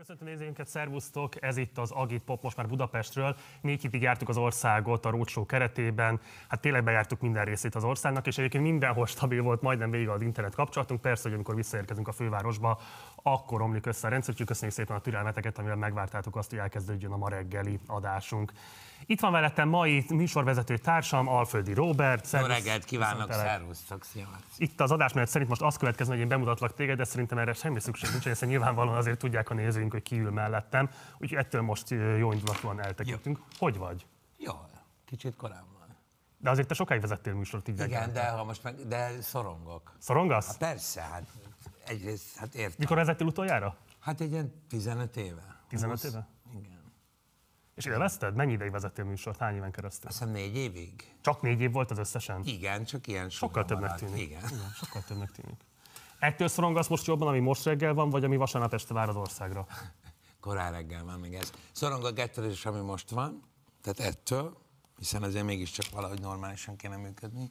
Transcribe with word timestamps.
Köszöntöm 0.00 0.28
nézőinket, 0.28 0.68
szervusztok! 0.68 1.42
Ez 1.42 1.56
itt 1.56 1.78
az 1.78 1.90
Agit 1.90 2.22
Pop, 2.22 2.42
most 2.42 2.56
már 2.56 2.66
Budapestről. 2.68 3.36
Négy 3.60 3.82
hétig 3.82 4.02
jártuk 4.02 4.28
az 4.28 4.36
országot 4.36 5.04
a 5.04 5.10
Roadshow 5.10 5.46
keretében. 5.46 6.20
Hát 6.48 6.60
tényleg 6.60 6.84
bejártuk 6.84 7.20
minden 7.20 7.44
részét 7.44 7.74
az 7.74 7.84
országnak, 7.84 8.26
és 8.26 8.38
egyébként 8.38 8.64
mindenhol 8.64 9.06
stabil 9.06 9.42
volt 9.42 9.62
majdnem 9.62 9.90
végig 9.90 10.08
az 10.08 10.22
internet 10.22 10.54
kapcsolatunk. 10.54 11.00
Persze, 11.00 11.22
hogy 11.22 11.32
amikor 11.32 11.54
visszaérkezünk 11.54 12.08
a 12.08 12.12
fővárosba, 12.12 12.80
akkor 13.22 13.62
omlik 13.62 13.86
össze 13.86 14.06
a 14.06 14.10
rendszer. 14.10 14.30
Úgyhogy 14.30 14.46
köszönjük 14.46 14.76
szépen 14.76 14.96
a 14.96 15.00
türelmeteket, 15.00 15.58
amivel 15.58 15.76
megvártátok 15.76 16.36
azt, 16.36 16.50
hogy 16.50 16.58
elkezdődjön 16.58 17.12
a 17.12 17.16
ma 17.16 17.28
reggeli 17.28 17.80
adásunk. 17.86 18.52
Itt 19.06 19.20
van 19.20 19.32
velettem 19.32 19.68
mai 19.68 20.04
műsorvezető 20.08 20.78
társam, 20.78 21.28
Alföldi 21.28 21.72
Robert. 21.74 22.22
Jó 22.22 22.28
Szervusz. 22.28 22.50
reggelt 22.50 22.84
kívánok, 22.84 23.32
szervusztok! 23.32 24.04
Itt 24.56 24.80
az 24.80 24.90
adás 24.90 25.12
mellett 25.12 25.30
szerint 25.30 25.48
most 25.50 25.62
azt 25.62 25.78
következne, 25.78 26.12
hogy 26.12 26.22
én 26.22 26.28
bemutatlak 26.28 26.74
téged, 26.74 26.96
de 26.96 27.04
szerintem 27.04 27.38
erre 27.38 27.52
semmi 27.52 27.80
szükség 27.80 28.10
nincs, 28.10 28.24
hiszen 28.24 28.48
nyilvánvalóan 28.48 28.96
azért 28.96 29.18
tudják 29.18 29.50
a 29.50 29.54
nézőink, 29.54 29.92
hogy 29.92 30.02
ki 30.02 30.18
ül 30.20 30.30
mellettem. 30.30 30.90
Úgyhogy 31.18 31.38
ettől 31.38 31.62
most 31.62 31.90
jó 31.90 32.32
indulatúan 32.32 32.80
eltekintünk. 32.82 33.38
Hogy 33.58 33.76
vagy? 33.78 34.06
Jó, 34.36 34.52
kicsit 35.04 35.36
korábban. 35.36 35.68
De 36.38 36.50
azért 36.50 36.68
te 36.68 36.74
sokáig 36.74 37.00
vezettél 37.00 37.34
műsort 37.34 37.68
így 37.68 37.80
Igen, 37.80 38.12
de 38.12 38.28
ha 38.28 38.44
most 38.44 38.62
meg, 38.62 38.74
de 38.86 39.10
szorongok. 39.20 39.92
Szorongasz? 39.98 40.46
Hát 40.46 40.56
persze, 40.58 41.00
hát 41.00 41.22
egyrészt, 41.86 42.36
hát 42.36 42.54
értem. 42.54 42.74
Mikor 42.78 42.96
vezettél 42.96 43.26
utoljára? 43.26 43.76
Hát 44.00 44.20
egy 44.20 44.32
ilyen 44.32 44.62
15 44.68 45.16
éve. 45.16 45.62
15 45.68 46.00
Húsz- 46.00 46.12
éve? 46.12 46.28
És 47.80 47.86
élvezted? 47.86 48.34
Mennyi 48.34 48.52
ideig 48.52 48.70
vezettél 48.70 49.04
műsort? 49.04 49.38
Hány 49.38 49.54
éven 49.54 49.70
keresztül? 49.70 50.08
Azt 50.08 50.18
hiszem 50.18 50.32
négy 50.32 50.56
évig. 50.56 51.14
Csak 51.20 51.42
négy 51.42 51.60
év 51.60 51.72
volt 51.72 51.90
az 51.90 51.98
összesen? 51.98 52.42
Igen, 52.44 52.84
csak 52.84 53.06
ilyen 53.06 53.30
Sokkal 53.30 53.64
többnek 53.64 53.94
tűnik. 53.94 54.20
Igen. 54.20 54.42
Igen, 54.48 54.72
sokkal 54.74 55.02
többnek 55.02 55.30
tűnik. 55.30 55.60
Ettől 56.18 56.48
szorongasz 56.48 56.88
most 56.88 57.06
jobban, 57.06 57.28
ami 57.28 57.38
most 57.38 57.64
reggel 57.64 57.94
van, 57.94 58.10
vagy 58.10 58.24
ami 58.24 58.36
vasárnap 58.36 58.74
este 58.74 58.94
vár 58.94 59.08
az 59.08 59.16
országra? 59.16 59.66
Korán 60.40 60.72
reggel 60.72 61.04
van 61.04 61.18
még 61.18 61.34
ez. 61.34 61.52
Szorongok 61.72 62.18
ettől 62.18 62.50
is, 62.50 62.66
ami 62.66 62.80
most 62.80 63.10
van, 63.10 63.42
tehát 63.82 64.14
ettől, 64.14 64.56
hiszen 64.98 65.22
azért 65.22 65.44
mégiscsak 65.44 65.90
valahogy 65.90 66.20
normálisan 66.20 66.76
kéne 66.76 66.96
működni. 66.96 67.50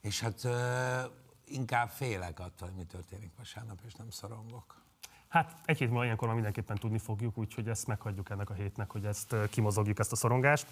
És 0.00 0.20
hát 0.20 0.44
ö, 0.44 1.00
inkább 1.44 1.88
félek 1.88 2.40
attól, 2.40 2.68
hogy 2.68 2.76
mi 2.76 2.84
történik 2.84 3.30
vasárnap, 3.36 3.78
és 3.86 3.94
nem 3.94 4.10
szorongok. 4.10 4.82
Hát 5.28 5.54
egy 5.64 5.78
hét 5.78 5.88
múlva 5.88 6.04
ilyenkor 6.04 6.26
már 6.26 6.36
mindenképpen 6.36 6.76
tudni 6.76 6.98
fogjuk, 6.98 7.38
úgyhogy 7.38 7.68
ezt 7.68 7.86
meghagyjuk 7.86 8.30
ennek 8.30 8.50
a 8.50 8.54
hétnek, 8.54 8.90
hogy 8.90 9.04
ezt 9.04 9.34
kimozogjuk, 9.50 9.98
ezt 9.98 10.12
a 10.12 10.16
szorongást. 10.16 10.66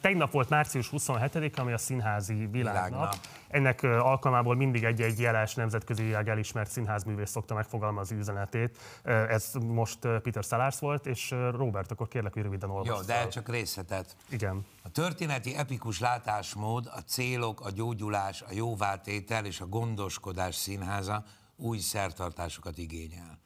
Tegnap 0.00 0.30
volt 0.30 0.48
március 0.48 0.88
27 0.88 1.58
ami 1.58 1.72
a 1.72 1.78
színházi 1.78 2.34
világnap. 2.34 2.88
Világnap. 2.88 3.14
Ennek 3.48 3.82
alkalmából 3.82 4.56
mindig 4.56 4.84
egy-egy 4.84 5.18
jeles 5.18 5.54
nemzetközileg 5.54 6.28
elismert 6.28 6.70
színházművész 6.70 7.30
szokta 7.30 7.54
megfogalmazni 7.54 8.16
üzenetét. 8.16 8.78
Ez 9.04 9.52
most 9.66 9.98
Peter 9.98 10.44
Sellars 10.44 10.78
volt, 10.78 11.06
és 11.06 11.30
Robert, 11.30 11.90
akkor 11.90 12.08
kérlek, 12.08 12.32
hogy 12.32 12.42
röviden 12.42 12.68
Jó, 12.68 12.76
olvasd 12.76 13.06
de 13.06 13.14
fel. 13.14 13.28
csak 13.28 13.48
részletet. 13.48 14.16
Igen. 14.30 14.66
A 14.82 14.88
történeti 14.88 15.56
epikus 15.56 16.00
látásmód, 16.00 16.90
a 16.94 17.00
célok, 17.00 17.60
a 17.60 17.70
gyógyulás, 17.70 18.42
a 18.42 18.52
jóvátétel 18.52 19.44
és 19.44 19.60
a 19.60 19.66
gondoskodás 19.66 20.54
színháza 20.54 21.24
új 21.56 21.78
szertartásokat 21.78 22.78
igényel. 22.78 23.42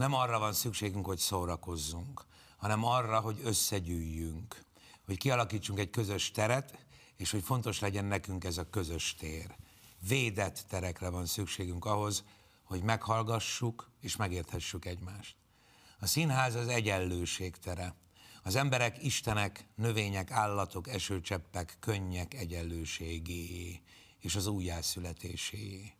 Nem 0.00 0.14
arra 0.14 0.38
van 0.38 0.52
szükségünk, 0.52 1.06
hogy 1.06 1.18
szórakozzunk, 1.18 2.24
hanem 2.56 2.84
arra, 2.84 3.20
hogy 3.20 3.40
összegyűjjünk, 3.44 4.64
hogy 5.04 5.18
kialakítsunk 5.18 5.78
egy 5.78 5.90
közös 5.90 6.30
teret, 6.30 6.86
és 7.16 7.30
hogy 7.30 7.42
fontos 7.42 7.80
legyen 7.80 8.04
nekünk 8.04 8.44
ez 8.44 8.58
a 8.58 8.70
közös 8.70 9.14
tér. 9.14 9.56
Védett 10.08 10.64
terekre 10.68 11.08
van 11.08 11.26
szükségünk 11.26 11.84
ahhoz, 11.84 12.24
hogy 12.64 12.82
meghallgassuk 12.82 13.90
és 14.00 14.16
megérthessük 14.16 14.84
egymást. 14.84 15.36
A 15.98 16.06
színház 16.06 16.54
az 16.54 16.68
egyenlőség 16.68 17.56
tere. 17.56 17.94
Az 18.42 18.56
emberek, 18.56 19.04
istenek, 19.04 19.66
növények, 19.74 20.30
állatok, 20.30 20.88
esőcseppek, 20.88 21.76
könnyek 21.80 22.34
egyenlőségé 22.34 23.82
és 24.20 24.36
az 24.36 24.46
újjászületéséé. 24.46 25.94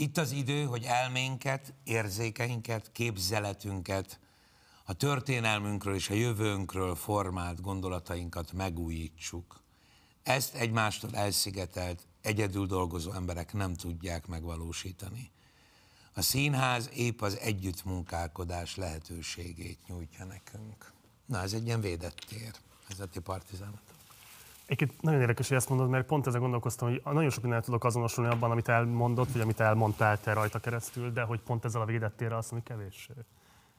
Itt 0.00 0.16
az 0.16 0.30
idő, 0.30 0.64
hogy 0.64 0.84
elménket, 0.84 1.74
érzékeinket, 1.84 2.92
képzeletünket, 2.92 4.20
a 4.84 4.92
történelmünkről 4.92 5.94
és 5.94 6.10
a 6.10 6.14
jövőnkről 6.14 6.94
formált 6.94 7.60
gondolatainkat 7.60 8.52
megújítsuk. 8.52 9.60
Ezt 10.22 10.54
egymástól 10.54 11.10
elszigetelt, 11.14 12.06
egyedül 12.20 12.66
dolgozó 12.66 13.12
emberek 13.12 13.52
nem 13.52 13.74
tudják 13.74 14.26
megvalósítani. 14.26 15.30
A 16.12 16.22
színház 16.22 16.90
épp 16.94 17.20
az 17.20 17.38
együttmunkálkodás 17.38 18.76
lehetőségét 18.76 19.78
nyújtja 19.86 20.24
nekünk. 20.24 20.92
Na, 21.26 21.40
ez 21.40 21.52
egy 21.52 21.66
ilyen 21.66 21.80
védett 21.80 22.16
tér, 22.28 22.54
ez 22.88 23.00
a 23.00 23.06
ti 23.06 23.20
partizánatok. 23.20 23.87
Egyébként 24.68 25.02
nagyon 25.02 25.20
érdekes, 25.20 25.48
hogy 25.48 25.56
ezt 25.56 25.68
mondod, 25.68 25.88
mert 25.88 26.06
pont 26.06 26.26
ezzel 26.26 26.40
gondolkoztam, 26.40 26.88
hogy 26.88 27.00
nagyon 27.04 27.30
sok 27.30 27.42
mindent 27.42 27.64
tudok 27.64 27.84
azonosulni 27.84 28.30
abban, 28.30 28.50
amit 28.50 28.68
elmondott, 28.68 29.32
vagy 29.32 29.40
amit 29.40 29.60
elmondtál 29.60 30.20
te 30.20 30.32
rajta 30.32 30.58
keresztül, 30.58 31.10
de 31.12 31.22
hogy 31.22 31.40
pont 31.40 31.64
ezzel 31.64 31.80
a 31.80 31.84
védett 31.84 32.16
térrel 32.16 32.36
azt 32.38 32.50
hogy 32.50 32.62
kevés. 32.62 33.08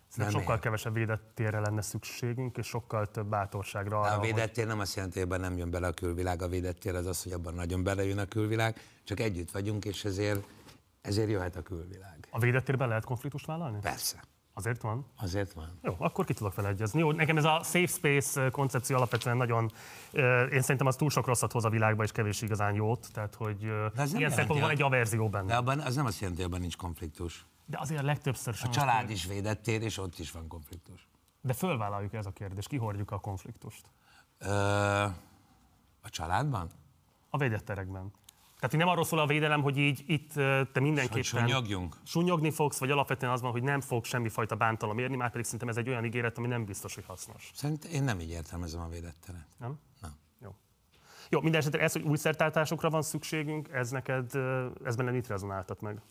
Szerintem 0.08 0.34
Nem 0.34 0.42
sokkal 0.42 0.56
ér. 0.56 0.62
kevesebb 0.62 0.94
védett 0.94 1.32
térre 1.34 1.60
lenne 1.60 1.82
szükségünk, 1.82 2.58
és 2.58 2.68
sokkal 2.68 3.12
több 3.12 3.26
bátorságra 3.28 4.00
arra, 4.00 4.12
A 4.14 4.18
hogy- 4.18 4.28
védett 4.28 4.54
tér 4.54 4.68
nem 4.68 4.80
azt 4.80 4.96
jelenti, 4.96 5.20
hogy 5.20 5.28
ebben 5.28 5.40
nem 5.40 5.58
jön 5.58 5.70
bele 5.70 5.88
a 5.88 5.92
külvilág, 5.92 6.42
a 6.42 6.48
védett 6.48 6.80
tér 6.80 6.96
az 6.96 7.06
az, 7.06 7.24
hogy 7.24 7.32
abban 7.32 7.54
nagyon 7.54 7.84
belejön 7.84 8.18
a 8.18 8.26
külvilág, 8.26 8.76
csak 9.04 9.20
együtt 9.20 9.52
vagyunk, 9.52 9.86
és 9.86 10.06
ezért, 10.06 10.44
ezért 11.02 11.30
jöhet 11.30 11.56
a 11.56 11.62
külvilág. 11.62 12.28
A 12.30 12.40
védett 12.40 12.66
térben 12.66 12.88
lehet 12.88 13.06
konfliktust 13.06 13.46
vállalni? 13.46 13.80
Persze, 13.82 14.24
Azért 14.60 14.82
van? 14.82 15.06
azért 15.16 15.54
van. 15.54 15.80
Jó, 15.82 15.96
akkor 15.98 16.26
ki 16.26 16.34
tudok 16.34 16.56
vele 16.56 16.68
egyezni. 16.68 17.00
Jó, 17.00 17.12
nekem 17.12 17.38
ez 17.38 17.44
a 17.44 17.62
safe 17.64 17.86
space 17.88 18.50
koncepció 18.50 18.96
alapvetően 18.96 19.38
nagyon, 19.38 19.72
én 20.52 20.62
szerintem 20.62 20.88
az 20.88 20.96
túl 20.96 21.10
sok 21.10 21.26
rosszat 21.26 21.52
hoz 21.52 21.66
a 21.66 21.70
világba, 21.70 22.04
és 22.04 22.12
kevés 22.12 22.42
igazán 22.42 22.74
jót, 22.76 23.08
tehát 23.14 23.36
hogy 23.36 23.72
ez 23.96 24.14
ilyen 24.14 24.30
szempontból 24.30 24.60
van 24.60 24.70
a- 24.70 24.72
egy 24.72 24.82
averzió 24.82 25.30
benne. 25.30 25.46
De 25.48 25.56
abban 25.56 25.80
az 25.80 25.96
nem 25.96 26.06
azt 26.06 26.20
jelenti, 26.20 26.42
hogy 26.42 26.50
abban 26.52 26.62
nincs 26.62 26.78
konfliktus. 26.78 27.46
De 27.66 27.78
azért 27.80 28.02
a 28.02 28.06
legtöbbször 28.06 28.54
A 28.54 28.58
sem. 28.58 28.72
család 28.72 29.10
is 29.10 29.26
védett 29.26 29.64
tér, 29.64 29.82
és 29.82 29.98
ott 29.98 30.20
is 30.20 30.32
van 30.32 30.48
konfliktus. 30.48 31.08
De 31.42 31.54
fölvállaljuk 31.54 32.14
ez 32.14 32.26
a 32.26 32.32
kérdés, 32.32 32.68
kihordjuk 32.68 33.12
a 33.12 33.20
konfliktust. 33.20 33.86
Ö, 34.38 34.48
a 36.02 36.10
családban? 36.10 36.70
A 37.30 37.38
védett 37.38 37.66
terekben. 37.66 38.12
Tehát 38.60 38.78
nem 38.78 38.88
arról 38.88 39.04
szól 39.04 39.20
a 39.20 39.26
védelem, 39.26 39.62
hogy 39.62 39.78
így 39.78 40.04
itt 40.08 40.34
te 40.74 40.80
mindenképpen... 40.80 41.24
Sunyogjunk? 41.24 41.96
Sunyogni 42.04 42.52
fogsz, 42.52 42.78
vagy 42.78 42.92
alapvetően 42.92 43.32
az 43.32 43.42
van, 43.42 43.52
hogy 43.52 43.64
nem 43.64 43.82
fog 43.82 44.06
semmifajta 44.06 44.56
bántalom 44.56 44.98
érni, 44.98 45.16
már 45.16 45.30
pedig 45.30 45.46
szerintem 45.46 45.70
ez 45.70 45.78
egy 45.78 45.90
olyan 45.90 46.06
ígéret, 46.06 46.38
ami 46.38 46.48
nem 46.48 46.66
biztos, 46.66 46.96
hogy 46.96 47.06
hasznos. 47.06 47.52
Szerintem 47.54 47.92
én 47.92 48.04
nem 48.04 48.20
így 48.20 48.30
értelmezem 48.30 48.82
a 48.82 48.88
védett 48.88 49.18
teret. 49.26 49.48
Nem? 49.58 49.80
Nem. 50.02 50.12
Jó. 50.42 50.56
Jó, 51.30 51.42
minden 51.42 51.60
esetre 51.60 51.82
ez, 51.82 51.92
hogy 51.92 52.02
új 52.02 52.18
szertáltásokra 52.18 52.90
van 52.90 53.02
szükségünk, 53.02 53.70
ez 53.72 53.90
neked, 53.90 54.36
ez 54.84 54.96
benne 54.96 55.12
mit 55.12 55.28
rezonáltat 55.28 55.82
meg? 55.82 56.02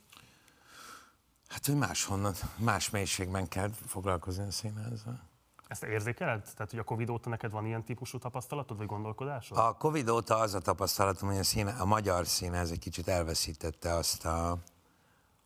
Hát, 1.49 1.67
hogy 1.67 1.77
máshonnan, 1.77 2.35
más 2.57 2.91
mélységben 2.91 3.49
kell 3.49 3.71
foglalkozni 3.87 4.45
a 4.45 4.51
színházzal. 4.51 5.28
Ezt 5.69 5.83
érzékeled? 5.83 6.43
Tehát, 6.43 6.71
hogy 6.71 6.79
a 6.79 6.85
Covid 6.85 7.11
óta 7.11 7.29
neked 7.29 7.51
van 7.51 7.67
ilyen 7.67 7.85
típusú 7.85 8.19
tapasztalatod, 8.19 8.77
vagy 8.77 8.87
gondolkodásod? 8.87 9.59
A 9.59 9.73
Covid 9.73 10.09
óta 10.09 10.37
az 10.37 10.55
a 10.55 10.61
tapasztalatom, 10.61 11.29
hogy 11.29 11.39
a, 11.39 11.45
színe, 11.45 11.71
a 11.71 11.85
magyar 11.85 12.27
színház 12.27 12.71
egy 12.71 12.79
kicsit 12.79 13.09
elveszítette 13.09 13.95
azt 13.95 14.25
a, 14.25 14.59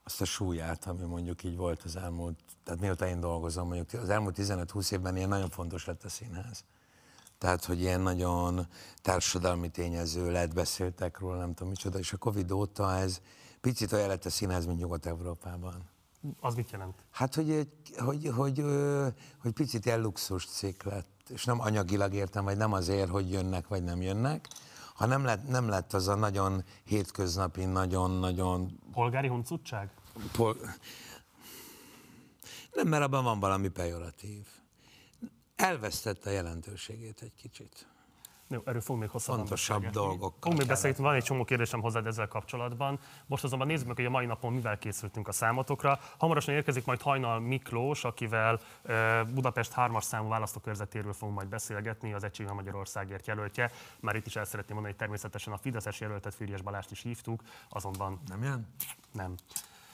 azt 0.05 0.21
a 0.21 0.25
súlyát, 0.25 0.87
ami 0.87 1.05
mondjuk 1.05 1.45
így 1.45 1.57
volt 1.57 1.83
az 1.83 1.97
elmúlt, 1.97 2.39
tehát 2.65 2.81
mióta 2.81 3.07
én 3.07 3.21
dolgozom, 3.21 3.67
mondjuk 3.67 4.03
az 4.03 4.09
elmúlt 4.09 4.37
15-20 4.39 4.93
évben 4.93 5.17
ilyen 5.17 5.29
nagyon 5.29 5.51
fontos 5.51 5.85
lett 5.85 6.05
a 6.05 6.09
színház. 6.09 6.65
Tehát, 7.39 7.65
hogy 7.65 7.81
ilyen 7.81 8.01
nagyon 8.01 8.67
társadalmi 9.03 9.69
tényező 9.69 10.31
lett, 10.31 10.55
beszéltek 10.55 11.19
róla, 11.19 11.37
nem 11.37 11.55
tudom 11.55 11.69
micsoda, 11.69 11.99
és 11.99 12.13
a 12.13 12.17
Covid 12.17 12.51
óta 12.51 12.97
ez 12.97 13.21
picit 13.61 13.93
olyan 13.93 14.09
lett 14.09 14.25
a 14.25 14.31
színház, 14.31 14.67
mint 14.67 14.79
Nyugat-Európában. 14.79 15.92
Az 16.41 16.55
mit 16.55 16.71
jelent? 16.71 16.95
Hát, 17.11 17.35
hogy, 17.35 17.69
hogy, 17.97 18.31
hogy, 18.35 18.61
ö, 18.61 19.07
hogy 19.39 19.53
picit 19.53 19.87
ilyen 19.87 20.01
luxus 20.01 20.47
cikk 20.47 20.83
lett, 20.83 21.29
és 21.29 21.45
nem 21.45 21.61
anyagilag 21.61 22.15
értem, 22.15 22.45
vagy 22.45 22.57
nem 22.57 22.73
azért, 22.73 23.09
hogy 23.09 23.31
jönnek, 23.31 23.69
vagy 23.69 23.83
nem 23.83 24.03
jönnek, 24.03 24.49
ha 24.95 25.07
nem 25.07 25.25
lett, 25.25 25.49
nem 25.49 25.69
lett 25.69 25.93
az 25.93 26.09
a 26.09 26.15
nagyon 26.15 26.65
hétköznapi, 26.85 27.65
nagyon-nagyon... 27.65 28.79
Polgári 28.93 29.29
huncutság? 29.29 29.91
Pol... 30.33 30.57
Nem, 32.73 32.89
mert 32.89 33.03
abban 33.03 33.25
van 33.25 33.41
valami 33.41 33.69
pejoratív. 33.69 34.47
Elvesztette 35.57 36.31
a 36.31 36.33
jelentőségét 36.33 37.23
egy 37.23 37.35
kicsit. 37.35 37.87
Jó, 38.53 38.61
erről 38.65 38.81
fogunk 38.81 39.01
még 39.01 39.11
hosszabban 39.11 39.39
Fontosabb 39.39 39.87
dolgokkal 39.87 40.39
Fogunk 40.41 40.59
még 40.59 40.69
beszélgetni, 40.69 41.05
van 41.05 41.15
egy 41.15 41.23
csomó 41.23 41.45
kérdésem 41.45 41.81
hozzád 41.81 42.07
ezzel 42.07 42.29
kapcsolatban. 42.29 42.99
Most 43.27 43.45
azonban 43.45 43.67
nézzük 43.67 43.87
meg, 43.87 43.97
hogy 43.97 44.05
a 44.05 44.11
mai 44.11 44.27
napon 44.27 44.53
mivel 44.53 44.79
készültünk 44.79 45.29
a 45.29 45.33
számotokra. 45.33 45.99
Hamarosan 46.19 46.55
érkezik 46.55 46.85
majd 46.85 47.01
Hajnal 47.01 47.41
Miklós, 47.41 48.05
akivel 48.05 48.61
Budapest 49.35 49.73
3-as 49.77 50.03
számú 50.03 50.29
választókörzetéről 50.29 51.13
fogunk 51.13 51.37
majd 51.37 51.49
beszélgetni, 51.49 52.13
az 52.13 52.25
Egységben 52.25 52.55
Magyarországért 52.55 53.27
jelöltje. 53.27 53.71
Már 54.01 54.17
itt 54.17 54.27
is 54.27 54.37
el 54.37 54.45
szeretném 54.45 54.75
mondani, 54.75 54.95
hogy 54.95 54.97
természetesen 54.97 55.53
a 55.53 55.57
Fideszes 55.57 56.01
jelöltet 56.01 56.35
Füriyes 56.35 56.63
Balást 56.63 56.91
is 56.91 57.03
hívtuk, 57.03 57.43
azonban 57.69 58.21
Nem 58.29 58.43
jön? 58.43 58.67
nem. 59.13 59.35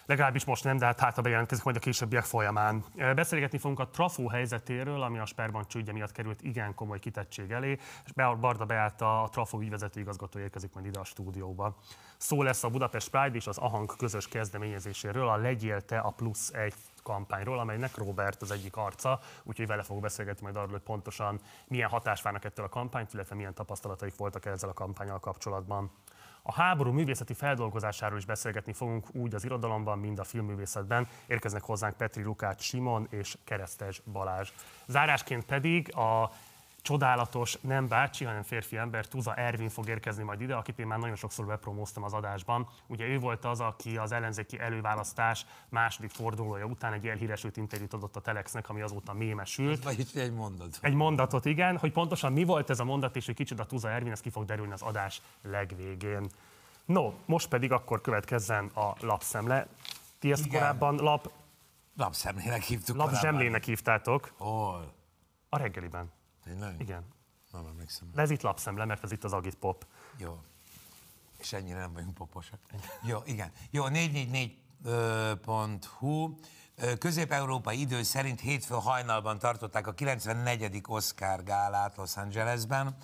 Legalábbis 0.09 0.45
most 0.45 0.65
nem, 0.65 0.77
de 0.77 0.85
hát 0.85 1.01
hát 1.01 1.23
bejelentkezik 1.23 1.65
majd 1.65 1.77
a 1.77 1.81
későbbiek 1.81 2.25
folyamán. 2.25 2.85
Beszélgetni 3.15 3.59
fogunk 3.59 3.79
a 3.79 3.89
trafó 3.89 4.29
helyzetéről, 4.29 5.03
ami 5.03 5.19
a 5.19 5.27
Sperban 5.27 5.65
csődje 5.67 5.93
miatt 5.93 6.13
került 6.13 6.43
igen 6.43 6.75
komoly 6.75 6.99
kitettség 6.99 7.51
elé, 7.51 7.79
és 8.05 8.13
Barda 8.13 8.65
Beáta, 8.65 9.23
a 9.23 9.29
trafó 9.29 9.61
ügyvezető 9.61 10.01
igazgató 10.01 10.39
érkezik 10.39 10.75
majd 10.75 10.87
ide 10.87 10.99
a 10.99 11.05
stúdióba. 11.05 11.77
Szó 12.17 12.43
lesz 12.43 12.65
a 12.65 12.69
Budapest 12.69 13.11
Pride 13.11 13.37
és 13.37 13.47
az 13.47 13.59
AHANG 13.59 13.97
közös 13.97 14.29
kezdeményezéséről, 14.29 15.29
a 15.29 15.37
Legyél 15.37 15.83
a 15.89 16.11
plusz 16.11 16.53
egy 16.53 16.75
kampányról, 17.03 17.59
amelynek 17.59 17.97
Robert 17.97 18.43
az 18.43 18.51
egyik 18.51 18.77
arca, 18.77 19.21
úgyhogy 19.43 19.67
vele 19.67 19.83
fogok 19.83 20.03
beszélgetni 20.03 20.43
majd 20.43 20.57
arról, 20.57 20.71
hogy 20.71 20.81
pontosan 20.81 21.41
milyen 21.67 21.89
hatás 21.89 22.23
várnak 22.23 22.45
ettől 22.45 22.65
a 22.65 22.69
kampányt, 22.69 23.13
illetve 23.13 23.35
milyen 23.35 23.55
tapasztalataik 23.55 24.17
voltak 24.17 24.47
ezzel 24.47 24.69
a 24.69 24.73
kampányal 24.73 25.21
kapcsolatban. 25.21 25.91
A 26.51 26.55
háború 26.55 26.93
művészeti 26.93 27.35
feldolgozásáról 27.35 28.19
is 28.19 28.25
beszélgetni 28.25 28.73
fogunk 28.73 29.07
úgy 29.13 29.35
az 29.35 29.45
irodalomban, 29.45 29.99
mind 29.99 30.19
a 30.19 30.25
filmművészetben. 30.25 31.09
Érkeznek 31.27 31.63
hozzánk 31.63 31.97
Petri 31.97 32.23
Lukács 32.23 32.61
Simon 32.63 33.07
és 33.11 33.37
Keresztes 33.45 34.03
Balázs. 34.13 34.51
Zárásként 34.87 35.45
pedig 35.45 35.97
a 35.97 36.31
csodálatos, 36.83 37.59
nem 37.61 37.89
bácsi, 37.89 38.25
hanem 38.25 38.43
férfi 38.43 38.77
ember, 38.77 39.07
Tuza 39.07 39.35
Ervin 39.35 39.69
fog 39.69 39.89
érkezni 39.89 40.23
majd 40.23 40.41
ide, 40.41 40.55
akit 40.55 40.79
én 40.79 40.87
már 40.87 40.99
nagyon 40.99 41.17
sokszor 41.17 41.47
bepromóztam 41.47 42.03
az 42.03 42.13
adásban. 42.13 42.69
Ugye 42.87 43.05
ő 43.05 43.19
volt 43.19 43.45
az, 43.45 43.61
aki 43.61 43.97
az 43.97 44.13
ellenzéki 44.13 44.59
előválasztás 44.59 45.47
második 45.69 46.11
fordulója 46.11 46.65
után 46.65 46.93
egy 46.93 47.07
elhíresült 47.07 47.57
interjút 47.57 47.93
adott 47.93 48.17
a 48.17 48.21
Telexnek, 48.21 48.69
ami 48.69 48.81
azóta 48.81 49.13
mémesült. 49.13 49.85
Vagyis 49.85 50.13
egy 50.13 50.33
mondat. 50.33 50.79
Egy 50.81 50.95
mondatot, 50.95 51.45
igen, 51.45 51.79
hogy 51.79 51.93
pontosan 51.93 52.33
mi 52.33 52.45
volt 52.45 52.71
ez 52.71 52.81
a 52.81 52.85
mondat, 52.85 53.17
és 53.17 53.27
hogy 53.27 53.35
kicsit 53.35 53.61
a 53.61 53.65
Tuza 53.65 53.91
Ervin, 53.91 54.13
ez 54.13 54.21
ki 54.21 54.31
fog 54.31 54.45
derülni 54.45 54.73
az 54.73 54.83
adás 54.83 55.23
legvégén. 55.43 56.27
No, 56.85 57.13
most 57.25 57.49
pedig 57.49 57.73
akkor 57.73 58.01
következzen 58.01 58.67
a 58.67 58.95
lapszemle. 59.01 59.67
Ti 60.19 60.33
ezt 60.33 60.47
Igen. 60.47 60.61
korábban 60.61 60.97
lap, 60.97 61.31
Lapszemlének 61.97 62.63
hívtuk 62.63 62.97
lapzsemlének 62.97 63.65
hívtátok 63.65 64.33
Hol? 64.37 64.93
a 65.49 65.59
reggeliben. 65.59 66.13
Tényleg? 66.49 66.81
Igen. 66.81 67.05
Nem 67.53 67.67
emlékszem. 67.67 68.11
De 68.15 68.23
ez 68.23 68.31
itt 68.31 68.41
lapszemle, 68.41 68.85
mert 68.85 69.05
ez 69.05 69.13
itt 69.13 69.25
az 69.25 69.33
Agit 69.33 69.55
Pop. 69.55 69.87
Jó. 70.17 70.43
És 71.39 71.53
ennyire 71.53 71.79
nem 71.79 71.93
vagyunk 71.93 72.15
poposak. 72.15 72.59
Jó, 73.03 73.19
igen. 73.25 73.53
Jó, 73.71 73.85
444.hu. 73.89 76.35
Közép-európai 76.99 77.81
idő 77.81 78.03
szerint 78.03 78.41
hétfő 78.41 78.75
hajnalban 78.75 79.39
tartották 79.39 79.87
a 79.87 79.93
94. 79.93 80.81
Oscar 80.87 81.43
gálát 81.43 81.97
Los 81.97 82.17
Angelesben. 82.17 82.97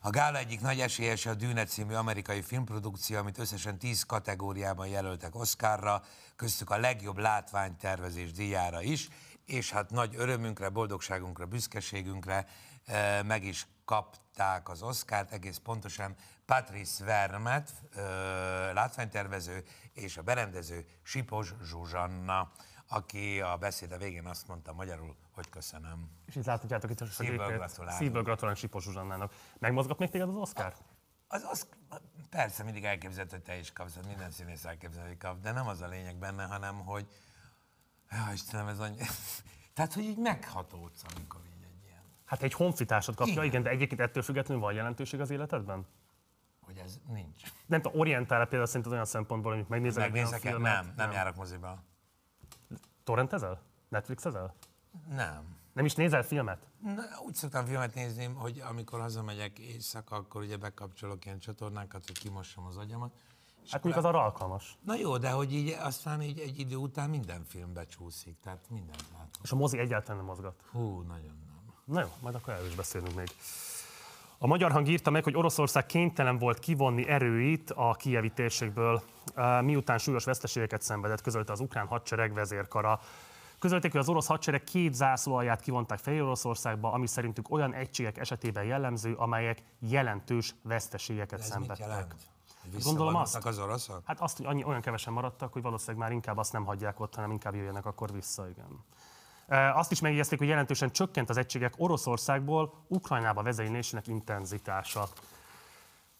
A 0.00 0.10
gála 0.10 0.38
egyik 0.38 0.60
nagy 0.60 0.80
esélyese 0.80 1.30
a 1.30 1.34
Dűne 1.34 1.64
című 1.64 1.94
amerikai 1.94 2.42
filmprodukció, 2.42 3.18
amit 3.18 3.38
összesen 3.38 3.78
10 3.78 4.02
kategóriában 4.02 4.86
jelöltek 4.86 5.34
Oscarra, 5.34 6.02
köztük 6.36 6.70
a 6.70 6.78
legjobb 6.78 7.18
látványtervezés 7.18 8.32
díjára 8.32 8.82
is, 8.82 9.08
és 9.46 9.70
hát 9.70 9.90
nagy 9.90 10.14
örömünkre, 10.16 10.68
boldogságunkra, 10.68 11.46
büszkeségünkre 11.46 12.46
meg 13.24 13.44
is 13.44 13.66
kapták 13.84 14.68
az 14.68 14.82
Oscárt, 14.82 15.32
egész 15.32 15.56
pontosan 15.56 16.14
Patrice 16.44 17.04
Vermet, 17.04 17.72
látványtervező, 18.72 19.64
és 19.92 20.16
a 20.16 20.22
berendező 20.22 20.86
Sipos 21.02 21.54
Zsuzsanna, 21.64 22.50
aki 22.88 23.40
a 23.40 23.56
beszéde 23.56 23.98
végén 23.98 24.26
azt 24.26 24.48
mondta 24.48 24.72
magyarul, 24.72 25.16
hogy 25.30 25.48
köszönöm. 25.48 26.10
És 26.26 26.36
itt 26.36 26.44
láthatjátok 26.44 26.90
itt 26.90 27.00
a 27.00 27.06
Szívből 27.06 27.56
gratulálunk. 27.56 28.02
Szívből 28.02 28.22
gratulálunk 28.22 28.60
Sipos 28.60 28.84
Zsuzsannának. 28.84 29.34
Megmozgat 29.58 29.98
még 29.98 30.10
téged 30.10 30.28
az 30.28 30.34
Oscar? 30.34 30.74
Az, 31.28 31.46
az, 31.50 31.66
persze 32.30 32.62
mindig 32.62 32.84
elképzelhető, 32.84 33.36
hogy 33.36 33.44
te 33.44 33.58
is 33.58 33.72
kapsz, 33.72 33.98
minden 34.06 34.30
színész 34.30 34.64
elképzelhető, 34.64 35.08
hogy 35.08 35.18
kap, 35.18 35.40
de 35.40 35.52
nem 35.52 35.66
az 35.66 35.80
a 35.80 35.86
lényeg 35.86 36.16
benne, 36.16 36.44
hanem 36.44 36.84
hogy, 36.84 37.06
ja, 38.10 38.32
Istenem, 38.32 38.68
ez 38.68 38.78
annyi... 38.78 38.96
Tehát, 39.74 39.92
hogy 39.92 40.04
így 40.04 40.18
meghatódsz, 40.18 41.02
amikor 41.14 41.40
így 41.46 41.61
Hát 42.32 42.42
egy 42.42 42.52
honfitársad 42.52 43.14
kapja, 43.14 43.32
igen. 43.32 43.44
Igen. 43.44 43.62
de 43.62 43.70
egyébként 43.70 44.00
ettől 44.00 44.22
függetlenül 44.22 44.62
van 44.62 44.72
jelentőség 44.72 45.20
az 45.20 45.30
életedben? 45.30 45.86
hogy 46.64 46.76
ez 46.84 47.00
nincs. 47.08 47.42
Nem 47.66 47.82
tudom, 47.82 48.00
orientál 48.00 48.40
például 48.46 48.66
szerinted 48.66 48.92
olyan 48.92 49.04
szempontból, 49.04 49.54
hogy 49.54 49.64
megnézel 49.68 50.02
egy 50.02 50.12
Megnézek 50.12 50.44
el? 50.44 50.52
filmet? 50.52 50.84
Nem, 50.84 50.92
nem 50.96 51.10
járok 51.10 51.36
moziba. 51.36 51.82
Torrentezel? 53.04 53.62
Netflixezel? 53.88 54.54
Nem. 55.08 55.56
Nem 55.72 55.84
is 55.84 55.94
nézel 55.94 56.22
filmet? 56.22 56.66
Na, 56.82 57.02
úgy 57.26 57.34
szoktam 57.34 57.64
filmet 57.64 57.94
nézni, 57.94 58.24
hogy 58.24 58.62
amikor 58.68 59.00
hazamegyek 59.00 59.58
éjszaka, 59.58 60.16
akkor 60.16 60.42
ugye 60.42 60.56
bekapcsolok 60.56 61.24
ilyen 61.24 61.38
csatornákat, 61.38 62.06
hogy 62.06 62.18
kimossam 62.18 62.66
az 62.66 62.76
agyamat. 62.76 63.12
És 63.64 63.70
Hát 63.70 63.82
mondjuk 63.82 64.04
az 64.04 64.10
arra 64.10 64.24
alkalmas. 64.24 64.78
Na 64.84 64.94
jó, 64.94 65.18
de 65.18 65.30
hogy 65.30 65.52
így 65.52 65.76
aztán 65.80 66.22
így 66.22 66.38
egy 66.38 66.58
idő 66.58 66.76
után 66.76 67.10
minden 67.10 67.44
film 67.44 67.72
becsúszik, 67.72 68.40
tehát 68.40 68.70
mindent 68.70 69.04
látok. 69.12 69.42
És 69.42 69.52
a 69.52 69.56
mozi 69.56 69.78
egyáltalán 69.78 70.16
nem 70.16 70.26
mozgat. 70.26 70.62
Hú, 70.70 71.00
nagyon 71.00 71.36
nem. 71.46 71.51
Na 71.84 72.00
jó, 72.00 72.06
majd 72.20 72.34
akkor 72.34 72.52
erről 72.52 72.66
is 72.66 72.74
beszélünk 72.74 73.14
még. 73.14 73.28
A 74.38 74.46
magyar 74.46 74.70
hang 74.70 74.88
írta 74.88 75.10
meg, 75.10 75.24
hogy 75.24 75.36
Oroszország 75.36 75.86
kénytelen 75.86 76.38
volt 76.38 76.58
kivonni 76.58 77.08
erőit 77.08 77.70
a 77.70 77.94
kievi 77.94 78.30
térségből, 78.30 79.02
eh, 79.34 79.62
miután 79.62 79.98
súlyos 79.98 80.24
veszteségeket 80.24 80.82
szenvedett, 80.82 81.20
közölte 81.20 81.52
az 81.52 81.60
ukrán 81.60 81.86
hadsereg 81.86 82.32
vezérkara. 82.32 83.00
Közölték, 83.58 83.90
hogy 83.90 84.00
az 84.00 84.08
orosz 84.08 84.26
hadsereg 84.26 84.64
két 84.64 84.94
zászlóalját 84.94 85.60
kivonták 85.60 85.98
Fehér 85.98 86.22
Oroszországba, 86.22 86.92
ami 86.92 87.06
szerintük 87.06 87.50
olyan 87.50 87.74
egységek 87.74 88.18
esetében 88.18 88.64
jellemző, 88.64 89.14
amelyek 89.14 89.62
jelentős 89.78 90.54
veszteségeket 90.62 91.38
Ez 91.38 91.44
mit 91.44 91.52
szenvedtek. 91.52 92.14
Gondolom 92.82 93.14
azt. 93.16 93.46
az 93.46 93.58
oroszok? 93.58 94.00
Hát 94.04 94.20
azt, 94.20 94.36
hogy 94.36 94.46
annyi, 94.46 94.64
olyan 94.64 94.80
kevesen 94.80 95.12
maradtak, 95.12 95.52
hogy 95.52 95.62
valószínűleg 95.62 96.00
már 96.00 96.12
inkább 96.12 96.36
azt 96.36 96.52
nem 96.52 96.64
hagyják 96.64 97.00
ott, 97.00 97.14
hanem 97.14 97.30
inkább 97.30 97.54
jöjjenek 97.54 97.86
akkor 97.86 98.12
vissza, 98.12 98.48
igen. 98.48 98.84
Azt 99.74 99.90
is 99.92 100.00
megjegyezték, 100.00 100.38
hogy 100.38 100.48
jelentősen 100.48 100.90
csökkent 100.90 101.30
az 101.30 101.36
egységek 101.36 101.74
Oroszországból 101.76 102.72
Ukrajnába 102.88 103.42
vezénylésének 103.42 104.06
intenzitása. 104.06 105.08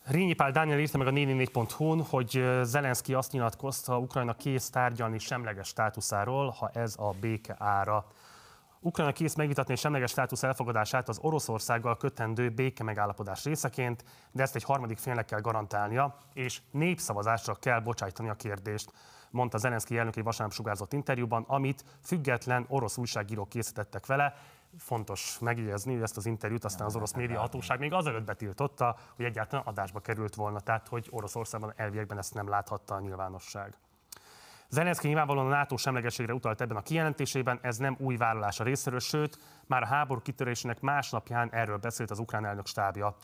Rényi 0.04 0.32
Pál 0.32 0.50
Dániel 0.50 0.78
írta 0.78 0.98
meg 0.98 1.06
a 1.06 1.10
444.hu-n, 1.10 2.04
hogy 2.08 2.44
Zelenszky 2.62 3.14
azt 3.14 3.32
nyilatkozta, 3.32 3.98
Ukrajna 3.98 4.34
kész 4.34 4.70
tárgyalni 4.70 5.18
semleges 5.18 5.68
státuszáról, 5.68 6.50
ha 6.50 6.70
ez 6.74 6.94
a 6.98 7.14
béke 7.20 7.56
ára. 7.58 8.06
Ukrajna 8.84 9.12
kész 9.12 9.34
megvitatni 9.34 9.72
a 9.72 9.76
semleges 9.76 10.10
státusz 10.10 10.42
elfogadását 10.42 11.08
az 11.08 11.18
Oroszországgal 11.20 11.96
kötendő 11.96 12.50
béke 12.50 12.84
megállapodás 12.84 13.44
részeként, 13.44 14.04
de 14.32 14.42
ezt 14.42 14.54
egy 14.54 14.62
harmadik 14.62 14.98
félnek 14.98 15.24
kell 15.24 15.40
garantálnia, 15.40 16.16
és 16.32 16.60
népszavazásra 16.70 17.54
kell 17.54 17.80
bocsájtani 17.80 18.28
a 18.28 18.34
kérdést, 18.34 18.92
mondta 19.30 19.58
Zelenszky 19.58 19.98
elnök 19.98 20.16
egy 20.16 20.24
vasárnap 20.24 20.54
sugárzott 20.54 20.92
interjúban, 20.92 21.44
amit 21.48 21.84
független 22.04 22.64
orosz 22.68 22.96
újságírók 22.96 23.48
készítettek 23.48 24.06
vele. 24.06 24.34
Fontos 24.78 25.38
megjegyezni, 25.40 25.92
hogy 25.92 26.02
ezt 26.02 26.16
az 26.16 26.26
interjút 26.26 26.64
aztán 26.64 26.86
az 26.86 26.96
orosz 26.96 27.12
média 27.12 27.40
hatóság 27.40 27.78
még 27.78 27.92
azelőtt 27.92 28.24
betiltotta, 28.24 28.96
hogy 29.16 29.24
egyáltalán 29.24 29.64
adásba 29.66 30.00
került 30.00 30.34
volna, 30.34 30.60
tehát 30.60 30.88
hogy 30.88 31.08
Oroszországban 31.10 31.72
elviekben 31.76 32.18
ezt 32.18 32.34
nem 32.34 32.48
láthatta 32.48 32.94
a 32.94 33.00
nyilvánosság. 33.00 33.76
Zelenszky 34.74 35.06
nyilvánvalóan 35.06 35.46
a 35.46 35.56
NATO 35.56 35.76
semlegességre 35.76 36.34
utalt 36.34 36.60
ebben 36.60 36.76
a 36.76 36.82
kijelentésében, 36.82 37.58
ez 37.62 37.76
nem 37.76 37.96
új 37.98 38.16
vállalás 38.16 38.60
a 38.60 38.64
részéről, 38.64 39.00
sőt, 39.00 39.38
már 39.66 39.82
a 39.82 39.86
háború 39.86 40.20
kitörésének 40.20 40.80
másnapján 40.80 41.50
erről 41.52 41.76
beszélt 41.76 42.10
az 42.10 42.18
ukrán 42.18 42.44
elnök 42.44 42.66
stábja. 42.66 43.16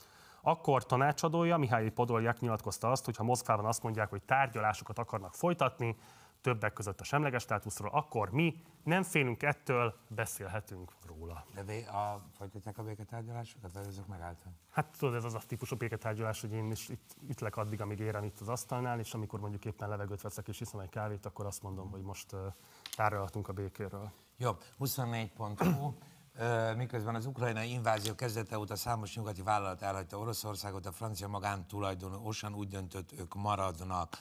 Akkor 0.43 0.87
tanácsadója 0.87 1.57
Mihály 1.57 1.91
Podolyak 1.91 2.41
nyilatkozta 2.41 2.91
azt, 2.91 3.05
hogy 3.05 3.17
ha 3.17 3.23
Moszkvában 3.23 3.65
azt 3.65 3.83
mondják, 3.83 4.11
hogy 4.11 4.23
tárgyalásokat 4.23 4.99
akarnak 4.99 5.35
folytatni, 5.35 5.97
többek 6.41 6.73
között 6.73 7.01
a 7.01 7.05
semleges 7.05 7.43
státuszról, 7.43 7.91
akkor 7.91 8.31
mi 8.31 8.63
nem 8.85 9.03
félünk 9.03 9.43
ettől, 9.43 9.95
beszélhetünk 10.09 10.93
róla. 11.07 11.47
De 11.67 11.91
a, 11.91 12.27
folytatják 12.37 12.79
a 12.79 12.83
béketárgyalásokat, 12.83 13.73
vagy 13.73 13.87
azok 13.87 14.07
megálltak? 14.07 14.53
Hát 14.71 14.97
tudod, 14.99 15.15
ez 15.15 15.25
az 15.25 15.35
a 15.35 15.41
típusú 15.47 15.77
béketárgyalás, 15.77 16.41
hogy 16.41 16.53
én 16.53 16.71
is 16.71 16.89
itt 16.89 17.17
ütlek 17.29 17.57
addig, 17.57 17.81
amíg 17.81 17.99
érem 17.99 18.25
itt 18.25 18.41
az 18.41 18.49
asztalnál, 18.49 18.99
és 18.99 19.15
amikor 19.15 19.41
mondjuk 19.41 19.65
éppen 19.65 19.89
levegőt 19.89 20.21
veszek 20.21 20.49
és 20.49 20.61
iszom 20.61 20.81
egy 20.81 20.89
kávét, 20.89 21.27
akkor 21.27 21.47
azt 21.47 21.63
mondom, 21.63 21.91
hogy 21.91 22.03
most 22.03 22.37
tárgyalhatunk 22.97 23.49
a 23.49 23.53
békéről. 23.53 24.11
Jó, 24.37 24.51
24.hu. 24.79 25.93
Ö, 26.39 26.75
Miközben 26.75 27.15
az 27.15 27.27
ukrajnai 27.27 27.71
invázió 27.71 28.15
kezdete 28.15 28.59
óta 28.59 28.77
számos 28.77 29.17
nyugati 29.17 29.43
vállalat 29.43 29.83
elhagyta 29.83 30.19
Oroszországot, 30.19 30.87
a 30.87 30.93
francia 30.93 31.29
magántulajdonú 31.29 32.27
Osan 32.27 32.55
úgy 32.55 32.69
döntött, 32.69 33.13
ők 33.13 33.35
maradnak. 33.35 34.17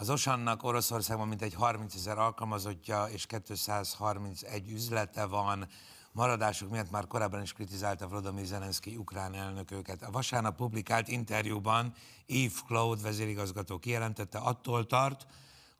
Az 0.00 0.10
Osannak 0.10 0.62
Oroszországban 0.62 1.28
mintegy 1.28 1.54
30 1.54 1.94
ezer 1.94 2.18
alkalmazottja 2.18 3.04
és 3.04 3.26
231 3.44 4.70
üzlete 4.70 5.26
van. 5.26 5.68
Maradásuk 6.12 6.70
miatt 6.70 6.90
már 6.90 7.06
korábban 7.06 7.42
is 7.42 7.52
kritizálta 7.52 8.08
Volodymyr 8.08 8.44
Zelenszky 8.44 8.96
ukrán 8.96 9.34
elnök. 9.34 9.70
A 10.00 10.10
vasárnap 10.10 10.56
publikált 10.56 11.08
interjúban 11.08 11.94
Yves 12.26 12.62
Claude 12.66 13.02
vezérigazgató 13.02 13.78
kijelentette, 13.78 14.38
attól 14.38 14.86
tart, 14.86 15.26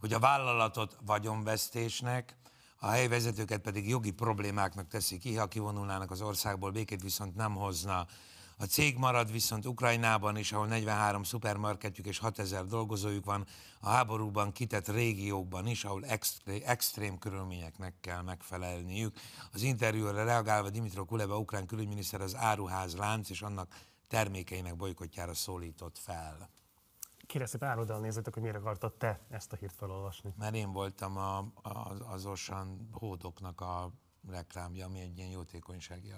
hogy 0.01 0.13
a 0.13 0.19
vállalatot 0.19 0.97
vagyonvesztésnek, 1.07 2.37
a 2.79 2.87
helyi 2.87 3.09
vezetőket 3.09 3.61
pedig 3.61 3.89
jogi 3.89 4.11
problémáknak 4.11 4.89
teszi 4.89 5.19
ki, 5.19 5.37
ha 5.37 5.47
kivonulnának 5.47 6.11
az 6.11 6.21
országból, 6.21 6.71
békét 6.71 7.03
viszont 7.03 7.35
nem 7.37 7.55
hozna. 7.55 8.07
A 8.61 8.65
cég 8.65 8.99
marad 8.99 9.33
viszont 9.33 9.67
Ukrajnában 9.67 10.37
is, 10.37 10.53
ahol 10.53 10.67
43 10.67 11.23
szupermarketjük 11.23 12.07
és 12.07 12.19
6000 12.19 12.67
dolgozójuk 12.67 13.25
van, 13.25 13.47
a 13.81 13.89
háborúban 13.89 14.53
kitett 14.53 14.89
régiókban 14.89 15.67
is, 15.67 15.85
ahol 15.85 16.05
extrém, 16.05 16.61
extrém 16.65 17.19
körülményeknek 17.19 17.95
kell 18.01 18.23
megfelelniük. 18.23 19.17
Az 19.53 19.63
interjúra 19.63 20.25
reagálva 20.25 20.71
Dimitro 20.71 21.05
Kuleba, 21.05 21.39
ukrán 21.39 21.67
külügyminiszter 21.67 22.21
az 22.21 22.37
áruház 22.37 22.97
lánc 22.97 23.31
és 23.31 23.43
annak 23.43 23.75
termékeinek 24.09 24.77
bolykotjára 24.77 25.35
szólított 25.35 25.99
fel. 25.99 26.51
Kérem 27.27 27.47
szépen 27.47 27.69
áruld 27.69 27.91
el 27.91 28.01
nézzétek, 28.01 28.33
hogy 28.33 28.43
miért 28.43 28.57
akartad 28.57 28.93
te 28.93 29.21
ezt 29.29 29.53
a 29.53 29.57
hírt 29.57 29.75
felolvasni. 29.77 30.35
Mert 30.39 30.55
én 30.55 30.73
voltam 30.73 31.17
a, 31.17 31.39
a, 31.39 31.97
az 32.13 32.27
Osan 32.27 32.89
hódoknak 32.93 33.61
a 33.61 33.93
reklámja, 34.29 34.87
ami 34.87 35.01
egy 35.01 35.19
ilyen 35.19 35.31
jótékonysági 35.31 36.13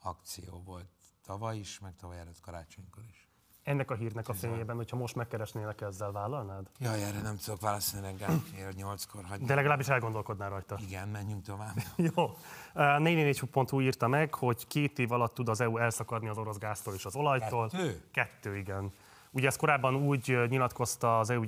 akció 0.00 0.62
volt 0.64 0.99
tavaly 1.24 1.58
is, 1.58 1.78
meg 1.78 1.96
tavaly 1.96 2.18
előtt 2.18 2.40
karácsonykor 2.40 3.02
is. 3.08 3.30
Ennek 3.62 3.90
a 3.90 3.94
hírnek 3.94 4.28
a 4.28 4.32
fényében, 4.32 4.76
hogyha 4.76 4.96
most 4.96 5.14
megkeresnélek 5.14 5.80
ezzel, 5.80 6.12
vállalnád? 6.12 6.66
Jaj, 6.78 7.02
erre 7.02 7.20
nem 7.20 7.36
tudok 7.36 7.60
válaszolni 7.60 8.06
reggel, 8.06 8.38
fél 8.54 8.70
nyolckor 8.76 9.24
hagyni. 9.24 9.46
De 9.46 9.54
legalábbis 9.54 9.88
elgondolkodnál 9.88 10.50
rajta. 10.50 10.78
Igen, 10.80 11.08
menjünk 11.08 11.44
tovább. 11.44 11.74
Jó. 12.14 12.30
444.hu 12.74 13.80
írta 13.80 14.08
meg, 14.08 14.34
hogy 14.34 14.66
két 14.66 14.98
év 14.98 15.12
alatt 15.12 15.34
tud 15.34 15.48
az 15.48 15.60
EU 15.60 15.76
elszakadni 15.76 16.28
az 16.28 16.38
orosz 16.38 16.58
gáztól 16.58 16.94
és 16.94 17.04
az 17.04 17.16
olajtól. 17.16 17.68
Kettő? 17.68 18.02
Kettő, 18.12 18.56
igen. 18.56 18.92
Ugye 19.30 19.46
ez 19.46 19.56
korábban 19.56 19.94
úgy 19.94 20.38
nyilatkozta 20.48 21.18
az 21.18 21.30
EU, 21.30 21.42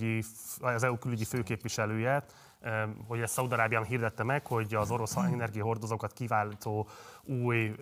az 0.61 0.83
EU 0.83 0.99
külügyi 0.99 1.25
főképviselője, 1.25 2.25
hogy 3.07 3.21
ezt 3.21 3.33
Szaudarábián 3.33 3.85
hirdette 3.85 4.23
meg, 4.23 4.47
hogy 4.47 4.75
az 4.75 4.91
orosz 4.91 5.17
energiahordozókat 5.17 6.13
kiváltó 6.13 6.89
új 7.25 7.75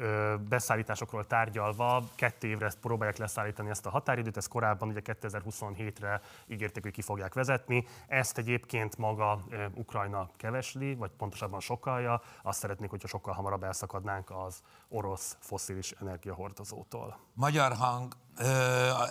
beszállításokról 0.49 1.27
tárgyalva 1.27 2.05
kettő 2.15 2.49
évre 2.49 2.67
ezt 2.67 2.79
próbálják 2.79 3.17
leszállítani 3.17 3.71
ezt 3.71 3.87
a 3.87 3.91
határidőt, 3.91 4.37
ez 4.37 4.47
korábban 4.47 4.89
ugye 4.89 5.01
2027-re 5.05 6.21
ígérték, 6.47 6.83
hogy 6.83 6.93
ki 6.93 7.03
fogják 7.03 7.35
vezetni. 7.35 7.87
Ezt 8.07 8.39
egyébként 8.39 8.97
maga 8.97 9.45
Ukrajna 9.75 10.29
kevesli, 10.37 10.95
vagy 10.95 11.11
pontosabban 11.11 11.61
sokalja. 11.61 12.23
Azt 12.43 12.59
szeretnék, 12.59 12.91
hogyha 12.91 13.09
sokkal 13.09 13.35
hamarabb 13.35 13.63
elszakadnánk 13.63 14.31
az 14.31 14.61
orosz 14.89 15.37
foszilis 15.41 15.91
energiahordozótól. 15.91 17.19
Magyar 17.35 17.73
hang 17.73 18.13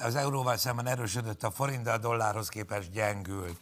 az 0.03 0.15
euróval 0.15 0.57
szemben 0.57 0.87
erősödött 0.87 1.43
a 1.43 1.51
forint, 1.51 1.83
de 1.83 1.91
a 1.91 1.97
dollárhoz 1.97 2.49
képest 2.49 2.91
gyengült. 2.91 3.59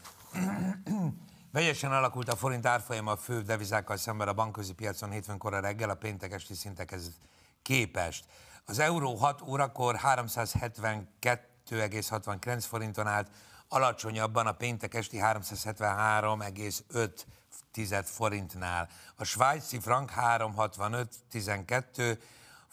Vegyesen 1.57 1.91
alakult 1.91 2.29
a 2.29 2.35
forint 2.35 2.65
árfolyama 2.65 3.11
a 3.11 3.17
fő 3.17 3.41
devizákkal 3.41 3.97
szemben 3.97 4.27
a 4.27 4.33
bankközi 4.33 4.73
piacon 4.73 5.11
hétfőn 5.11 5.37
kora 5.37 5.59
reggel 5.59 5.89
a 5.89 5.95
péntek 5.95 6.31
esti 6.31 6.53
szintekhez 6.53 7.11
képest. 7.61 8.25
Az 8.65 8.79
euró 8.79 9.15
6 9.15 9.41
órakor 9.41 9.99
372,69 10.03 12.63
forinton 12.67 13.07
állt, 13.07 13.29
alacsonyabban 13.67 14.47
a 14.47 14.51
péntek 14.51 14.93
esti 14.93 15.17
373,5 15.21 18.03
forintnál. 18.03 18.89
A 19.15 19.23
svájci 19.23 19.79
frank 19.79 20.11
365,12 20.11 22.17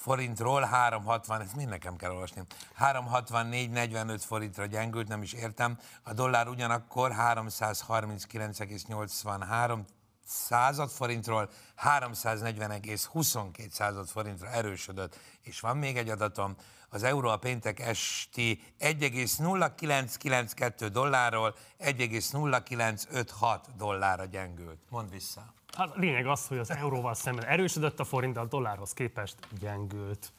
forintról 0.05 0.63
360, 0.63 1.41
ezt 1.41 1.57
mind 1.57 1.69
nekem 1.69 1.97
kell 1.97 2.11
olvasni, 2.11 2.43
364-45 2.79 4.23
forintra 4.27 4.67
gyengült, 4.67 5.09
nem 5.09 5.23
is 5.23 5.33
értem. 5.33 5.79
A 6.03 6.13
dollár 6.13 6.49
ugyanakkor 6.49 7.13
339,83 7.13 9.79
század 10.27 10.91
forintról 10.91 11.51
340,22 11.85 13.71
század 13.71 14.09
forintra 14.09 14.51
erősödött. 14.51 15.19
És 15.41 15.61
van 15.61 15.77
még 15.77 15.97
egy 15.97 16.09
adatom, 16.09 16.57
az 16.89 17.03
euró 17.03 17.29
a 17.29 17.37
péntek 17.37 17.81
esti 17.81 18.75
1,0992 18.81 20.89
dollárról 20.93 21.55
1,0956 21.79 23.59
dollárra 23.77 24.25
gyengült. 24.25 24.79
Mondd 24.89 25.11
vissza. 25.11 25.55
Hát 25.77 25.91
a 25.91 25.99
lényeg 25.99 26.27
az, 26.27 26.47
hogy 26.47 26.59
az 26.59 26.71
euróval 26.71 27.15
szemben 27.15 27.45
erősödött 27.45 28.01
a 28.01 28.05
forint, 28.05 28.35
de 28.35 28.41
a 28.41 28.45
dollárhoz 28.45 28.93
képest 28.93 29.37
gyengült. 29.61 30.33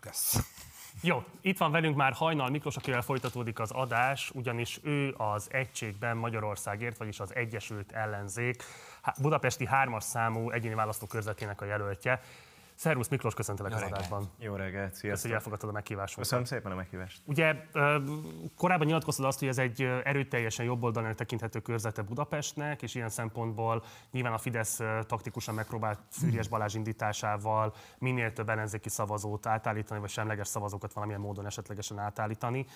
Kösz. 0.00 0.38
Jó, 1.00 1.24
itt 1.40 1.58
van 1.58 1.70
velünk 1.70 1.96
már 1.96 2.12
Hajnal 2.12 2.50
Miklós, 2.50 2.76
akivel 2.76 3.02
folytatódik 3.02 3.58
az 3.58 3.70
adás, 3.70 4.30
ugyanis 4.34 4.80
ő 4.82 5.14
az 5.16 5.48
egységben 5.50 6.16
Magyarországért, 6.16 6.96
vagyis 6.96 7.20
az 7.20 7.34
Egyesült 7.34 7.92
Ellenzék 7.92 8.64
Budapesti 9.20 9.66
hármas 9.66 10.04
számú 10.04 10.50
egyéni 10.50 10.74
választókörzetének 10.74 11.60
a 11.60 11.64
jelöltje. 11.64 12.22
Szervusz 12.74 13.08
Miklós, 13.08 13.34
köszöntelek 13.34 13.72
Jó 13.72 13.76
az 13.78 13.82
reggelt. 13.84 14.00
adásban. 14.00 14.30
Jó 14.38 14.54
reggelt, 14.54 14.94
sziasztok. 14.94 15.22
hogy 15.22 15.36
elfogadtad 15.36 15.68
a 15.68 15.72
meghívásunkat. 15.72 16.22
Köszönöm 16.22 16.44
szépen 16.44 16.72
a 16.72 16.74
meghívást. 16.74 17.22
Ugye 17.24 17.54
korábban 18.56 18.86
nyilatkoztad 18.86 19.24
azt, 19.24 19.38
hogy 19.38 19.48
ez 19.48 19.58
egy 19.58 19.82
erőteljesen 19.82 20.64
jobboldalnak 20.64 21.14
tekinthető 21.14 21.60
körzete 21.60 22.02
Budapestnek, 22.02 22.82
és 22.82 22.94
ilyen 22.94 23.08
szempontból 23.08 23.82
nyilván 24.10 24.32
a 24.32 24.38
Fidesz 24.38 24.80
taktikusan 25.06 25.54
megpróbált 25.54 25.98
Fűrjes 26.10 26.48
Balázs 26.48 26.74
indításával 26.74 27.74
minél 27.98 28.32
több 28.32 28.48
ellenzéki 28.48 28.88
szavazót 28.88 29.46
átállítani, 29.46 30.00
vagy 30.00 30.10
semleges 30.10 30.48
szavazókat 30.48 30.92
valamilyen 30.92 31.20
módon 31.20 31.46
esetlegesen 31.46 31.98
átállítani. 31.98 32.66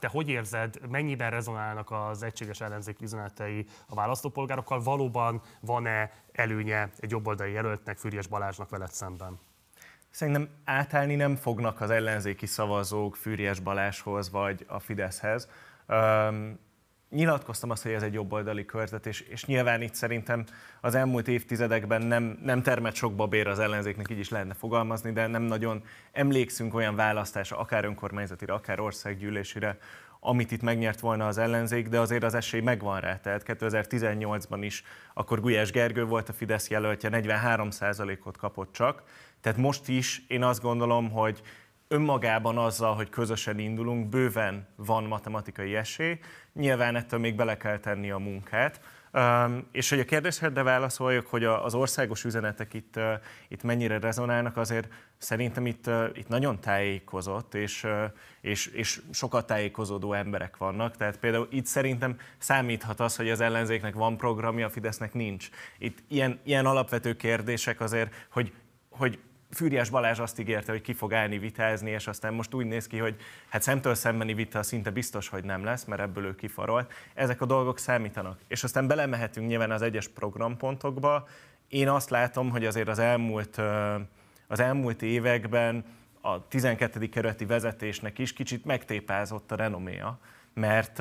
Te 0.00 0.08
hogy 0.08 0.28
érzed, 0.28 0.88
mennyiben 0.90 1.30
rezonálnak 1.30 1.90
az 1.90 2.22
egységes 2.22 2.60
ellenzék 2.60 3.00
üzenetei 3.00 3.66
a 3.88 3.94
választópolgárokkal? 3.94 4.82
Valóban 4.82 5.42
van-e 5.60 6.10
előnye 6.32 6.90
egy 6.98 7.10
jobboldali 7.10 7.52
jelöltnek, 7.52 7.98
Fűrjes 7.98 8.26
Balázsnak 8.26 8.70
veled 8.70 8.92
szemben? 8.92 9.38
Szerintem 10.10 10.48
átállni 10.64 11.14
nem 11.14 11.36
fognak 11.36 11.80
az 11.80 11.90
ellenzéki 11.90 12.46
szavazók 12.46 13.16
Fűries 13.16 13.60
Balázshoz 13.60 14.30
vagy 14.30 14.64
a 14.68 14.78
Fideszhez. 14.78 15.48
Um, 15.88 16.58
nyilatkoztam 17.12 17.70
azt, 17.70 17.82
hogy 17.82 17.92
ez 17.92 18.02
egy 18.02 18.12
jobboldali 18.12 18.64
körzet, 18.64 19.06
és, 19.06 19.20
és 19.20 19.44
nyilván 19.44 19.82
itt 19.82 19.94
szerintem 19.94 20.44
az 20.80 20.94
elmúlt 20.94 21.28
évtizedekben 21.28 22.02
nem, 22.02 22.38
nem 22.42 22.62
termett 22.62 22.94
sok 22.94 23.14
babér 23.14 23.46
az 23.46 23.58
ellenzéknek, 23.58 24.10
így 24.10 24.18
is 24.18 24.28
lehetne 24.28 24.54
fogalmazni, 24.54 25.12
de 25.12 25.26
nem 25.26 25.42
nagyon 25.42 25.82
emlékszünk 26.12 26.74
olyan 26.74 26.96
választásra, 26.96 27.58
akár 27.58 27.84
önkormányzatira, 27.84 28.54
akár 28.54 28.80
országgyűlésére, 28.80 29.78
amit 30.24 30.50
itt 30.50 30.62
megnyert 30.62 31.00
volna 31.00 31.26
az 31.26 31.38
ellenzék, 31.38 31.88
de 31.88 32.00
azért 32.00 32.22
az 32.22 32.34
esély 32.34 32.60
megvan 32.60 33.00
rá. 33.00 33.16
Tehát 33.20 33.42
2018-ban 33.46 34.58
is, 34.60 34.84
akkor 35.14 35.40
Gulyás 35.40 35.70
Gergő 35.70 36.04
volt 36.04 36.28
a 36.28 36.32
Fidesz 36.32 36.70
jelöltje, 36.70 37.10
43%-ot 37.12 38.36
kapott 38.36 38.72
csak. 38.72 39.02
Tehát 39.40 39.58
most 39.58 39.88
is 39.88 40.22
én 40.28 40.44
azt 40.44 40.62
gondolom, 40.62 41.10
hogy 41.10 41.42
önmagában 41.88 42.58
azzal, 42.58 42.94
hogy 42.94 43.08
közösen 43.08 43.58
indulunk, 43.58 44.08
bőven 44.08 44.66
van 44.76 45.04
matematikai 45.04 45.76
esély. 45.76 46.18
Nyilván 46.52 46.96
ettől 46.96 47.20
még 47.20 47.34
bele 47.34 47.56
kell 47.56 47.78
tenni 47.78 48.10
a 48.10 48.18
munkát. 48.18 48.80
Um, 49.12 49.66
és 49.72 49.90
hogy 49.90 50.00
a 50.00 50.04
kérdésre 50.04 50.62
válaszoljak, 50.62 51.26
hogy 51.26 51.44
az 51.44 51.74
országos 51.74 52.24
üzenetek 52.24 52.74
itt, 52.74 52.96
uh, 52.96 53.12
itt 53.48 53.62
mennyire 53.62 53.98
rezonálnak, 53.98 54.56
azért 54.56 54.88
szerintem 55.22 55.66
itt, 55.66 55.90
itt 56.14 56.28
nagyon 56.28 56.60
tájékozott, 56.60 57.54
és, 57.54 57.86
és, 58.40 58.66
és 58.66 59.00
sokat 59.12 59.46
tájékozódó 59.46 60.12
emberek 60.12 60.56
vannak. 60.56 60.96
Tehát 60.96 61.18
például 61.18 61.48
itt 61.50 61.66
szerintem 61.66 62.16
számíthat 62.38 63.00
az, 63.00 63.16
hogy 63.16 63.30
az 63.30 63.40
ellenzéknek 63.40 63.94
van 63.94 64.16
programja, 64.16 64.66
a 64.66 64.70
Fidesznek 64.70 65.14
nincs. 65.14 65.48
Itt 65.78 65.98
ilyen, 66.08 66.40
ilyen 66.44 66.66
alapvető 66.66 67.16
kérdések 67.16 67.80
azért, 67.80 68.26
hogy, 68.30 68.52
hogy 68.90 69.18
Fűriás 69.50 69.90
Balázs 69.90 70.18
azt 70.18 70.38
ígérte, 70.38 70.72
hogy 70.72 70.80
ki 70.80 70.92
fog 70.92 71.14
állni 71.14 71.38
vitázni, 71.38 71.90
és 71.90 72.06
aztán 72.06 72.34
most 72.34 72.54
úgy 72.54 72.66
néz 72.66 72.86
ki, 72.86 72.98
hogy 72.98 73.16
hát 73.48 73.62
szemtől 73.62 73.94
szembeni 73.94 74.34
vita 74.34 74.62
szinte 74.62 74.90
biztos, 74.90 75.28
hogy 75.28 75.44
nem 75.44 75.64
lesz, 75.64 75.84
mert 75.84 76.00
ebből 76.00 76.24
ő 76.24 76.34
kifarolt. 76.34 76.92
Ezek 77.14 77.40
a 77.40 77.46
dolgok 77.46 77.78
számítanak. 77.78 78.38
És 78.48 78.64
aztán 78.64 78.86
belemehetünk 78.86 79.46
nyilván 79.48 79.70
az 79.70 79.82
egyes 79.82 80.08
programpontokba. 80.08 81.28
Én 81.68 81.88
azt 81.88 82.10
látom, 82.10 82.50
hogy 82.50 82.66
azért 82.66 82.88
az 82.88 82.98
elmúlt, 82.98 83.60
az 84.52 84.60
elmúlt 84.60 85.02
években 85.02 85.84
a 86.20 86.48
12. 86.48 87.08
kerületi 87.08 87.44
vezetésnek 87.44 88.18
is 88.18 88.32
kicsit 88.32 88.64
megtépázott 88.64 89.52
a 89.52 89.56
renoméja, 89.56 90.18
mert, 90.54 90.98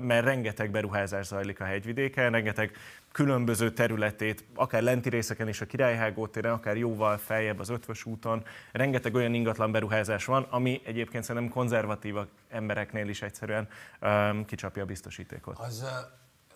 mert 0.00 0.24
rengeteg 0.24 0.70
beruházás 0.70 1.26
zajlik 1.26 1.60
a 1.60 1.64
hegyvidéken, 1.64 2.30
rengeteg 2.30 2.76
különböző 3.12 3.72
területét, 3.72 4.44
akár 4.54 4.82
lenti 4.82 5.08
részeken 5.08 5.48
is 5.48 5.60
a 5.60 5.66
Királyhágó 5.66 6.26
téren, 6.26 6.52
akár 6.52 6.76
jóval 6.76 7.18
feljebb 7.18 7.58
az 7.58 7.68
Ötvös 7.68 8.04
úton, 8.04 8.44
rengeteg 8.72 9.14
olyan 9.14 9.34
ingatlan 9.34 9.72
beruházás 9.72 10.24
van, 10.24 10.46
ami 10.50 10.80
egyébként 10.84 11.24
szerintem 11.24 11.50
konzervatív 11.50 12.14
embereknél 12.48 13.08
is 13.08 13.22
egyszerűen 13.22 13.68
um, 14.00 14.44
kicsapja 14.44 14.82
a 14.82 14.86
biztosítékot. 14.86 15.58
Az 15.58 15.84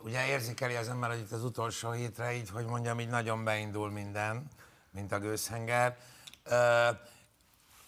ugye 0.00 0.26
érzékeli 0.26 0.74
az 0.74 0.88
ember, 0.88 1.10
hogy 1.10 1.18
itt 1.18 1.32
az 1.32 1.44
utolsó 1.44 1.90
hétre 1.90 2.34
így, 2.34 2.50
hogy 2.50 2.64
mondjam, 2.64 3.00
így 3.00 3.08
nagyon 3.08 3.44
beindul 3.44 3.90
minden, 3.90 4.48
mint 4.90 5.12
a 5.12 5.18
gőzhenger. 5.18 5.96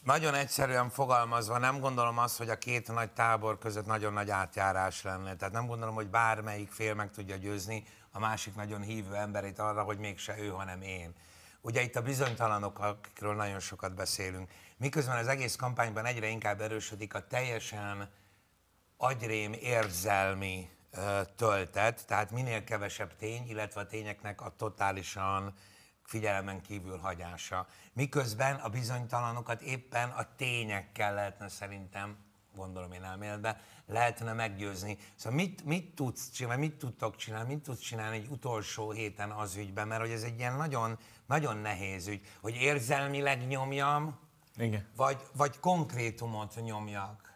Nagyon 0.04 0.34
egyszerűen 0.34 0.90
fogalmazva, 0.90 1.58
nem 1.58 1.80
gondolom 1.80 2.18
azt, 2.18 2.38
hogy 2.38 2.48
a 2.48 2.58
két 2.58 2.92
nagy 2.92 3.10
tábor 3.10 3.58
között 3.58 3.86
nagyon 3.86 4.12
nagy 4.12 4.30
átjárás 4.30 5.02
lenne. 5.02 5.36
Tehát 5.36 5.54
nem 5.54 5.66
gondolom, 5.66 5.94
hogy 5.94 6.08
bármelyik 6.08 6.70
fél 6.70 6.94
meg 6.94 7.10
tudja 7.10 7.36
győzni 7.36 7.84
a 8.12 8.18
másik 8.18 8.54
nagyon 8.54 8.80
hívő 8.80 9.14
emberét 9.14 9.58
arra, 9.58 9.82
hogy 9.82 9.98
mégse 9.98 10.38
ő, 10.38 10.48
hanem 10.48 10.82
én. 10.82 11.14
Ugye 11.60 11.82
itt 11.82 11.96
a 11.96 12.02
bizonytalanok, 12.02 12.78
akikről 12.78 13.34
nagyon 13.34 13.60
sokat 13.60 13.94
beszélünk. 13.94 14.50
Miközben 14.76 15.16
az 15.16 15.28
egész 15.28 15.56
kampányban 15.56 16.04
egyre 16.04 16.26
inkább 16.26 16.60
erősödik 16.60 17.14
a 17.14 17.26
teljesen 17.26 18.10
agyrém 18.96 19.52
érzelmi 19.52 20.70
töltet, 21.36 22.06
tehát 22.06 22.30
minél 22.30 22.64
kevesebb 22.64 23.16
tény, 23.16 23.48
illetve 23.48 23.80
a 23.80 23.86
tényeknek 23.86 24.40
a 24.40 24.52
totálisan 24.56 25.54
figyelemen 26.10 26.60
kívül 26.62 26.98
hagyása. 26.98 27.66
Miközben 27.92 28.54
a 28.54 28.68
bizonytalanokat 28.68 29.60
éppen 29.60 30.10
a 30.10 30.34
tényekkel 30.36 31.14
lehetne 31.14 31.48
szerintem, 31.48 32.16
gondolom 32.54 32.92
én 32.92 33.02
elméletben, 33.02 33.56
lehetne 33.86 34.32
meggyőzni. 34.32 34.98
Szóval 35.14 35.38
mit, 35.38 35.64
mit 35.64 35.94
tudsz 35.94 36.30
csinálni, 36.30 36.66
mit 36.66 36.78
tudtok 36.78 37.16
csinálni, 37.16 37.54
mit 37.54 37.62
tudsz 37.62 37.80
csinálni 37.80 38.16
egy 38.16 38.28
utolsó 38.30 38.90
héten 38.90 39.30
az 39.30 39.56
ügyben, 39.56 39.88
mert 39.88 40.00
hogy 40.00 40.10
ez 40.10 40.22
egy 40.22 40.38
ilyen 40.38 40.56
nagyon, 40.56 40.98
nagyon 41.26 41.56
nehéz 41.56 42.06
ügy, 42.06 42.26
hogy 42.40 42.54
érzelmileg 42.54 43.46
nyomjam, 43.46 44.18
Igen. 44.56 44.86
vagy, 44.96 45.18
vagy 45.36 45.58
konkrétumot 45.58 46.54
nyomjak. 46.62 47.29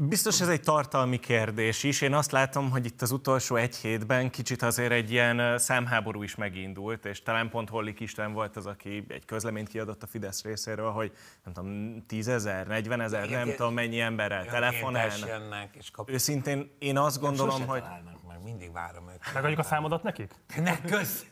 Biztos 0.00 0.40
ez 0.40 0.48
egy 0.48 0.60
tartalmi 0.60 1.18
kérdés 1.18 1.82
is. 1.82 2.00
Én 2.00 2.14
azt 2.14 2.30
látom, 2.30 2.70
hogy 2.70 2.86
itt 2.86 3.02
az 3.02 3.10
utolsó 3.10 3.56
egy 3.56 3.76
hétben 3.76 4.30
kicsit 4.30 4.62
azért 4.62 4.92
egy 4.92 5.10
ilyen 5.10 5.58
számháború 5.58 6.22
is 6.22 6.34
megindult, 6.34 7.04
és 7.04 7.22
talán 7.22 7.50
pont 7.50 7.68
Hollik 7.68 8.00
István 8.00 8.32
volt 8.32 8.56
az, 8.56 8.66
aki 8.66 9.04
egy 9.08 9.24
közleményt 9.24 9.68
kiadott 9.68 10.02
a 10.02 10.06
Fidesz 10.06 10.42
részéről, 10.42 10.90
hogy 10.90 11.12
nem 11.44 11.54
tudom, 11.54 12.04
10 12.06 12.28
ezer, 12.28 12.66
40 12.66 13.00
ezer, 13.00 13.24
Igen, 13.24 13.46
nem 13.46 13.56
tudom 13.56 13.74
mennyi 13.74 14.00
emberrel 14.00 14.44
telefonálnak. 14.44 15.28
jönnek, 15.28 15.74
és 15.76 15.90
kap... 15.90 16.10
Őszintén 16.10 16.70
én 16.78 16.98
azt 16.98 17.20
gondolom, 17.20 17.66
hogy 17.66 17.82
meg, 18.28 18.42
mindig 18.44 18.72
várom 18.72 19.08
őket. 19.08 19.34
Megadjuk 19.34 19.58
a 19.58 19.62
számodat 19.62 20.02
nekik? 20.02 20.30
Ne, 20.56 20.80
kösz! 20.80 21.26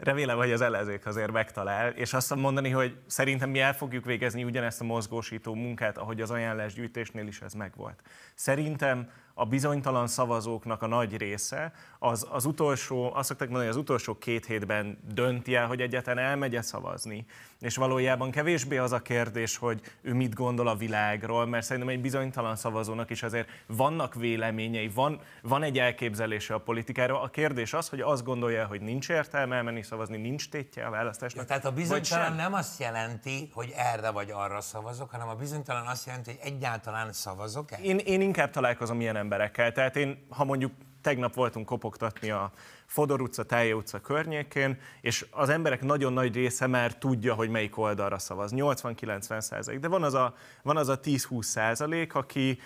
Remélem, 0.00 0.36
hogy 0.36 0.52
az 0.52 0.60
ellenzék 0.60 1.06
azért 1.06 1.32
megtalál, 1.32 1.90
és 1.90 2.12
azt 2.12 2.34
mondani, 2.34 2.70
hogy 2.70 2.96
szerintem 3.06 3.50
mi 3.50 3.60
el 3.60 3.74
fogjuk 3.74 4.04
végezni 4.04 4.44
ugyanezt 4.44 4.80
a 4.80 4.84
mozgósító 4.84 5.54
munkát, 5.54 5.98
ahogy 5.98 6.20
az 6.20 6.30
ajánlásgyűjtésnél 6.30 7.26
is 7.26 7.40
ez 7.40 7.52
megvolt. 7.52 8.02
Szerintem 8.34 9.10
a 9.40 9.44
bizonytalan 9.44 10.06
szavazóknak 10.06 10.82
a 10.82 10.86
nagy 10.86 11.16
része 11.16 11.72
az, 11.98 12.26
az 12.30 12.44
utolsó, 12.44 13.14
azt 13.14 13.28
szokták 13.28 13.48
mondani, 13.48 13.68
hogy 13.68 13.78
az 13.78 13.82
utolsó 13.82 14.14
két 14.18 14.46
hétben 14.46 14.98
dönti 15.12 15.54
el, 15.54 15.66
hogy 15.66 15.80
egyáltalán 15.80 16.24
elmegye 16.24 16.62
szavazni. 16.62 17.26
És 17.60 17.76
valójában 17.76 18.30
kevésbé 18.30 18.76
az 18.76 18.92
a 18.92 19.02
kérdés, 19.02 19.56
hogy 19.56 19.80
ő 20.02 20.14
mit 20.14 20.34
gondol 20.34 20.68
a 20.68 20.74
világról, 20.74 21.46
mert 21.46 21.64
szerintem 21.64 21.92
egy 21.92 22.00
bizonytalan 22.00 22.56
szavazónak 22.56 23.10
is 23.10 23.22
azért 23.22 23.48
vannak 23.66 24.14
véleményei, 24.14 24.88
van, 24.88 25.20
van 25.42 25.62
egy 25.62 25.78
elképzelése 25.78 26.54
a 26.54 26.58
politikáról. 26.58 27.20
A 27.20 27.28
kérdés 27.28 27.72
az, 27.72 27.88
hogy 27.88 28.00
azt 28.00 28.24
gondolja, 28.24 28.66
hogy 28.66 28.80
nincs 28.80 29.08
értelme 29.08 29.56
elmenni 29.56 29.82
szavazni, 29.82 30.16
nincs 30.16 30.48
tétje 30.48 30.86
a 30.86 30.90
választásnak. 30.90 31.46
Tehát 31.46 31.64
a 31.64 31.72
bizonytalan 31.72 32.34
nem 32.34 32.54
azt 32.54 32.80
jelenti, 32.80 33.50
hogy 33.54 33.72
erre 33.76 34.10
vagy 34.10 34.30
arra 34.30 34.60
szavazok, 34.60 35.10
hanem 35.10 35.28
a 35.28 35.34
bizonytalan 35.34 35.86
azt 35.86 36.06
jelenti, 36.06 36.30
hogy 36.30 36.52
egyáltalán 36.52 37.12
szavazok-e? 37.12 37.78
Én, 37.82 37.98
én 37.98 38.20
inkább 38.20 38.50
találkozom 38.50 39.00
ilyen 39.00 39.16
emberekkel. 39.30 39.72
Tehát 39.72 39.96
én, 39.96 40.26
ha 40.28 40.44
mondjuk 40.44 40.72
tegnap 41.00 41.34
voltunk 41.34 41.66
kopogtatni 41.66 42.30
a 42.30 42.52
Fodor 42.86 43.20
utca, 43.20 43.42
Tájé 43.42 43.72
utca 43.72 44.00
környékén, 44.00 44.78
és 45.00 45.26
az 45.30 45.48
emberek 45.48 45.82
nagyon 45.82 46.12
nagy 46.12 46.34
része 46.34 46.66
már 46.66 46.98
tudja, 46.98 47.34
hogy 47.34 47.48
melyik 47.48 47.78
oldalra 47.78 48.18
szavaz. 48.18 48.52
80-90 48.54 49.40
százalék. 49.40 49.80
De 49.80 49.88
van 49.88 50.02
az 50.02 50.14
a, 50.14 50.34
van 50.62 50.76
az 50.76 50.88
a 50.88 51.00
10-20 51.00 51.42
százalék, 51.42 52.14
aki 52.14 52.58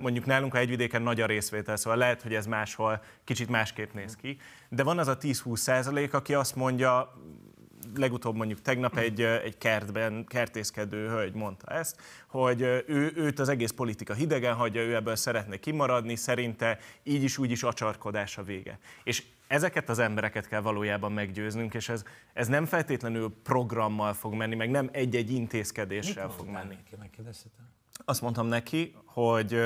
mondjuk 0.00 0.26
nálunk 0.26 0.54
a 0.54 0.56
hegyvidéken 0.56 1.02
nagy 1.02 1.20
a 1.20 1.26
részvétel, 1.26 1.76
szóval 1.76 1.98
lehet, 1.98 2.22
hogy 2.22 2.34
ez 2.34 2.46
máshol 2.46 3.02
kicsit 3.24 3.48
másképp 3.48 3.92
néz 3.92 4.16
ki. 4.16 4.38
De 4.68 4.82
van 4.82 4.98
az 4.98 5.08
a 5.08 5.18
10-20 5.18 5.56
százalék, 5.56 6.14
aki 6.14 6.34
azt 6.34 6.54
mondja, 6.56 7.12
legutóbb 7.94 8.36
mondjuk 8.36 8.60
tegnap 8.62 8.96
egy, 8.96 9.20
egy 9.20 9.58
kertben 9.58 10.24
kertészkedő 10.26 11.08
hölgy 11.08 11.34
mondta 11.34 11.66
ezt, 11.66 12.00
hogy 12.26 12.60
ő, 12.60 13.12
őt 13.16 13.38
az 13.38 13.48
egész 13.48 13.70
politika 13.70 14.14
hidegen 14.14 14.54
hagyja, 14.54 14.82
ő 14.82 14.94
ebből 14.94 15.16
szeretne 15.16 15.56
kimaradni, 15.56 16.16
szerinte 16.16 16.78
így 17.02 17.22
is 17.22 17.38
úgy 17.38 17.50
is 17.50 17.62
acsarkodás 17.62 18.38
a 18.38 18.42
vége. 18.42 18.78
És 19.04 19.24
ezeket 19.46 19.88
az 19.88 19.98
embereket 19.98 20.48
kell 20.48 20.60
valójában 20.60 21.12
meggyőznünk, 21.12 21.74
és 21.74 21.88
ez, 21.88 22.04
ez 22.32 22.48
nem 22.48 22.66
feltétlenül 22.66 23.34
programmal 23.42 24.12
fog 24.12 24.34
menni, 24.34 24.54
meg 24.54 24.70
nem 24.70 24.88
egy-egy 24.92 25.30
intézkedéssel 25.30 26.28
fog 26.28 26.46
menni. 26.46 26.78
Neki? 26.98 27.22
Azt 28.04 28.20
mondtam 28.20 28.46
neki, 28.46 28.94
hogy, 29.04 29.60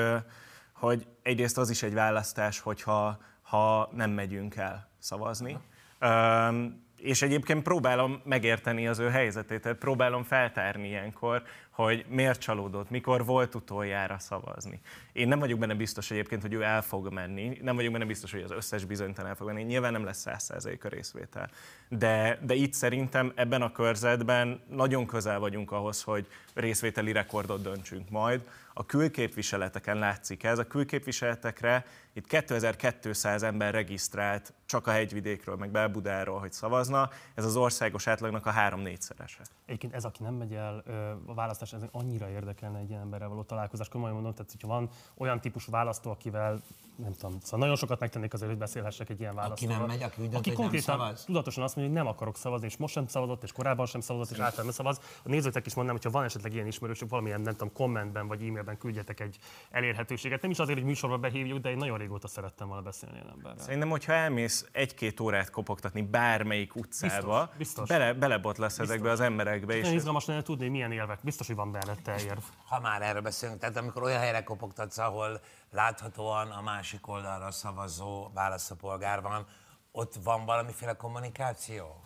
hogy 0.73 1.07
egyrészt 1.21 1.57
az 1.57 1.69
is 1.69 1.83
egy 1.83 1.93
választás, 1.93 2.59
hogyha 2.59 3.19
ha 3.41 3.89
nem 3.93 4.11
megyünk 4.11 4.55
el 4.55 4.89
szavazni. 4.99 5.57
Öm, 5.99 6.84
és 7.05 7.21
egyébként 7.21 7.63
próbálom 7.63 8.21
megérteni 8.23 8.87
az 8.87 8.99
ő 8.99 9.09
helyzetét, 9.09 9.61
tehát 9.61 9.77
próbálom 9.77 10.23
feltárni 10.23 10.87
ilyenkor, 10.87 11.43
hogy 11.75 12.05
miért 12.07 12.39
csalódott, 12.39 12.89
mikor 12.89 13.25
volt 13.25 13.55
utoljára 13.55 14.19
szavazni. 14.19 14.79
Én 15.13 15.27
nem 15.27 15.39
vagyok 15.39 15.59
benne 15.59 15.73
biztos 15.73 16.11
egyébként, 16.11 16.41
hogy 16.41 16.53
ő 16.53 16.61
el 16.61 16.81
fog 16.81 17.13
menni, 17.13 17.59
nem 17.61 17.75
vagyok 17.75 17.91
benne 17.91 18.05
biztos, 18.05 18.31
hogy 18.31 18.41
az 18.41 18.51
összes 18.51 18.85
bizonytalan 18.85 19.29
el 19.29 19.35
fog 19.35 19.47
menni, 19.47 19.63
nyilván 19.63 19.91
nem 19.91 20.03
lesz 20.03 20.25
100% 20.27 20.83
a 20.83 20.87
részvétel. 20.87 21.49
De, 21.89 22.39
de 22.41 22.53
itt 22.53 22.73
szerintem 22.73 23.31
ebben 23.35 23.61
a 23.61 23.71
körzetben 23.71 24.61
nagyon 24.69 25.05
közel 25.05 25.39
vagyunk 25.39 25.71
ahhoz, 25.71 26.03
hogy 26.03 26.27
részvételi 26.53 27.11
rekordot 27.11 27.61
döntsünk 27.61 28.09
majd. 28.09 28.41
A 28.73 28.85
külképviseleteken 28.85 29.97
látszik 29.97 30.43
ez, 30.43 30.59
a 30.59 30.67
külképviseletekre 30.67 31.85
itt 32.13 32.27
2200 32.27 33.43
ember 33.43 33.73
regisztrált 33.73 34.53
csak 34.65 34.87
a 34.87 34.91
hegyvidékről, 34.91 35.55
meg 35.55 35.71
Belbudáról, 35.71 36.39
hogy 36.39 36.51
szavazna, 36.51 37.09
ez 37.33 37.45
az 37.45 37.55
országos 37.55 38.07
átlagnak 38.07 38.45
a 38.45 38.49
három-négyszerese. 38.49 39.41
Egyébként 39.65 39.93
ez, 39.93 40.05
aki 40.05 40.23
nem 40.23 40.33
megy 40.33 40.53
el 40.53 40.83
a 41.25 41.33
választás, 41.33 41.64
ez 41.73 41.81
annyira 41.91 42.29
érdekelne 42.29 42.79
egy 42.79 42.89
ilyen 42.89 43.01
emberrel 43.01 43.27
való 43.27 43.43
találkozás. 43.43 43.89
Komolyan 43.89 44.13
mondom, 44.13 44.33
tehát 44.33 44.51
hogyha 44.51 44.67
van 44.67 44.89
olyan 45.17 45.41
típusú 45.41 45.71
választó, 45.71 46.11
akivel 46.11 46.61
nem 46.95 47.13
tudom, 47.13 47.39
szóval 47.39 47.59
nagyon 47.59 47.75
sokat 47.75 47.99
megtennék 47.99 48.33
azért, 48.33 48.49
hogy 48.49 48.59
beszélhessek 48.59 49.09
egy 49.09 49.19
ilyen 49.19 49.35
választóval. 49.35 49.77
nem 49.77 49.87
megy, 49.87 50.03
aki 50.03 50.21
úgy 50.21 50.29
dönt, 50.29 50.35
aki 50.35 50.49
hogy 50.49 50.57
nem 50.57 50.67
konkrétan 50.67 50.97
szavaz? 50.97 51.23
tudatosan 51.23 51.63
azt 51.63 51.75
mondja, 51.75 51.93
hogy 51.93 52.03
nem 52.03 52.13
akarok 52.13 52.37
szavazni, 52.37 52.67
és 52.67 52.77
most 52.77 52.93
sem 52.93 53.07
szavazott, 53.07 53.43
és 53.43 53.51
korábban 53.51 53.85
sem 53.85 54.01
szavazott, 54.01 54.31
és 54.31 54.39
általában 54.39 54.71
szavaz. 54.71 54.99
A 55.23 55.29
nézőknek 55.29 55.65
is 55.65 55.73
mondanám, 55.73 55.99
hogyha 56.01 56.17
van 56.17 56.27
esetleg 56.27 56.53
ilyen 56.53 56.67
ismerősök, 56.67 57.09
valamilyen, 57.09 57.41
nem 57.41 57.53
tudom, 57.53 57.73
kommentben 57.73 58.27
vagy 58.27 58.41
e-mailben 58.41 58.77
küldjetek 58.77 59.19
egy 59.19 59.37
elérhetőséget. 59.71 60.41
Nem 60.41 60.51
is 60.51 60.59
azért, 60.59 60.77
hogy 60.77 60.87
műsorba 60.87 61.17
behívjuk, 61.17 61.59
de 61.59 61.69
én 61.69 61.77
nagyon 61.77 61.97
régóta 61.97 62.27
szerettem 62.27 62.67
volna 62.67 62.81
beszélni 62.81 63.15
ilyen 63.15 63.29
emberrel. 63.29 63.63
Szerintem, 63.63 63.89
hogyha 63.89 64.13
elmész 64.13 64.65
egy-két 64.71 65.19
órát 65.19 65.49
kopogtatni 65.49 66.01
bármelyik 66.01 66.75
utcába, 66.75 67.39
Biztos, 67.39 67.57
biztos. 67.57 67.87
Bele, 67.87 68.13
belebotlasz 68.13 68.79
ezekbe 68.79 69.11
az 69.11 69.19
emberekbe, 69.19 69.75
és 69.75 69.91
izgalmas 69.91 70.25
lenne 70.25 70.41
tudni, 70.41 70.67
milyen 70.67 70.91
érvek. 70.91 71.19
Biztos, 71.23 71.47
hogy 71.47 71.54
van 71.55 71.67
mellette 71.67 72.19
érv. 72.19 72.43
Ha 72.65 72.79
már 72.79 73.01
erről 73.01 73.21
beszélünk, 73.21 73.59
tehát 73.59 73.77
amikor 73.77 74.03
olyan 74.03 74.19
helyre 74.19 74.43
kopogtatsz, 74.43 74.97
ahol 74.97 75.41
láthatóan 75.71 76.51
a 76.51 76.61
másik 76.61 77.07
oldalra 77.07 77.51
szavazó 77.51 78.29
választópolgár 78.33 79.21
van, 79.21 79.47
ott 79.91 80.13
van 80.23 80.45
valamiféle 80.45 80.93
kommunikáció? 80.93 82.01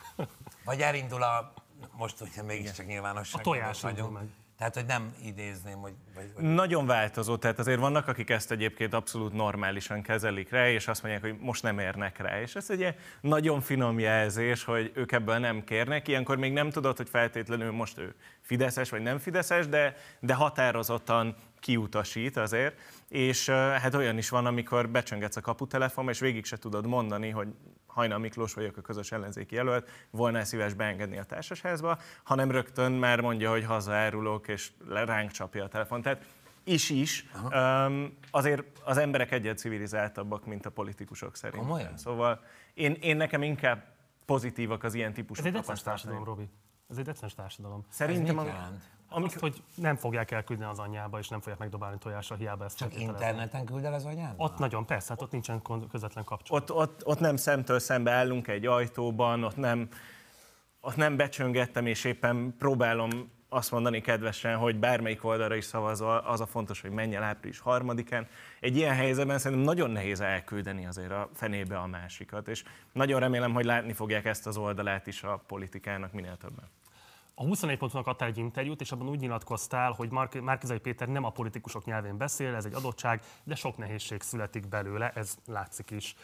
Vagy 0.66 0.82
elindul 0.82 1.24
a, 1.24 1.54
most 1.92 2.22
ugye 2.22 2.42
mégiscsak 2.42 2.86
nyilvánosság 2.86 3.42
A 3.42 3.44
tojás 3.44 3.84
indul 3.84 4.10
meg. 4.10 4.30
Tehát, 4.60 4.76
hogy 4.76 4.86
nem 4.86 5.14
idézném, 5.24 5.78
hogy... 5.78 5.94
Vagy, 6.16 6.32
vagy 6.36 6.44
Nagyon 6.44 6.86
változó, 6.86 7.38
tehát 7.38 7.60
azért 7.60 7.80
vannak, 7.80 8.08
akik 8.08 8.30
ezt 8.30 8.52
egyébként 8.52 8.94
abszolút 8.94 9.34
normálisan 9.34 10.02
kezelik 10.02 10.50
rá, 10.50 10.70
és 10.70 10.88
azt 10.88 11.04
mondják, 11.04 11.24
hogy 11.24 11.36
most 11.40 11.64
nem 11.64 11.80
érnek 11.80 12.18
rá. 12.18 12.42
És 12.42 12.56
ez 12.56 12.70
egy 12.70 12.96
nagyon 13.22 13.62
finom 13.62 14.00
jelzés, 14.00 14.64
hogy 14.64 14.92
ők 14.96 15.12
ebből 15.12 15.38
nem 15.38 15.64
kérnek. 15.64 16.08
Ilyenkor 16.08 16.38
még 16.38 16.54
nem 16.54 16.70
tudod, 16.70 16.98
hogy 16.98 17.10
feltétlenül 17.10 17.72
most 17.72 17.98
ő 17.98 18.16
fideszes 18.42 18.90
vagy 18.90 19.02
nem 19.02 19.18
fideszes, 19.18 19.68
de, 19.68 19.96
de 20.20 20.34
határozottan 20.34 21.36
kiutasít 21.60 22.38
azért. 22.38 22.80
És 23.10 23.50
hát 23.50 23.94
olyan 23.94 24.18
is 24.18 24.30
van, 24.30 24.46
amikor 24.46 24.90
becsöngetsz 24.90 25.36
a 25.36 25.42
kaputelefonba, 25.42 26.12
és 26.12 26.20
végig 26.20 26.46
se 26.46 26.58
tudod 26.58 26.88
mondani, 26.88 27.30
hogy 27.30 27.48
Hajnal 28.00 28.20
Miklós 28.20 28.54
vagyok 28.54 28.78
a 28.78 28.82
közös 28.82 29.12
ellenzéki 29.12 29.56
jelölt, 29.56 29.90
volna 30.10 30.44
szíves 30.44 30.74
beengedni 30.74 31.18
a 31.18 31.24
társasházba, 31.24 31.98
hanem 32.24 32.52
rögtön 32.52 32.92
már 32.92 33.22
mondja, 33.22 33.50
hogy 33.50 33.64
hazaárulok, 33.64 34.48
és 34.48 34.72
ránk 34.88 35.32
csapja 35.32 35.64
a 35.64 35.68
telefon. 35.68 36.02
Tehát 36.02 36.26
is 36.64 36.90
is, 36.90 37.26
um, 37.54 38.18
azért 38.32 38.64
az 38.84 38.98
emberek 38.98 39.32
egyet 39.32 39.58
civilizáltabbak, 39.58 40.46
mint 40.46 40.66
a 40.66 40.70
politikusok 40.70 41.36
szerintem. 41.36 41.68
Komolyan? 41.68 41.98
Szóval 41.98 42.44
én, 42.74 42.98
én 43.02 43.18
nekem 43.18 43.44
inkább 43.44 43.84
pozitívak 44.26 44.84
az 44.84 44.94
ilyen 44.94 45.14
típusú 45.14 45.46
Ez 45.46 45.56
egy 45.70 45.84
társadalom, 45.84 46.24
Robi. 46.24 46.50
Ez 46.90 46.98
egy 46.98 47.04
decens 47.04 47.34
társadalom. 47.34 47.86
Szerintem, 47.90 48.26
Ez 48.26 48.32
mit 48.32 48.40
am- 48.40 48.48
jelent? 48.48 48.84
Amikor... 49.12 49.34
Azt, 49.34 49.40
hogy 49.40 49.64
nem 49.76 49.96
fogják 49.96 50.32
elküldeni 50.32 50.72
az 50.72 50.80
anyjába, 50.80 51.20
és 51.20 51.28
nem 51.28 51.40
fogják 51.40 51.60
megdobálni 51.60 51.98
tojásra, 51.98 52.36
hiába 52.36 52.66
ezt 52.66 52.78
Csak 52.78 53.00
interneten 53.00 53.66
küld 53.66 53.84
el 53.84 53.94
az 53.94 54.06
anyádba? 54.06 54.44
Ott 54.44 54.58
nagyon, 54.58 54.86
persze, 54.86 55.10
hát 55.10 55.22
ott 55.22 55.32
nincsen 55.32 55.62
közvetlen 55.92 56.24
kapcsolat. 56.24 56.70
ott, 56.70 56.78
ott, 56.78 57.06
ott 57.06 57.20
nem 57.20 57.36
szemtől 57.36 57.80
szembe 57.80 58.12
állunk 58.12 58.48
egy 58.48 58.66
ajtóban, 58.66 59.44
ott 59.44 59.56
nem, 59.56 59.88
ott 60.82 60.96
nem 60.96 61.18
becsöngettem, 61.18 61.86
és 61.86 62.04
éppen 62.04 62.56
próbálom 62.58 63.32
azt 63.50 63.72
mondani 63.72 64.02
kedvesen, 64.02 64.58
hogy 64.58 64.76
bármelyik 64.76 65.24
oldalra 65.24 65.56
is 65.56 65.66
szavazol, 65.66 66.18
az 66.18 66.42
a 66.42 66.46
fontos, 66.46 66.82
hogy 66.82 66.92
menj 66.92 67.16
el 67.16 67.24
április 67.24 67.60
harmadikán. 67.60 68.28
Egy 68.60 68.76
ilyen 68.76 68.96
helyzetben 68.96 69.40
szerintem 69.40 69.66
nagyon 69.66 69.92
nehéz 69.92 70.22
elküldeni 70.22 70.86
azért 70.86 71.12
a 71.12 71.30
fenébe 71.34 71.78
a 71.78 71.88
másikat, 71.88 72.48
és 72.48 72.64
nagyon 72.92 73.20
remélem, 73.20 73.54
hogy 73.54 73.66
látni 73.66 73.94
fogják 73.94 74.26
ezt 74.26 74.48
az 74.48 74.58
oldalát 74.58 75.08
is 75.08 75.24
a 75.24 75.44
politikának 75.48 76.14
minél 76.14 76.38
többen. 76.38 76.70
A 77.40 77.44
24 77.44 77.78
pontnak 77.78 78.08
adtál 78.08 78.28
egy 78.28 78.38
interjút, 78.38 78.82
és 78.82 78.92
abban 78.92 79.10
úgy 79.10 79.20
nyilatkoztál, 79.20 79.92
hogy 79.92 80.12
Márk- 80.12 80.42
Márkizai 80.42 80.80
Péter 80.80 81.08
nem 81.08 81.24
a 81.24 81.30
politikusok 81.30 81.86
nyelvén 81.86 82.18
beszél, 82.18 82.56
ez 82.56 82.66
egy 82.66 82.74
adottság, 82.74 83.22
de 83.44 83.56
sok 83.56 83.78
nehézség 83.78 84.22
születik 84.22 84.68
belőle, 84.68 85.12
ez 85.16 85.38
látszik 85.46 85.92
is. 85.92 86.16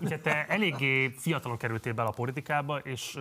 Ugye 0.00 0.20
te 0.20 0.46
eléggé 0.46 1.08
fiatalon 1.08 1.56
kerültél 1.56 1.92
bele 1.92 2.08
a 2.08 2.12
politikába, 2.12 2.78
és 2.78 3.18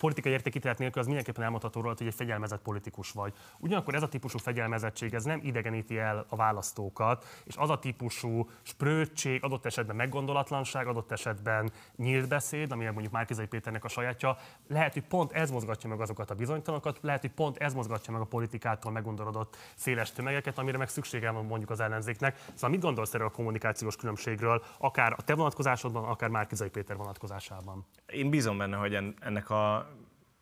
politikai 0.00 0.32
értékítélet 0.32 0.78
nélkül 0.78 1.00
az 1.00 1.06
mindenképpen 1.06 1.44
elmondható 1.44 1.80
róla, 1.80 1.94
hogy 1.98 2.06
egy 2.06 2.14
fegyelmezett 2.14 2.62
politikus 2.62 3.10
vagy. 3.10 3.32
Ugyanakkor 3.58 3.94
ez 3.94 4.02
a 4.02 4.08
típusú 4.08 4.38
fegyelmezettség 4.38 5.14
ez 5.14 5.24
nem 5.24 5.40
idegeníti 5.42 5.98
el 5.98 6.26
a 6.28 6.36
választókat, 6.36 7.26
és 7.44 7.56
az 7.56 7.70
a 7.70 7.78
típusú 7.78 8.48
sprőtség, 8.62 9.44
adott 9.44 9.66
esetben 9.66 9.96
meggondolatlanság, 9.96 10.86
adott 10.86 11.12
esetben 11.12 11.70
nyílt 11.96 12.28
beszéd, 12.28 12.72
ami 12.72 12.84
mondjuk 12.84 13.12
Márkizai 13.12 13.46
Péternek 13.46 13.84
a 13.84 13.88
sajátja, 13.88 14.36
lehet, 14.68 14.92
hogy 14.92 15.02
pont 15.02 15.32
ez 15.32 15.50
mozgatja 15.50 15.88
meg 15.88 16.00
azokat 16.00 16.30
a 16.30 16.34
bizonytalanokat, 16.34 16.98
lehet, 17.00 17.20
hogy 17.20 17.30
pont 17.30 17.56
ez 17.56 17.74
mozgatja 17.74 18.12
meg 18.12 18.22
a 18.22 18.24
politikától 18.24 18.92
meggondolodott 18.92 19.56
széles 19.74 20.12
tömegeket, 20.12 20.58
amire 20.58 20.78
meg 20.78 20.88
szüksége 20.88 21.30
van 21.30 21.44
mondjuk 21.44 21.70
az 21.70 21.80
ellenzéknek. 21.80 22.38
Szóval 22.54 22.70
mit 22.70 22.80
gondolsz 22.80 23.14
erről 23.14 23.26
a 23.26 23.30
kommunikációs 23.30 23.96
különbségről, 23.96 24.62
akár 24.78 25.14
a 25.16 25.22
te 25.22 25.34
vonatkozásodban, 25.34 26.04
akár 26.04 26.28
Márkizai 26.28 26.68
Péter 26.68 26.96
vonatkozásában? 26.96 27.86
Én 28.06 28.30
bízom 28.30 28.58
benne, 28.58 28.76
hogy 28.76 28.94
en- 28.94 29.14
ennek 29.20 29.50
a, 29.50 29.89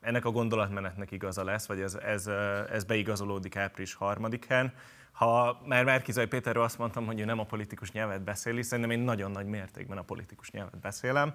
ennek 0.09 0.25
a 0.25 0.31
gondolatmenetnek 0.31 1.11
igaza 1.11 1.45
lesz, 1.45 1.67
vagy 1.67 1.81
ez, 1.81 1.95
ez, 1.95 2.27
ez 2.73 2.85
beigazolódik 2.85 3.57
április 3.57 3.95
harmadikán. 3.95 4.73
Ha 5.13 5.61
már 5.67 5.85
Márkizai 5.85 6.27
Péterről 6.27 6.63
azt 6.63 6.79
mondtam, 6.79 7.07
hogy 7.07 7.21
ő 7.21 7.25
nem 7.25 7.39
a 7.39 7.45
politikus 7.45 7.93
nyelvet 7.93 8.23
beszéli, 8.23 8.63
szerintem 8.63 8.99
én 8.99 9.05
nagyon 9.05 9.31
nagy 9.31 9.47
mértékben 9.47 9.99
a 9.99 10.03
politikus 10.03 10.51
nyelvet 10.51 10.81
beszélem, 10.81 11.35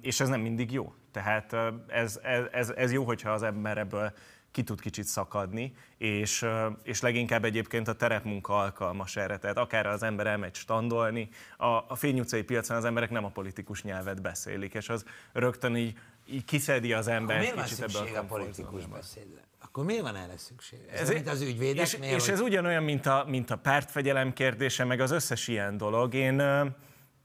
és 0.00 0.20
ez 0.20 0.28
nem 0.28 0.40
mindig 0.40 0.72
jó. 0.72 0.94
Tehát 1.12 1.56
ez, 1.86 2.20
ez, 2.50 2.70
ez, 2.70 2.92
jó, 2.92 3.04
hogyha 3.04 3.30
az 3.30 3.42
ember 3.42 3.78
ebből 3.78 4.12
ki 4.50 4.62
tud 4.62 4.80
kicsit 4.80 5.04
szakadni, 5.04 5.74
és, 5.98 6.46
és 6.82 7.00
leginkább 7.00 7.44
egyébként 7.44 7.88
a 7.88 7.94
terepmunka 7.94 8.58
alkalmas 8.58 9.16
erre. 9.16 9.38
Tehát 9.38 9.56
akár 9.56 9.86
az 9.86 10.02
ember 10.02 10.26
elmegy 10.26 10.54
standolni, 10.54 11.28
a, 11.56 11.66
a 11.66 11.94
Fény 11.94 12.20
utcai 12.20 12.42
piacon 12.42 12.76
az 12.76 12.84
emberek 12.84 13.10
nem 13.10 13.24
a 13.24 13.30
politikus 13.30 13.82
nyelvet 13.82 14.22
beszélik, 14.22 14.74
és 14.74 14.88
az 14.88 15.04
rögtön 15.32 15.76
így, 15.76 15.98
így 16.26 16.44
kiszedi 16.44 16.92
az 16.92 17.06
Akkor 17.06 17.18
ember 17.20 17.38
miért 17.38 17.54
van 17.54 17.64
kicsit 17.64 17.78
ebből 17.78 17.90
szükség 17.90 18.14
a 18.14 18.18
komfort 18.18 18.42
politikus 18.42 18.86
beszédre? 18.86 19.40
Akkor 19.60 19.84
miért 19.84 20.02
van 20.02 20.16
erre 20.16 20.36
szükség? 20.36 20.78
Ez, 20.90 21.00
Ez 21.00 21.08
ez 21.08 21.14
mint 21.14 21.28
az 21.28 21.40
ügyvédeknél, 21.40 22.08
és, 22.10 22.22
és 22.22 22.28
ez 22.28 22.40
hogy- 22.40 22.48
ugyanolyan, 22.48 22.82
mint 22.82 23.06
a, 23.06 23.24
mint 23.28 23.50
a 23.50 23.56
pártfegyelem 23.56 24.32
kérdése, 24.32 24.84
meg 24.84 25.00
az 25.00 25.10
összes 25.10 25.48
ilyen 25.48 25.76
dolog. 25.76 26.14
Én, 26.14 26.42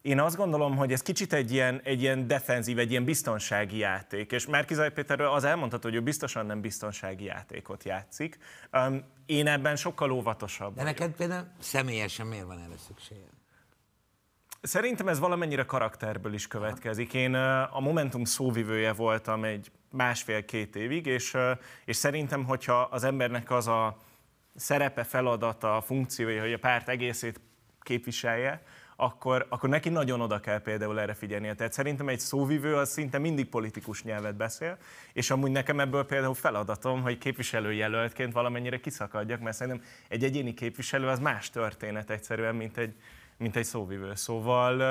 én 0.01 0.19
azt 0.19 0.35
gondolom, 0.35 0.75
hogy 0.75 0.91
ez 0.91 1.01
kicsit 1.01 1.33
egy 1.33 1.51
ilyen, 1.51 1.81
egy 1.83 2.01
ilyen 2.01 2.27
defenzív, 2.27 2.79
egy 2.79 2.91
ilyen 2.91 3.03
biztonsági 3.03 3.77
játék. 3.77 4.31
És 4.31 4.47
Márkizaj 4.47 4.91
Péterről 4.91 5.27
az 5.27 5.43
elmondható, 5.43 5.89
hogy 5.89 5.97
ő 5.97 6.01
biztosan 6.01 6.45
nem 6.45 6.61
biztonsági 6.61 7.23
játékot 7.23 7.83
játszik. 7.83 8.37
Um, 8.73 9.03
én 9.25 9.47
ebben 9.47 9.75
sokkal 9.75 10.11
óvatosabb 10.11 10.75
De 10.75 10.81
vagyok. 10.83 10.99
neked 10.99 11.15
például 11.15 11.47
személyesen 11.59 12.27
miért 12.27 12.45
van 12.45 12.59
erre 12.59 12.77
szükséged? 12.87 13.29
Szerintem 14.61 15.07
ez 15.07 15.19
valamennyire 15.19 15.65
karakterből 15.65 16.33
is 16.33 16.47
következik. 16.47 17.13
Én 17.13 17.33
a 17.71 17.79
Momentum 17.79 18.23
szóvivője 18.23 18.93
voltam 18.93 19.43
egy 19.43 19.71
másfél-két 19.91 20.75
évig, 20.75 21.05
és, 21.05 21.37
és 21.85 21.95
szerintem, 21.95 22.45
hogyha 22.45 22.81
az 22.81 23.03
embernek 23.03 23.51
az 23.51 23.67
a 23.67 23.97
szerepe, 24.55 25.03
feladata, 25.03 25.81
funkciója, 25.85 26.41
hogy 26.41 26.53
a 26.53 26.57
párt 26.57 26.89
egészét 26.89 27.39
képviselje, 27.79 28.63
akkor, 28.95 29.45
akkor 29.49 29.69
neki 29.69 29.89
nagyon 29.89 30.21
oda 30.21 30.39
kell 30.39 30.61
például 30.61 30.99
erre 30.99 31.13
figyelnie. 31.13 31.53
Tehát 31.53 31.73
szerintem 31.73 32.09
egy 32.09 32.19
szóvivő 32.19 32.75
az 32.75 32.89
szinte 32.89 33.17
mindig 33.17 33.49
politikus 33.49 34.03
nyelvet 34.03 34.35
beszél, 34.35 34.77
és 35.13 35.29
amúgy 35.29 35.51
nekem 35.51 35.79
ebből 35.79 36.05
például 36.05 36.33
feladatom, 36.33 37.01
hogy 37.01 37.17
képviselőjelöltként 37.17 38.33
valamennyire 38.33 38.79
kiszakadjak, 38.79 39.39
mert 39.39 39.55
szerintem 39.55 39.85
egy 40.07 40.23
egyéni 40.23 40.53
képviselő 40.53 41.07
az 41.07 41.19
más 41.19 41.49
történet 41.49 42.09
egyszerűen, 42.09 42.55
mint 42.55 42.77
egy, 42.77 42.93
mint 43.41 43.55
egy 43.55 43.65
szóvivő. 43.65 44.15
Szóval 44.15 44.81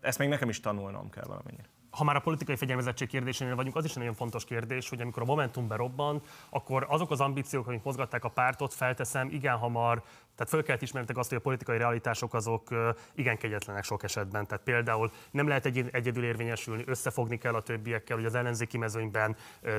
ezt 0.00 0.18
még 0.18 0.28
nekem 0.28 0.48
is 0.48 0.60
tanulnom 0.60 1.10
kell 1.10 1.24
valamennyire. 1.26 1.68
ha 1.90 2.04
már 2.04 2.16
a 2.16 2.20
politikai 2.20 2.56
fegyelmezettség 2.56 3.08
kérdésénél 3.08 3.54
vagyunk, 3.54 3.76
az 3.76 3.84
is 3.84 3.90
egy 3.90 3.96
nagyon 3.96 4.14
fontos 4.14 4.44
kérdés, 4.44 4.88
hogy 4.88 5.00
amikor 5.00 5.22
a 5.22 5.24
Momentum 5.24 5.68
berobban, 5.68 6.22
akkor 6.50 6.86
azok 6.88 7.10
az 7.10 7.20
ambíciók, 7.20 7.66
amik 7.66 7.82
mozgatták 7.82 8.24
a 8.24 8.28
pártot, 8.28 8.74
felteszem, 8.74 9.28
igen 9.28 9.56
hamar, 9.56 10.02
tehát 10.34 10.48
föl 10.52 10.62
kellett 10.62 10.82
ismernetek 10.82 11.16
azt, 11.16 11.28
hogy 11.28 11.38
a 11.38 11.40
politikai 11.40 11.78
realitások 11.78 12.34
azok 12.34 12.68
igen 13.14 13.36
kegyetlenek 13.36 13.84
sok 13.84 14.02
esetben. 14.02 14.46
Tehát 14.46 14.64
például 14.64 15.10
nem 15.30 15.48
lehet 15.48 15.66
egy, 15.66 15.88
egyedül 15.92 16.24
érvényesülni, 16.24 16.82
összefogni 16.86 17.38
kell 17.38 17.54
a 17.54 17.62
többiekkel, 17.62 18.16
hogy 18.16 18.24
az 18.24 18.34
ellenzéki 18.34 18.78
mezőnyben 18.78 19.36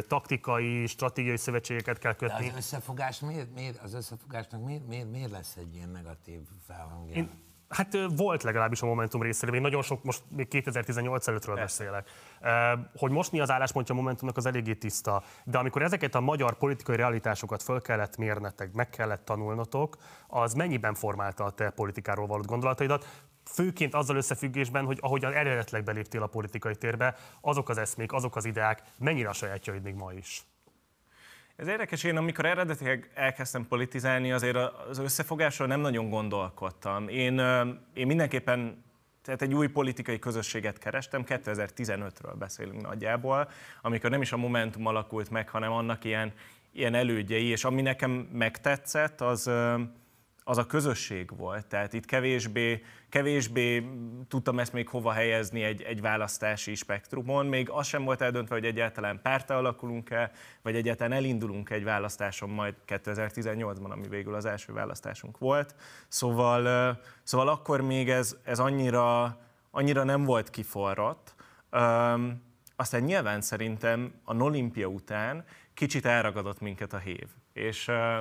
taktikai, 0.08 0.86
stratégiai 0.88 1.38
szövetségeket 1.38 2.00
kell 2.00 2.12
De 2.12 2.17
kötni. 2.17 2.50
az 2.50 2.56
összefogás 2.56 3.20
miért, 3.20 3.54
miért, 3.54 3.78
az 3.78 3.94
összefogásnak 3.94 4.63
miért, 4.65 4.88
miért, 4.88 5.12
miért 5.12 5.32
lesz 5.32 5.56
egy 5.56 5.76
ilyen 5.76 5.89
negatív 5.89 6.39
felhangja? 6.67 7.15
Én, 7.15 7.30
hát 7.71 7.97
volt 8.15 8.43
legalábbis 8.43 8.81
a 8.81 8.86
Momentum 8.86 9.21
részéről, 9.21 9.53
még 9.53 9.63
nagyon 9.63 9.81
sok, 9.81 10.03
most 10.03 10.23
még 10.29 10.47
2018 10.47 11.27
előttről 11.27 11.55
beszélek. 11.55 12.10
Hogy 12.95 13.12
most 13.12 13.31
mi 13.31 13.39
az 13.39 13.51
álláspontja 13.51 13.95
a 13.95 13.97
Momentumnak, 13.97 14.38
az 14.38 14.45
eléggé 14.45 14.73
tiszta. 14.73 15.23
De 15.43 15.57
amikor 15.57 15.81
ezeket 15.81 16.15
a 16.15 16.21
magyar 16.21 16.57
politikai 16.57 16.95
realitásokat 16.95 17.63
föl 17.63 17.81
kellett 17.81 18.17
mérnetek, 18.17 18.73
meg 18.73 18.89
kellett 18.89 19.25
tanulnotok, 19.25 19.97
az 20.27 20.53
mennyiben 20.53 20.93
formálta 20.93 21.43
a 21.43 21.51
te 21.51 21.69
politikáról 21.69 22.27
való 22.27 22.41
gondolataidat? 22.41 23.25
Főként 23.45 23.93
azzal 23.93 24.15
összefüggésben, 24.15 24.86
hogy 24.86 24.97
ahogyan 25.01 25.34
eredetleg 25.34 25.84
beléptél 25.84 26.21
a 26.21 26.27
politikai 26.27 26.75
térbe, 26.75 27.15
azok 27.41 27.69
az 27.69 27.77
eszmék, 27.77 28.12
azok 28.12 28.36
az 28.36 28.45
ideák 28.45 28.81
mennyire 28.97 29.29
a 29.29 29.34
sajátjaid 29.34 29.84
még 29.84 29.95
ma 29.95 30.13
is. 30.13 30.43
Ez 31.62 31.67
érdekes, 31.67 32.04
én 32.04 32.17
amikor 32.17 32.45
eredetileg 32.45 33.12
elkezdtem 33.13 33.67
politizálni, 33.67 34.32
azért 34.32 34.58
az 34.89 34.97
összefogásról 34.97 35.67
nem 35.67 35.80
nagyon 35.80 36.10
gondolkodtam. 36.10 37.08
Én, 37.08 37.39
én 37.93 38.08
mindenképpen 38.08 38.84
tehát 39.24 39.41
egy 39.41 39.54
új 39.54 39.67
politikai 39.67 40.19
közösséget 40.19 40.78
kerestem, 40.78 41.24
2015-ről 41.28 42.34
beszélünk 42.39 42.82
nagyjából, 42.82 43.50
amikor 43.82 44.10
nem 44.10 44.21
is 44.21 44.32
a 44.32 44.38
Momentum 44.38 44.86
alakult 44.86 45.30
meg, 45.30 45.50
hanem 45.50 45.71
annak 45.71 46.04
ilyen, 46.04 46.34
ilyen 46.71 46.93
elődjei, 46.93 47.45
és 47.45 47.63
ami 47.63 47.82
nekem 47.82 48.12
megtetszett, 48.12 49.21
az, 49.21 49.50
az 50.51 50.57
a 50.57 50.65
közösség 50.65 51.37
volt. 51.37 51.65
Tehát 51.65 51.93
itt 51.93 52.05
kevésbé, 52.05 52.83
kevésbé 53.09 53.89
tudtam 54.27 54.59
ezt 54.59 54.73
még 54.73 54.87
hova 54.87 55.11
helyezni 55.11 55.63
egy, 55.63 55.81
egy 55.81 56.01
választási 56.01 56.75
spektrumon. 56.75 57.45
Még 57.45 57.69
az 57.69 57.87
sem 57.87 58.03
volt 58.03 58.21
eldöntve, 58.21 58.55
hogy 58.55 58.65
egyáltalán 58.65 59.19
párta 59.21 59.57
alakulunk-e, 59.57 60.31
vagy 60.61 60.75
egyáltalán 60.75 61.11
elindulunk 61.11 61.69
egy 61.69 61.83
választáson 61.83 62.49
majd 62.49 62.75
2018-ban, 62.87 63.89
ami 63.89 64.07
végül 64.07 64.35
az 64.35 64.45
első 64.45 64.73
választásunk 64.73 65.37
volt. 65.37 65.75
Szóval, 66.07 66.99
szóval 67.23 67.47
akkor 67.47 67.81
még 67.81 68.09
ez, 68.09 68.37
ez 68.43 68.59
annyira, 68.59 69.37
annyira 69.71 70.03
nem 70.03 70.23
volt 70.23 70.49
kiforrott. 70.49 71.35
Öm, 71.69 72.41
aztán 72.75 73.01
nyilván 73.01 73.41
szerintem 73.41 74.13
a 74.23 74.35
Olimpia 74.35 74.87
után 74.87 75.45
kicsit 75.73 76.05
elragadott 76.05 76.59
minket 76.59 76.93
a 76.93 76.97
hév. 76.97 77.27
És, 77.53 77.87
ö, 77.87 78.19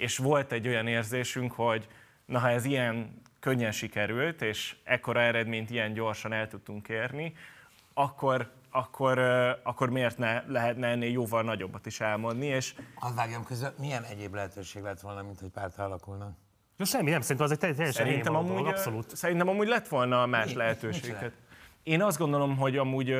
és 0.00 0.18
volt 0.18 0.52
egy 0.52 0.68
olyan 0.68 0.86
érzésünk, 0.86 1.52
hogy 1.52 1.86
na 2.24 2.38
ha 2.38 2.48
ez 2.50 2.64
ilyen 2.64 3.22
könnyen 3.40 3.72
sikerült, 3.72 4.42
és 4.42 4.76
ekkora 4.84 5.20
eredményt 5.20 5.70
ilyen 5.70 5.92
gyorsan 5.92 6.32
el 6.32 6.48
tudtunk 6.48 6.88
érni, 6.88 7.32
akkor, 7.94 8.50
akkor, 8.70 9.18
akkor 9.62 9.90
miért 9.90 10.18
ne 10.18 10.42
lehetne 10.46 10.86
ennél 10.86 11.10
jóval 11.10 11.42
nagyobbat 11.42 11.86
is 11.86 12.00
elmondni, 12.00 12.46
és 12.46 12.74
Hadd 12.94 13.14
vágjam 13.14 13.44
közben, 13.44 13.74
milyen 13.78 14.02
egyéb 14.02 14.34
lehetőség 14.34 14.82
lett 14.82 15.00
volna, 15.00 15.22
mint 15.22 15.40
hogy 15.40 15.48
párt 15.50 15.78
alakulnak? 15.78 16.36
Ja, 16.76 16.84
semmi, 16.84 17.10
nem, 17.10 17.20
szerintem 17.20 17.46
az 17.46 17.52
egy 17.52 17.58
teljesen 17.58 17.92
Szerintem 17.92 18.34
amúgy, 18.34 18.50
dolog, 18.50 18.66
abszolút. 18.66 19.16
szerintem 19.16 19.48
amúgy 19.48 19.68
lett 19.68 19.88
volna 19.88 20.26
más 20.26 20.52
Mi- 20.52 21.32
Én 21.82 22.02
azt 22.02 22.18
gondolom, 22.18 22.56
hogy 22.56 22.76
amúgy 22.76 23.16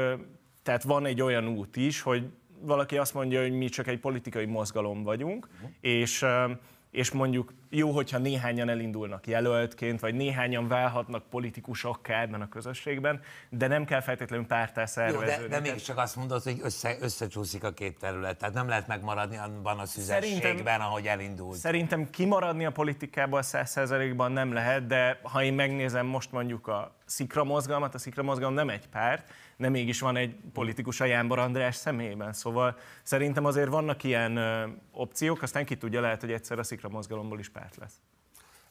tehát 0.63 0.83
van 0.83 1.07
egy 1.07 1.21
olyan 1.21 1.47
út 1.49 1.77
is, 1.77 2.01
hogy 2.01 2.31
valaki 2.61 2.99
azt 2.99 3.15
mondja, 3.15 3.41
hogy 3.41 3.53
mi 3.53 3.69
csak 3.69 3.87
egy 3.87 4.01
politikai 4.01 4.45
mozgalom 4.45 5.03
vagyunk, 5.03 5.49
és, 5.81 6.23
ö, 6.23 6.51
és 6.91 7.11
mondjuk 7.11 7.53
jó, 7.73 7.91
hogyha 7.91 8.19
néhányan 8.19 8.69
elindulnak 8.69 9.27
jelöltként, 9.27 10.01
vagy 10.01 10.15
néhányan 10.15 10.69
válhatnak 10.69 11.23
politikusokká 11.31 12.21
ebben 12.23 12.41
a 12.41 12.49
közösségben, 12.49 13.21
de 13.49 13.67
nem 13.67 13.85
kell 13.85 14.01
feltétlenül 14.01 14.47
pártá 14.47 14.81
Jó, 14.81 14.87
szerveződni. 14.87 15.27
de, 15.31 15.37
de 15.43 15.49
Tehát- 15.49 15.63
mégiscsak 15.63 15.99
azt 15.99 16.17
mondod, 16.17 16.43
hogy 16.43 16.61
össze, 16.63 16.97
összecsúszik 17.01 17.65
a 17.65 17.71
két 17.73 17.99
terület, 17.99 18.39
tehát 18.39 18.55
nem 18.55 18.69
lehet 18.69 18.87
megmaradni 18.87 19.37
abban 19.37 19.79
a 19.79 19.87
szüzességben, 19.87 20.41
Szerintem- 20.41 20.81
ahogy 20.81 21.07
elindult. 21.07 21.57
Szerintem 21.57 22.11
kimaradni 22.11 22.65
a 22.65 22.71
politikából 22.73 23.43
100%-ban 23.43 24.33
nem 24.33 24.53
lehet, 24.53 24.87
de 24.87 25.21
ha 25.23 25.43
én 25.43 25.55
megnézem 25.55 26.07
most 26.07 26.33
mondjuk 26.33 26.67
a 26.69 26.95
szikra 27.05 27.45
mozgalmat, 27.45 27.95
a 27.95 27.99
szikra 27.99 28.23
mozgalom 28.23 28.55
nem 28.55 28.69
egy 28.69 28.89
párt, 28.89 29.31
de 29.57 29.69
mégis 29.69 30.01
van 30.01 30.17
egy 30.17 30.37
politikus 30.53 31.01
a 31.01 31.05
Jánbor 31.05 31.39
András 31.39 31.75
személyében. 31.77 32.33
Szóval 32.33 32.77
szerintem 33.03 33.45
azért 33.45 33.69
vannak 33.69 34.03
ilyen 34.05 34.37
ö, 34.37 34.67
opciók, 34.93 35.43
aztán 35.43 35.65
ki 35.65 35.77
tudja, 35.77 36.01
lehet, 36.01 36.21
hogy 36.21 36.33
egyszer 36.33 36.59
a 36.59 36.63
szikra 36.63 36.89
mozgalomból 36.89 37.39
is 37.39 37.49
párt 37.49 37.60
lesz. 37.77 38.01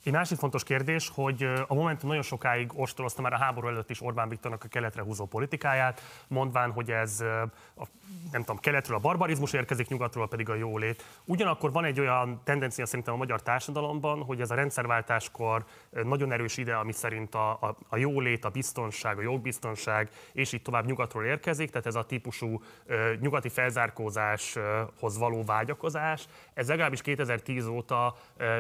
Egy 0.04 0.14
másik 0.14 0.38
fontos 0.38 0.64
kérdés, 0.64 1.12
hogy 1.14 1.44
a 1.68 1.74
Momentum 1.74 2.08
nagyon 2.08 2.24
sokáig 2.24 2.72
ostorozta 2.76 3.22
már 3.22 3.34
a 3.34 3.38
háború 3.38 3.68
előtt 3.68 3.90
is 3.90 4.02
Orbán 4.02 4.30
Viktornak 4.30 4.64
a 4.64 4.68
keletre 4.68 5.02
húzó 5.02 5.26
politikáját, 5.26 6.02
mondván, 6.28 6.72
hogy 6.72 6.92
ez 6.92 7.22
a, 7.76 7.84
nem 8.32 8.42
tudom, 8.42 8.58
keletről 8.58 8.98
a 8.98 9.00
barbarizmus 9.00 9.54
érkezik, 9.54 9.88
nyugatról 9.88 10.28
pedig 10.28 10.50
a 10.50 10.56
jólét. 10.56 11.04
Ugyanakkor 11.26 11.72
van 11.72 11.86
egy 11.86 12.00
olyan 12.00 12.42
tendencia 12.44 12.86
szerintem 12.86 13.14
a 13.14 13.18
magyar 13.18 13.42
társadalomban, 13.42 14.24
hogy 14.24 14.42
ez 14.42 14.52
a 14.52 14.56
rendszerváltáskor 14.56 15.66
nagyon 16.04 16.32
erős 16.32 16.58
ide, 16.58 16.76
ami 16.76 16.92
szerint 16.92 17.36
a, 17.36 17.52
a, 17.52 17.78
a 17.90 17.98
jólét, 17.98 18.46
a 18.46 18.50
biztonság, 18.50 19.18
a 19.18 19.22
jogbiztonság, 19.22 20.10
és 20.32 20.54
így 20.54 20.62
tovább 20.62 20.86
nyugatról 20.86 21.26
érkezik, 21.26 21.70
tehát 21.70 21.88
ez 21.88 21.96
a 21.96 22.06
típusú 22.06 22.62
nyugati 23.20 23.50
felzárkózáshoz 23.50 25.18
való 25.18 25.44
vágyakozás, 25.44 26.28
ez 26.54 26.68
legalábbis 26.68 27.02
2010 27.02 27.68
óta 27.68 28.16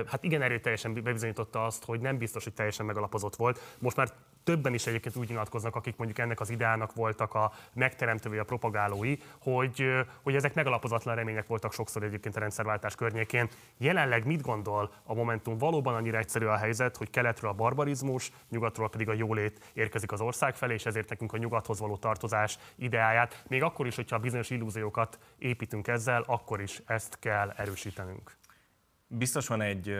hát 0.07 0.23
igen 0.23 0.41
erőteljesen 0.41 0.93
bebizonyította 1.29 1.65
azt, 1.65 1.85
hogy 1.85 1.99
nem 1.99 2.17
biztos, 2.17 2.43
hogy 2.43 2.53
teljesen 2.53 2.85
megalapozott 2.85 3.35
volt. 3.35 3.75
Most 3.79 3.95
már 3.95 4.09
többen 4.43 4.73
is 4.73 4.87
egyébként 4.87 5.15
úgy 5.15 5.29
nyilatkoznak, 5.29 5.75
akik 5.75 5.97
mondjuk 5.97 6.19
ennek 6.19 6.39
az 6.39 6.49
ideának 6.49 6.93
voltak 6.93 7.33
a 7.33 7.51
megteremtői, 7.73 8.37
a 8.37 8.43
propagálói, 8.43 9.17
hogy, 9.41 9.85
hogy 10.23 10.35
ezek 10.35 10.53
megalapozatlan 10.53 11.15
remények 11.15 11.47
voltak 11.47 11.73
sokszor 11.73 12.03
egyébként 12.03 12.35
a 12.35 12.39
rendszerváltás 12.39 12.95
környékén. 12.95 13.49
Jelenleg 13.77 14.25
mit 14.25 14.41
gondol 14.41 14.91
a 15.03 15.13
Momentum? 15.13 15.57
Valóban 15.57 15.95
annyira 15.95 16.17
egyszerű 16.17 16.45
a 16.45 16.55
helyzet, 16.55 16.97
hogy 16.97 17.09
keletről 17.09 17.51
a 17.51 17.53
barbarizmus, 17.53 18.31
nyugatról 18.49 18.89
pedig 18.89 19.09
a 19.09 19.13
jólét 19.13 19.71
érkezik 19.73 20.11
az 20.11 20.21
ország 20.21 20.55
felé, 20.55 20.73
és 20.73 20.85
ezért 20.85 21.09
nekünk 21.09 21.33
a 21.33 21.37
nyugathoz 21.37 21.79
való 21.79 21.97
tartozás 21.97 22.57
ideáját, 22.75 23.43
még 23.47 23.63
akkor 23.63 23.87
is, 23.87 23.95
hogyha 23.95 24.19
bizonyos 24.19 24.49
illúziókat 24.49 25.19
építünk 25.37 25.87
ezzel, 25.87 26.23
akkor 26.27 26.61
is 26.61 26.81
ezt 26.85 27.19
kell 27.19 27.49
erősítenünk. 27.49 28.37
Biztos 29.07 29.47
van 29.47 29.61
egy, 29.61 29.95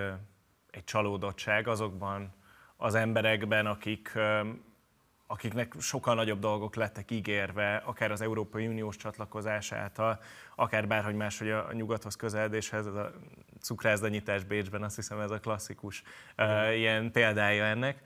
egy 0.71 0.83
csalódottság 0.83 1.67
azokban 1.67 2.33
az 2.77 2.95
emberekben, 2.95 3.65
akik, 3.65 4.11
akiknek 5.27 5.73
sokkal 5.79 6.15
nagyobb 6.15 6.39
dolgok 6.39 6.75
lettek 6.75 7.11
ígérve, 7.11 7.75
akár 7.85 8.11
az 8.11 8.21
Európai 8.21 8.67
Uniós 8.67 8.95
csatlakozás 8.95 9.71
által, 9.71 10.19
akár 10.55 10.87
bárhogy 10.87 11.15
más, 11.15 11.39
hogy 11.39 11.49
a 11.49 11.73
nyugathoz 11.73 12.15
közeledéshez, 12.15 12.87
ez 12.87 12.93
a 12.93 13.11
cukrászda 13.61 14.09
Bécsben, 14.47 14.83
azt 14.83 14.95
hiszem 14.95 15.19
ez 15.19 15.31
a 15.31 15.39
klasszikus 15.39 16.03
uh, 16.37 16.77
ilyen 16.77 17.11
példája 17.11 17.63
ennek. 17.63 18.01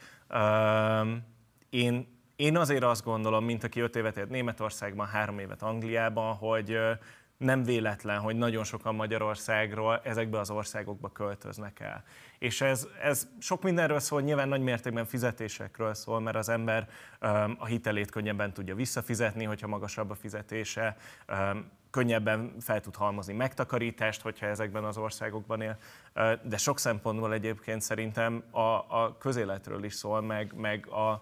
Én, 1.69 2.21
én 2.35 2.57
azért 2.57 2.83
azt 2.83 3.03
gondolom, 3.03 3.45
mint 3.45 3.63
aki 3.63 3.79
öt 3.79 3.95
évet 3.95 4.17
élt 4.17 4.29
Németországban, 4.29 5.07
három 5.07 5.39
évet 5.39 5.61
Angliában, 5.61 6.35
hogy 6.35 6.79
nem 7.43 7.63
véletlen, 7.63 8.19
hogy 8.19 8.35
nagyon 8.35 8.63
sokan 8.63 8.95
Magyarországról 8.95 10.01
ezekbe 10.03 10.39
az 10.39 10.49
országokba 10.49 11.11
költöznek 11.11 11.79
el. 11.79 12.03
És 12.39 12.61
ez, 12.61 12.87
ez 13.01 13.27
sok 13.39 13.63
mindenről 13.63 13.99
szól, 13.99 14.21
nyilván 14.21 14.47
nagy 14.47 14.61
mértékben 14.61 15.05
fizetésekről 15.05 15.93
szól, 15.93 16.19
mert 16.19 16.35
az 16.35 16.49
ember 16.49 16.89
um, 17.21 17.55
a 17.59 17.65
hitelét 17.65 18.11
könnyebben 18.11 18.53
tudja 18.53 18.75
visszafizetni, 18.75 19.43
hogyha 19.43 19.67
magasabb 19.67 20.09
a 20.09 20.15
fizetése, 20.15 20.97
um, 21.29 21.71
könnyebben 21.93 22.55
fel 22.59 22.81
tud 22.81 22.95
halmozni 22.95 23.33
megtakarítást, 23.33 24.21
hogyha 24.21 24.45
ezekben 24.45 24.83
az 24.83 24.97
országokban 24.97 25.61
él. 25.61 25.77
De 26.43 26.57
sok 26.57 26.79
szempontból 26.79 27.33
egyébként 27.33 27.81
szerintem 27.81 28.43
a, 28.51 28.59
a 28.59 29.15
közéletről 29.19 29.83
is 29.83 29.93
szól, 29.93 30.21
meg, 30.21 30.53
meg 30.55 30.87
a, 30.87 31.09
a, 31.09 31.21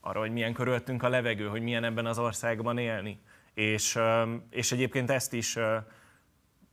arra, 0.00 0.20
hogy 0.20 0.32
milyen 0.32 0.52
körülöttünk 0.52 1.02
a 1.02 1.08
levegő, 1.08 1.46
hogy 1.46 1.62
milyen 1.62 1.84
ebben 1.84 2.06
az 2.06 2.18
országban 2.18 2.78
élni. 2.78 3.20
És, 3.56 3.98
és 4.50 4.72
egyébként 4.72 5.10
ezt 5.10 5.32
is 5.32 5.58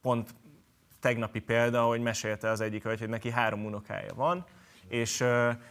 pont 0.01 0.35
tegnapi 0.99 1.39
példa, 1.39 1.83
hogy 1.83 2.01
mesélte 2.01 2.49
az 2.49 2.61
egyik 2.61 2.83
hogy 2.83 3.09
neki 3.09 3.31
három 3.31 3.65
unokája 3.65 4.13
van, 4.13 4.45
és, 4.87 5.23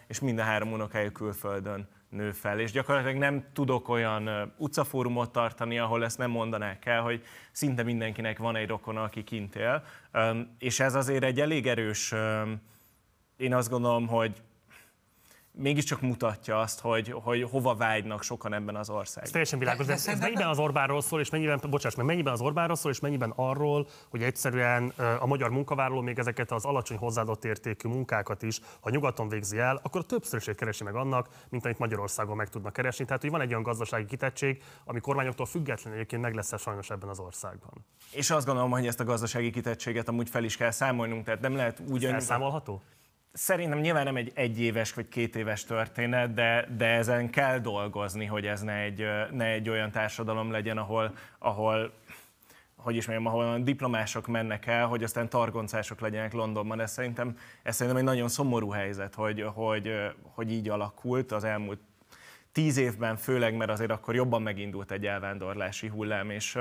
és 0.07 0.20
minden 0.20 0.44
három 0.44 0.72
unokája 0.72 1.12
külföldön 1.12 1.88
nő 2.09 2.33
fel. 2.33 2.61
És 2.61 2.72
gyakorlatilag 2.72 3.16
nem 3.16 3.44
tudok 3.53 3.88
olyan 3.88 4.53
utcafórumot 4.57 5.33
tartani, 5.33 5.79
ahol 5.79 6.05
ezt 6.05 6.18
nem 6.18 6.31
mondanák 6.31 6.87
el, 6.87 7.03
hogy 7.03 7.25
szinte 7.51 7.83
mindenkinek 7.83 8.38
van 8.38 8.57
egy 8.57 8.68
rokona, 8.68 9.03
aki 9.03 9.25
kint 9.25 9.57
él. 9.57 9.85
És 10.59 10.81
ez 10.81 10.94
azért 10.94 11.25
egy 11.25 11.40
elég 11.40 11.66
erős, 11.66 12.14
én 13.37 13.55
azt 13.55 13.70
gondolom, 13.70 14.07
hogy 14.07 14.42
mégiscsak 15.54 16.00
mutatja 16.00 16.60
azt, 16.60 16.80
hogy, 16.80 17.14
hogy 17.22 17.42
hova 17.50 17.74
vágynak 17.74 18.22
sokan 18.22 18.54
ebben 18.54 18.76
az 18.76 18.90
országban. 18.90 19.24
Ez 19.24 19.30
teljesen 19.30 19.58
világos, 19.58 19.86
de, 19.86 19.94
de 20.04 20.10
ez 20.10 20.18
mennyiben 20.18 20.48
az 20.48 20.58
Orbánról 20.58 21.00
szól, 21.00 21.20
és 21.20 21.30
mennyiben, 21.30 21.60
bocsáss 21.70 21.94
meg, 21.94 22.06
mennyiben 22.06 22.32
az 22.32 22.40
Orbánról 22.40 22.76
szól, 22.76 22.92
és 22.92 23.00
mennyiben 23.00 23.32
arról, 23.36 23.86
hogy 24.10 24.22
egyszerűen 24.22 24.92
a 25.18 25.26
magyar 25.26 25.50
munkavállaló 25.50 26.00
még 26.00 26.18
ezeket 26.18 26.50
az 26.50 26.64
alacsony 26.64 26.96
hozzáadott 26.96 27.44
értékű 27.44 27.88
munkákat 27.88 28.42
is, 28.42 28.60
ha 28.80 28.90
nyugaton 28.90 29.28
végzi 29.28 29.58
el, 29.58 29.80
akkor 29.82 30.00
a 30.00 30.04
többszörösét 30.04 30.54
keresi 30.54 30.84
meg 30.84 30.94
annak, 30.94 31.28
mint 31.48 31.64
amit 31.64 31.78
Magyarországon 31.78 32.36
meg 32.36 32.48
tudnak 32.48 32.72
keresni. 32.72 33.04
Tehát, 33.04 33.20
hogy 33.20 33.30
van 33.30 33.40
egy 33.40 33.50
olyan 33.50 33.62
gazdasági 33.62 34.04
kitettség, 34.04 34.62
ami 34.84 35.00
kormányoktól 35.00 35.46
függetlenül 35.46 35.98
egyébként 35.98 36.22
meg 36.22 36.34
lesz 36.34 36.60
sajnos 36.60 36.90
ebben 36.90 37.08
az 37.08 37.18
országban. 37.18 37.84
És 38.10 38.30
azt 38.30 38.46
gondolom, 38.46 38.70
hogy 38.70 38.86
ezt 38.86 39.00
a 39.00 39.04
gazdasági 39.04 39.50
kitettséget 39.50 40.08
amúgy 40.08 40.28
fel 40.28 40.44
is 40.44 40.56
kell 40.56 40.70
számolnunk, 40.70 41.24
tehát 41.24 41.40
nem 41.40 41.56
lehet 41.56 41.82
úgy... 41.88 42.04
Elszámolható? 42.04 42.82
Szerintem 43.33 43.79
nyilván 43.79 44.05
nem 44.05 44.16
egy 44.16 44.33
egyéves 44.35 44.92
vagy 44.92 45.09
két 45.09 45.37
éves 45.37 45.64
történet, 45.64 46.35
de, 46.35 46.68
de 46.77 46.87
ezen 46.87 47.31
kell 47.31 47.59
dolgozni, 47.59 48.25
hogy 48.25 48.47
ez 48.47 48.61
ne 48.61 48.75
egy, 48.75 49.07
ne 49.31 49.45
egy 49.45 49.68
olyan 49.68 49.90
társadalom 49.90 50.51
legyen, 50.51 50.79
ahol, 50.79 51.14
ahol 51.38 51.92
hogy 52.77 52.97
is 52.97 53.07
mondjam, 53.07 53.33
ahol 53.33 53.45
a 53.45 53.59
diplomások 53.59 54.27
mennek 54.27 54.66
el, 54.66 54.87
hogy 54.87 55.03
aztán 55.03 55.29
targoncások 55.29 56.01
legyenek 56.01 56.33
Londonban. 56.33 56.81
Ez 56.81 56.92
szerintem, 56.92 57.37
ez 57.62 57.75
szerintem 57.75 58.01
egy 58.03 58.09
nagyon 58.09 58.29
szomorú 58.29 58.71
helyzet, 58.71 59.14
hogy, 59.14 59.45
hogy, 59.55 59.92
hogy 60.23 60.53
így 60.53 60.68
alakult 60.68 61.33
az 61.33 61.45
elmúlt 61.45 61.81
tíz 62.53 62.77
évben, 62.77 63.16
főleg, 63.16 63.55
mert 63.57 63.71
azért 63.71 63.90
akkor 63.90 64.14
jobban 64.14 64.42
megindult 64.42 64.90
egy 64.90 65.07
elvándorlási 65.07 65.88
hullám, 65.88 66.31
és 66.31 66.59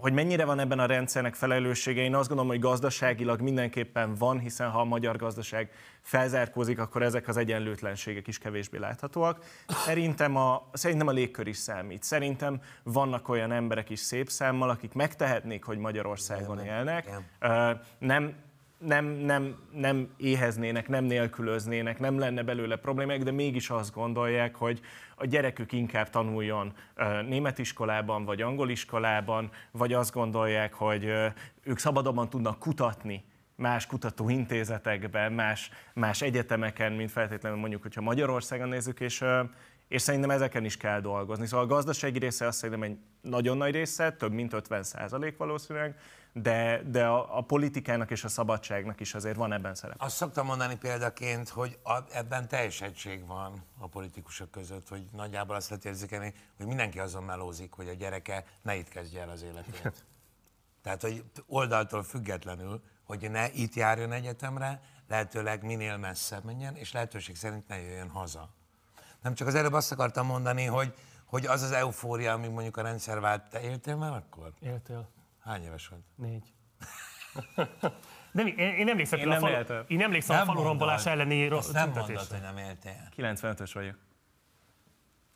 hogy 0.00 0.12
mennyire 0.12 0.44
van 0.44 0.58
ebben 0.58 0.78
a 0.78 0.86
rendszernek 0.86 1.34
felelőssége, 1.34 2.02
én 2.02 2.14
azt 2.14 2.28
gondolom, 2.28 2.50
hogy 2.50 2.60
gazdaságilag 2.60 3.40
mindenképpen 3.40 4.14
van, 4.14 4.38
hiszen 4.38 4.70
ha 4.70 4.80
a 4.80 4.84
magyar 4.84 5.16
gazdaság 5.16 5.70
felzárkózik, 6.02 6.78
akkor 6.78 7.02
ezek 7.02 7.28
az 7.28 7.36
egyenlőtlenségek 7.36 8.26
is 8.26 8.38
kevésbé 8.38 8.78
láthatóak. 8.78 9.44
Szerintem 9.68 10.36
a, 10.36 10.68
szerintem 10.72 11.06
a 11.06 11.12
légkör 11.12 11.46
is 11.46 11.56
számít. 11.56 12.02
Szerintem 12.02 12.60
vannak 12.82 13.28
olyan 13.28 13.52
emberek 13.52 13.90
is 13.90 14.00
szép 14.00 14.28
számmal, 14.28 14.70
akik 14.70 14.92
megtehetnék, 14.92 15.64
hogy 15.64 15.78
Magyarországon 15.78 16.58
élnek. 16.58 17.10
Nem, 17.98 18.34
nem, 18.78 19.04
nem, 19.04 19.56
nem 19.72 20.08
éheznének, 20.16 20.88
nem 20.88 21.04
nélkülöznének, 21.04 21.98
nem 21.98 22.18
lenne 22.18 22.42
belőle 22.42 22.76
problémák, 22.76 23.22
de 23.22 23.30
mégis 23.30 23.70
azt 23.70 23.94
gondolják, 23.94 24.54
hogy 24.56 24.80
a 25.16 25.26
gyerekük 25.26 25.72
inkább 25.72 26.10
tanuljon 26.10 26.72
német 27.28 27.58
iskolában, 27.58 28.24
vagy 28.24 28.42
angol 28.42 28.70
iskolában, 28.70 29.50
vagy 29.70 29.92
azt 29.92 30.12
gondolják, 30.12 30.74
hogy 30.74 31.04
ők 31.62 31.78
szabadabban 31.78 32.28
tudnak 32.28 32.58
kutatni 32.58 33.24
más 33.56 33.86
kutatóintézetekben, 33.86 35.32
más, 35.32 35.70
más 35.94 36.22
egyetemeken, 36.22 36.92
mint 36.92 37.10
feltétlenül 37.10 37.58
mondjuk, 37.58 37.82
hogyha 37.82 38.00
Magyarországon 38.00 38.68
nézzük, 38.68 39.00
és, 39.00 39.24
és 39.88 40.02
szerintem 40.02 40.30
ezeken 40.30 40.64
is 40.64 40.76
kell 40.76 41.00
dolgozni. 41.00 41.46
Szóval 41.46 41.64
a 41.64 41.68
gazdasági 41.68 42.18
része 42.18 42.46
azt 42.46 42.58
szerintem 42.58 42.90
egy 42.90 42.98
nagyon 43.20 43.56
nagy 43.56 43.72
része, 43.72 44.12
több 44.12 44.32
mint 44.32 44.52
50 44.52 44.82
százalék 44.82 45.36
valószínűleg, 45.36 45.98
de, 46.32 46.82
de 46.86 47.06
a, 47.06 47.38
a 47.38 47.40
politikának 47.40 48.10
és 48.10 48.24
a 48.24 48.28
szabadságnak 48.28 49.00
is 49.00 49.14
azért 49.14 49.36
van 49.36 49.52
ebben 49.52 49.74
szerep. 49.74 49.96
Azt 50.02 50.16
szoktam 50.16 50.46
mondani 50.46 50.76
példaként, 50.76 51.48
hogy 51.48 51.78
a, 51.82 51.98
ebben 52.12 52.48
teljes 52.48 52.80
egység 52.80 53.26
van 53.26 53.64
a 53.78 53.86
politikusok 53.86 54.50
között, 54.50 54.88
hogy 54.88 55.02
nagyjából 55.12 55.56
azt 55.56 55.68
lehet 55.68 55.84
érzékelni, 55.84 56.34
hogy 56.56 56.66
mindenki 56.66 56.98
azon 56.98 57.22
melózik, 57.22 57.72
hogy 57.72 57.88
a 57.88 57.92
gyereke 57.92 58.44
ne 58.62 58.76
itt 58.76 58.88
kezdje 58.88 59.20
el 59.20 59.28
az 59.28 59.42
életét. 59.42 60.04
Tehát, 60.82 61.02
hogy 61.02 61.24
oldaltól 61.46 62.02
függetlenül, 62.02 62.82
hogy 63.04 63.30
ne 63.30 63.52
itt 63.52 63.74
járjon 63.74 64.12
egyetemre, 64.12 64.80
lehetőleg 65.08 65.64
minél 65.64 65.96
messzebb 65.96 66.44
menjen, 66.44 66.76
és 66.76 66.92
lehetőség 66.92 67.36
szerint 67.36 67.68
ne 67.68 67.80
jöjjön 67.80 68.08
haza. 68.08 68.50
Nem 69.26 69.34
csak 69.34 69.46
az 69.46 69.54
előbb 69.54 69.72
azt 69.72 69.92
akartam 69.92 70.26
mondani, 70.26 70.64
hogy, 70.64 70.94
hogy 71.24 71.46
az 71.46 71.62
az 71.62 71.72
eufória, 71.72 72.32
ami 72.32 72.48
mondjuk 72.48 72.76
a 72.76 72.82
rendszer 72.82 73.20
vált, 73.20 73.48
te 73.50 73.60
éltél 73.60 73.96
már 73.96 74.12
akkor? 74.12 74.52
Éltél. 74.60 75.08
Hány 75.40 75.64
éves 75.64 75.88
vagy? 75.88 75.98
Négy. 76.14 76.52
Nem, 78.32 78.46
én, 78.46 78.58
én 78.58 78.88
emlékszem, 78.88 79.18
én 79.18 79.28
nem 79.28 79.42
a 79.42 79.64
falu, 79.64 79.82
én 79.86 80.02
emlékszem 80.02 80.36
nem 80.36 80.48
a 80.48 80.52
falurombolás 80.52 81.06
elleni 81.06 81.48
Azt 81.48 81.72
nem 81.72 81.90
mondod, 81.90 82.26
hogy 82.26 82.40
nem 82.40 82.56
éltél. 82.56 83.08
95-ös 83.16 83.70
vagyok. 83.74 83.96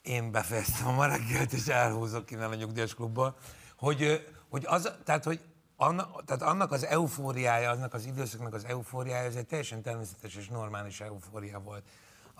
Én 0.03 0.31
befejeztem 0.31 0.98
a 0.98 1.07
reggelt, 1.07 1.53
és 1.53 1.66
elhúzok 1.66 2.31
innen 2.31 2.50
a 2.50 2.55
nyugdíjas 2.55 2.94
klubból, 2.94 3.37
hogy, 3.76 4.26
hogy, 4.48 4.64
az, 4.66 4.92
tehát, 5.05 5.24
hogy 5.24 5.40
annak, 5.76 6.24
tehát 6.24 6.42
annak 6.42 6.72
az 6.72 6.85
eufóriája, 6.87 7.70
annak 7.70 7.94
az 7.94 8.07
időszaknak 8.07 8.55
az 8.55 8.64
eufóriája, 8.64 9.29
ez 9.29 9.35
egy 9.35 9.46
teljesen 9.46 9.83
természetes 9.83 10.35
és 10.35 10.48
normális 10.48 11.00
eufória 11.00 11.61
volt 11.61 11.83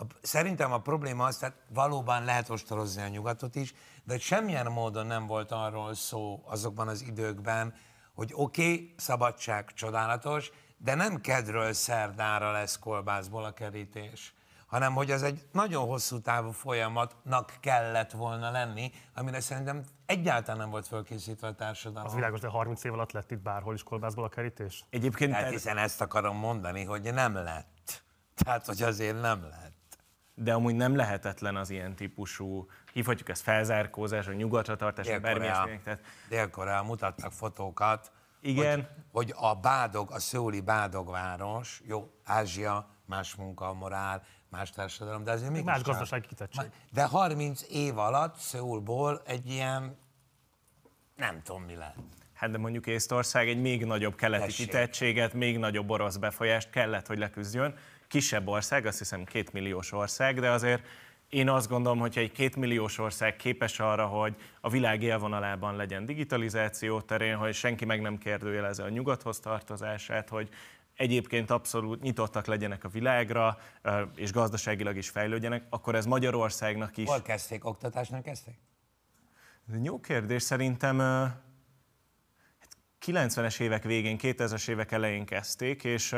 A, 0.01 0.05
szerintem 0.23 0.73
a 0.73 0.79
probléma 0.79 1.25
az, 1.25 1.37
tehát 1.37 1.57
valóban 1.69 2.25
lehet 2.25 2.51
ostorozni 2.51 3.03
a 3.03 3.09
nyugatot 3.09 3.55
is, 3.55 3.75
de 4.05 4.19
semmilyen 4.19 4.67
módon 4.67 5.07
nem 5.07 5.27
volt 5.27 5.53
arról 5.53 5.95
szó 5.95 6.43
azokban 6.45 6.89
az 6.89 7.03
időkben, 7.03 7.75
hogy 8.15 8.31
oké, 8.35 8.63
okay, 8.63 8.95
szabadság 8.97 9.73
csodálatos, 9.73 10.51
de 10.77 10.95
nem 10.95 11.21
kedről 11.21 11.73
szerdára 11.73 12.53
lesz 12.53 12.79
kolbászból 12.79 13.45
a 13.45 13.53
kerítés, 13.53 14.35
hanem 14.67 14.95
hogy 14.95 15.11
ez 15.11 15.23
egy 15.23 15.49
nagyon 15.53 15.87
hosszú 15.87 16.21
távú 16.21 16.51
folyamatnak 16.51 17.53
kellett 17.61 18.11
volna 18.11 18.51
lenni, 18.51 18.93
amire 19.15 19.41
szerintem 19.41 19.85
egyáltalán 20.07 20.61
nem 20.61 20.71
volt 20.71 20.87
fölkészítve 20.87 21.49
a 21.49 21.55
társadalom. 21.55 22.09
Az 22.09 22.15
világos, 22.15 22.41
de 22.41 22.49
30 22.49 22.85
év 22.85 22.93
alatt 22.93 23.13
lett 23.13 23.31
itt 23.31 23.43
bárhol 23.43 23.75
is 23.75 23.83
kolbászból 23.83 24.25
a 24.25 24.29
kerítés? 24.29 24.85
Egyébként... 24.91 25.33
Hát 25.33 25.51
hiszen 25.51 25.79
ezt 25.79 26.01
akarom 26.01 26.37
mondani, 26.37 26.85
hogy 26.85 27.13
nem 27.15 27.35
lett. 27.35 28.03
Tehát, 28.35 28.67
hogy 28.67 28.83
azért 28.83 29.21
nem 29.21 29.43
lett. 29.43 29.70
De 30.43 30.53
amúgy 30.53 30.75
nem 30.75 30.97
lehetetlen 30.97 31.57
az 31.57 31.71
ilyen 31.71 31.95
típusú, 31.95 32.69
hívhatjuk 32.93 33.29
ezt 33.29 33.43
felzárkózás, 33.43 34.27
vagy 34.27 34.37
nyugatra 34.37 34.77
tartás, 34.77 35.07
vagy 35.07 35.21
bármi 35.21 35.47
Tehát... 35.47 36.01
Dél-Korea 36.29 36.83
mutattak 36.83 37.33
fotókat, 37.33 38.13
igen. 38.41 38.89
Hogy, 39.13 39.33
hogy 39.33 39.35
a 39.37 39.55
Bádog, 39.55 40.11
a 40.11 40.19
szőli 40.19 40.61
Bádogváros, 40.61 41.83
jó, 41.87 42.11
Ázsia, 42.25 42.89
más 43.05 43.35
munka, 43.35 43.73
morál, 43.73 44.23
más 44.49 44.71
társadalom, 44.71 45.25
de 45.25 45.31
azért 45.31 45.51
még 45.51 45.65
Más 45.65 45.83
gazdasági 45.83 46.27
kitettség. 46.27 46.71
De 46.93 47.05
30 47.05 47.63
év 47.69 47.99
alatt 47.99 48.37
Szőulból 48.37 49.23
egy 49.25 49.51
ilyen, 49.51 49.97
nem 51.17 51.43
tudom 51.43 51.63
mi 51.63 51.75
lett. 51.75 51.97
Hát 52.35 52.51
de 52.51 52.59
mondjuk 52.59 52.87
Észtország 52.87 53.49
egy 53.49 53.61
még 53.61 53.85
nagyobb 53.85 54.15
keleti 54.15 54.45
Tessék. 54.45 54.67
kitettséget, 54.67 55.33
még 55.33 55.59
nagyobb 55.59 55.91
orosz 55.91 56.17
befolyást 56.17 56.71
kellett, 56.71 57.07
hogy 57.07 57.19
leküzdjön. 57.19 57.75
Kisebb 58.11 58.49
ország, 58.49 58.87
azt 58.87 58.99
hiszem 58.99 59.25
két 59.25 59.53
milliós 59.53 59.93
ország, 59.93 60.41
de 60.41 60.51
azért 60.51 60.87
én 61.29 61.49
azt 61.49 61.69
gondolom, 61.69 61.99
hogy 61.99 62.19
egy 62.19 62.33
kétmilliós 62.33 62.99
ország 62.99 63.37
képes 63.37 63.81
arra, 63.81 64.07
hogy 64.07 64.35
a 64.61 64.69
világ 64.69 65.03
élvonalában 65.03 65.77
legyen 65.77 66.07
digitalizáció 66.07 67.01
terén, 67.01 67.37
hogy 67.37 67.55
senki 67.55 67.85
meg 67.85 68.01
nem 68.01 68.19
kérdőjelezze 68.19 68.83
a 68.83 68.89
nyugathoz 68.89 69.41
tartozását, 69.41 70.29
hogy 70.29 70.49
egyébként 70.97 71.51
abszolút 71.51 72.03
nyitottak 72.03 72.47
legyenek 72.47 72.85
a 72.85 72.89
világra, 72.89 73.59
és 74.17 74.33
gazdaságilag 74.33 74.97
is 74.97 75.09
fejlődjenek, 75.09 75.67
akkor 75.69 75.95
ez 75.95 76.07
Magyarországnak 76.07 76.97
is... 76.97 77.09
Hol 77.09 77.23
kezdték? 77.23 77.65
Oktatásnál 77.65 78.23
kezdték? 78.23 78.55
Ez 79.69 79.75
jó 79.83 80.01
kérdés. 80.01 80.43
Szerintem 80.43 80.97
90-es 83.07 83.61
évek 83.61 83.83
végén, 83.83 84.19
2000-es 84.21 84.69
évek 84.69 84.93
elején 84.93 85.25
kezdték, 85.25 85.85
és, 85.85 86.15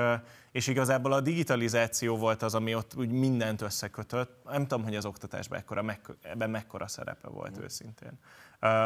és 0.53 0.67
igazából 0.67 1.13
a 1.13 1.21
digitalizáció 1.21 2.17
volt 2.17 2.43
az, 2.43 2.55
ami 2.55 2.75
ott 2.75 2.95
úgy 2.97 3.11
mindent 3.11 3.61
összekötött. 3.61 4.45
Nem 4.45 4.67
tudom, 4.67 4.85
hogy 4.85 4.97
az 4.97 5.05
oktatásban 5.05 5.59
ekkora, 5.59 5.99
ebben 6.23 6.51
mekkora 6.51 6.89
szerepe 6.89 7.29
volt 7.29 7.59
mm. 7.59 7.63
őszintén. 7.63 8.19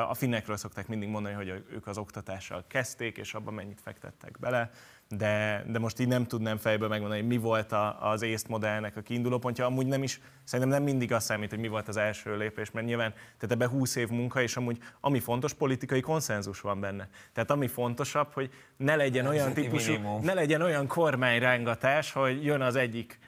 A 0.09 0.15
finnekről 0.15 0.57
szokták 0.57 0.89
mindig 0.89 1.09
mondani, 1.09 1.35
hogy 1.35 1.49
ők 1.49 1.87
az 1.87 1.99
oktatással 1.99 2.65
kezdték, 2.69 3.17
és 3.17 3.35
abban 3.35 3.55
mennyit 3.55 3.81
fektettek 3.81 4.39
bele 4.39 4.71
de, 5.09 5.65
de 5.69 5.79
most 5.79 6.01
így 6.01 6.09
nem 6.09 6.25
tudnám 6.25 6.57
fejből 6.57 6.89
megmondani, 6.89 7.21
hogy 7.21 7.29
mi 7.29 7.37
volt 7.37 7.73
a, 7.73 8.11
az 8.11 8.23
észt 8.23 8.49
modellnek 8.49 8.97
a 8.97 9.01
kiinduló 9.01 9.39
pontja. 9.39 9.67
Amúgy 9.67 9.87
nem 9.87 10.03
is, 10.03 10.21
szerintem 10.45 10.75
nem 10.75 10.83
mindig 10.83 11.13
azt 11.13 11.27
számít, 11.27 11.51
hogy 11.51 11.59
mi 11.59 11.69
volt 11.69 11.89
az 11.89 11.97
első 11.97 12.37
lépés, 12.37 12.71
mert 12.71 12.87
nyilván 12.87 13.13
tehát 13.13 13.51
ebben 13.51 13.69
20 13.69 13.97
év 13.97 14.09
munka, 14.09 14.43
és 14.43 14.57
amúgy 14.57 14.79
ami 15.01 15.21
fontos, 15.21 15.55
politikai 15.55 16.01
konszenzus 16.01 16.61
van 16.61 16.81
benne. 16.81 17.09
Tehát 17.33 17.51
ami 17.51 17.67
fontosabb, 17.67 18.33
hogy 18.33 18.51
ne 18.77 18.97
legyen 18.97 19.27
olyan 19.27 19.53
típusú, 19.53 19.93
ne 20.23 20.35
legyen 20.35 20.63
olyan 20.63 20.87
kormányrángatás, 20.87 22.13
hogy 22.13 22.45
jön 22.45 22.61
az 22.61 22.77
egyik 22.77 23.19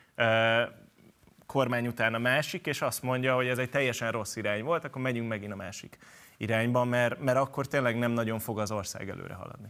kormány 1.47 1.87
után 1.87 2.15
a 2.15 2.19
másik, 2.19 2.67
és 2.67 2.83
azt 2.83 3.03
mondja, 3.03 3.35
hogy 3.35 3.47
ez 3.47 3.59
egy 3.59 3.71
teljesen 3.71 4.11
rossz 4.11 4.37
irány 4.37 4.63
volt, 4.63 4.85
akkor 4.85 5.03
megyünk 5.03 5.29
megint 5.29 5.53
a 5.53 5.57
másik 5.57 5.99
irányba, 6.37 6.85
mert, 6.85 7.21
mert 7.21 7.39
akkor 7.39 7.67
tényleg 7.67 7.99
nem 7.99 8.11
nagyon 8.11 8.39
fog 8.39 8.59
az 8.59 8.71
ország 8.71 9.09
előre 9.09 9.35
haladni. 9.35 9.69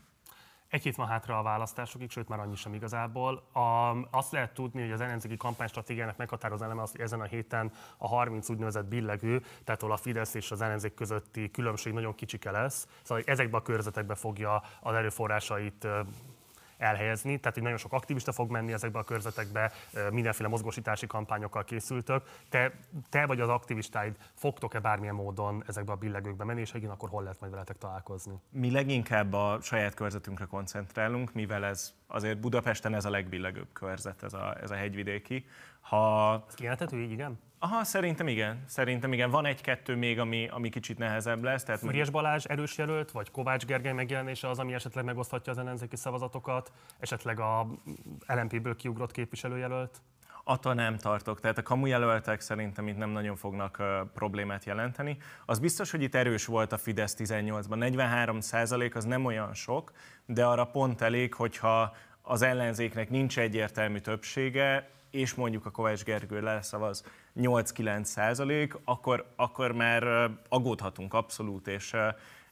Egy 0.69 0.83
hét 0.83 0.97
van 0.97 1.07
hátra 1.07 1.39
a 1.39 1.43
választásokig, 1.43 2.11
sőt 2.11 2.29
már 2.29 2.41
annyi 2.41 2.57
sem 2.57 2.75
igazából. 2.75 3.43
A, 3.53 3.97
azt 4.11 4.33
lehet 4.33 4.55
tudni, 4.55 4.81
hogy 4.81 4.91
az 4.91 5.01
ellenzéki 5.01 5.37
kampánystratégiának 5.37 6.17
meghatározó 6.17 6.65
eleme 6.65 6.83
az, 6.83 6.91
hogy 6.91 7.01
ezen 7.01 7.21
a 7.21 7.25
héten 7.25 7.73
a 7.97 8.09
30 8.09 8.49
úgynevezett 8.49 8.85
billegő, 8.85 9.43
tehát 9.65 9.83
ahol 9.83 9.95
a 9.95 9.99
Fidesz 9.99 10.35
és 10.35 10.51
az 10.51 10.61
ellenzék 10.61 10.95
közötti 10.95 11.51
különbség 11.51 11.93
nagyon 11.93 12.15
kicsike 12.15 12.51
lesz. 12.51 12.87
Szóval 13.03 13.25
ezekbe 13.27 13.57
a 13.57 13.63
körzetekbe 13.63 14.15
fogja 14.15 14.63
az 14.81 14.95
erőforrásait 14.95 15.87
elhelyezni, 16.79 17.39
tehát 17.39 17.55
hogy 17.55 17.63
nagyon 17.63 17.79
sok 17.79 17.93
aktivista 17.93 18.33
fog 18.33 18.51
menni 18.51 18.73
ezekbe 18.73 18.99
a 18.99 19.05
körzetekbe, 19.05 19.73
mindenféle 20.11 20.49
mozgósítási 20.49 21.07
kampányokkal 21.07 21.65
készültök. 21.65 22.23
Te, 22.49 22.73
te 23.11 23.27
vagy 23.27 23.41
az 23.41 23.49
aktivistáid 23.49 24.17
fogtok-e 24.35 24.81
bármilyen 24.81 25.15
módon 25.15 25.65
ezekbe 25.67 25.93
a 25.93 25.97
billegőkbe 25.97 26.45
menni, 26.45 26.61
és 26.61 26.75
igen, 26.75 26.91
akkor 26.91 27.09
hol 27.09 27.23
lehet 27.23 27.41
majd 27.41 27.53
veletek 27.53 27.79
találkozni? 27.79 28.35
Mi 28.51 28.71
leginkább 28.71 29.33
a 29.33 29.59
saját 29.63 29.95
körzetünkre 29.95 30.45
koncentrálunk, 30.45 31.33
mivel 31.33 31.65
ez 31.65 31.95
azért 32.07 32.39
Budapesten 32.39 32.95
ez 32.95 33.05
a 33.05 33.11
legbillegőbb 33.11 33.73
körzet, 33.73 34.23
ez 34.23 34.33
a, 34.33 34.57
ez 34.63 34.71
a 34.71 34.75
hegyvidéki. 34.75 35.47
Ha... 35.81 36.45
Kijelenthető 36.55 37.01
így, 37.01 37.11
igen? 37.11 37.39
Aha, 37.61 37.85
szerintem 37.85 38.29
igen. 38.29 38.65
Szerintem 38.67 39.13
igen. 39.13 39.31
Van 39.31 39.47
egy-kettő 39.47 39.97
még, 39.97 40.19
ami, 40.19 40.49
ami 40.49 40.69
kicsit 40.69 40.99
nehezebb 40.99 41.43
lesz. 41.43 41.63
Tehát 41.63 41.81
Füriás 41.81 42.11
Balázs 42.11 42.45
erős 42.45 42.79
jelölt, 42.79 43.11
vagy 43.11 43.31
Kovács 43.31 43.67
Gergely 43.67 43.93
megjelenése 43.93 44.49
az, 44.49 44.59
ami 44.59 44.75
esetleg 44.75 45.05
megoszthatja 45.05 45.53
az 45.53 45.59
ellenzéki 45.59 45.97
szavazatokat, 45.97 46.73
esetleg 46.99 47.41
a 47.41 47.67
LMP-ből 48.27 48.77
kiugrott 48.77 49.11
képviselőjelölt? 49.11 50.01
Attól 50.45 50.75
nem 50.75 50.97
tartok. 50.97 51.41
Tehát 51.41 51.59
a 51.59 51.63
kamujelöltek 51.63 52.41
szerintem 52.41 52.89
itt 52.89 52.97
nem 52.97 53.11
nagyon 53.11 53.37
fognak 53.37 53.77
uh, 53.81 53.87
problémát 54.15 54.65
jelenteni. 54.65 55.17
Az 55.47 55.59
biztos, 55.59 55.91
hogy 55.91 56.03
itt 56.03 56.15
erős 56.15 56.47
volt 56.47 56.73
a 56.73 56.79
Fidesz 56.79 57.17
18-ban. 57.19 57.77
43 57.77 58.41
százalék 58.41 58.95
az 58.97 59.05
nem 59.05 59.25
olyan 59.25 59.55
sok, 59.55 59.93
de 60.27 60.45
arra 60.45 60.65
pont 60.65 61.01
elég, 61.01 61.35
hogyha 61.35 61.97
az 62.23 62.43
ellenzéknek 62.43 63.11
nincs 63.11 63.39
egyértelmű 63.39 63.99
többsége, 63.99 64.91
és 65.11 65.35
mondjuk 65.35 65.67
a 65.67 65.71
Kovács 65.71 66.05
Gergő 66.05 66.41
leszavaz 66.41 67.05
8-9 67.37 68.05
százalék, 68.05 68.79
akkor, 68.85 69.33
akkor 69.37 69.73
már 69.73 70.31
aggódhatunk 70.49 71.15
abszolút, 71.15 71.69
és, 71.69 71.97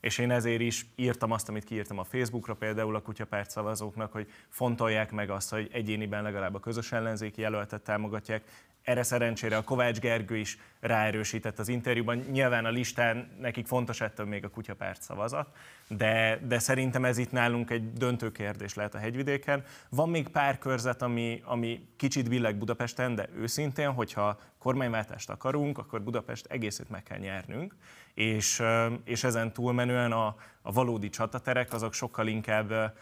és 0.00 0.18
én 0.18 0.30
ezért 0.30 0.60
is 0.60 0.86
írtam 0.94 1.30
azt, 1.30 1.48
amit 1.48 1.64
kiírtam 1.64 1.98
a 1.98 2.04
Facebookra 2.04 2.54
például 2.54 2.94
a 2.94 3.02
kutyapárt 3.02 3.50
szavazóknak, 3.50 4.12
hogy 4.12 4.30
fontolják 4.48 5.12
meg 5.12 5.30
azt, 5.30 5.50
hogy 5.50 5.68
egyéniben 5.72 6.22
legalább 6.22 6.54
a 6.54 6.60
közös 6.60 6.92
ellenzéki 6.92 7.40
jelöltet 7.40 7.82
támogatják, 7.82 8.42
erre 8.86 9.02
szerencsére 9.02 9.56
a 9.56 9.62
Kovács 9.62 9.98
Gergő 9.98 10.36
is 10.36 10.58
ráerősített 10.80 11.58
az 11.58 11.68
interjúban. 11.68 12.16
Nyilván 12.16 12.64
a 12.64 12.70
listán 12.70 13.28
nekik 13.40 13.66
fontos 13.66 14.00
ettől 14.00 14.26
még 14.26 14.44
a 14.44 14.48
kutyapárt 14.48 15.02
szavazat, 15.02 15.48
de, 15.88 16.40
de 16.46 16.58
szerintem 16.58 17.04
ez 17.04 17.18
itt 17.18 17.32
nálunk 17.32 17.70
egy 17.70 17.92
döntő 17.92 18.32
kérdés 18.32 18.74
lehet 18.74 18.94
a 18.94 18.98
hegyvidéken. 18.98 19.64
Van 19.88 20.08
még 20.08 20.28
pár 20.28 20.58
körzet, 20.58 21.02
ami, 21.02 21.42
ami 21.44 21.88
kicsit 21.96 22.28
billeg 22.28 22.56
Budapesten, 22.56 23.14
de 23.14 23.28
őszintén, 23.36 23.92
hogyha 23.92 24.38
kormányváltást 24.58 25.30
akarunk, 25.30 25.78
akkor 25.78 26.02
Budapest 26.02 26.46
egészét 26.46 26.90
meg 26.90 27.02
kell 27.02 27.18
nyernünk, 27.18 27.74
és, 28.14 28.62
és 29.04 29.24
ezen 29.24 29.52
túlmenően 29.52 30.12
a, 30.12 30.36
a 30.62 30.72
valódi 30.72 31.08
csataterek 31.08 31.72
azok 31.72 31.92
sokkal 31.92 32.26
inkább 32.26 32.94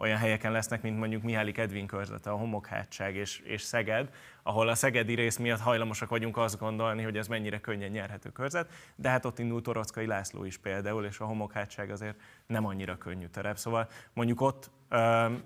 olyan 0.00 0.18
helyeken 0.18 0.52
lesznek, 0.52 0.82
mint 0.82 0.98
mondjuk 0.98 1.22
Mihály 1.22 1.52
Edvin 1.56 1.86
körzete, 1.86 2.30
a 2.30 2.36
Homokhátság 2.36 3.14
és, 3.14 3.38
és 3.38 3.62
Szeged, 3.62 4.10
ahol 4.42 4.68
a 4.68 4.74
szegedi 4.74 5.14
rész 5.14 5.36
miatt 5.36 5.60
hajlamosak 5.60 6.08
vagyunk 6.08 6.36
azt 6.36 6.58
gondolni, 6.58 7.02
hogy 7.02 7.16
ez 7.16 7.28
mennyire 7.28 7.60
könnyen 7.60 7.90
nyerhető 7.90 8.30
körzet, 8.30 8.70
de 8.96 9.08
hát 9.08 9.24
ott 9.24 9.38
indult 9.38 9.62
Torockai 9.62 10.06
László 10.06 10.44
is 10.44 10.58
például, 10.58 11.04
és 11.04 11.18
a 11.18 11.24
Homokhátság 11.24 11.90
azért 11.90 12.16
nem 12.46 12.66
annyira 12.66 12.98
könnyű 12.98 13.26
terep. 13.26 13.56
Szóval 13.56 13.88
mondjuk 14.12 14.40
ott 14.40 14.70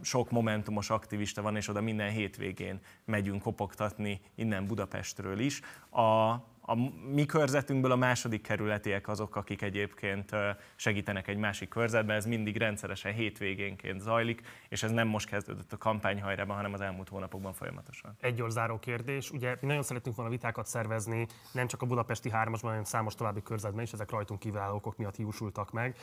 sok 0.00 0.30
momentumos 0.30 0.90
aktivista 0.90 1.42
van, 1.42 1.56
és 1.56 1.68
oda 1.68 1.80
minden 1.80 2.10
hétvégén 2.10 2.80
megyünk 3.04 3.42
kopogtatni 3.42 4.20
innen 4.34 4.66
Budapestről 4.66 5.38
is. 5.38 5.60
A, 5.90 6.34
a 6.66 6.74
mi 7.12 7.26
körzetünkből 7.26 7.92
a 7.92 7.96
második 7.96 8.42
kerületiek 8.42 9.08
azok, 9.08 9.36
akik 9.36 9.62
egyébként 9.62 10.30
segítenek 10.76 11.28
egy 11.28 11.36
másik 11.36 11.68
körzetben, 11.68 12.16
ez 12.16 12.26
mindig 12.26 12.56
rendszeresen 12.56 13.12
hétvégénként 13.12 14.00
zajlik, 14.00 14.40
és 14.68 14.82
ez 14.82 14.90
nem 14.90 15.08
most 15.08 15.28
kezdődött 15.28 15.72
a 15.72 15.76
kampányhajrában, 15.76 16.56
hanem 16.56 16.72
az 16.72 16.80
elmúlt 16.80 17.08
hónapokban 17.08 17.52
folyamatosan. 17.52 18.16
Egy 18.20 18.42
záró 18.48 18.78
kérdés. 18.78 19.30
Ugye 19.30 19.56
mi 19.60 19.66
nagyon 19.66 19.82
szeretünk 19.82 20.16
volna 20.16 20.30
vitákat 20.30 20.66
szervezni, 20.66 21.26
nem 21.52 21.66
csak 21.66 21.82
a 21.82 21.86
budapesti 21.86 22.30
hármasban, 22.30 22.70
hanem 22.70 22.84
számos 22.84 23.14
további 23.14 23.42
körzetben 23.42 23.82
is, 23.82 23.92
ezek 23.92 24.10
rajtunk 24.10 24.40
kívülálló 24.40 24.74
okok 24.74 24.96
miatt 24.96 25.16
hiúsultak 25.16 25.72
meg. 25.72 25.96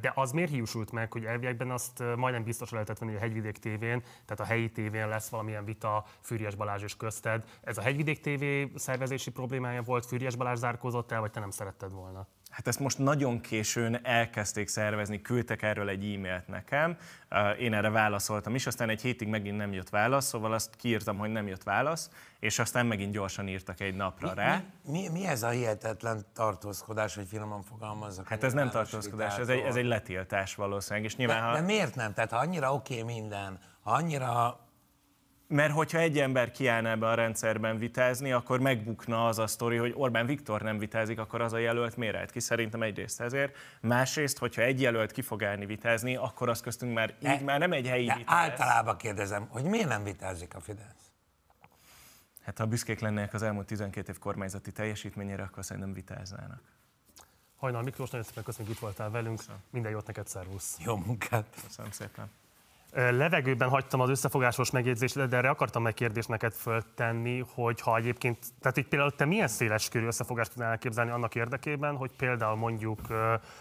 De 0.00 0.12
az 0.14 0.32
miért 0.32 0.50
hiúsult 0.50 0.92
meg, 0.92 1.12
hogy 1.12 1.24
elviekben 1.24 1.70
azt 1.70 2.02
majdnem 2.16 2.44
biztos 2.44 2.70
lehetett 2.70 2.98
venni 2.98 3.14
a 3.14 3.18
Hegyvidék 3.18 3.58
tévén, 3.58 4.00
tehát 4.00 4.40
a 4.40 4.44
helyi 4.44 4.70
tévén 4.70 5.08
lesz 5.08 5.28
valamilyen 5.28 5.64
vita 5.64 6.04
Fűries 6.20 6.54
Balázs 6.54 6.82
és 6.82 6.96
közted. 6.96 7.44
Ez 7.62 7.78
a 7.78 7.82
Hegyvidék 7.82 8.20
TV 8.20 8.44
szervezési 8.78 9.30
problémája 9.30 9.82
volt, 9.82 9.93
Fűries 10.02 10.36
Balázs 10.36 10.58
zárkózott 10.58 11.12
el, 11.12 11.20
vagy 11.20 11.30
te 11.30 11.40
nem 11.40 11.50
szeretted 11.50 11.92
volna? 11.92 12.26
Hát 12.54 12.66
ezt 12.66 12.80
most 12.80 12.98
nagyon 12.98 13.40
későn 13.40 13.98
elkezdték 14.02 14.68
szervezni, 14.68 15.22
küldtek 15.22 15.62
erről 15.62 15.88
egy 15.88 16.14
e-mailt 16.14 16.48
nekem, 16.48 16.96
én 17.58 17.74
erre 17.74 17.90
válaszoltam 17.90 18.54
is, 18.54 18.66
aztán 18.66 18.88
egy 18.88 19.00
hétig 19.00 19.28
megint 19.28 19.56
nem 19.56 19.72
jött 19.72 19.88
válasz, 19.88 20.26
szóval 20.26 20.52
azt 20.52 20.76
kiírtam, 20.76 21.18
hogy 21.18 21.30
nem 21.30 21.46
jött 21.46 21.62
válasz, 21.62 22.10
és 22.38 22.58
aztán 22.58 22.86
megint 22.86 23.12
gyorsan 23.12 23.48
írtak 23.48 23.80
egy 23.80 23.94
napra 23.94 24.28
mi, 24.28 24.34
rá. 24.34 24.62
Mi, 24.84 25.00
mi, 25.00 25.08
mi 25.08 25.26
ez 25.26 25.42
a 25.42 25.48
hihetetlen 25.48 26.26
tartózkodás, 26.32 27.14
hogy 27.14 27.26
finoman 27.26 27.62
fogalmazzak? 27.62 28.28
Hát 28.28 28.44
ez 28.44 28.52
nem 28.52 28.70
tartózkodás, 28.70 29.38
ez 29.38 29.48
egy, 29.48 29.60
ez 29.60 29.76
egy 29.76 29.86
letiltás 29.86 30.54
valószínűleg, 30.54 31.04
és 31.04 31.16
nyilván, 31.16 31.40
de, 31.40 31.46
ha... 31.46 31.54
de 31.54 31.60
miért 31.60 31.94
nem? 31.94 32.12
Tehát 32.12 32.30
ha 32.30 32.36
annyira 32.36 32.74
oké 32.74 33.00
okay 33.00 33.14
minden, 33.14 33.58
ha 33.82 33.90
annyira 33.90 34.60
mert 35.46 35.72
hogyha 35.72 35.98
egy 35.98 36.18
ember 36.18 36.50
kiállna 36.50 36.88
ebbe 36.88 37.06
a 37.06 37.14
rendszerben 37.14 37.78
vitázni, 37.78 38.32
akkor 38.32 38.60
megbukna 38.60 39.26
az 39.26 39.38
a 39.38 39.46
sztori, 39.46 39.76
hogy 39.76 39.92
Orbán 39.96 40.26
Viktor 40.26 40.62
nem 40.62 40.78
vitázik, 40.78 41.18
akkor 41.18 41.40
az 41.40 41.52
a 41.52 41.58
jelölt 41.58 42.14
állt 42.14 42.30
ki? 42.30 42.40
Szerintem 42.40 42.82
egyrészt 42.82 43.20
ezért. 43.20 43.56
Másrészt, 43.80 44.38
hogyha 44.38 44.62
egy 44.62 44.80
jelölt 44.80 45.12
ki 45.12 45.22
fog 45.22 45.44
állni 45.44 45.66
vitázni, 45.66 46.16
akkor 46.16 46.48
az 46.48 46.60
köztünk 46.60 46.94
már 46.94 47.14
így 47.22 47.42
már 47.42 47.58
nem 47.58 47.72
egy 47.72 47.86
helyi 47.86 48.12
vita 48.16 48.34
Általában 48.34 48.96
kérdezem, 48.96 49.46
hogy 49.48 49.64
miért 49.64 49.88
nem 49.88 50.04
vitázik 50.04 50.54
a 50.54 50.60
Fidesz? 50.60 51.12
Hát 52.42 52.58
ha 52.58 52.66
büszkék 52.66 53.00
lennének 53.00 53.34
az 53.34 53.42
elmúlt 53.42 53.66
12 53.66 54.12
év 54.12 54.18
kormányzati 54.18 54.72
teljesítményére, 54.72 55.42
akkor 55.42 55.64
szerintem 55.64 55.92
vitáznának. 55.92 56.62
Hajnal 57.56 57.82
Miklós, 57.82 58.10
nagyon 58.10 58.26
szépen 58.26 58.44
köszönjük, 58.44 58.74
itt 58.74 58.80
voltál 58.80 59.10
velünk. 59.10 59.36
Köszönöm. 59.36 59.60
Minden 59.70 59.90
jót 59.90 60.06
neked, 60.06 60.26
szervusz. 60.26 60.76
Jó 60.78 60.96
munkát. 60.96 61.46
Köszönöm 61.62 61.90
szépen. 61.90 62.30
Levegőben 62.96 63.68
hagytam 63.68 64.00
az 64.00 64.08
összefogásos 64.08 64.70
megjegyzést, 64.70 65.28
de 65.28 65.36
erre 65.36 65.48
akartam 65.48 65.86
egy 65.86 65.94
kérdést 65.94 66.28
neked 66.28 66.52
föltenni, 66.52 67.44
hogy 67.54 67.80
ha 67.80 67.96
egyébként, 67.96 68.38
tehát 68.60 68.76
így 68.76 68.88
például 68.88 69.10
te 69.10 69.24
milyen 69.24 69.48
széles 69.48 69.88
körű 69.88 70.06
összefogást 70.06 70.50
tudnál 70.50 70.70
elképzelni 70.70 71.10
annak 71.10 71.34
érdekében, 71.34 71.96
hogy 71.96 72.10
például 72.16 72.56
mondjuk 72.56 73.00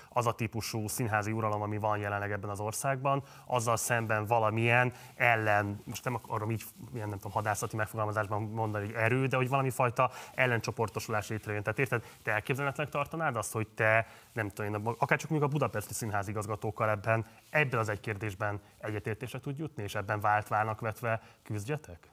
az 0.10 0.28
a 0.28 0.34
típusú 0.34 0.88
színházi 0.88 1.32
uralom, 1.32 1.62
ami 1.62 1.78
van 1.78 1.98
jelenleg 1.98 2.32
ebben 2.32 2.50
az 2.50 2.60
országban, 2.60 3.24
azzal 3.46 3.78
szemben 3.78 4.26
valamilyen 4.26 4.94
ellen, 5.16 5.82
most 5.84 6.04
nem 6.04 6.16
akarom 6.16 6.52
így, 6.52 6.64
ilyen 6.94 7.10
nem 7.10 7.18
tudom, 7.18 7.32
hadászati 7.32 7.76
megfogalmazásban 7.76 8.42
mondani, 8.42 8.86
hogy 8.86 8.96
erő, 8.96 9.26
de 9.26 9.38
hogy 9.38 9.50
valami 9.50 9.70
fajta 9.70 10.12
ellencsoportosulás 10.34 11.28
létrejön. 11.28 11.64
Tehát 11.64 11.80
érted, 11.80 12.04
te 12.24 12.32
elképzelhetnek 12.32 12.90
tartanád 12.90 13.36
azt, 13.36 13.54
hogy 13.54 13.68
te, 13.68 14.08
nem 14.34 14.50
tudom, 14.50 14.96
akár 15.00 15.18
csak 15.18 15.30
még 15.30 15.42
a 15.42 15.48
budapesti 15.48 15.94
színházigazgatókkal 15.94 16.90
ebben, 16.90 17.26
ebben 17.54 17.80
az 17.80 17.90
egy 17.90 18.00
kérdésben 18.00 18.62
egyetértésre 18.78 19.40
tud 19.40 19.58
jutni, 19.58 19.84
és 19.84 19.96
ebben 19.96 20.20
vált 20.20 20.48
válnak 20.48 20.80
vetve 20.80 21.22
küzdjetek? 21.44 22.12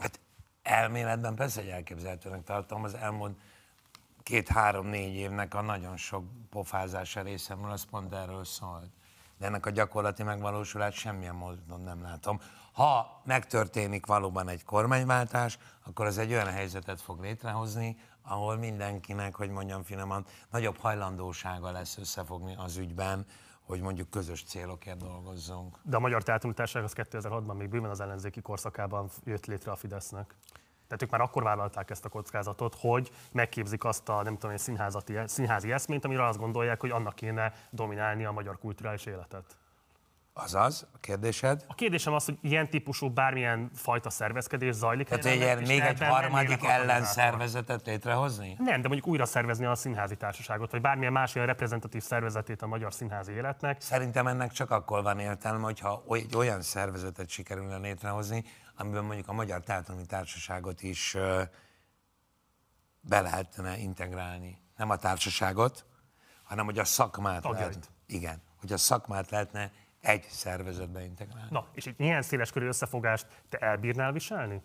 Hát 0.00 0.20
elméletben 0.62 1.34
persze, 1.34 1.60
hogy 1.60 1.70
elképzelhetőnek 1.70 2.42
tartom, 2.42 2.84
az 2.84 2.94
elmúlt 2.94 3.38
két-három-négy 4.22 5.14
évnek 5.14 5.54
a 5.54 5.60
nagyon 5.60 5.96
sok 5.96 6.24
pofázása 6.50 7.22
részemről, 7.22 7.70
az 7.70 7.84
pont 7.84 8.12
erről 8.12 8.44
szólt. 8.44 8.90
De 9.38 9.46
ennek 9.46 9.66
a 9.66 9.70
gyakorlati 9.70 10.22
megvalósulát 10.22 10.92
semmilyen 10.92 11.34
módon 11.34 11.80
nem 11.80 12.02
látom. 12.02 12.40
Ha 12.72 13.20
megtörténik 13.24 14.06
valóban 14.06 14.48
egy 14.48 14.64
kormányváltás, 14.64 15.58
akkor 15.84 16.06
az 16.06 16.18
egy 16.18 16.32
olyan 16.32 16.50
helyzetet 16.50 17.00
fog 17.00 17.20
létrehozni, 17.20 17.96
ahol 18.22 18.56
mindenkinek, 18.56 19.34
hogy 19.34 19.50
mondjam 19.50 19.82
finoman, 19.82 20.26
nagyobb 20.50 20.76
hajlandósága 20.76 21.70
lesz 21.70 21.98
összefogni 21.98 22.54
az 22.58 22.76
ügyben, 22.76 23.26
hogy 23.70 23.80
mondjuk 23.80 24.10
közös 24.10 24.42
célokért 24.42 24.98
dolgozzunk. 24.98 25.78
De 25.82 25.96
a 25.96 26.00
Magyar 26.00 26.22
Teátrum 26.22 26.52
az 26.56 26.92
2006-ban 26.96 27.56
még 27.56 27.68
bőven 27.68 27.90
az 27.90 28.00
ellenzéki 28.00 28.40
korszakában 28.40 29.08
jött 29.24 29.46
létre 29.46 29.70
a 29.70 29.76
Fidesznek. 29.76 30.34
Tehát 30.86 31.02
ők 31.02 31.10
már 31.10 31.20
akkor 31.20 31.42
vállalták 31.42 31.90
ezt 31.90 32.04
a 32.04 32.08
kockázatot, 32.08 32.76
hogy 32.80 33.10
megképzik 33.32 33.84
azt 33.84 34.08
a 34.08 34.22
nem 34.22 34.38
tudom, 34.38 34.56
színházati, 34.56 35.18
színházi 35.24 35.72
eszményt, 35.72 36.04
amire 36.04 36.26
azt 36.26 36.38
gondolják, 36.38 36.80
hogy 36.80 36.90
annak 36.90 37.14
kéne 37.14 37.52
dominálni 37.70 38.24
a 38.24 38.32
magyar 38.32 38.58
kulturális 38.58 39.06
életet. 39.06 39.59
Azaz, 40.32 40.86
a 40.92 40.98
kérdésed? 40.98 41.64
A 41.68 41.74
kérdésem 41.74 42.12
az, 42.12 42.24
hogy 42.24 42.38
ilyen 42.40 42.70
típusú 42.70 43.10
bármilyen 43.10 43.70
fajta 43.74 44.10
szervezkedés 44.10 44.74
zajlik. 44.74 45.08
Tehát 45.08 45.24
egy 45.24 45.36
ilyen, 45.36 45.58
még 45.58 45.80
egy 45.80 46.02
harmadik 46.02 46.64
ellenszervezetet 46.64 47.86
létrehozni? 47.86 48.56
Nem, 48.58 48.80
de 48.80 48.88
mondjuk 48.88 49.06
újra 49.06 49.24
szervezni 49.24 49.64
a 49.64 49.74
színházi 49.74 50.16
társaságot, 50.16 50.70
vagy 50.70 50.80
bármilyen 50.80 51.12
más 51.12 51.34
olyan 51.34 51.46
reprezentatív 51.46 52.02
szervezetét 52.02 52.62
a 52.62 52.66
magyar 52.66 52.92
színházi 52.92 53.32
életnek. 53.32 53.80
Szerintem 53.80 54.26
ennek 54.26 54.52
csak 54.52 54.70
akkor 54.70 55.02
van 55.02 55.18
értelme, 55.18 55.64
hogyha 55.64 56.02
egy 56.08 56.36
olyan 56.36 56.62
szervezetet 56.62 57.28
sikerülne 57.28 57.76
létrehozni, 57.76 58.44
amiben 58.76 59.04
mondjuk 59.04 59.28
a 59.28 59.32
Magyar 59.32 59.60
Teátrumi 59.60 60.06
Társaságot 60.06 60.82
is 60.82 61.16
be 63.00 63.20
lehetne 63.20 63.78
integrálni. 63.78 64.58
Nem 64.76 64.90
a 64.90 64.96
társaságot, 64.96 65.84
hanem 66.42 66.64
hogy 66.64 66.78
a 66.78 66.84
szakmát 66.84 67.44
lehet, 67.44 67.90
igen, 68.06 68.42
hogy 68.60 68.72
a 68.72 68.76
szakmát 68.76 69.30
lehetne 69.30 69.70
egy 70.00 70.26
szervezetbe 70.30 71.04
integrálni. 71.04 71.48
Na, 71.50 71.66
és 71.72 71.86
itt 71.86 71.98
milyen 71.98 72.22
széles 72.22 72.52
körű 72.52 72.66
összefogást 72.66 73.26
te 73.48 73.58
elbírnál 73.58 74.12
viselni? 74.12 74.62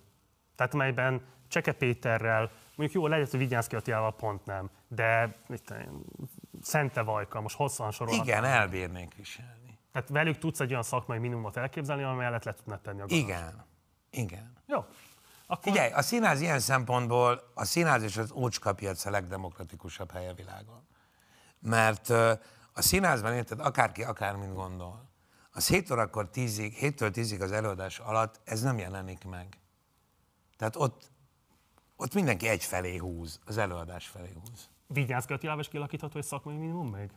Tehát 0.55 0.73
melyben 0.73 1.21
Cseke 1.47 1.71
Péterrel, 1.71 2.51
mondjuk 2.75 3.01
jó, 3.01 3.07
lehet, 3.07 3.29
hogy 3.29 3.39
Vigyánszki 3.39 3.75
Attilával 3.75 4.15
pont 4.15 4.45
nem, 4.45 4.69
de 4.87 5.35
mit, 5.47 5.73
Szente 6.61 7.01
Vajka, 7.01 7.41
most 7.41 7.55
hosszan 7.55 7.91
sorolhatnám. 7.91 8.27
Igen, 8.27 8.43
elbírnék 8.43 9.15
viselni. 9.15 9.79
Tehát 9.91 10.09
velük 10.09 10.37
tudsz 10.37 10.59
egy 10.59 10.71
olyan 10.71 10.83
szakmai 10.83 11.17
minimumot 11.17 11.57
elképzelni, 11.57 12.03
amelyet 12.03 12.45
le 12.45 12.53
tudnád 12.53 12.81
tenni 12.81 13.01
a 13.01 13.05
garast. 13.05 13.23
Igen, 13.23 13.65
igen. 14.09 14.53
Jó. 14.65 14.85
Akkor... 15.47 15.63
Figyelj, 15.71 15.91
a 15.91 16.01
színház 16.01 16.41
ilyen 16.41 16.59
szempontból, 16.59 17.51
a 17.53 17.65
színház 17.65 18.03
és 18.03 18.17
az 18.17 18.31
ócskapiac 18.31 19.05
a 19.05 19.09
legdemokratikusabb 19.09 20.11
hely 20.11 20.27
a 20.27 20.33
világon. 20.33 20.87
Mert 21.59 22.09
a 22.73 22.81
színházban 22.81 23.33
érted, 23.33 23.59
akárki 23.59 24.03
akármint 24.03 24.53
gondol, 24.53 25.09
az 25.55 25.67
7 25.67 25.91
órakor 25.91 26.29
10-ig, 26.33 26.73
7-től 26.81 27.11
10-ig 27.13 27.41
az 27.41 27.51
előadás 27.51 27.99
alatt 27.99 28.41
ez 28.43 28.61
nem 28.61 28.77
jelenik 28.77 29.23
meg. 29.23 29.57
Tehát 30.57 30.75
ott, 30.75 31.11
ott 31.95 32.13
mindenki 32.13 32.47
egy 32.47 32.63
felé 32.63 32.97
húz, 32.97 33.39
az 33.45 33.57
előadás 33.57 34.07
felé 34.07 34.31
húz. 34.33 34.69
Vigyázz 34.87 35.31
Attilával 35.31 35.59
is 35.59 35.67
kialakítható 35.67 36.17
egy 36.17 36.25
szakmai 36.25 36.55
minimum 36.55 36.89
még? 36.89 37.11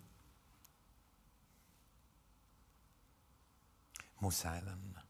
Muszáj 4.19 4.63
lenne. 4.65 5.05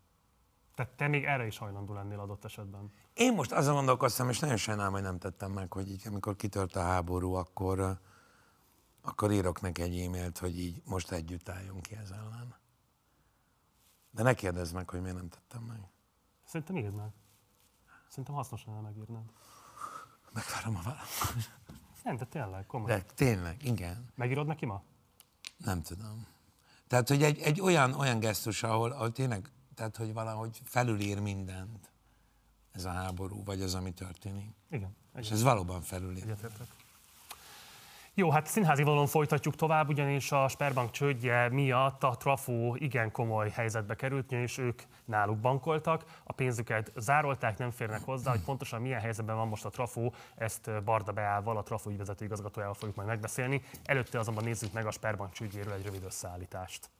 Tehát 0.74 0.93
te 0.93 1.09
még 1.09 1.24
erre 1.24 1.47
is 1.47 1.59
hajlandó 1.59 1.95
lennél 1.95 2.20
adott 2.20 2.45
esetben? 2.45 2.93
Én 3.14 3.35
most 3.35 3.53
azon 3.53 3.74
gondolkoztam, 3.74 4.29
és 4.29 4.39
nagyon 4.39 4.57
sajnálom, 4.57 4.93
hogy 4.93 5.03
nem 5.03 5.18
tettem 5.18 5.53
meg, 5.53 5.72
hogy 5.72 5.91
így, 5.91 6.07
amikor 6.07 6.37
kitört 6.37 6.76
a 6.76 6.83
háború, 6.83 7.33
akkor, 7.33 8.01
akkor 9.03 9.33
írok 9.33 9.61
neki 9.61 9.83
egy 9.83 10.01
e-mailt, 10.01 10.39
hogy 10.39 10.59
így 10.59 10.83
most 10.85 11.11
együtt 11.11 11.49
álljunk 11.49 11.83
ki 11.83 11.97
ez 11.97 12.11
ellen. 12.11 12.66
De 14.18 14.24
ne 14.24 14.34
kérdezz 14.34 14.72
meg, 14.72 14.88
hogy 14.88 15.00
miért 15.00 15.16
nem 15.16 15.28
tettem 15.28 15.62
meg. 15.62 15.80
Szerintem 16.44 16.76
írd 16.76 16.94
meg. 16.94 17.10
Szerintem 18.08 18.34
hasznos 18.34 18.64
lenne 18.64 18.80
megírned. 18.80 19.22
Megvárom 20.32 20.76
a 20.76 20.82
választ. 20.82 21.50
Nem, 22.04 22.16
de 22.16 22.24
tényleg, 22.24 22.66
komolyan. 22.66 22.98
De 22.98 23.04
tényleg, 23.14 23.62
igen. 23.62 24.10
Megírod 24.14 24.46
neki 24.46 24.66
ma? 24.66 24.82
Nem 25.56 25.82
tudom. 25.82 26.26
Tehát, 26.86 27.08
hogy 27.08 27.22
egy, 27.22 27.38
egy 27.38 27.60
olyan, 27.60 27.92
olyan 27.92 28.18
gesztus, 28.18 28.62
ahol, 28.62 28.90
ahol 28.90 29.12
tényleg, 29.12 29.50
tehát, 29.74 29.96
hogy 29.96 30.12
valahogy 30.12 30.60
felülír 30.64 31.20
mindent 31.20 31.92
ez 32.72 32.84
a 32.84 32.90
háború, 32.90 33.44
vagy 33.44 33.62
az, 33.62 33.74
ami 33.74 33.92
történik. 33.92 34.54
Igen. 34.70 34.96
És 35.14 35.30
ez 35.30 35.42
valóban 35.42 35.82
felülír. 35.82 36.22
Egyetértek. 36.22 36.66
Jó, 38.18 38.30
hát 38.30 38.46
színházi 38.46 38.82
vonalon 38.82 39.06
folytatjuk 39.06 39.54
tovább, 39.54 39.88
ugyanis 39.88 40.32
a 40.32 40.48
Sperbank 40.48 40.90
csődje 40.90 41.48
miatt 41.48 42.02
a 42.02 42.16
Trafó 42.16 42.76
igen 42.78 43.12
komoly 43.12 43.48
helyzetbe 43.50 43.94
került, 43.94 44.32
és 44.32 44.58
ők 44.58 44.82
náluk 45.04 45.38
bankoltak, 45.38 46.04
a 46.24 46.32
pénzüket 46.32 46.92
zárolták, 46.96 47.58
nem 47.58 47.70
férnek 47.70 48.04
hozzá, 48.04 48.30
hogy 48.30 48.44
pontosan 48.44 48.80
milyen 48.80 49.00
helyzetben 49.00 49.36
van 49.36 49.48
most 49.48 49.64
a 49.64 49.70
Trafó, 49.70 50.14
ezt 50.36 50.82
Barda 50.84 51.12
Beával, 51.12 51.56
a 51.56 51.62
Trafó 51.62 51.90
ügyvezető 51.90 52.24
igazgatójával 52.24 52.74
fogjuk 52.74 52.96
majd 52.96 53.08
megbeszélni. 53.08 53.62
Előtte 53.84 54.18
azonban 54.18 54.44
nézzük 54.44 54.72
meg 54.72 54.86
a 54.86 54.90
Sperbank 54.90 55.32
csődjéről 55.32 55.72
egy 55.72 55.84
rövid 55.84 56.04
összeállítást. 56.04 56.90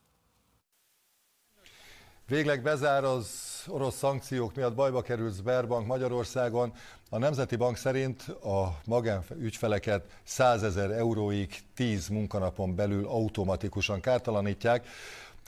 Végleg 2.27 2.63
bezár 2.63 3.05
az 3.05 3.48
orosz 3.69 3.97
szankciók 3.97 4.55
miatt 4.55 4.75
bajba 4.75 5.03
került 5.03 5.37
Sberbank 5.37 5.87
Magyarországon. 5.87 6.73
A 7.11 7.19
Nemzeti 7.19 7.57
Bank 7.57 7.77
szerint 7.77 8.29
a 8.29 8.81
magánügyfeleket 8.85 10.05
100 10.25 10.63
ezer 10.63 10.91
euróig 10.91 11.55
10 11.75 12.09
munkanapon 12.09 12.75
belül 12.75 13.07
automatikusan 13.07 14.01
kártalanítják. 14.01 14.87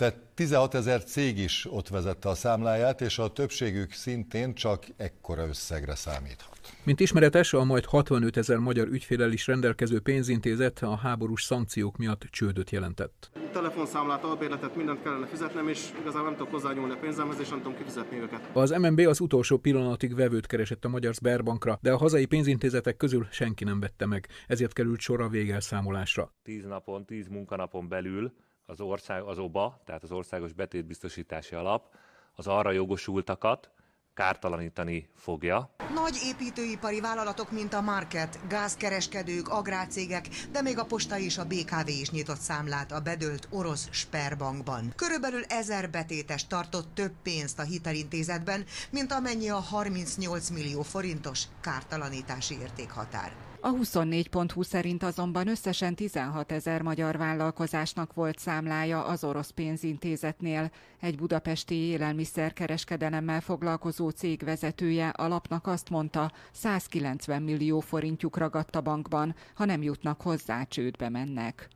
Tehát 0.01 0.19
16 0.35 0.75
ezer 0.75 1.05
cég 1.05 1.39
is 1.39 1.67
ott 1.71 1.89
vezette 1.89 2.29
a 2.29 2.35
számláját, 2.35 3.01
és 3.01 3.19
a 3.19 3.29
többségük 3.29 3.93
szintén 3.93 4.55
csak 4.55 4.85
ekkora 4.97 5.47
összegre 5.47 5.95
számíthat. 5.95 6.59
Mint 6.85 7.01
ismeretes, 7.01 7.53
a 7.53 7.65
majd 7.65 7.85
65 7.85 8.37
ezer 8.37 8.57
magyar 8.57 8.89
ügyfélel 8.89 9.33
is 9.33 9.47
rendelkező 9.47 10.01
pénzintézet 10.01 10.79
a 10.83 10.97
háborús 10.97 11.43
szankciók 11.43 11.97
miatt 11.97 12.23
csődöt 12.31 12.71
jelentett. 12.71 13.31
Telefonszámlát, 13.53 14.25
albérletet, 14.25 14.77
mindent 14.77 15.03
kellene 15.03 15.27
fizetnem, 15.27 15.69
és 15.69 15.91
igazából 16.01 16.29
nem 16.29 16.37
tudok 16.37 16.53
hozzányúlni 16.53 16.93
a 16.93 16.99
pénzemhez, 16.99 17.41
és 17.41 17.49
nem 17.49 17.59
tudom 17.59 17.77
kifizetni 17.77 18.17
őket. 18.17 18.51
Az 18.53 18.71
MNB 18.71 18.99
az 18.99 19.21
utolsó 19.21 19.59
pillanatig 19.59 20.15
vevőt 20.15 20.47
keresett 20.47 20.85
a 20.85 20.89
Magyar 20.89 21.15
Sberbankra, 21.15 21.79
de 21.83 21.93
a 21.93 21.97
hazai 21.97 22.25
pénzintézetek 22.25 22.97
közül 22.97 23.27
senki 23.31 23.65
nem 23.65 23.81
vette 23.81 24.07
meg, 24.07 24.29
ezért 24.47 24.73
került 24.73 25.01
sor 25.01 25.21
a 25.21 25.29
végelszámolásra. 25.29 26.35
Tíz 26.43 26.65
napon, 26.65 27.05
tíz 27.05 27.29
munkanapon 27.29 27.89
belül 27.89 28.33
az 28.71 28.81
ország, 28.81 29.23
az 29.23 29.39
OBA, 29.39 29.81
tehát 29.85 30.03
az 30.03 30.13
Országos 30.13 30.53
Betétbiztosítási 30.53 31.55
Alap, 31.55 31.95
az 32.35 32.47
arra 32.47 32.71
jogosultakat 32.71 33.71
kártalanítani 34.15 35.09
fogja. 35.17 35.75
Nagy 35.95 36.19
építőipari 36.25 37.01
vállalatok, 37.01 37.51
mint 37.51 37.73
a 37.73 37.81
Market, 37.81 38.39
gázkereskedők, 38.49 39.49
agrárcégek, 39.49 40.29
de 40.53 40.63
még 40.63 40.79
a 40.79 40.85
posta 40.85 41.19
és 41.19 41.39
a 41.39 41.45
BKV 41.45 41.89
is 41.89 42.11
nyitott 42.11 42.39
számlát 42.39 42.93
a 42.93 43.01
bedölt 43.01 43.49
orosz 43.51 43.89
Sperbankban. 43.91 44.93
Körülbelül 44.97 45.43
ezer 45.45 45.91
betétes 45.91 46.47
tartott 46.47 46.95
több 46.95 47.13
pénzt 47.23 47.59
a 47.59 47.63
hitelintézetben, 47.63 48.65
mint 48.91 49.13
amennyi 49.13 49.49
a 49.49 49.61
38 49.61 50.49
millió 50.49 50.83
forintos 50.83 51.45
kártalanítási 51.61 52.55
értékhatár. 52.61 53.50
A 53.63 53.73
24.20 53.73 54.65
szerint 54.65 55.03
azonban 55.03 55.49
összesen 55.49 55.95
16 55.95 56.53
ezer 56.53 56.83
magyar 56.83 57.17
vállalkozásnak 57.17 58.15
volt 58.15 58.39
számlája 58.39 59.05
az 59.05 59.25
orosz 59.25 59.51
pénzintézetnél. 59.51 60.71
Egy 61.01 61.17
budapesti 61.17 61.75
élelmiszerkereskedelemmel 61.75 63.41
foglalkozó 63.41 64.09
cég 64.09 64.45
vezetője 64.45 65.09
alapnak 65.09 65.67
azt 65.67 65.91
mondta, 65.91 66.33
190 66.53 67.43
millió 67.43 67.81
forintjuk 67.81 68.37
ragadt 68.37 68.77
a 68.77 68.81
bankban, 68.81 69.35
ha 69.55 69.65
nem 69.65 69.83
jutnak 69.83 70.21
hozzá, 70.21 70.65
csődbe 70.65 71.09
mennek. 71.09 71.69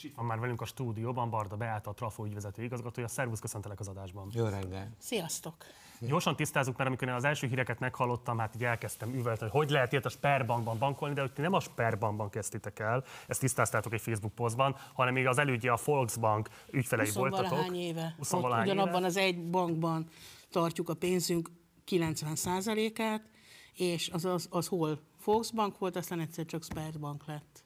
És 0.00 0.06
itt 0.06 0.14
van 0.14 0.24
már 0.24 0.38
velünk 0.38 0.60
a 0.60 0.64
stúdióban 0.64 1.30
Barda 1.30 1.56
Beáta, 1.56 1.90
a 1.90 1.94
Trafo 1.94 2.24
ügyvezető 2.24 2.62
igazgatója. 2.62 3.08
Szervusz, 3.08 3.40
köszöntelek 3.40 3.80
az 3.80 3.88
adásban. 3.88 4.28
Jó 4.32 4.46
reggel. 4.46 4.94
Sziasztok! 4.98 5.54
Gyorsan 5.98 6.36
tisztázunk, 6.36 6.76
mert 6.76 6.88
amikor 6.88 7.08
én 7.08 7.14
az 7.14 7.24
első 7.24 7.46
híreket 7.46 7.78
meghallottam, 7.78 8.38
hát 8.38 8.54
így 8.54 8.64
elkezdtem 8.64 9.14
üvölteni, 9.14 9.50
hogy 9.50 9.60
hogy 9.60 9.70
lehet 9.70 9.92
ilyet 9.92 10.04
a 10.04 10.08
Sperbankban 10.08 10.78
bankolni, 10.78 11.14
de 11.14 11.20
hogy 11.20 11.32
ti 11.32 11.40
nem 11.40 11.52
a 11.52 11.60
Sperbankban 11.60 12.30
kezdtétek 12.30 12.78
el, 12.78 13.04
ezt 13.26 13.40
tisztáztátok 13.40 13.92
egy 13.92 14.00
Facebook 14.00 14.34
posztban, 14.34 14.76
hanem 14.94 15.14
még 15.14 15.26
az 15.26 15.38
elődje 15.38 15.72
a 15.72 15.78
Volksbank 15.84 16.48
ügyfelei 16.70 17.06
20 17.06 17.14
voltatok. 17.14 17.50
valahány 17.50 17.74
éve. 17.74 18.14
20 18.18 18.32
Ott 18.32 18.40
valahány 18.40 18.64
ugyanabban 18.64 18.98
éve. 18.98 19.06
az 19.06 19.16
egy 19.16 19.50
bankban 19.50 20.08
tartjuk 20.50 20.88
a 20.88 20.94
pénzünk 20.94 21.50
90%-át, 21.86 23.22
és 23.72 24.08
az, 24.08 24.24
az, 24.24 24.46
az 24.50 24.66
hol 24.66 25.00
Volksbank 25.24 25.78
volt, 25.78 25.96
aztán 25.96 26.20
egyszer 26.20 26.44
csak 26.44 26.64
Sperbank 26.64 27.26
lett. 27.26 27.64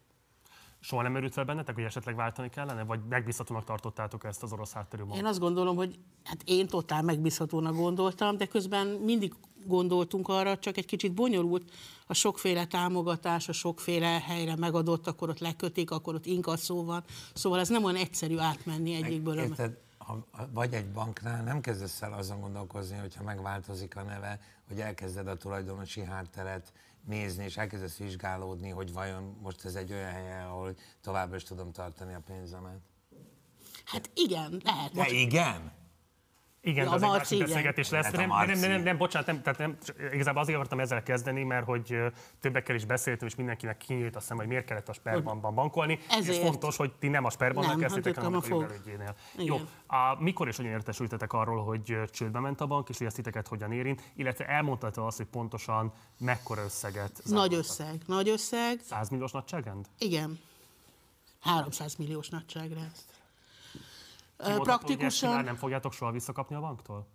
Soha 0.85 1.03
nem 1.03 1.13
merült 1.13 1.33
fel 1.33 1.45
bennetek, 1.45 1.75
hogy 1.75 1.85
esetleg 1.85 2.15
váltani 2.17 2.49
kellene, 2.49 2.85
vagy 2.85 3.01
megbízhatónak 3.09 3.65
tartottátok 3.65 4.25
ezt 4.25 4.43
az 4.43 4.53
orosz 4.53 4.73
hátterű 4.73 5.03
Én 5.15 5.25
azt 5.25 5.39
gondolom, 5.39 5.77
hogy 5.77 5.99
hát 6.25 6.43
én 6.45 6.67
totál 6.67 7.03
megbízhatónak 7.03 7.75
gondoltam, 7.75 8.37
de 8.37 8.47
közben 8.47 8.87
mindig 8.87 9.35
gondoltunk 9.67 10.29
arra, 10.29 10.59
csak 10.59 10.77
egy 10.77 10.87
kicsit 10.87 11.13
bonyolult 11.13 11.71
a 12.07 12.15
sokféle 12.15 12.67
támogatás, 12.67 13.49
a 13.49 13.53
sokféle 13.53 14.21
helyre 14.21 14.57
megadott, 14.57 15.07
akkor 15.07 15.29
ott 15.29 15.39
lekötik, 15.39 15.91
akkor 15.91 16.15
ott 16.15 16.27
inkasszó 16.27 16.85
van. 16.85 17.05
Szóval 17.35 17.59
ez 17.61 17.69
nem 17.69 17.85
olyan 17.85 17.97
egyszerű 17.97 18.39
átmenni 18.39 18.95
egyikből. 18.95 19.39
a- 19.39 19.43
Érted, 19.43 19.79
ha 19.99 20.27
vagy 20.53 20.73
egy 20.75 20.87
banknál 20.87 21.43
nem 21.43 21.61
kezdesz 21.61 22.03
el 22.03 22.13
azon 22.13 22.41
gondolkozni, 22.41 22.97
hogyha 22.97 23.23
megváltozik 23.23 23.97
a 23.97 24.03
neve, 24.03 24.41
hogy 24.69 24.81
elkezded 24.81 25.27
a 25.27 25.37
tulajdonosi 25.37 26.01
hátteret 26.05 26.73
nézni, 27.07 27.45
és 27.45 27.57
elkezdesz 27.57 27.97
vizsgálódni, 27.97 28.69
hogy 28.69 28.93
vajon 28.93 29.37
most 29.43 29.65
ez 29.65 29.75
egy 29.75 29.93
olyan 29.93 30.11
hely, 30.11 30.43
ahol 30.43 30.75
továbbra 31.01 31.37
is 31.37 31.43
tudom 31.43 31.73
tartani 31.73 32.15
a 32.15 32.23
pénzemet. 32.27 32.81
Hát 33.85 34.11
igen, 34.15 34.61
lehet. 34.65 34.93
De 34.93 34.99
Most 34.99 35.11
igen? 35.11 35.73
Igen, 36.67 36.85
Ja, 36.85 36.91
de 36.91 36.97
az 36.97 37.03
a 37.03 37.05
egy 37.05 37.11
Marci, 37.11 37.35
másik 37.35 37.47
beszélgetés 37.47 37.91
lesz. 37.91 38.05
Hát 38.05 38.13
Nem, 38.17 38.29
nem, 38.29 38.37
nem, 38.39 38.47
Marci. 38.47 38.67
nem, 38.67 38.83
nem, 38.83 38.97
bocsánat, 38.97 39.27
nem, 39.27 39.43
tehát 39.43 39.59
nem, 39.59 39.77
igazából 40.13 40.43
azért 40.43 40.57
akartam 40.57 40.81
ezzel 40.81 41.03
kezdeni, 41.03 41.43
mert 41.43 41.65
hogy 41.65 41.97
többekkel 42.41 42.75
is 42.75 42.85
beszéltem, 42.85 43.29
és 43.29 43.35
mindenkinek 43.35 43.77
kinyílt 43.77 44.17
a 44.17 44.21
szem, 44.21 44.37
hogy 44.37 44.47
miért 44.47 44.65
kellett 44.65 44.89
a 44.89 44.93
Sperbankban 44.93 45.55
bankolni. 45.55 45.99
Ezért. 46.09 46.37
És 46.39 46.43
fontos, 46.45 46.77
hogy 46.77 46.93
ti 46.93 47.09
nem 47.09 47.25
a 47.25 47.31
Sperbanknak 47.31 47.73
Nem, 47.77 47.83
kezdtétek, 47.83 48.15
hát 48.15 48.25
hanem 48.25 48.41
a 48.41 48.45
a 48.45 48.49
jogelődjénél. 48.49 49.15
Jó, 49.37 49.57
a, 49.87 50.17
mikor 50.19 50.49
és 50.49 50.57
hogyan 50.57 50.71
értesültetek 50.73 51.33
arról, 51.33 51.65
hogy 51.65 51.99
csődbe 52.11 52.39
ment 52.41 52.61
a 52.61 52.67
bank, 52.67 52.89
és 52.89 52.99
hogy 52.99 53.07
ezt 53.07 53.17
titeket 53.17 53.49
hogyan 53.49 53.73
érint, 53.73 54.03
illetve 54.17 54.47
elmondtad 54.47 54.99
azt, 54.99 55.17
hogy 55.17 55.27
pontosan 55.27 55.93
mekkora 56.19 56.63
összeget 56.63 57.13
Nagy 57.25 57.25
zároltak? 57.25 57.59
összeg, 57.59 58.03
nagy 58.07 58.29
összeg. 58.29 58.81
100 58.83 59.09
milliós 59.09 59.33
nagyságrend? 59.33 59.87
Igen. 59.99 60.39
300 61.41 61.97
milliós 61.97 62.29
nagyságrend. 62.29 62.93
Kimondható, 64.45 64.87
hogy 64.87 64.97
Praktikusan, 64.97 65.45
nem 65.45 65.57
fogjátok 65.57 65.93
soha 65.93 66.11
visszakapni 66.11 66.57
a 66.57 66.61
banktól? 66.61 67.09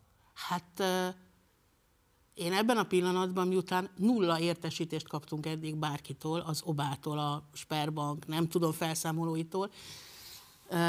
hát 0.47 0.83
én 2.33 2.53
ebben 2.53 2.77
a 2.77 2.83
pillanatban, 2.83 3.47
miután 3.47 3.89
nulla 3.95 4.39
értesítést 4.39 5.07
kaptunk 5.07 5.45
eddig 5.45 5.75
bárkitől, 5.75 6.39
az 6.39 6.61
Obától, 6.65 7.19
a 7.19 7.49
Sperbank, 7.53 8.27
nem 8.27 8.47
tudom, 8.47 8.71
felszámolóitól, 8.71 9.69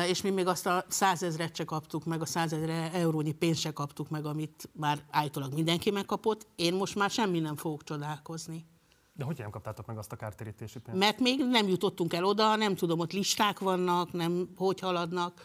és 0.06 0.22
mi 0.22 0.30
még 0.30 0.46
azt 0.46 0.66
a 0.66 0.84
százezret 0.88 1.56
se 1.56 1.64
kaptuk 1.64 2.04
meg, 2.04 2.20
a 2.20 2.26
százezer 2.26 2.90
eurónyi 2.94 3.32
pénzt 3.32 3.60
se 3.60 3.72
kaptuk 3.72 4.08
meg, 4.08 4.24
amit 4.24 4.68
már 4.72 5.04
állítólag 5.10 5.54
mindenki 5.54 5.90
megkapott. 5.90 6.46
Én 6.56 6.74
most 6.74 6.94
már 6.94 7.10
semmi 7.10 7.38
nem 7.38 7.56
fogok 7.56 7.84
csodálkozni. 7.84 8.66
De 9.12 9.24
hogy 9.24 9.38
nem 9.38 9.50
kaptátok 9.50 9.86
meg 9.86 9.98
azt 9.98 10.12
a 10.12 10.16
kártérítési 10.16 10.78
pénzt? 10.78 11.00
Mert 11.00 11.20
még 11.20 11.44
nem 11.50 11.68
jutottunk 11.68 12.12
el 12.12 12.24
oda, 12.24 12.56
nem 12.56 12.74
tudom, 12.74 12.98
ott 12.98 13.12
listák 13.12 13.58
vannak, 13.58 14.12
nem 14.12 14.48
hogy 14.56 14.80
haladnak. 14.80 15.42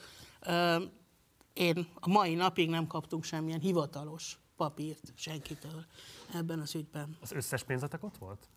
Én 1.54 1.88
a 1.94 2.10
mai 2.10 2.36
napig 2.36 2.70
nem 2.70 2.88
kaptunk 2.88 3.24
semmilyen 3.24 3.60
hivatalos 3.60 4.40
papírt 4.56 5.14
senkitől 5.16 5.86
ebben 6.34 6.60
az 6.60 6.76
ügyben. 6.76 7.18
Az 7.22 7.32
összes 7.32 7.64
pénzetek 7.64 8.04
ott 8.04 8.18
volt? 8.18 8.48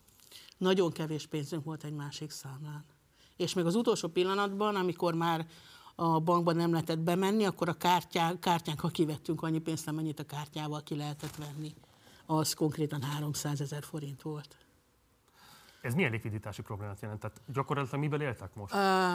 Nagyon 0.56 0.92
kevés 0.92 1.26
pénzünk 1.26 1.64
volt 1.64 1.84
egy 1.84 1.92
másik 1.92 2.30
számlán. 2.30 2.84
És 3.36 3.54
még 3.54 3.64
az 3.64 3.74
utolsó 3.74 4.08
pillanatban, 4.08 4.76
amikor 4.76 5.14
már 5.14 5.46
a 5.94 6.20
bankban 6.20 6.56
nem 6.56 6.70
lehetett 6.70 6.98
bemenni, 6.98 7.44
akkor 7.44 7.68
a 7.68 7.72
kártyá, 7.72 8.32
kártyán, 8.40 8.78
ha 8.78 8.88
kivettünk 8.88 9.42
annyi 9.42 9.58
pénzt, 9.58 9.88
amennyit 9.88 10.18
a 10.18 10.24
kártyával 10.24 10.82
ki 10.82 10.96
lehetett 10.96 11.36
venni, 11.36 11.74
az 12.26 12.52
konkrétan 12.52 13.02
300 13.02 13.60
ezer 13.60 13.82
forint 13.82 14.22
volt. 14.22 14.56
Ez 15.80 15.94
milyen 15.94 16.10
likviditási 16.10 16.62
problémát 16.62 17.00
jelent? 17.00 17.20
Tehát 17.20 17.40
gyakorlatilag 17.52 18.00
miből 18.00 18.22
éltek 18.22 18.54
most? 18.54 18.74
Ö, 18.74 19.14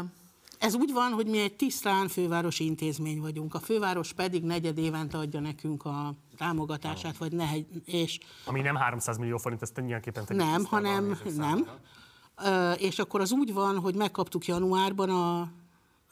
Ez 0.64 0.76
úgy 0.76 0.93
van, 0.93 1.11
hogy 1.11 1.28
mi 1.28 1.39
egy 1.39 1.55
tisztán 1.55 2.07
fővárosi 2.07 2.66
intézmény 2.66 3.22
vagyunk. 3.22 3.53
A 3.53 3.59
főváros 3.59 4.14
pedig 4.14 4.43
negyed 4.43 4.78
évente 4.78 5.18
adja 5.18 5.39
nekünk 5.39 5.86
a 5.86 6.14
támogatását, 6.38 7.18
vagy 7.18 7.32
ne, 7.32 7.45
és 7.86 8.20
Ami 8.45 8.61
nem 8.61 8.76
300 8.76 9.18
millió 9.18 9.38
forint, 9.38 9.61
ezt 9.61 9.74
tegyük 9.74 10.28
nem, 10.28 10.66
hanem 10.66 11.18
nem. 11.36 11.68
Ö, 12.43 12.72
És 12.72 12.99
akkor 12.99 13.22
az 13.22 13.32
úgy 13.32 13.53
van, 13.53 13.80
hogy 13.80 13.95
megkaptuk 13.95 14.45
januárban 14.45 15.09
a, 15.09 15.51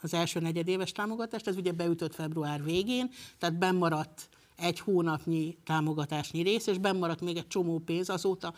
az 0.01 0.13
első 0.13 0.39
negyedéves 0.39 0.91
támogatást, 0.91 1.47
ez 1.47 1.55
ugye 1.55 1.71
beütött 1.71 2.15
február 2.15 2.63
végén, 2.63 3.09
tehát 3.37 3.57
bennmaradt 3.57 4.29
egy 4.55 4.79
hónapnyi 4.79 5.57
támogatásnyi 5.65 6.41
rész, 6.41 6.67
és 6.67 6.77
bennmaradt 6.77 7.21
még 7.21 7.37
egy 7.37 7.47
csomó 7.47 7.79
pénz 7.79 8.09
azóta, 8.09 8.53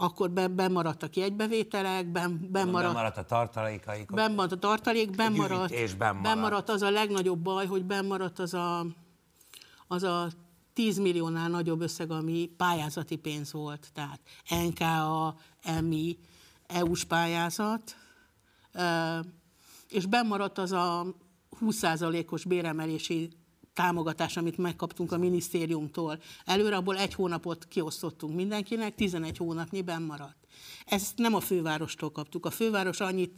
akkor 0.00 0.30
be, 0.30 0.48
bennmaradtak 0.48 1.16
jegybevételek, 1.16 2.12
benn, 2.12 2.50
bennmaradt 2.50 2.94
Maradt 2.94 3.16
a 3.16 3.24
tartalékaik. 3.24 4.12
Bennmaradt 4.12 4.52
a 4.52 4.58
tartalék, 4.58 5.10
bennmaradt, 5.10 5.68
gyűjtés 5.68 5.94
bennmaradt. 5.94 6.22
bennmaradt 6.22 6.68
az 6.68 6.82
a 6.82 6.90
legnagyobb 6.90 7.38
baj, 7.38 7.66
hogy 7.66 7.84
bennmaradt 7.84 8.38
az 8.38 8.54
a, 8.54 8.86
az 9.86 10.02
a 10.02 10.28
10 10.72 10.98
milliónál 10.98 11.48
nagyobb 11.48 11.80
összeg, 11.80 12.10
ami 12.10 12.50
pályázati 12.56 13.16
pénz 13.16 13.52
volt. 13.52 13.90
Tehát 13.92 14.20
NKA, 14.68 15.34
EMI, 15.62 16.18
EU-s 16.66 17.04
pályázat, 17.04 17.96
és 19.88 20.06
bennmaradt 20.06 20.58
az 20.58 20.72
a 20.72 21.06
20%-os 21.60 22.44
béremelési 22.44 23.30
támogatás, 23.78 24.36
amit 24.36 24.58
megkaptunk 24.58 25.12
a 25.12 25.18
minisztériumtól. 25.18 26.20
Előre 26.44 26.76
abból 26.76 26.96
egy 26.96 27.14
hónapot 27.14 27.64
kiosztottunk 27.68 28.34
mindenkinek, 28.34 28.94
11 28.94 29.36
hónapnyi 29.36 29.82
bennmaradt. 29.82 30.36
Ezt 30.86 31.12
nem 31.16 31.34
a 31.34 31.40
fővárostól 31.40 32.12
kaptuk. 32.12 32.46
A 32.46 32.50
főváros 32.50 33.00
annyit 33.00 33.36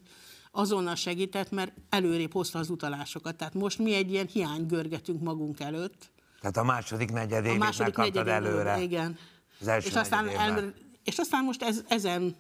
azonnal 0.51 0.95
segített, 0.95 1.51
mert 1.51 1.73
előrébb 1.89 2.33
hozta 2.33 2.59
az 2.59 2.71
utalásokat. 2.71 3.37
Tehát 3.37 3.55
most 3.55 3.79
mi 3.79 3.95
egy 3.95 4.13
ilyen 4.13 4.27
hiány 4.27 4.67
görgetünk 4.67 5.23
magunk 5.23 5.61
előtt. 5.61 6.11
Tehát 6.41 6.57
a 6.57 6.63
második 6.63 7.11
A 7.11 7.13
negyedévét 7.13 7.59
második 7.59 7.97
megkaptad 7.97 8.25
negyedévben, 8.25 8.67
előre. 8.67 8.83
Igen. 8.83 9.19
Az 9.61 9.69
első 9.69 9.89
és 9.89 9.95
aztán, 9.95 10.29
el, 10.29 10.75
és 11.05 11.19
aztán 11.19 11.45
most 11.45 11.63
ez, 11.63 11.83
ezen 11.89 12.37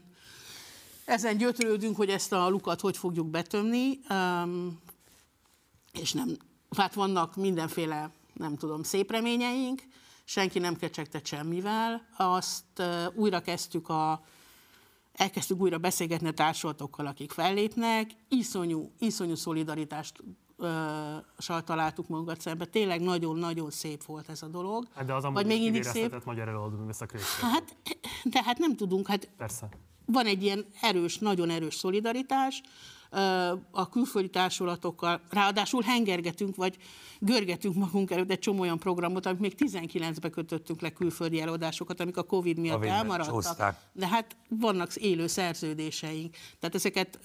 ezen 1.04 1.36
gyötrődünk, 1.36 1.96
hogy 1.96 2.08
ezt 2.08 2.32
a 2.32 2.48
lukat 2.48 2.80
hogy 2.80 2.96
fogjuk 2.96 3.26
betömni, 3.26 3.98
um, 4.10 4.80
és 5.92 6.12
nem, 6.12 6.36
hát 6.76 6.94
vannak 6.94 7.36
mindenféle, 7.36 8.10
nem 8.34 8.56
tudom, 8.56 8.82
szép 8.82 9.10
reményeink, 9.10 9.82
senki 10.24 10.58
nem 10.58 10.76
kecsegtett 10.76 11.26
semmivel. 11.26 12.06
Azt 12.16 12.82
újra 13.14 13.40
kezdtük 13.40 13.88
a, 13.88 14.24
elkezdtük 15.12 15.60
újra 15.60 15.78
beszélgetni 15.78 16.28
a 16.28 16.32
társulatokkal, 16.32 17.06
akik 17.06 17.32
fellépnek, 17.32 18.10
iszonyú, 18.28 18.92
iszonyú 18.98 19.34
szolidaritást 19.34 20.22
sal 21.38 21.64
találtuk 21.64 22.08
magunkat 22.08 22.40
szembe. 22.40 22.64
Tényleg 22.64 23.00
nagyon-nagyon 23.00 23.70
szép 23.70 24.04
volt 24.04 24.28
ez 24.28 24.42
a 24.42 24.46
dolog. 24.46 24.86
Hát 24.94 25.06
de 25.06 25.14
az 25.14 25.24
amúgy 25.24 25.46
még 25.46 25.62
mindig 25.62 25.82
szép. 25.82 26.24
magyar 26.24 26.48
előadó 26.48 26.76
Hát, 27.40 27.76
de 28.24 28.42
hát 28.42 28.58
nem 28.58 28.76
tudunk. 28.76 29.06
Hát 29.06 29.28
Persze. 29.36 29.68
Van 30.06 30.26
egy 30.26 30.42
ilyen 30.42 30.66
erős, 30.80 31.18
nagyon 31.18 31.50
erős 31.50 31.74
szolidaritás 31.74 32.62
a 33.70 33.88
külföldi 33.88 34.28
társulatokkal, 34.28 35.20
ráadásul 35.30 35.82
hengergetünk, 35.82 36.56
vagy 36.56 36.76
görgetünk 37.18 37.74
magunk 37.74 38.10
előtt 38.10 38.30
egy 38.30 38.38
csomó 38.38 38.60
olyan 38.60 38.78
programot, 38.78 39.26
amit 39.26 39.40
még 39.40 39.54
19-be 39.58 40.30
kötöttünk 40.30 40.80
le 40.80 40.92
külföldi 40.92 41.40
előadásokat, 41.40 42.00
amik 42.00 42.16
a 42.16 42.22
Covid 42.22 42.58
miatt 42.58 42.74
COVID 42.74 42.90
elmaradtak. 42.90 43.34
Csúszták. 43.34 43.80
De 43.92 44.06
hát 44.06 44.36
vannak 44.48 44.94
élő 44.94 45.26
szerződéseink. 45.26 46.36
Tehát 46.58 46.74
ezeket 46.74 47.18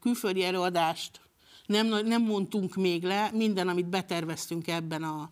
külföldi 0.00 0.44
előadást 0.44 1.20
nem, 1.66 1.86
nem 1.86 2.22
mondtunk 2.22 2.74
még 2.74 3.02
le, 3.02 3.30
minden, 3.32 3.68
amit 3.68 3.88
beterveztünk 3.88 4.68
ebben 4.68 5.02
a, 5.02 5.30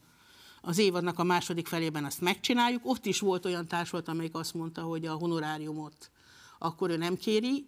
az 0.61 0.79
évadnak 0.79 1.19
a 1.19 1.25
második 1.25 1.67
felében, 1.67 2.05
azt 2.05 2.21
megcsináljuk. 2.21 2.81
Ott 2.85 3.07
is 3.07 3.21
volt 3.21 3.45
olyan 3.45 3.67
társulat, 3.67 4.09
amelyik 4.09 4.35
azt 4.35 4.55
mondta, 4.55 4.83
hogy 4.83 5.07
a 5.07 5.13
honoráriumot 5.13 6.11
akkor 6.59 6.91
ő 6.91 6.97
nem 6.97 7.17
kéri, 7.17 7.67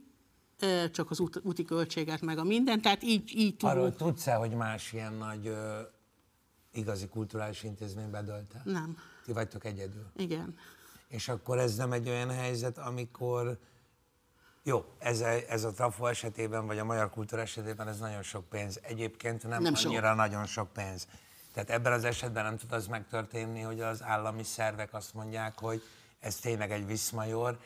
csak 0.92 1.10
az 1.10 1.20
úti 1.42 1.64
költséget, 1.64 2.20
meg 2.20 2.38
a 2.38 2.44
minden, 2.44 2.80
tehát 2.80 3.02
így, 3.02 3.32
így 3.36 3.56
tudunk. 3.56 3.78
Arról 3.78 3.96
tudsz-e, 3.96 4.34
hogy 4.34 4.50
más 4.50 4.92
ilyen 4.92 5.12
nagy 5.12 5.46
ö, 5.46 5.80
igazi 6.72 7.08
kulturális 7.08 7.62
intézmény 7.62 8.10
bedölte? 8.10 8.60
Nem. 8.64 8.96
Ti 9.24 9.32
vagytok 9.32 9.64
egyedül? 9.64 10.06
Igen. 10.16 10.56
És 11.08 11.28
akkor 11.28 11.58
ez 11.58 11.76
nem 11.76 11.92
egy 11.92 12.08
olyan 12.08 12.30
helyzet, 12.30 12.78
amikor 12.78 13.58
jó, 14.62 14.84
ez 14.98 15.20
a, 15.20 15.28
ez 15.48 15.64
a 15.64 15.70
trafo 15.70 16.06
esetében, 16.06 16.66
vagy 16.66 16.78
a 16.78 16.84
magyar 16.84 17.10
kultúra 17.10 17.42
esetében 17.42 17.88
ez 17.88 17.98
nagyon 17.98 18.22
sok 18.22 18.48
pénz. 18.48 18.78
Egyébként 18.82 19.42
nem, 19.42 19.62
nem 19.62 19.74
annyira 19.84 20.08
sok. 20.08 20.16
nagyon 20.16 20.46
sok 20.46 20.72
pénz. 20.72 21.06
Tehát 21.52 21.70
ebben 21.70 21.92
az 21.92 22.04
esetben 22.04 22.44
nem 22.44 22.56
tud 22.56 22.72
az 22.72 22.86
megtörténni, 22.86 23.60
hogy 23.60 23.80
az 23.80 24.02
állami 24.02 24.42
szervek 24.42 24.94
azt 24.94 25.14
mondják, 25.14 25.58
hogy 25.58 25.82
ez 26.20 26.36
tényleg 26.36 26.70
egy 26.70 26.86
viszmajor. 26.86 27.58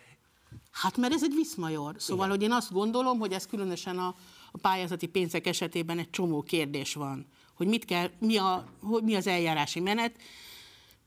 Hát 0.71 0.97
mert 0.97 1.13
ez 1.13 1.23
egy 1.23 1.35
viszmajor. 1.35 1.95
Szóval, 1.99 2.27
Igen. 2.27 2.39
hogy 2.39 2.49
én 2.49 2.57
azt 2.57 2.73
gondolom, 2.73 3.19
hogy 3.19 3.33
ez 3.33 3.47
különösen 3.47 3.99
a, 3.99 4.15
a 4.53 4.59
pályázati 4.59 5.07
pénzek 5.07 5.47
esetében 5.47 5.99
egy 5.99 6.11
csomó 6.11 6.43
kérdés 6.43 6.95
van. 6.95 7.27
Hogy 7.55 7.67
mit 7.67 7.85
kell, 7.85 8.11
mi, 8.19 8.37
a, 8.37 8.65
hogy 8.83 9.03
mi 9.03 9.15
az 9.15 9.27
eljárási 9.27 9.81
menet. 9.81 10.13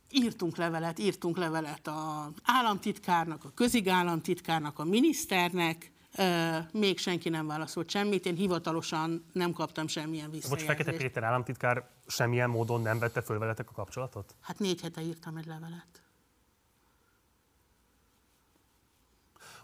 Írtunk 0.09 0.57
levelet, 0.57 0.99
írtunk 0.99 1.37
levelet 1.37 1.87
az 1.87 2.31
államtitkárnak, 2.43 3.43
a 3.43 3.51
közigállamtitkárnak, 3.55 4.79
a 4.79 4.83
miniszternek, 4.83 5.91
még 6.71 6.97
senki 6.97 7.29
nem 7.29 7.47
válaszolt 7.47 7.89
semmit, 7.89 8.25
én 8.25 8.35
hivatalosan 8.35 9.25
nem 9.33 9.51
kaptam 9.51 9.87
semmilyen 9.87 10.31
visszajelzést. 10.31 10.67
Bocs, 10.67 10.77
Fekete 10.77 10.97
Péter 10.97 11.23
államtitkár 11.23 11.89
semmilyen 12.07 12.49
módon 12.49 12.81
nem 12.81 12.99
vette 12.99 13.21
föl 13.21 13.39
veletek 13.39 13.69
a 13.69 13.73
kapcsolatot? 13.73 14.35
Hát 14.41 14.59
négy 14.59 14.81
hete 14.81 15.01
írtam 15.01 15.35
egy 15.35 15.45
levelet. 15.45 16.01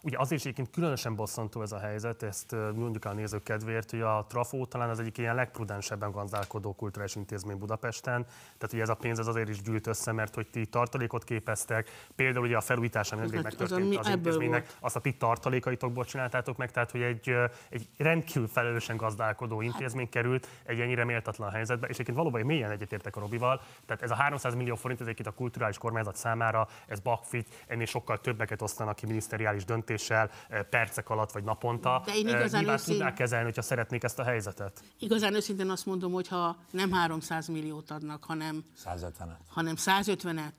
Ugye 0.06 0.18
azért 0.18 0.40
is 0.40 0.46
egyébként 0.46 0.70
különösen 0.70 1.16
bosszantó 1.16 1.62
ez 1.62 1.72
a 1.72 1.80
helyzet, 1.80 2.24
ezt 2.24 2.56
mondjuk 2.76 3.06
a 3.06 3.14
nézők 3.14 3.44
kedvéért, 3.44 3.90
hogy 3.90 4.02
a 4.02 4.26
Trafó 4.30 4.66
talán 4.66 4.90
az 4.90 5.00
egyik 5.00 5.18
ilyen 5.18 5.36
legprudensebben 5.36 6.12
gazdálkodó 6.12 6.74
kulturális 6.74 7.16
intézmény 7.16 7.58
Budapesten. 7.58 8.24
Tehát 8.58 8.74
ugye 8.74 8.82
ez 8.82 8.90
a 8.90 8.96
pénz 8.96 9.20
az 9.20 9.28
azért 9.28 9.50
is 9.50 9.62
gyűlt 9.62 9.88
össze, 9.88 10.12
mert 10.12 10.36
hogy 10.36 10.48
ti 10.48 10.66
tartalékot 10.66 11.24
képeztek, 11.24 11.90
például 12.16 12.46
ugye 12.46 12.58
a 12.58 12.62
felújítás, 12.62 13.12
ami 13.12 13.22
nemrég 13.22 13.42
megtörtént 13.42 13.98
az, 13.98 14.06
az 14.06 14.14
intézménynek, 14.14 14.66
volt. 14.66 14.78
azt 14.80 14.96
a 14.96 15.00
ti 15.00 15.14
tartalékaitokból 15.14 16.06
csináltátok 16.06 16.58
meg, 16.58 16.72
tehát 16.72 16.92
hogy 16.92 17.02
egy, 17.02 17.36
egy 17.70 17.90
rendkívül 17.98 18.48
felelősen 18.48 18.98
gazdálkodó 18.98 19.62
intézmény 19.62 20.10
került 20.10 20.48
egy 20.66 20.80
ennyire 20.80 21.04
méltatlan 21.04 21.52
helyzetbe, 21.52 21.88
és 21.88 21.94
egyébként 21.94 22.18
valóban 22.18 22.42
mélyen 22.42 22.72
egyetértek 22.72 23.16
a 23.16 23.20
Robival, 23.20 23.62
tehát 23.86 24.02
ez 24.02 24.12
a 24.12 24.16
300 24.16 24.56
millió 24.56 24.76
forint 24.76 25.00
ez 25.00 25.06
egyébként 25.06 25.36
a 25.36 25.38
kulturális 25.38 25.78
kormányzat 25.78 26.16
számára, 26.16 26.68
ez 26.88 27.00
bakfit, 27.00 27.64
ennél 27.68 27.86
sokkal 27.86 28.22
többeket 28.22 28.62
osztanak 28.62 28.96
ki 28.96 29.06
miniszteriális 29.06 29.66
döntés 29.66 29.92
döntéssel 29.94 30.30
eh, 30.50 30.62
percek 30.64 31.10
alatt 31.10 31.32
vagy 31.32 31.44
naponta. 31.44 32.02
De 32.06 32.16
én 32.16 32.28
igazán 32.28 32.60
Nyilván 32.60 32.80
őszín... 32.80 32.94
tudnák 32.94 33.14
kezelni, 33.14 33.46
hogyha 33.46 33.62
szeretnék 33.62 34.04
ezt 34.04 34.20
a 34.20 34.24
helyzetet? 34.24 34.84
Igazán 35.00 35.34
őszintén 35.34 35.70
azt 35.70 35.86
mondom, 35.86 36.12
hogy 36.12 36.28
ha 36.28 36.58
nem 36.72 36.92
300 36.92 37.48
milliót 37.48 37.92
adnak, 37.92 38.24
hanem 38.24 38.64
150-et, 38.86 39.38
hanem 39.48 39.76
150-et 39.78 40.52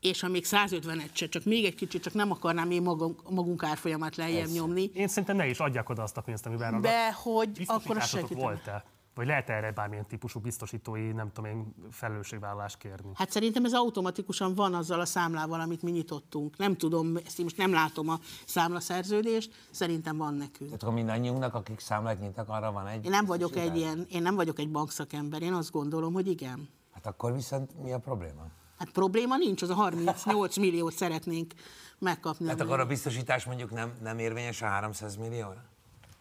és 0.00 0.20
ha 0.20 0.28
még 0.28 0.44
150-et 0.50 1.12
se, 1.12 1.28
csak 1.28 1.44
még 1.44 1.64
egy 1.64 1.74
kicsit, 1.74 2.02
csak 2.02 2.12
nem 2.12 2.30
akarnám 2.30 2.70
én 2.70 2.82
magunk, 2.82 3.30
magunk 3.30 3.62
árfolyamát 3.62 4.16
lejjebb 4.16 4.48
nyomni. 4.48 4.90
Én 4.94 5.08
szerintem 5.08 5.36
ne 5.36 5.46
is 5.46 5.58
adják 5.58 5.88
oda 5.88 6.02
azt 6.02 6.16
a 6.16 6.20
pénzt, 6.20 6.46
amiben 6.46 6.80
De 6.80 7.12
hogy 7.12 7.62
akkor 7.66 8.02
segíteni. 8.02 8.40
volt-e? 8.40 8.84
Vagy 9.14 9.26
lehet 9.26 9.50
erre 9.50 9.72
bármilyen 9.72 10.06
típusú 10.06 10.40
biztosítói, 10.40 11.12
nem 11.12 11.32
tudom 11.32 11.50
én, 11.50 11.74
felelősségvállalást 11.90 12.78
kérni? 12.78 13.10
Hát 13.14 13.30
szerintem 13.30 13.64
ez 13.64 13.72
automatikusan 13.72 14.54
van 14.54 14.74
azzal 14.74 15.00
a 15.00 15.04
számlával, 15.04 15.60
amit 15.60 15.82
mi 15.82 15.90
nyitottunk. 15.90 16.56
Nem 16.56 16.76
tudom, 16.76 17.16
ezt 17.16 17.38
én 17.38 17.44
most 17.44 17.56
nem 17.56 17.72
látom 17.72 18.08
a 18.08 18.18
számlaszerződést, 18.46 19.68
szerintem 19.70 20.16
van 20.16 20.34
nekünk. 20.34 20.70
Tehát 20.70 20.82
akkor 20.82 20.94
mindannyiunknak, 20.94 21.54
akik 21.54 21.80
számlát 21.80 22.20
nyitak, 22.20 22.48
arra 22.48 22.72
van 22.72 22.86
egy... 22.86 23.04
Én 23.04 23.10
nem 23.10 23.24
vagyok 23.24 23.56
egy 23.56 23.76
ilyen, 23.76 24.06
én 24.10 24.22
nem 24.22 24.34
vagyok 24.34 24.58
egy 24.58 24.70
bankszakember, 24.70 25.42
én 25.42 25.52
azt 25.52 25.70
gondolom, 25.70 26.12
hogy 26.12 26.26
igen. 26.26 26.68
Hát 26.92 27.06
akkor 27.06 27.32
viszont 27.32 27.82
mi 27.82 27.92
a 27.92 27.98
probléma? 27.98 28.46
Hát 28.78 28.90
probléma 28.90 29.36
nincs, 29.36 29.62
az 29.62 29.70
a 29.70 29.74
38 29.74 30.56
milliót 30.56 30.92
szeretnénk 30.92 31.52
megkapni. 31.98 32.48
Hát 32.48 32.60
akkor 32.60 32.80
a 32.80 32.86
biztosítás 32.86 33.44
mondjuk 33.44 33.70
nem, 33.70 33.92
nem 34.02 34.18
érvényes 34.18 34.62
a 34.62 34.66
300 34.66 35.16
millióra? 35.16 35.64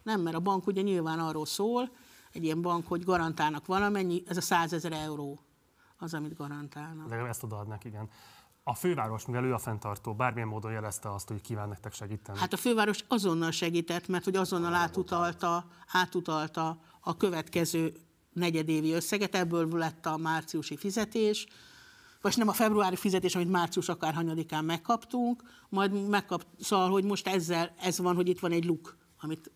Nem, 0.04 0.22
mert 0.22 0.36
a 0.36 0.40
bank 0.40 0.68
ugye 0.68 0.82
nyilván 0.82 1.20
arról 1.20 1.46
szól, 1.46 1.90
egy 2.34 2.44
ilyen 2.44 2.62
bank, 2.62 2.88
hogy 2.88 3.04
garantálnak 3.04 3.66
valamennyi, 3.66 4.24
ez 4.28 4.38
a 4.38 4.42
100 4.42 4.74
ezer 4.74 4.92
euró 4.92 5.40
az, 5.98 6.14
amit 6.14 6.36
garantálnak. 6.36 7.10
De 7.10 7.16
ezt 7.16 7.44
odaadnak, 7.44 7.84
igen. 7.84 8.10
A 8.64 8.74
főváros, 8.74 9.26
mivel 9.26 9.44
ő 9.44 9.54
a 9.54 9.58
fenntartó, 9.58 10.14
bármilyen 10.14 10.48
módon 10.48 10.72
jelezte 10.72 11.14
azt, 11.14 11.28
hogy 11.28 11.42
kíván 11.42 11.68
nektek 11.68 11.94
segíteni. 11.94 12.38
Hát 12.38 12.54
a 12.54 12.58
főváros 12.58 13.04
azonnal 13.08 13.52
segített, 13.52 14.08
mert 14.08 14.24
hogy 14.24 14.36
azonnal 14.36 14.74
átutalta, 14.74 15.66
átutalta 15.92 16.80
a 17.00 17.18
következő 17.18 17.94
negyedévi 18.34 18.92
összeget, 18.92 19.36
ebből 19.36 19.78
lett 19.78 20.06
a 20.06 20.18
márciusi 20.18 20.78
fizetés, 20.78 21.48
vagy 22.22 22.34
nem 22.38 22.48
a 22.48 22.54
februári 22.54 22.96
fizetés, 22.96 23.36
amit 23.36 23.50
március 23.50 23.90
akárhanyadikán 23.90 24.66
megkaptunk, 24.66 25.44
majd 25.70 26.10
megkap, 26.10 26.46
szóval, 26.60 26.90
hogy 26.90 27.04
most 27.04 27.28
ezzel 27.28 27.74
ez 27.82 28.00
van, 28.00 28.16
hogy 28.16 28.28
itt 28.28 28.40
van 28.40 28.52
egy 28.52 28.66
luk, 28.66 28.98
amit 29.20 29.52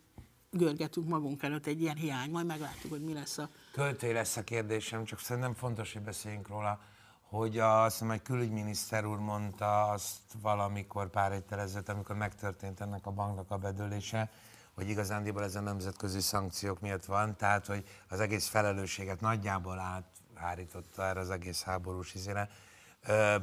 görgetünk 0.58 1.08
magunk 1.08 1.42
előtt 1.42 1.66
egy 1.66 1.80
ilyen 1.80 1.96
hiány, 1.96 2.30
majd 2.30 2.46
meglátjuk, 2.46 2.92
hogy 2.92 3.04
mi 3.04 3.12
lesz 3.12 3.38
a... 3.38 3.48
Költői 3.72 4.12
lesz 4.12 4.36
a 4.36 4.44
kérdésem, 4.44 5.04
csak 5.04 5.18
szerintem 5.18 5.54
fontos, 5.54 5.92
hogy 5.92 6.02
beszéljünk 6.02 6.48
róla, 6.48 6.80
hogy 7.22 7.58
a, 7.58 7.82
azt 7.82 7.92
hiszem, 7.92 8.08
hogy 8.08 8.22
külügyminiszter 8.22 9.04
úr 9.04 9.18
mondta 9.18 9.82
azt 9.82 10.18
valamikor 10.42 11.10
pár 11.10 11.32
héttel 11.32 11.60
ezelőtt, 11.60 11.88
amikor 11.88 12.16
megtörtént 12.16 12.80
ennek 12.80 13.06
a 13.06 13.10
banknak 13.10 13.50
a 13.50 13.56
bedőlése, 13.56 14.30
hogy 14.74 14.88
igazándiból 14.88 15.42
ez 15.42 15.54
a 15.54 15.60
nemzetközi 15.60 16.20
szankciók 16.20 16.80
miatt 16.80 17.04
van, 17.04 17.36
tehát 17.36 17.66
hogy 17.66 17.84
az 18.08 18.20
egész 18.20 18.48
felelősséget 18.48 19.20
nagyjából 19.20 19.78
áthárította 19.78 21.04
erre 21.04 21.20
az 21.20 21.30
egész 21.30 21.62
háborús 21.62 22.14
izére. 22.14 22.48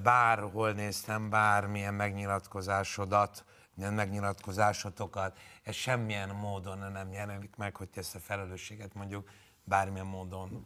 Bárhol 0.03 0.71
néztem, 0.71 1.29
bármilyen 1.29 1.93
megnyilatkozásodat, 1.93 3.43
megnyilatkozásotokat, 3.75 5.37
ez 5.63 5.75
semmilyen 5.75 6.29
módon 6.29 6.91
nem 6.91 7.11
jelenik 7.11 7.55
meg, 7.55 7.75
hogy 7.75 7.89
ezt 7.93 8.15
a 8.15 8.19
felelősséget 8.19 8.93
mondjuk 8.93 9.29
bármilyen 9.63 10.05
módon 10.05 10.63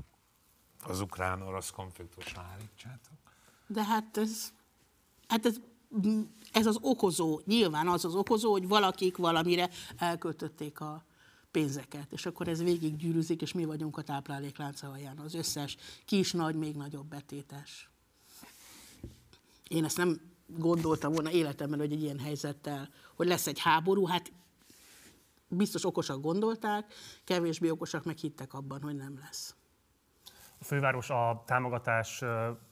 az 0.83 0.99
ukrán-orosz 1.01 1.69
konfliktusra 1.69 2.41
állítsátok. 2.41 3.17
De 3.67 3.83
hát 3.83 4.17
ez, 4.17 4.53
hát 5.27 5.45
ez, 5.45 5.55
ez 6.51 6.65
az 6.65 6.77
okozó, 6.81 7.41
nyilván 7.45 7.87
az 7.87 8.05
az 8.05 8.15
okozó, 8.15 8.51
hogy 8.51 8.67
valakik 8.67 9.17
valamire 9.17 9.69
elköltötték 9.97 10.79
a 10.79 11.03
pénzeket, 11.51 12.11
és 12.11 12.25
akkor 12.25 12.47
ez 12.47 12.63
végig 12.63 12.95
gyűrűzik, 12.95 13.41
és 13.41 13.53
mi 13.53 13.65
vagyunk 13.65 13.97
a 13.97 14.01
tápláléklánc 14.01 14.83
alján, 14.83 15.17
az 15.17 15.33
összes 15.33 15.77
kis, 16.05 16.31
nagy, 16.31 16.55
még 16.55 16.75
nagyobb 16.75 17.05
betétes. 17.05 17.89
Én 19.67 19.83
ezt 19.83 19.97
nem 19.97 20.21
gondoltam 20.57 21.11
volna 21.11 21.31
életemben, 21.31 21.79
hogy 21.79 21.91
egy 21.91 22.01
ilyen 22.01 22.19
helyzettel, 22.19 22.89
hogy 23.15 23.27
lesz 23.27 23.47
egy 23.47 23.59
háború, 23.59 24.05
hát 24.05 24.31
biztos 25.47 25.85
okosak 25.85 26.21
gondolták, 26.21 26.93
kevésbé 27.23 27.69
okosak 27.69 28.03
meg 28.03 28.17
hittek 28.17 28.53
abban, 28.53 28.81
hogy 28.81 28.95
nem 28.95 29.19
lesz. 29.21 29.55
A 30.59 30.63
főváros 30.63 31.09
a 31.09 31.43
támogatás 31.45 32.23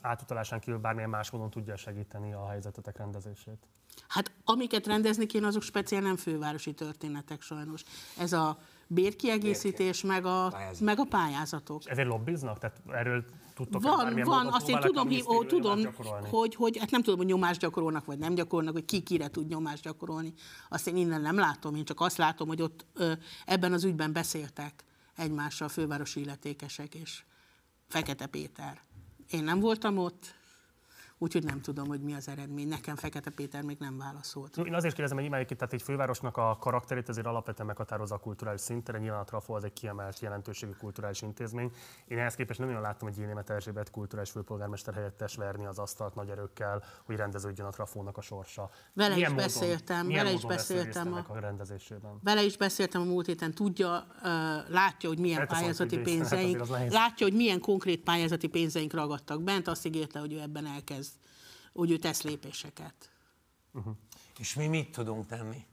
átutalásán 0.02 0.60
kívül 0.60 0.80
bármilyen 0.80 1.10
más 1.10 1.30
módon 1.30 1.50
tudja 1.50 1.76
segíteni 1.76 2.34
a 2.34 2.48
helyzetetek 2.50 2.98
rendezését? 2.98 3.68
Hát 4.08 4.32
amiket 4.44 4.88
rendezni 4.88 5.26
kéne, 5.26 5.48
azok 5.48 5.62
speciál 5.62 6.02
nem 6.02 6.16
fővárosi 6.16 6.74
történetek 6.74 7.42
sajnos. 7.42 7.84
Ez 8.18 8.34
a 8.34 8.58
bérkiegészítés, 8.88 10.04
meg 10.04 10.26
a, 10.26 10.48
Pályázat. 10.50 10.82
meg 10.82 11.00
a 11.00 11.04
pályázatok. 11.04 11.90
Ezért 11.90 12.08
lobbiznak? 12.08 12.58
Tehát 12.58 12.82
erről 12.88 13.26
tudtok 13.58 13.82
Van, 13.82 14.22
van, 14.24 14.48
azt 14.48 14.70
én 14.70 14.80
tudom, 14.80 15.08
hogy, 15.08 15.24
ó, 15.28 15.44
tudom 15.44 15.80
hogy, 16.30 16.56
hogy, 16.56 16.78
hát 16.78 16.92
nem 16.92 17.02
tudom, 17.02 17.18
hogy 17.18 17.28
nyomást 17.28 17.60
gyakorolnak, 17.60 18.06
vagy 18.06 18.18
nem 18.18 18.36
gyakorolnak, 18.36 18.74
hogy 18.74 18.86
ki 18.86 19.02
kire 19.02 19.28
tud 19.28 19.48
nyomást 19.48 19.84
gyakorolni. 19.84 20.34
Azt 20.70 20.88
én 20.88 20.98
innen 20.98 21.22
nem 21.22 21.36
látom, 21.36 21.76
én 21.76 21.86
csak 21.86 22.02
azt 22.02 22.18
látom, 22.18 22.48
hogy 22.48 22.62
ott 22.62 22.86
ö, 22.94 23.12
ebben 23.46 23.74
az 23.74 23.84
ügyben 23.84 24.14
beszéltek 24.14 24.84
egymással 25.16 25.68
fővárosi 25.68 26.20
illetékesek 26.20 26.96
és 26.96 27.24
Fekete 27.88 28.26
Péter. 28.26 28.82
Én 29.30 29.44
nem 29.44 29.60
voltam 29.60 29.98
ott, 29.98 30.36
úgyhogy 31.18 31.44
nem 31.44 31.62
tudom, 31.62 31.88
hogy 31.88 32.02
mi 32.02 32.14
az 32.14 32.28
eredmény. 32.28 32.68
Nekem 32.68 32.96
Fekete 32.96 33.30
Péter 33.30 33.64
még 33.64 33.78
nem 33.80 33.98
válaszolt. 33.98 34.58
Én 34.58 34.74
azért 34.74 34.94
kérdezem, 34.94 35.18
hogy 35.18 35.26
imádjuk 35.26 35.52
itt, 35.52 35.58
tehát 35.58 35.74
egy 35.74 35.82
fővárosnak 35.82 36.38
a 36.38 36.58
karakterét 36.60 37.10
azért 37.10 37.28
alapvetően 37.28 37.68
meghatározza 37.68 38.16
a 38.16 38.18
kulturális 38.18 38.62
szinten, 38.62 39.00
nyilván 39.02 39.20
a 39.20 39.24
Trafo 39.24 39.54
az 39.54 39.64
egy 39.64 39.74
kiemelt 39.74 40.20
jelentőségű 40.20 40.72
kulturális 40.72 41.22
intézmény. 41.22 41.72
Én 42.08 42.18
ehhez 42.18 42.36
képest 42.36 42.60
nem 42.60 42.68
olyan 42.68 42.82
láttam, 42.82 43.08
hogy 43.08 43.18
Gyénémet 43.18 43.50
Erzsébet 43.50 43.92
kulturális 43.92 44.32
főpolgármester 44.32 44.94
helyettes 44.94 45.36
verni 45.36 45.66
az 45.66 45.80
asztalt 45.80 46.16
nagy 46.16 46.30
erőkkel, 46.30 46.84
hogy 47.06 47.16
rendeződjön 47.16 47.68
a 47.68 47.70
Trafónak 47.70 48.18
a 48.18 48.22
sorsa. 48.22 48.70
Vele 48.94 49.16
is 49.16 49.22
módon- 49.22 49.36
beszéltem, 49.36 50.08
vele 50.08 50.32
is 50.32 50.46
beszéltem 50.46 51.14
a- 51.14 51.26
a 51.28 51.40
rendezésében. 51.40 52.20
Vele 52.24 52.44
is 52.44 52.58
beszéltem 52.58 53.02
a 53.02 53.06
múlt 53.06 53.26
héten, 53.26 53.54
tudja, 53.54 54.08
látja, 54.68 55.10
hogy 55.10 55.20
milyen 55.20 55.40
Elteszem, 55.40 55.62
pályázati 55.64 55.96
hát 55.96 56.04
pénzeink, 56.06 56.68
látja, 56.68 57.28
hogy 57.28 57.34
milyen 57.36 57.60
konkrét 57.60 58.04
pályázati 58.04 58.48
pénzeink 58.48 58.94
ragadtak 58.94 59.42
bent, 59.44 59.68
azt 59.68 59.86
ígérte, 59.86 60.20
hogy 60.20 60.34
ő 60.34 60.40
ebben 60.40 60.66
elkezd, 60.66 61.07
hogy 61.78 61.92
ő 61.92 61.98
tesz 61.98 62.22
lépéseket. 62.22 63.12
És 64.40 64.54
mi 64.54 64.68
mit 64.68 64.92
tudunk 64.92 65.26
tenni? 65.26 65.66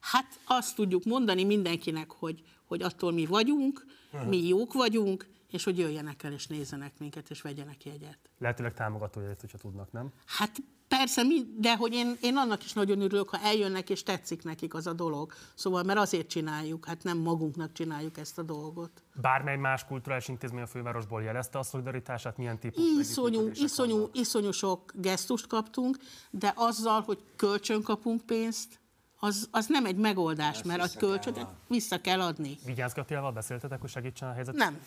Hát 0.00 0.40
azt 0.44 0.74
tudjuk 0.74 1.04
mondani 1.04 1.44
mindenkinek, 1.44 2.10
hogy, 2.10 2.42
hogy 2.64 2.82
attól 2.82 3.12
mi 3.12 3.26
vagyunk, 3.26 3.86
mi 4.26 4.46
jók 4.46 4.72
vagyunk, 4.72 5.26
és 5.50 5.64
hogy 5.64 5.78
jöjjenek 5.78 6.22
el 6.22 6.32
és 6.32 6.46
nézzenek 6.46 6.98
minket, 6.98 7.30
és 7.30 7.40
vegyenek 7.40 7.84
jegyet. 7.84 8.18
Lehetőleg 8.38 8.74
támogatójait, 8.74 9.40
hogyha 9.40 9.58
tudnak, 9.58 9.92
nem? 9.92 10.12
Hát 10.26 10.56
persze, 10.96 11.22
de 11.56 11.76
hogy 11.76 11.92
én, 11.92 12.16
én 12.20 12.36
annak 12.36 12.64
is 12.64 12.72
nagyon 12.72 13.00
örülök, 13.00 13.28
ha 13.28 13.38
eljönnek 13.38 13.90
és 13.90 14.02
tetszik 14.02 14.42
nekik 14.42 14.74
az 14.74 14.86
a 14.86 14.92
dolog. 14.92 15.32
Szóval, 15.54 15.82
mert 15.82 15.98
azért 15.98 16.28
csináljuk, 16.28 16.86
hát 16.86 17.02
nem 17.02 17.18
magunknak 17.18 17.72
csináljuk 17.72 18.18
ezt 18.18 18.38
a 18.38 18.42
dolgot. 18.42 19.02
Bármely 19.14 19.56
más 19.56 19.84
kulturális 19.84 20.28
intézmény 20.28 20.62
a 20.62 20.66
fővárosból 20.66 21.22
jelezte 21.22 21.58
a 21.58 21.62
szolidaritását, 21.62 22.36
milyen 22.36 22.58
típusú 22.58 22.98
Iszonyú, 22.98 23.50
iszonyú, 23.54 23.96
vannak? 23.96 24.16
iszonyú 24.16 24.50
sok 24.50 24.92
gesztust 24.94 25.46
kaptunk, 25.46 25.96
de 26.30 26.52
azzal, 26.56 27.00
hogy 27.00 27.24
kölcsön 27.36 27.82
kapunk 27.82 28.20
pénzt, 28.26 28.80
az, 29.18 29.48
az 29.50 29.66
nem 29.66 29.86
egy 29.86 29.96
megoldás, 29.96 30.62
mert 30.62 30.80
a 30.80 30.82
vissza 30.82 31.30
kell 31.32 31.48
vissza 31.66 32.00
kell 32.00 32.20
adni. 32.20 32.58
Vigyánsz 32.64 32.94
Gatilával 32.94 33.32
beszéltetek, 33.32 33.80
hogy 33.80 33.90
segítsen 33.90 34.28
a 34.28 34.32
helyzetet? 34.32 34.60
Nem. 34.60 34.80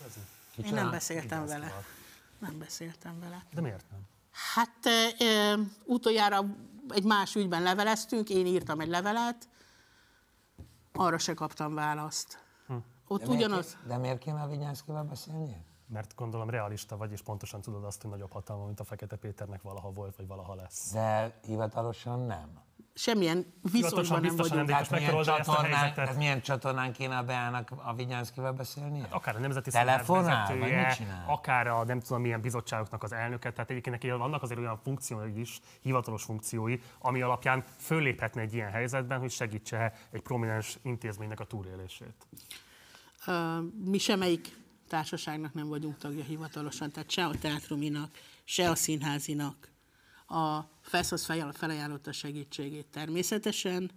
Én 0.64 0.74
nem 0.74 0.90
beszéltem 0.90 1.46
vele. 1.46 1.84
Nem 2.38 2.58
beszéltem 2.58 3.20
vele. 3.20 3.46
De 3.54 3.60
miért 3.60 3.84
nem? 3.90 4.00
Hát 4.54 4.86
e, 5.18 5.54
utoljára 5.84 6.44
egy 6.88 7.04
más 7.04 7.34
ügyben 7.34 7.62
leveleztünk, 7.62 8.28
én 8.28 8.46
írtam 8.46 8.80
egy 8.80 8.88
levelet, 8.88 9.48
arra 10.92 11.18
se 11.18 11.34
kaptam 11.34 11.74
választ. 11.74 12.44
Ott 13.08 13.20
De 13.20 13.26
miért, 13.26 13.40
ugyanaz, 13.42 13.66
ké- 13.66 13.86
de 13.86 13.96
miért 13.96 14.18
kéne 14.18 14.40
a 14.40 14.46
Vinyánszkival 14.46 15.04
beszélnie? 15.04 15.64
Mert 15.88 16.14
gondolom 16.14 16.50
realista 16.50 16.96
vagy, 16.96 17.12
és 17.12 17.22
pontosan 17.22 17.60
tudod 17.60 17.84
azt, 17.84 18.02
hogy 18.02 18.10
nagyobb 18.10 18.32
hatalma, 18.32 18.64
mint 18.64 18.80
a 18.80 18.84
Fekete 18.84 19.16
Péternek 19.16 19.62
valaha 19.62 19.90
volt, 19.90 20.16
vagy 20.16 20.26
valaha 20.26 20.54
lesz. 20.54 20.92
De 20.92 21.38
hivatalosan 21.42 22.20
nem. 22.20 22.60
Semmilyen 22.98 23.46
viszonyban 23.72 24.20
nem 24.20 24.36
vagyunk. 24.36 24.66
nem, 24.66 24.76
most 24.76 24.90
milyen 24.90 25.10
megtorolja 25.10 25.38
ezt 25.38 25.48
a 25.48 25.52
csatornán, 25.52 25.94
tehát 25.94 26.16
milyen 26.16 26.40
csatornán 26.40 26.92
kéne 26.92 27.16
a 27.16 27.22
Beának 27.22 27.70
a 27.84 27.94
Vinyánszkival 27.94 28.52
beszélnie? 28.52 29.06
Akár 29.10 29.36
a 29.36 29.38
Nemzeti 29.38 29.70
Telefonál, 29.70 30.46
vezetője, 30.46 30.96
akár 31.26 31.66
a 31.66 31.84
nem 31.84 32.00
tudom 32.00 32.20
milyen 32.20 32.40
bizottságoknak 32.40 33.02
az 33.02 33.12
elnöke, 33.12 33.52
tehát 33.52 33.70
egyébként 33.70 33.94
neki 34.02 34.10
vannak 34.10 34.42
azért 34.42 34.60
olyan 34.60 34.80
funkciói 34.82 35.40
is, 35.40 35.60
hivatalos 35.80 36.22
funkciói, 36.22 36.80
ami 36.98 37.22
alapján 37.22 37.64
fölléphetne 37.76 38.40
egy 38.40 38.54
ilyen 38.54 38.70
helyzetben, 38.70 39.18
hogy 39.18 39.30
segítse 39.30 39.92
egy 40.10 40.22
prominens 40.22 40.78
intézménynek 40.82 41.40
a 41.40 41.44
túlélését. 41.44 42.26
Ö, 43.26 43.58
mi 43.84 43.98
semmelyik 43.98 44.56
társaságnak 44.88 45.54
nem 45.54 45.68
vagyunk 45.68 45.98
tagja 45.98 46.24
hivatalosan, 46.24 46.90
tehát 46.90 47.10
se 47.10 47.24
a 47.24 47.34
teátruminak, 47.40 48.10
se 48.44 48.70
a 48.70 48.74
színházinak. 48.74 49.74
A 50.26 50.60
FESZOSZ 50.80 51.24
fel- 51.24 51.52
felajánlotta 51.52 52.10
a 52.10 52.12
segítségét 52.12 52.86
természetesen, 52.86 53.90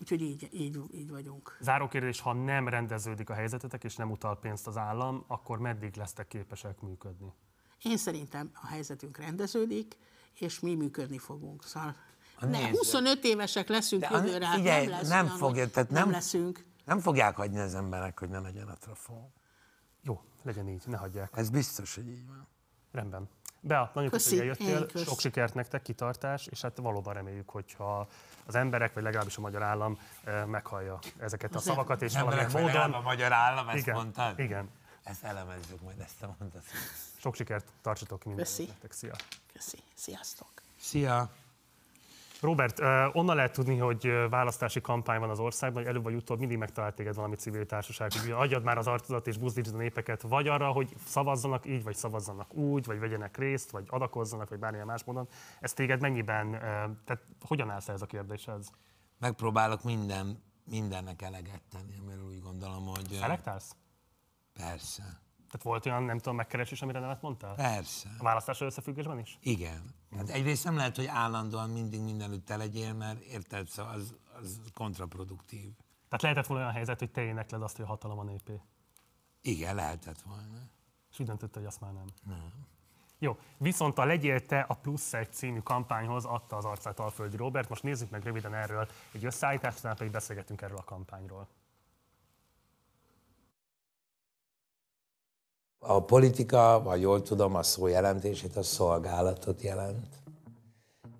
úgyhogy 0.00 0.20
így, 0.22 0.48
így, 0.52 0.78
így 0.94 1.10
vagyunk. 1.10 1.56
Záró 1.60 1.88
kérdés, 1.88 2.20
ha 2.20 2.32
nem 2.32 2.68
rendeződik 2.68 3.30
a 3.30 3.34
helyzetetek, 3.34 3.84
és 3.84 3.96
nem 3.96 4.10
utal 4.10 4.38
pénzt 4.38 4.66
az 4.66 4.76
állam, 4.76 5.24
akkor 5.26 5.58
meddig 5.58 5.96
lesztek 5.96 6.28
képesek 6.28 6.80
működni? 6.80 7.32
Én 7.82 7.96
szerintem 7.96 8.50
a 8.54 8.66
helyzetünk 8.66 9.18
rendeződik, 9.18 9.96
és 10.34 10.60
mi 10.60 10.74
működni 10.74 11.18
fogunk. 11.18 11.64
Szóval 11.64 11.96
A 12.40 12.44
ne, 12.44 12.58
néző. 12.58 12.70
25 12.76 13.24
évesek 13.24 13.68
leszünk 13.68 14.02
De 14.02 14.08
jövőre, 14.12 14.46
hát 14.46 14.62
nem 14.62 14.88
lesz 14.88 15.08
nem 15.08 15.24
olyan, 15.24 15.36
fogja, 15.36 15.70
tehát 15.70 15.90
nem 15.90 16.02
nem- 16.02 16.10
leszünk. 16.10 16.64
Nem 16.84 16.98
fogják 17.00 17.36
hagyni 17.36 17.58
az 17.58 17.74
emberek, 17.74 18.18
hogy 18.18 18.28
ne 18.28 18.38
legyen 18.38 18.68
a 18.68 18.74
trafó. 18.74 19.32
Jó, 20.02 20.22
legyen 20.42 20.68
így, 20.68 20.82
ne 20.86 20.96
hagyják. 20.96 21.30
Ez 21.36 21.50
biztos, 21.50 21.94
hogy 21.94 22.08
így 22.08 22.26
van. 22.26 22.46
Rendben. 22.92 23.28
Bea, 23.66 23.90
nagyon 23.94 24.10
köszönöm, 24.10 24.46
hogy 24.48 24.56
Köszi, 24.56 24.70
eljöttél. 24.72 24.86
kösz. 24.86 25.02
Sok 25.08 25.20
sikert 25.20 25.54
nektek, 25.54 25.82
kitartás, 25.82 26.46
és 26.46 26.60
hát 26.60 26.76
valóban 26.76 27.14
reméljük, 27.14 27.48
hogyha 27.48 28.08
az 28.46 28.54
emberek, 28.54 28.94
vagy 28.94 29.02
legalábbis 29.02 29.36
a 29.36 29.40
magyar 29.40 29.62
állam 29.62 29.98
eh, 30.24 30.44
meghallja 30.46 30.98
ezeket 31.18 31.54
a 31.54 31.58
szavakat, 31.58 32.02
és 32.02 32.12
valamilyen 32.12 32.50
módon... 32.50 32.92
a 32.92 33.00
magyar 33.00 33.32
állam, 33.32 33.68
ezt 33.68 33.78
Igen, 33.78 33.94
mondtad? 33.94 34.38
igen. 34.38 34.70
Ezt 35.02 35.24
elemezzük 35.24 35.80
majd, 35.82 36.00
ezt 36.00 36.22
a 36.22 36.34
mondatot. 36.38 36.64
Sok 37.16 37.34
sikert, 37.34 37.66
tartsatok 37.82 38.18
ki 38.20 38.28
mindent 38.28 38.48
Köszi. 38.48 38.64
nektek. 38.66 38.92
Szia! 38.92 39.12
Köszi. 39.52 39.78
Sziasztok. 39.94 40.48
Szia! 40.80 41.30
Robert, 42.40 42.80
onnan 43.12 43.36
lehet 43.36 43.52
tudni, 43.52 43.76
hogy 43.76 44.12
választási 44.30 44.80
kampány 44.80 45.20
van 45.20 45.30
az 45.30 45.38
országban, 45.38 45.82
hogy 45.82 45.90
előbb 45.90 46.02
vagy 46.02 46.14
utóbb 46.14 46.38
mindig 46.38 46.58
megtalált 46.58 46.94
téged 46.94 47.14
valami 47.14 47.34
civil 47.34 47.66
társaság, 47.66 48.10
hogy 48.12 48.30
adjad 48.30 48.62
már 48.62 48.78
az 48.78 48.86
arcodat 48.86 49.26
és 49.26 49.38
buzdítsd 49.38 49.74
a 49.74 49.78
népeket, 49.78 50.22
vagy 50.22 50.48
arra, 50.48 50.68
hogy 50.68 50.94
szavazzanak 51.06 51.66
így, 51.66 51.84
vagy 51.84 51.94
szavazzanak 51.94 52.54
úgy, 52.54 52.84
vagy 52.84 52.98
vegyenek 52.98 53.36
részt, 53.36 53.70
vagy 53.70 53.84
adakozzanak, 53.88 54.48
vagy 54.48 54.58
bármilyen 54.58 54.86
más 54.86 55.04
módon. 55.04 55.28
Ez 55.60 55.72
téged 55.72 56.00
mennyiben, 56.00 56.54
eh, 56.54 56.60
tehát 57.04 57.22
hogyan 57.40 57.70
állsz 57.70 57.88
ez 57.88 58.02
a 58.02 58.06
kérdéshez? 58.06 58.70
Megpróbálok 59.18 59.82
minden, 59.82 60.42
mindennek 60.64 61.22
eleget 61.22 61.62
tenni, 61.70 61.98
amiről 62.00 62.24
úgy 62.24 62.42
gondolom, 62.42 62.86
hogy... 62.86 63.18
Elektálsz? 63.22 63.76
Persze. 64.52 65.24
Tehát 65.46 65.62
volt 65.62 65.86
olyan, 65.86 66.02
nem 66.02 66.16
tudom, 66.16 66.36
megkeresés, 66.36 66.82
amire 66.82 66.98
nemet 67.00 67.22
mondtál? 67.22 67.54
Persze. 67.54 68.08
A 68.18 68.22
választással 68.22 68.66
összefüggésben 68.66 69.18
is? 69.18 69.38
Igen. 69.40 69.94
Hát 70.16 70.28
egyrészt 70.28 70.64
nem 70.64 70.76
lehet, 70.76 70.96
hogy 70.96 71.06
állandóan 71.06 71.70
mindig 71.70 72.00
mindenütt 72.00 72.46
te 72.46 72.56
legyél, 72.56 72.92
mert 72.92 73.20
érted, 73.20 73.68
szóval 73.68 73.92
az, 73.92 74.14
az 74.40 74.60
kontraproduktív. 74.74 75.70
Tehát 76.08 76.22
lehetett 76.22 76.46
volna 76.46 76.62
olyan 76.62 76.74
helyzet, 76.74 76.98
hogy 76.98 77.10
te 77.10 77.22
énekled 77.22 77.62
azt, 77.62 77.76
hogy 77.76 77.84
a 77.84 77.88
hatalom 77.88 78.18
a 78.18 78.24
népé. 78.24 78.60
Igen, 79.42 79.74
lehetett 79.74 80.22
volna. 80.22 80.70
És 81.10 81.18
úgy 81.18 81.26
döntött, 81.26 81.54
hogy 81.54 81.64
azt 81.64 81.80
már 81.80 81.92
nem. 81.92 82.06
Nem. 82.24 82.52
Jó, 83.18 83.38
viszont 83.58 83.98
a 83.98 84.04
Legyél 84.04 84.46
te 84.46 84.60
a 84.60 84.74
Plusz 84.74 85.14
egy 85.14 85.32
című 85.32 85.58
kampányhoz 85.58 86.24
adta 86.24 86.56
az 86.56 86.64
arcát 86.64 86.98
Alföldi 86.98 87.36
Robert. 87.36 87.68
Most 87.68 87.82
nézzük 87.82 88.10
meg 88.10 88.22
röviden 88.22 88.54
erről 88.54 88.88
egy 89.12 89.24
összeállítást, 89.24 89.78
utána 89.78 89.94
pedig 89.94 90.12
beszélgetünk 90.12 90.62
erről 90.62 90.76
a 90.76 90.84
kampányról. 90.84 91.48
A 95.88 96.02
politika, 96.04 96.80
vagy 96.84 97.00
jól 97.00 97.22
tudom, 97.22 97.54
a 97.54 97.62
szó 97.62 97.86
jelentését, 97.86 98.56
a 98.56 98.62
szolgálatot 98.62 99.62
jelent. 99.62 100.06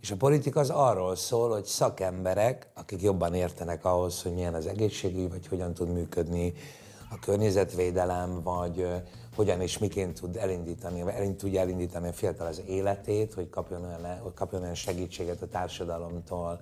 És 0.00 0.10
a 0.10 0.16
politika 0.16 0.60
az 0.60 0.70
arról 0.70 1.16
szól, 1.16 1.50
hogy 1.50 1.64
szakemberek, 1.64 2.70
akik 2.74 3.02
jobban 3.02 3.34
értenek 3.34 3.84
ahhoz, 3.84 4.22
hogy 4.22 4.34
milyen 4.34 4.54
az 4.54 4.66
egészségügy, 4.66 5.30
vagy 5.30 5.46
hogyan 5.46 5.74
tud 5.74 5.92
működni 5.92 6.52
a 7.10 7.18
környezetvédelem, 7.18 8.42
vagy 8.42 8.86
hogyan 9.36 9.60
és 9.60 9.78
miként 9.78 10.20
tud 10.20 10.36
elindítani, 10.36 11.02
vagy 11.02 11.36
tudja 11.36 11.60
elindítani 11.60 12.08
a 12.08 12.12
fiatal 12.12 12.46
az 12.46 12.62
életét, 12.66 13.34
hogy 13.34 13.48
kapjon 13.50 13.84
olyan, 13.84 14.18
hogy 14.22 14.34
kapjon 14.34 14.62
olyan 14.62 14.74
segítséget 14.74 15.42
a 15.42 15.48
társadalomtól, 15.48 16.60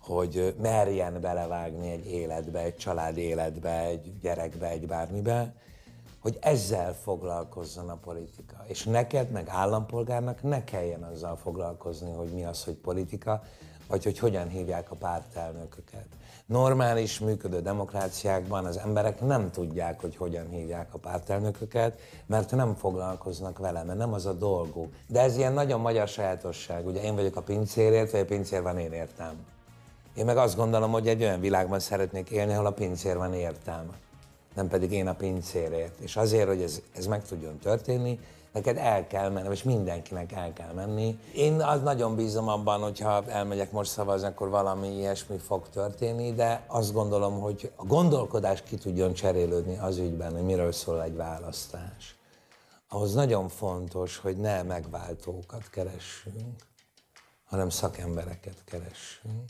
hogy 0.00 0.54
merjen 0.62 1.20
belevágni 1.20 1.90
egy 1.90 2.06
életbe, 2.06 2.60
egy 2.60 2.76
család 2.76 3.16
életbe, 3.16 3.84
egy 3.84 4.18
gyerekbe, 4.20 4.68
egy 4.68 4.86
bármibe, 4.86 5.54
hogy 6.20 6.38
ezzel 6.40 6.94
foglalkozzon 6.94 7.88
a 7.88 7.96
politika. 7.96 8.64
És 8.66 8.84
neked, 8.84 9.30
meg 9.30 9.48
állampolgárnak 9.48 10.42
ne 10.42 10.64
kelljen 10.64 11.02
azzal 11.02 11.36
foglalkozni, 11.36 12.12
hogy 12.12 12.28
mi 12.28 12.44
az, 12.44 12.64
hogy 12.64 12.74
politika, 12.74 13.42
vagy 13.88 14.04
hogy 14.04 14.18
hogyan 14.18 14.48
hívják 14.48 14.90
a 14.90 14.94
pártelnököket. 14.94 16.06
Normális, 16.46 17.18
működő 17.18 17.60
demokráciákban 17.60 18.64
az 18.64 18.76
emberek 18.76 19.20
nem 19.20 19.50
tudják, 19.50 20.00
hogy 20.00 20.16
hogyan 20.16 20.48
hívják 20.48 20.94
a 20.94 20.98
pártelnököket, 20.98 22.00
mert 22.26 22.50
nem 22.50 22.74
foglalkoznak 22.74 23.58
vele, 23.58 23.82
mert 23.82 23.98
nem 23.98 24.12
az 24.12 24.26
a 24.26 24.32
dolguk. 24.32 24.94
De 25.06 25.20
ez 25.20 25.36
ilyen 25.36 25.52
nagyon 25.52 25.80
magyar 25.80 26.08
sajátosság. 26.08 26.86
Ugye 26.86 27.02
én 27.02 27.14
vagyok 27.14 27.36
a 27.36 27.42
pincérért, 27.42 28.10
vagy 28.10 28.20
a 28.20 28.24
pincér 28.24 28.62
van 28.62 28.78
én 28.78 28.92
értem. 28.92 29.34
Én 30.14 30.24
meg 30.24 30.36
azt 30.36 30.56
gondolom, 30.56 30.90
hogy 30.90 31.08
egy 31.08 31.22
olyan 31.22 31.40
világban 31.40 31.80
szeretnék 31.80 32.30
élni, 32.30 32.52
ahol 32.52 32.66
a 32.66 32.72
pincér 32.72 33.16
van 33.16 33.34
értelme, 33.34 33.92
nem 34.56 34.68
pedig 34.68 34.92
én 34.92 35.06
a 35.06 35.14
pincérért. 35.14 35.98
És 36.00 36.16
azért, 36.16 36.48
hogy 36.48 36.62
ez, 36.62 36.80
ez 36.96 37.06
meg 37.06 37.24
tudjon 37.24 37.58
történni, 37.58 38.20
neked 38.52 38.76
el 38.76 39.06
kell 39.06 39.30
menni, 39.30 39.48
és 39.50 39.62
mindenkinek 39.62 40.32
el 40.32 40.52
kell 40.52 40.72
menni. 40.72 41.18
Én 41.34 41.62
az 41.62 41.82
nagyon 41.82 42.16
bízom 42.16 42.48
abban, 42.48 42.80
hogy 42.80 43.00
ha 43.00 43.24
elmegyek 43.26 43.72
most 43.72 43.90
szavazni, 43.90 44.26
akkor 44.26 44.48
valami 44.48 44.88
ilyesmi 44.88 45.38
fog 45.38 45.68
történni, 45.68 46.32
de 46.32 46.64
azt 46.66 46.92
gondolom, 46.92 47.40
hogy 47.40 47.72
a 47.76 47.84
gondolkodás 47.84 48.62
ki 48.62 48.76
tudjon 48.76 49.12
cserélődni 49.12 49.78
az 49.78 49.98
ügyben, 49.98 50.32
hogy 50.32 50.44
miről 50.44 50.72
szól 50.72 51.02
egy 51.02 51.16
választás. 51.16 52.16
Ahhoz 52.88 53.14
nagyon 53.14 53.48
fontos, 53.48 54.16
hogy 54.16 54.36
ne 54.36 54.62
megváltókat 54.62 55.70
keressünk, 55.70 56.54
hanem 57.44 57.68
szakembereket 57.68 58.64
keressünk. 58.64 59.44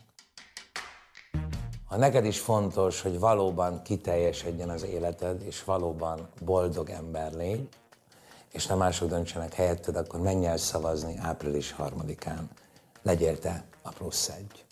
Ha 1.97 2.03
neked 2.03 2.25
is 2.25 2.41
fontos, 2.41 3.01
hogy 3.01 3.19
valóban 3.19 3.83
kiteljesedjen 3.83 4.69
az 4.69 4.85
életed, 4.85 5.43
és 5.43 5.65
valóban 5.65 6.29
boldog 6.43 6.91
ember 6.91 7.33
légy, 7.33 7.69
és 8.53 8.67
nem 8.67 8.79
mások 8.79 9.09
döntsenek 9.09 9.55
helyetted, 9.55 9.97
akkor 9.97 10.21
menj 10.21 10.47
el 10.47 10.57
szavazni 10.57 11.17
április 11.19 11.73
harmadikán. 11.73 12.51
Legyél 13.03 13.39
te 13.39 13.65
a 13.83 13.89
plusz 13.89 14.29
egy. 14.29 14.66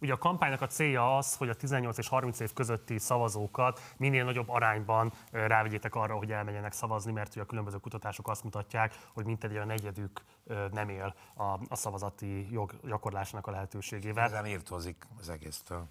Ugye 0.00 0.12
a 0.12 0.18
kampánynak 0.18 0.60
a 0.60 0.66
célja 0.66 1.16
az, 1.16 1.36
hogy 1.36 1.48
a 1.48 1.54
18 1.54 1.98
és 1.98 2.08
30 2.08 2.40
év 2.40 2.52
közötti 2.52 2.98
szavazókat 2.98 3.80
minél 3.96 4.24
nagyobb 4.24 4.48
arányban 4.48 5.12
rávegyétek 5.30 5.94
arra, 5.94 6.16
hogy 6.16 6.32
elmenjenek 6.32 6.72
szavazni, 6.72 7.12
mert 7.12 7.30
ugye 7.30 7.42
a 7.42 7.46
különböző 7.46 7.76
kutatások 7.76 8.28
azt 8.28 8.44
mutatják, 8.44 8.94
hogy 9.12 9.24
mintegy 9.24 9.56
a 9.56 9.64
negyedük 9.64 10.24
nem 10.72 10.88
él 10.88 11.14
a, 11.34 11.42
a 11.68 11.76
szavazati 11.76 12.52
jog 12.52 12.72
gyakorlásnak 12.84 13.46
a 13.46 13.50
lehetőségével. 13.50 14.24
Ezen 14.24 14.46
írtózik 14.46 15.06
az 15.20 15.28
egésztől. 15.28 15.86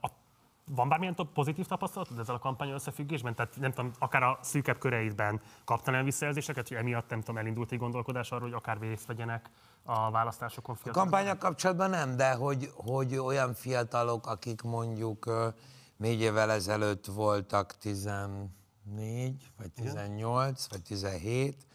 A 0.00 0.10
van 0.74 0.88
bármilyen 0.88 1.14
pozitív 1.34 1.66
tapasztalatod 1.66 2.18
ezzel 2.18 2.34
a 2.34 2.38
kampány 2.38 2.70
összefüggésben? 2.70 3.34
Tehát 3.34 3.56
nem 3.56 3.72
tudom, 3.72 3.90
akár 3.98 4.22
a 4.22 4.38
szűkebb 4.42 4.78
köreidben 4.78 5.40
kaptál 5.64 5.92
olyan 5.92 6.04
visszajelzéseket, 6.04 6.68
hogy 6.68 6.76
emiatt 6.76 7.08
nem 7.08 7.20
tudom, 7.20 7.36
elindult 7.36 7.72
egy 7.72 7.78
gondolkodás 7.78 8.30
arról, 8.30 8.48
hogy 8.48 8.56
akár 8.56 8.78
részt 8.80 9.06
vegyenek 9.06 9.50
a 9.86 10.10
választásokon 10.10 10.74
fiatalok? 10.74 10.96
A 10.96 11.00
kampányok 11.00 11.38
kapcsolatban 11.38 11.90
nem, 11.90 12.16
de 12.16 12.32
hogy, 12.32 12.70
hogy 12.74 13.16
olyan 13.16 13.54
fiatalok, 13.54 14.26
akik 14.26 14.62
mondjuk 14.62 15.30
négy 15.96 16.20
évvel 16.20 16.50
ezelőtt 16.50 17.06
voltak 17.06 17.76
14, 17.78 18.48
vagy 19.56 19.72
18, 19.74 20.68
vagy 20.68 20.82
17, 20.82 21.66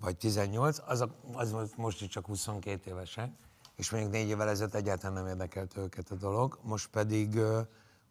vagy 0.00 0.16
18, 0.16 0.78
az, 0.86 1.00
a, 1.00 1.08
az 1.32 1.54
most 1.76 2.10
csak 2.10 2.26
22 2.26 2.90
évesek, 2.90 3.30
és 3.76 3.90
még 3.90 4.06
négy 4.06 4.28
évvel 4.28 4.48
ezelőtt 4.48 4.74
egyáltalán 4.74 5.12
nem 5.12 5.26
érdekelt 5.26 5.76
őket 5.76 6.10
a 6.10 6.14
dolog, 6.14 6.58
most 6.62 6.88
pedig 6.88 7.40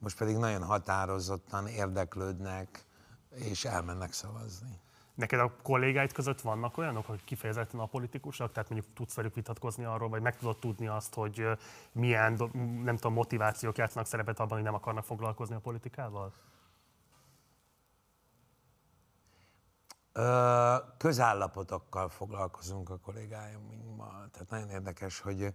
most 0.01 0.17
pedig 0.17 0.36
nagyon 0.36 0.63
határozottan 0.63 1.67
érdeklődnek, 1.67 2.86
és 3.29 3.65
elmennek 3.65 4.13
szavazni. 4.13 4.79
Neked 5.14 5.39
a 5.39 5.55
kollégáid 5.64 6.12
között 6.12 6.41
vannak 6.41 6.78
olyanok, 6.78 7.05
hogy 7.05 7.24
kifejezetten 7.24 7.80
a 7.80 7.86
politikusok, 7.86 8.51
tehát 8.51 8.70
mondjuk 8.70 8.93
tudsz 8.93 9.14
velük 9.14 9.36
vitatkozni 9.36 9.84
arról, 9.84 10.09
vagy 10.09 10.22
meg 10.22 10.38
tudod 10.38 10.57
tudni 10.57 10.88
azt, 10.88 11.14
hogy 11.14 11.47
milyen, 11.91 12.51
nem 12.84 12.95
tudom, 12.95 13.14
motivációk 13.14 13.78
játszanak 13.78 14.07
szerepet 14.07 14.39
abban, 14.39 14.53
hogy 14.53 14.66
nem 14.66 14.74
akarnak 14.74 15.03
foglalkozni 15.03 15.55
a 15.55 15.59
politikával? 15.59 16.34
Ö, 20.14 20.76
közállapotokkal 20.97 22.09
foglalkozunk 22.09 22.89
a 22.89 22.97
kollégáimmal. 22.97 24.30
Tehát 24.32 24.49
nagyon 24.49 24.70
érdekes, 24.70 25.20
hogy 25.20 25.53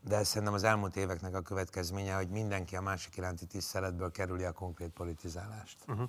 de 0.00 0.24
szerintem 0.24 0.54
az 0.54 0.64
elmúlt 0.64 0.96
éveknek 0.96 1.34
a 1.34 1.42
következménye, 1.42 2.14
hogy 2.14 2.28
mindenki 2.28 2.76
a 2.76 2.80
másik 2.80 3.16
iránti 3.16 3.46
tiszteletből 3.46 4.10
kerüli 4.10 4.44
a 4.44 4.52
konkrét 4.52 4.90
politizálást. 4.90 5.78
Uh-huh. 5.88 6.08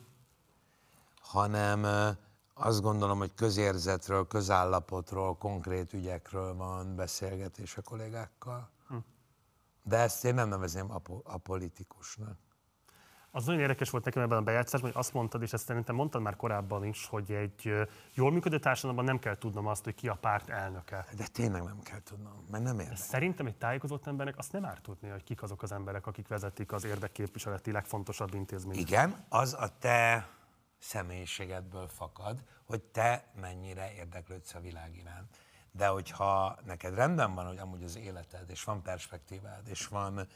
Hanem 1.21 1.85
azt 2.63 2.81
gondolom, 2.81 3.17
hogy 3.17 3.33
közérzetről, 3.33 4.27
közállapotról, 4.27 5.37
konkrét 5.37 5.93
ügyekről 5.93 6.55
van 6.55 6.95
beszélgetés 6.95 7.77
a 7.77 7.81
kollégákkal. 7.81 8.69
Uh-huh. 8.83 9.03
De 9.83 9.97
ezt 9.97 10.25
én 10.25 10.33
nem 10.33 10.49
nevezem 10.49 10.91
apo- 10.91 11.27
apolitikusnak. 11.27 12.37
Az 13.33 13.45
nagyon 13.45 13.61
érdekes 13.61 13.89
volt 13.89 14.03
nekem 14.03 14.23
ebben 14.23 14.37
a 14.37 14.41
bejátszásban, 14.41 14.91
hogy 14.91 14.99
azt 14.99 15.13
mondtad, 15.13 15.41
és 15.41 15.53
ezt 15.53 15.65
szerintem 15.65 15.95
mondtad 15.95 16.21
már 16.21 16.35
korábban 16.35 16.85
is, 16.85 17.05
hogy 17.05 17.31
egy 17.31 17.87
jól 18.13 18.31
működő 18.31 18.59
társadalomban 18.59 19.05
nem 19.05 19.19
kell 19.19 19.37
tudnom 19.37 19.67
azt, 19.67 19.83
hogy 19.83 19.95
ki 19.95 20.07
a 20.07 20.15
párt 20.15 20.49
elnöke. 20.49 21.05
De 21.17 21.27
tényleg 21.31 21.63
nem 21.63 21.79
kell 21.83 22.01
tudnom, 22.03 22.45
mert 22.51 22.63
nem 22.63 22.79
érdekel. 22.79 22.95
Szerintem 22.95 23.45
egy 23.45 23.57
tájékozott 23.57 24.07
embernek 24.07 24.37
azt 24.37 24.51
nem 24.51 24.65
árt 24.65 24.81
tudni, 24.81 25.09
hogy 25.09 25.23
kik 25.23 25.41
azok 25.43 25.61
az 25.61 25.71
emberek, 25.71 26.07
akik 26.07 26.27
vezetik 26.27 26.71
az 26.71 26.85
érdekképviseleti 26.85 27.71
legfontosabb 27.71 28.33
intézményt. 28.33 28.79
Igen, 28.79 29.25
az 29.29 29.53
a 29.53 29.77
te 29.79 30.29
személyiségedből 30.81 31.87
fakad, 31.87 32.43
hogy 32.65 32.81
te 32.81 33.31
mennyire 33.35 33.93
érdeklődsz 33.93 34.53
a 34.53 34.59
világ 34.59 34.95
iránt. 34.97 35.37
De 35.71 35.87
hogyha 35.87 36.57
neked 36.65 36.93
rendben 36.93 37.35
van, 37.35 37.47
hogy 37.47 37.57
amúgy 37.57 37.83
az 37.83 37.95
életed, 37.95 38.49
és 38.49 38.63
van 38.63 38.81
perspektívád, 38.81 39.67
és 39.67 39.87
van, 39.87 40.27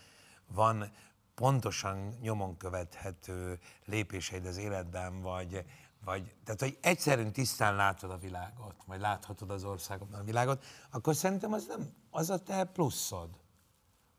van 0.47 0.91
pontosan 1.35 2.17
nyomon 2.21 2.57
követhető 2.57 3.59
lépéseid 3.85 4.45
az 4.45 4.57
életben, 4.57 5.21
vagy, 5.21 5.65
vagy 6.03 6.35
tehát, 6.43 6.61
hogy 6.61 6.77
egyszerűen 6.81 7.31
tisztán 7.31 7.75
látod 7.75 8.11
a 8.11 8.17
világot, 8.17 8.75
vagy 8.85 8.99
láthatod 8.99 9.49
az 9.49 9.63
országokban 9.63 10.19
a 10.19 10.23
világot, 10.23 10.63
akkor 10.91 11.15
szerintem 11.15 11.53
az 11.53 11.65
nem, 11.67 11.93
az 12.09 12.29
a 12.29 12.43
te 12.43 12.63
pluszod, 12.63 13.29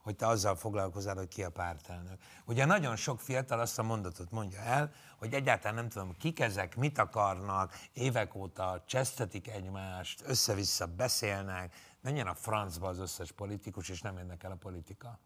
hogy 0.06 0.16
te 0.16 0.26
azzal 0.26 0.56
foglalkozál, 0.56 1.14
hogy 1.14 1.28
ki 1.28 1.42
a 1.42 1.50
pártelnök. 1.50 2.20
Ugye 2.44 2.64
nagyon 2.64 2.96
sok 2.96 3.20
fiatal 3.20 3.60
azt 3.60 3.78
a 3.78 3.82
mondatot 3.82 4.30
mondja 4.30 4.60
el, 4.60 4.92
hogy 5.18 5.34
egyáltalán 5.34 5.74
nem 5.74 5.88
tudom, 5.88 6.16
kik 6.18 6.40
ezek, 6.40 6.76
mit 6.76 6.98
akarnak, 6.98 7.72
évek 7.92 8.34
óta 8.34 8.82
csesztetik 8.86 9.48
egymást, 9.48 10.22
össze-vissza 10.26 10.86
beszélnek, 10.86 11.74
menjen 12.00 12.26
a 12.26 12.34
francba 12.34 12.88
az 12.88 12.98
összes 12.98 13.32
politikus, 13.32 13.88
és 13.88 14.00
nem 14.00 14.18
érdekel 14.18 14.50
a 14.50 14.56
politika. 14.56 15.18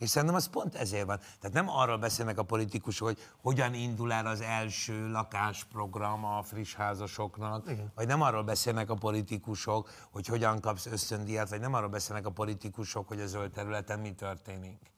És 0.00 0.10
szerintem 0.10 0.36
az 0.36 0.48
pont 0.48 0.74
ezért 0.74 1.06
van. 1.06 1.18
Tehát 1.18 1.52
nem 1.52 1.68
arról 1.68 1.98
beszélnek 1.98 2.38
a 2.38 2.42
politikusok, 2.42 3.06
hogy 3.06 3.18
hogyan 3.40 3.74
indul 3.74 4.12
el 4.12 4.26
az 4.26 4.40
első 4.40 5.10
lakásprogram 5.10 6.24
a 6.24 6.42
friss 6.42 6.74
házasoknak, 6.74 7.70
Igen. 7.70 7.92
vagy 7.94 8.06
nem 8.06 8.22
arról 8.22 8.42
beszélnek 8.42 8.90
a 8.90 8.94
politikusok, 8.94 9.90
hogy 10.10 10.26
hogyan 10.26 10.60
kapsz 10.60 10.86
ösztöndíjat, 10.86 11.48
vagy 11.48 11.60
nem 11.60 11.74
arról 11.74 11.88
beszélnek 11.88 12.26
a 12.26 12.30
politikusok, 12.30 13.08
hogy 13.08 13.20
a 13.20 13.26
zöld 13.26 13.50
területen 13.50 14.00
mi 14.00 14.14
történik. 14.14 14.92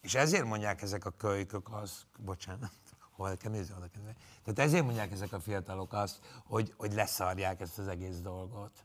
És 0.00 0.14
ezért 0.14 0.44
mondják 0.44 0.82
ezek 0.82 1.04
a 1.04 1.10
kölykök 1.10 1.68
az, 1.72 2.06
bocsánat, 2.18 2.72
hol 3.10 3.36
kell 3.36 3.50
nézni, 3.50 3.74
oda 3.76 3.88
kell 3.88 4.02
nézni. 4.02 4.20
Tehát 4.44 4.70
ezért 4.70 4.84
mondják 4.84 5.12
ezek 5.12 5.32
a 5.32 5.40
fiatalok 5.40 5.92
azt, 5.92 6.18
hogy, 6.44 6.74
hogy 6.76 6.92
leszarják 6.92 7.60
ezt 7.60 7.78
az 7.78 7.88
egész 7.88 8.18
dolgot. 8.20 8.84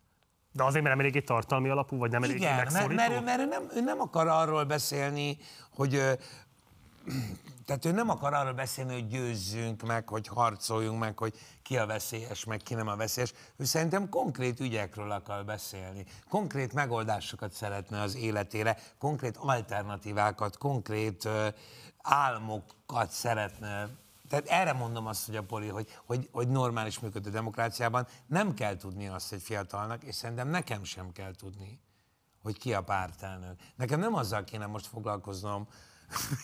De 0.58 0.64
azért, 0.64 0.84
mert 0.84 0.96
nem 0.96 1.06
eléggé 1.06 1.22
tartalmi 1.22 1.70
alapú, 1.70 1.98
vagy 1.98 2.12
nem 2.12 2.24
eléggé 2.24 2.38
Igen, 2.38 2.56
mert, 2.56 2.94
mert, 2.94 3.12
ő, 3.12 3.20
mert 3.20 3.40
ő, 3.40 3.46
nem, 3.46 3.70
ő 3.76 3.82
nem 3.82 4.00
akar 4.02 4.28
arról 4.28 4.64
beszélni, 4.64 5.38
hogy 5.76 5.92
tehát 7.66 7.86
ő 7.86 7.92
nem 7.92 8.10
akar 8.10 8.34
arról 8.34 8.54
beszélni, 8.54 8.94
hogy 8.94 9.08
győzzünk 9.08 9.82
meg, 9.82 10.10
hogy 10.10 10.28
harcoljunk 10.28 11.00
meg, 11.00 11.18
hogy 11.18 11.34
ki 11.64 11.78
a 11.78 11.86
veszélyes, 11.86 12.44
meg 12.44 12.62
ki 12.64 12.74
nem 12.74 12.88
a 12.88 12.96
veszélyes. 12.96 13.34
Ő 13.58 13.64
szerintem 13.64 14.10
konkrét 14.10 14.60
ügyekről 14.60 15.12
akar 15.12 15.46
beszélni. 15.46 16.06
Konkrét 16.30 16.74
megoldásokat 16.74 17.52
szeretne 17.52 18.02
az 18.02 18.16
életére, 18.16 18.78
konkrét 19.00 19.38
alternatívákat, 19.38 20.58
konkrét 20.58 21.26
uh, 21.26 21.48
álmokat 22.02 23.10
szeretne 23.10 23.90
tehát 24.28 24.48
erre 24.48 24.74
mondom 24.74 25.06
azt, 25.06 25.26
hogy 25.26 25.36
a 25.36 25.44
poli, 25.44 25.68
hogy, 25.68 26.00
hogy, 26.06 26.30
hogy 26.32 26.48
normális 26.48 27.00
működő 27.00 27.30
demokráciában 27.30 28.08
nem 28.28 28.54
kell 28.54 28.76
tudni 28.76 29.08
azt 29.08 29.34
egy 29.34 29.42
fiatalnak, 29.42 30.04
és 30.04 30.16
szerintem 30.16 30.48
nekem 30.48 30.84
sem 30.84 31.12
kell 31.12 31.36
tudni, 31.36 31.80
hogy 32.42 32.58
ki 32.58 32.74
a 32.74 32.84
pártelnök. 32.84 33.60
Nekem 33.76 34.00
nem 34.00 34.14
azzal 34.14 34.44
kéne 34.44 34.66
most 34.66 34.88
foglalkoznom, 34.88 35.68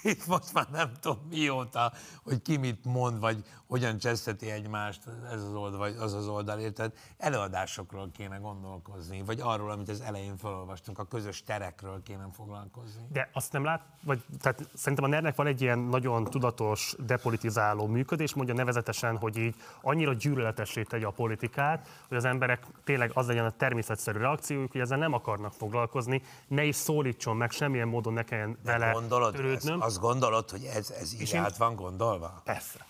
itt 0.03 0.25
most 0.33 0.53
már 0.53 0.67
nem 0.71 0.91
tudom 0.99 1.19
mióta, 1.29 1.91
hogy 2.23 2.41
ki 2.41 2.57
mit 2.57 2.85
mond, 2.85 3.19
vagy 3.19 3.43
hogyan 3.67 3.97
cseszteti 3.97 4.51
egymást 4.51 5.01
ez 5.31 5.43
az 5.43 5.53
oldal, 5.53 5.79
vagy 5.79 5.95
az 5.99 6.13
az 6.13 6.27
oldal, 6.27 6.59
érted? 6.59 6.93
Előadásokról 7.17 8.11
kéne 8.11 8.37
gondolkozni, 8.37 9.23
vagy 9.25 9.39
arról, 9.41 9.71
amit 9.71 9.89
az 9.89 10.01
elején 10.01 10.37
felolvastunk, 10.37 10.99
a 10.99 11.05
közös 11.05 11.43
terekről 11.43 12.01
kéne 12.03 12.27
foglalkozni. 12.33 13.01
De 13.11 13.29
azt 13.33 13.51
nem 13.51 13.63
lát, 13.63 13.81
vagy 14.03 14.23
tehát 14.41 14.69
szerintem 14.73 15.03
a 15.03 15.07
ner 15.07 15.33
van 15.35 15.47
egy 15.47 15.61
ilyen 15.61 15.79
nagyon 15.79 16.23
tudatos, 16.23 16.95
depolitizáló 17.05 17.87
működés, 17.87 18.33
mondja 18.33 18.53
nevezetesen, 18.53 19.17
hogy 19.17 19.37
így 19.37 19.55
annyira 19.81 20.13
gyűlöletessé 20.13 20.83
tegye 20.83 21.05
a 21.05 21.11
politikát, 21.11 21.87
hogy 22.07 22.17
az 22.17 22.25
emberek 22.25 22.65
tényleg 22.83 23.11
az 23.13 23.27
legyen 23.27 23.45
a 23.45 23.51
természetszerű 23.51 24.17
reakciójuk, 24.17 24.71
hogy 24.71 24.81
ezzel 24.81 24.97
nem 24.97 25.13
akarnak 25.13 25.53
foglalkozni, 25.53 26.21
ne 26.47 26.63
is 26.63 26.75
szólítson 26.75 27.37
meg, 27.37 27.51
semmilyen 27.51 27.87
módon 27.87 28.13
ne 28.13 28.23
kelljen 28.23 28.57
De 28.63 28.71
vele 28.71 28.91
gondolod, 28.91 29.35
törődnöm. 29.57 29.81
Ez, 29.81 29.87
azt 29.87 29.99
gondolod, 29.99 30.49
hogy 30.49 30.63
ez, 30.63 30.89
ez 30.89 31.13
így 31.13 31.33
én- 31.33 31.41
át 31.41 31.57
van 31.57 31.75
gondolva? 31.75 32.41
Persze. 32.43 32.85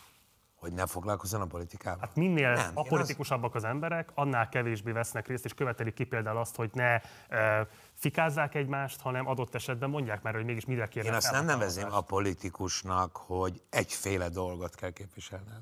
Hogy 0.55 0.73
ne 0.73 0.85
foglalkozzon 0.87 1.41
a 1.41 1.45
politikával? 1.45 1.99
Hát 1.99 2.15
minél 2.15 2.51
Nem, 2.53 2.69
én 2.69 2.75
apolitikusabbak 2.75 3.55
az 3.55 3.63
emberek, 3.63 4.11
annál 4.13 4.49
kevésbé 4.49 4.91
vesznek 4.91 5.27
részt, 5.27 5.45
és 5.45 5.53
követelik 5.53 5.93
ki 5.93 6.03
például 6.03 6.37
azt, 6.37 6.55
hogy 6.55 6.69
ne 6.73 7.01
e, 7.29 7.67
fikázzák 7.93 8.55
egymást, 8.55 9.01
hanem 9.01 9.27
adott 9.27 9.55
esetben 9.55 9.89
mondják 9.89 10.21
már, 10.21 10.33
hogy 10.33 10.45
mégis 10.45 10.65
mire 10.65 10.87
kérnek 10.87 11.11
Én 11.11 11.17
azt 11.17 11.31
nem 11.31 11.45
nevezem 11.45 11.93
a 11.93 12.01
politikusnak, 12.01 13.15
hogy 13.15 13.61
egyféle 13.69 14.29
dolgot 14.29 14.75
kell 14.75 14.89
képviselned. 14.89 15.61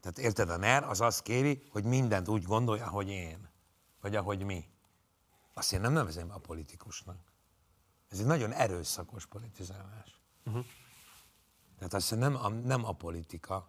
Tehát 0.00 0.18
érted, 0.18 0.50
a 0.50 0.56
NER 0.56 0.84
az 0.84 1.00
azt 1.00 1.22
kéri, 1.22 1.62
hogy 1.70 1.84
mindent 1.84 2.28
úgy 2.28 2.42
gondolja, 2.42 2.84
ahogy 2.84 3.08
én. 3.08 3.48
Vagy 4.00 4.16
ahogy 4.16 4.44
mi. 4.44 4.64
Azt 5.54 5.72
én 5.72 5.80
nem 5.80 5.92
nevezem 5.92 6.30
a 6.30 6.38
politikusnak. 6.38 7.16
Ez 8.08 8.18
egy 8.18 8.26
nagyon 8.26 8.52
erőszakos 8.52 9.26
politizálás. 9.26 10.20
Uh-huh. 10.44 10.64
Tehát 11.78 11.94
azt 11.94 12.16
nem 12.16 12.36
a, 12.36 12.48
nem 12.48 12.84
a 12.84 12.92
politika. 12.92 13.68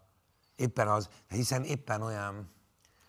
Éppen 0.56 0.88
az, 0.88 1.10
hiszen 1.28 1.64
éppen 1.64 2.02
olyan, 2.02 2.52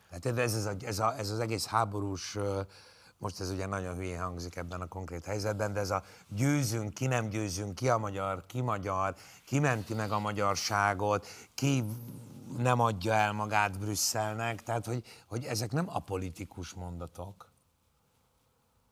tehát 0.08 0.38
ez, 0.38 0.54
ez, 0.54 0.66
a, 0.66 0.74
ez, 0.84 0.98
a, 0.98 1.18
ez 1.18 1.30
az 1.30 1.38
egész 1.38 1.66
háborús, 1.66 2.38
most 3.18 3.40
ez 3.40 3.50
ugye 3.50 3.66
nagyon 3.66 3.94
hülyén 3.94 4.20
hangzik 4.20 4.56
ebben 4.56 4.80
a 4.80 4.86
konkrét 4.86 5.24
helyzetben, 5.24 5.72
de 5.72 5.80
ez 5.80 5.90
a 5.90 6.02
győzünk, 6.28 6.94
ki 6.94 7.06
nem 7.06 7.28
győzünk, 7.28 7.74
ki 7.74 7.88
a 7.88 7.98
magyar, 7.98 8.46
ki 8.46 8.60
magyar, 8.60 9.14
ki 9.44 9.58
menti 9.58 9.94
meg 9.94 10.12
a 10.12 10.18
magyarságot, 10.18 11.26
ki 11.54 11.84
nem 12.56 12.80
adja 12.80 13.12
el 13.12 13.32
magát 13.32 13.78
Brüsszelnek, 13.78 14.62
tehát 14.62 14.86
hogy, 14.86 15.04
hogy 15.26 15.44
ezek 15.44 15.72
nem 15.72 15.88
apolitikus 15.88 16.72
mondatok, 16.72 17.47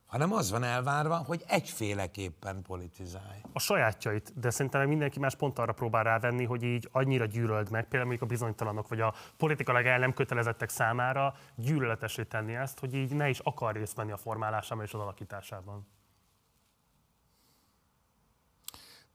hanem 0.06 0.32
az 0.32 0.50
van 0.50 0.62
elvárva, 0.62 1.16
hogy 1.16 1.44
egyféleképpen 1.46 2.62
politizálj. 2.62 3.40
a 3.52 3.58
sajátjait, 3.58 4.32
de 4.38 4.50
szerintem 4.50 4.88
mindenki 4.88 5.18
más 5.18 5.36
pont 5.36 5.58
arra 5.58 5.72
próbál 5.72 6.04
rávenni, 6.04 6.44
hogy 6.44 6.62
így 6.62 6.88
annyira 6.92 7.24
gyűlöld 7.24 7.70
meg, 7.70 7.82
például 7.82 8.04
mondjuk 8.04 8.22
a 8.22 8.32
bizonytalanok 8.32 8.88
vagy 8.88 9.00
a 9.00 9.14
politikailag 9.36 9.86
el 9.86 9.98
nem 9.98 10.12
kötelezettek 10.12 10.68
számára 10.68 11.34
gyűlöletesé 11.54 12.24
tenni 12.24 12.54
ezt, 12.54 12.78
hogy 12.78 12.94
így 12.94 13.14
ne 13.14 13.28
is 13.28 13.38
akar 13.38 13.74
részt 13.74 13.96
venni 13.96 14.12
a 14.12 14.16
formálásában 14.16 14.84
és 14.84 14.94
az 14.94 15.00
alakításában. 15.00 15.86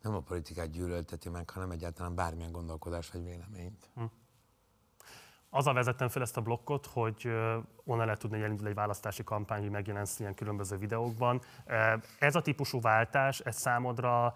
Nem 0.02 0.16
a 0.16 0.20
politikát 0.20 0.72
gyűlölteti 0.72 1.30
meg, 1.30 1.50
hanem 1.50 1.72
egyáltalán 1.72 2.16
bármilyen 2.16 2.52
gondolkodás 2.52 3.12
vagy 3.12 3.24
véleményt. 3.24 3.90
Azzal 5.54 5.74
vezettem 5.74 6.08
fel 6.08 6.22
ezt 6.22 6.38
a 6.38 6.42
blokkot, 6.42 6.86
hogy 6.86 7.28
onnan 7.84 8.06
lehet 8.06 8.20
tudni, 8.20 8.36
hogy 8.36 8.46
elindul 8.46 8.68
egy 8.68 8.74
választási 8.74 9.24
kampány, 9.24 9.62
hogy 9.62 9.70
megjelensz 9.70 10.20
ilyen 10.20 10.34
különböző 10.34 10.78
videókban. 10.78 11.42
Ez 12.20 12.36
a 12.36 12.42
típusú 12.42 12.82
váltás, 12.82 13.40
ez 13.40 13.56
számodra 13.56 14.36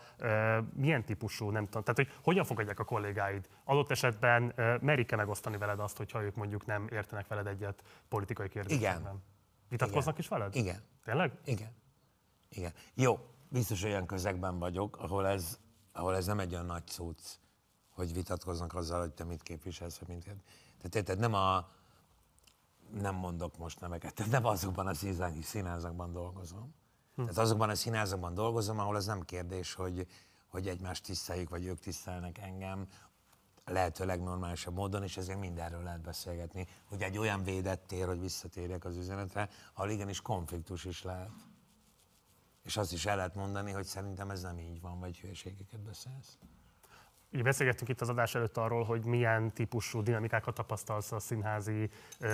milyen 0.74 1.04
típusú, 1.04 1.50
nem 1.50 1.66
tudom, 1.66 1.84
tehát 1.84 1.96
hogy 1.96 2.20
hogyan 2.24 2.46
fogadják 2.46 2.80
a 2.80 2.84
kollégáid? 2.84 3.50
Adott 3.64 3.92
esetben 3.92 4.54
merik-e 4.82 5.16
megosztani 5.16 5.58
veled 5.58 5.80
azt, 5.80 5.98
hogyha 5.98 6.24
ők 6.24 6.36
mondjuk 6.36 6.66
nem 6.66 6.88
értenek 6.92 7.28
veled 7.28 7.48
egyet 7.48 7.84
politikai 8.10 8.50
kérdésekben? 8.50 9.00
Igen. 9.00 9.24
Vitatkoznak 9.70 10.18
Igen. 10.18 10.20
is 10.20 10.28
veled? 10.28 10.56
Igen. 10.56 10.82
Tényleg? 11.04 11.32
Igen. 11.46 11.70
Igen. 12.50 12.74
Jó, 12.94 13.20
biztos 13.50 13.84
olyan 13.84 14.06
közegben 14.06 14.60
vagyok, 14.60 14.98
ahol 14.98 15.28
ez, 15.28 15.60
ahol 15.92 16.16
ez 16.16 16.26
nem 16.26 16.40
egy 16.40 16.54
olyan 16.54 16.66
nagy 16.66 16.88
cucc, 16.88 17.22
hogy 17.90 18.14
vitatkoznak 18.14 18.74
azzal, 18.74 19.00
hogy 19.00 19.12
te 19.12 19.24
mit 19.24 19.44
képviselsz, 19.44 19.98
vagy 19.98 20.08
mit. 20.08 20.36
Tehát 20.90 21.10
érted, 21.10 21.20
nem 21.20 21.34
a, 21.34 21.70
nem 22.92 23.16
mondok 23.16 23.58
most 23.58 23.80
neveket, 23.80 24.14
tehát 24.14 24.32
nem 24.32 24.46
azokban 24.46 24.88
a 24.88 24.94
színház- 24.94 25.44
színházakban 25.44 26.12
dolgozom. 26.12 26.74
Hm. 27.16 27.22
Tehát 27.22 27.38
azokban 27.38 27.70
a 27.70 27.76
színházakban 27.76 28.34
dolgozom, 28.34 28.80
ahol 28.80 28.96
az 28.96 29.06
nem 29.06 29.22
kérdés, 29.22 29.74
hogy, 29.74 30.08
hogy 30.48 30.68
egymást 30.68 31.04
tiszteljük, 31.04 31.50
vagy 31.50 31.66
ők 31.66 31.80
tisztelnek 31.80 32.38
engem, 32.38 32.88
lehető 33.66 34.06
legnormálisabb 34.06 34.74
módon, 34.74 35.04
és 35.04 35.18
ezért 35.18 35.40
mindenről 35.40 35.84
lehet 35.84 36.02
beszélgetni. 36.02 36.68
Ugye 36.90 37.06
egy 37.06 37.18
olyan 37.18 37.44
védett 37.44 37.88
tér, 37.88 38.08
hogy 38.08 38.20
visszatérjek 38.20 38.86
az 38.86 38.98
üzenetre, 38.98 39.50
ahol 39.74 39.90
igenis 39.90 40.22
konfliktus 40.22 40.86
is 40.86 41.04
lehet. 41.04 41.32
És 42.64 42.78
azt 42.78 42.92
is 42.92 43.06
el 43.06 43.16
lehet 43.16 43.36
mondani, 43.36 43.72
hogy 43.72 43.86
szerintem 43.86 44.30
ez 44.30 44.42
nem 44.42 44.60
így 44.60 44.82
van, 44.82 45.00
vagy 45.00 45.20
hülyeségeket 45.20 45.80
beszélsz. 45.80 46.38
Ugye 47.36 47.44
beszélgettünk 47.44 47.90
itt 47.90 48.02
az 48.02 48.10
adás 48.10 48.36
előtt 48.36 48.58
arról, 48.58 48.84
hogy 48.84 49.06
milyen 49.06 49.54
típusú 49.54 50.02
dinamikákat 50.02 50.54
tapasztalsz 50.54 51.12
a 51.12 51.20
színházi 51.20 51.90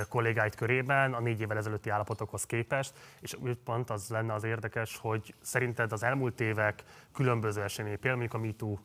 kollégáid 0.10 0.56
körében 0.56 1.14
a 1.14 1.20
négy 1.20 1.42
évvel 1.42 1.58
ezelőtti 1.58 1.90
állapotokhoz 1.90 2.46
képest, 2.46 2.94
és 3.20 3.34
úgy 3.34 3.56
pont 3.56 3.90
az 3.90 4.10
lenne 4.10 4.34
az 4.34 4.44
érdekes, 4.44 4.98
hogy 4.98 5.36
szerinted 5.42 5.92
az 5.92 6.04
elmúlt 6.04 6.40
évek 6.40 6.84
különböző 7.14 7.62
eseményei, 7.62 7.98
például 7.98 8.28
a 8.32 8.38
MeToo 8.38 8.78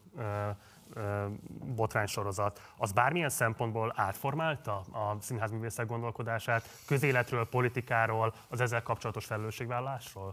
botránysorozat, 1.75 2.61
az 2.77 2.93
bármilyen 2.93 3.29
szempontból 3.29 3.93
átformálta 3.97 4.77
a 4.77 5.17
színházművészek 5.21 5.87
gondolkodását, 5.87 6.69
közéletről, 6.87 7.49
politikáról, 7.49 8.35
az 8.49 8.61
ezzel 8.61 8.83
kapcsolatos 8.83 9.25
felelősségvállalásról? 9.25 10.33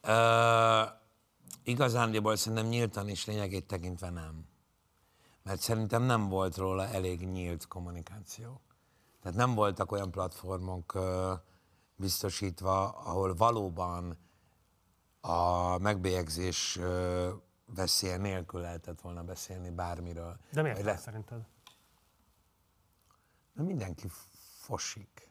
Ö, 0.00 0.82
igazándiból 1.62 2.36
szerintem 2.36 2.66
nyíltan 2.66 3.08
is 3.08 3.26
lényegét 3.26 3.66
tekintve 3.66 4.10
nem. 4.10 4.51
Mert 5.42 5.60
szerintem 5.60 6.02
nem 6.02 6.28
volt 6.28 6.56
róla 6.56 6.86
elég 6.86 7.26
nyílt 7.26 7.68
kommunikáció. 7.68 8.60
Tehát 9.20 9.38
nem 9.38 9.54
voltak 9.54 9.92
olyan 9.92 10.10
platformok 10.10 10.98
biztosítva, 11.96 12.88
ahol 12.88 13.34
valóban 13.34 14.18
a 15.20 15.78
megbélyegzés 15.78 16.78
veszélye 17.66 18.16
nélkül 18.16 18.60
lehetett 18.60 19.00
volna 19.00 19.22
beszélni 19.22 19.70
bármiről. 19.70 20.38
De 20.52 20.62
miért 20.62 20.82
le... 20.82 20.96
szerinted? 20.96 21.46
Mert 23.52 23.68
mindenki 23.68 24.08
fosik 24.60 25.30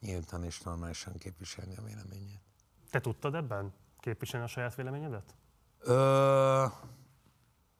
nyíltan 0.00 0.44
és 0.44 0.60
normálisan 0.60 1.18
képviselni 1.18 1.76
a 1.76 1.82
véleményét. 1.82 2.42
Te 2.90 3.00
tudtad 3.00 3.34
ebben 3.34 3.72
képviselni 4.00 4.46
a 4.46 4.48
saját 4.48 4.74
véleményedet? 4.74 5.34
Ö, 5.78 6.66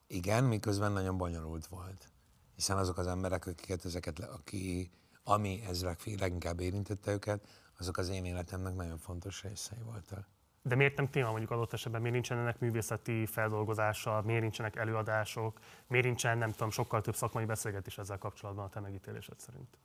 igen, 0.08 0.44
miközben 0.44 0.92
nagyon 0.92 1.16
bonyolult 1.16 1.66
volt. 1.66 2.10
Hiszen 2.54 2.76
azok 2.76 2.98
az 2.98 3.06
emberek, 3.06 3.46
akiket 3.46 3.84
ezeket, 3.84 4.18
aki, 4.18 4.90
ami 5.22 5.62
ez 5.68 5.82
leg- 5.82 6.18
leginkább 6.18 6.60
érintette 6.60 7.12
őket, 7.12 7.48
azok 7.78 7.96
az 7.96 8.08
én 8.08 8.24
életemnek 8.24 8.74
nagyon 8.74 8.98
fontos 8.98 9.42
részei 9.42 9.78
voltak. 9.84 10.26
De 10.62 10.74
miért 10.74 10.96
nem 10.96 11.10
téma 11.10 11.30
mondjuk 11.30 11.50
adott 11.50 11.72
esetben, 11.72 12.00
miért 12.00 12.14
nincsen 12.14 12.38
ennek 12.38 12.58
művészeti 12.58 13.26
feldolgozása, 13.26 14.22
miért 14.24 14.40
nincsenek 14.40 14.76
előadások, 14.76 15.60
miért 15.86 16.04
nincsen, 16.04 16.38
nem 16.38 16.50
tudom, 16.50 16.70
sokkal 16.70 17.00
több 17.00 17.16
szakmai 17.16 17.44
beszélgetés 17.44 17.98
ezzel 17.98 18.18
kapcsolatban 18.18 18.64
a 18.64 18.68
te 18.68 18.80
megítélésed 18.80 19.40
szerint? 19.40 19.78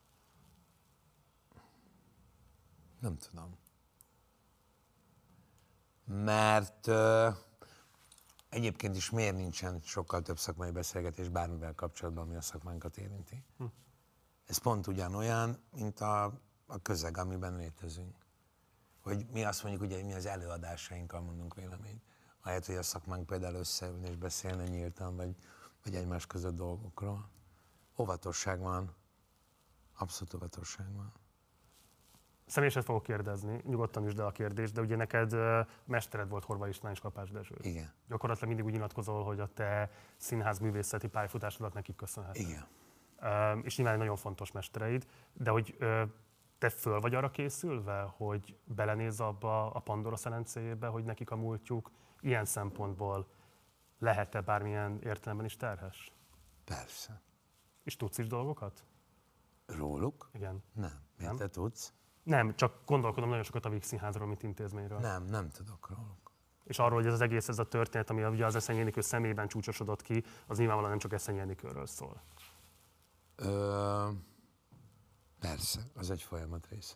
Nem 2.99 3.17
tudom. 3.17 3.57
Mert 6.05 6.87
ö, 6.87 7.29
egyébként 8.53 8.95
is 8.95 9.09
miért 9.09 9.35
nincsen 9.35 9.79
sokkal 9.83 10.21
több 10.21 10.39
szakmai 10.39 10.71
beszélgetés 10.71 11.29
bármivel 11.29 11.75
kapcsolatban, 11.75 12.23
ami 12.25 12.35
a 12.35 12.41
szakmánkat 12.41 12.97
érinti. 12.97 13.43
Hm. 13.57 13.65
Ez 14.45 14.57
pont 14.57 14.87
ugyanolyan, 14.87 15.57
mint 15.71 15.99
a, 15.99 16.23
a 16.65 16.81
közeg, 16.81 17.17
amiben 17.17 17.55
létezünk. 17.55 18.15
Hogy 19.01 19.25
mi 19.31 19.43
azt 19.43 19.63
mondjuk, 19.63 19.83
ugye, 19.83 19.95
hogy 19.95 20.05
mi 20.05 20.13
az 20.13 20.25
előadásainkkal 20.25 21.21
mondunk 21.21 21.55
véleményt. 21.55 22.03
Ahelyett, 22.41 22.65
hogy 22.65 22.75
a 22.75 22.83
szakmánk 22.83 23.25
például 23.25 23.55
összeülni 23.55 24.07
és 24.07 24.15
beszélne 24.15 24.67
nyíltan, 24.67 25.15
vagy, 25.15 25.35
vagy 25.83 25.95
egymás 25.95 26.27
között 26.27 26.55
dolgokról. 26.55 27.29
Óvatosság 27.97 28.59
van. 28.59 28.95
Abszolút 29.97 30.33
óvatosság 30.33 30.95
van. 30.95 31.13
Személyeset 32.45 32.83
fogok 32.83 33.03
kérdezni, 33.03 33.61
nyugodtan 33.65 34.05
is 34.05 34.13
de 34.13 34.23
a 34.23 34.31
kérdést, 34.31 34.73
de 34.73 34.81
ugye 34.81 34.95
neked 34.95 35.35
mestered 35.85 36.29
volt 36.29 36.43
Horváth 36.43 36.69
István 36.69 36.91
és 36.91 36.99
Kapás 36.99 37.31
Dezső. 37.31 37.55
Igen. 37.61 37.93
Gyakorlatilag 38.07 38.47
mindig 38.47 38.65
úgy 38.65 38.73
nyilatkozol, 38.73 39.23
hogy 39.23 39.39
a 39.39 39.47
te 39.47 39.91
színház 40.17 40.59
művészeti 40.59 41.07
pályafutásodat 41.07 41.73
nekik 41.73 41.95
köszönheted. 41.95 42.41
Igen. 42.41 42.67
És 43.63 43.77
nyilván 43.77 43.97
nagyon 43.97 44.15
fontos 44.15 44.51
mestereid, 44.51 45.05
de 45.33 45.49
hogy 45.49 45.77
te 46.57 46.69
föl 46.69 46.99
vagy 46.99 47.15
arra 47.15 47.31
készülve, 47.31 48.01
hogy 48.01 48.57
belenéz 48.63 49.19
abba 49.19 49.71
a 49.71 49.79
Pandora 49.79 50.15
szelencéjébe, 50.15 50.87
hogy 50.87 51.03
nekik 51.03 51.31
a 51.31 51.35
múltjuk 51.35 51.91
ilyen 52.19 52.45
szempontból 52.45 53.27
lehet-e 53.99 54.41
bármilyen 54.41 54.99
értelemben 55.01 55.45
is 55.45 55.55
terhes? 55.55 56.11
Persze. 56.63 57.21
És 57.83 57.95
tudsz 57.95 58.17
is 58.17 58.27
dolgokat? 58.27 58.83
Róluk? 59.65 60.29
Igen. 60.33 60.63
Nem. 60.73 61.01
Miért 61.17 61.31
Nem? 61.31 61.35
te 61.35 61.49
tudsz? 61.49 61.93
Nem, 62.23 62.55
csak 62.55 62.81
gondolkodom 62.85 63.29
nagyon 63.29 63.43
sokat 63.43 63.65
a 63.65 63.69
Víg 63.69 63.83
Színházról, 63.83 64.27
mint 64.27 64.43
intézményről. 64.43 64.99
Nem, 64.99 65.25
nem 65.25 65.49
tudok 65.49 65.89
róluk. 65.89 66.31
És 66.63 66.79
arról, 66.79 66.97
hogy 66.97 67.07
ez 67.07 67.13
az 67.13 67.21
egész, 67.21 67.47
ez 67.47 67.59
a 67.59 67.67
történet, 67.67 68.09
ami 68.09 68.23
ugye 68.23 68.45
az 68.45 68.55
Eszenyi 68.55 68.79
Enikő 68.79 69.01
szemében 69.01 69.47
csúcsosodott 69.47 70.01
ki, 70.01 70.23
az 70.47 70.57
nyilvánvalóan 70.57 70.89
nem 70.89 70.99
csak 70.99 71.13
Eszenyi 71.13 71.39
Enikőről 71.39 71.85
szól. 71.85 72.21
Ö, 73.35 74.09
persze, 75.39 75.79
az 75.95 76.11
egy 76.11 76.21
folyamat 76.21 76.67
része. 76.69 76.95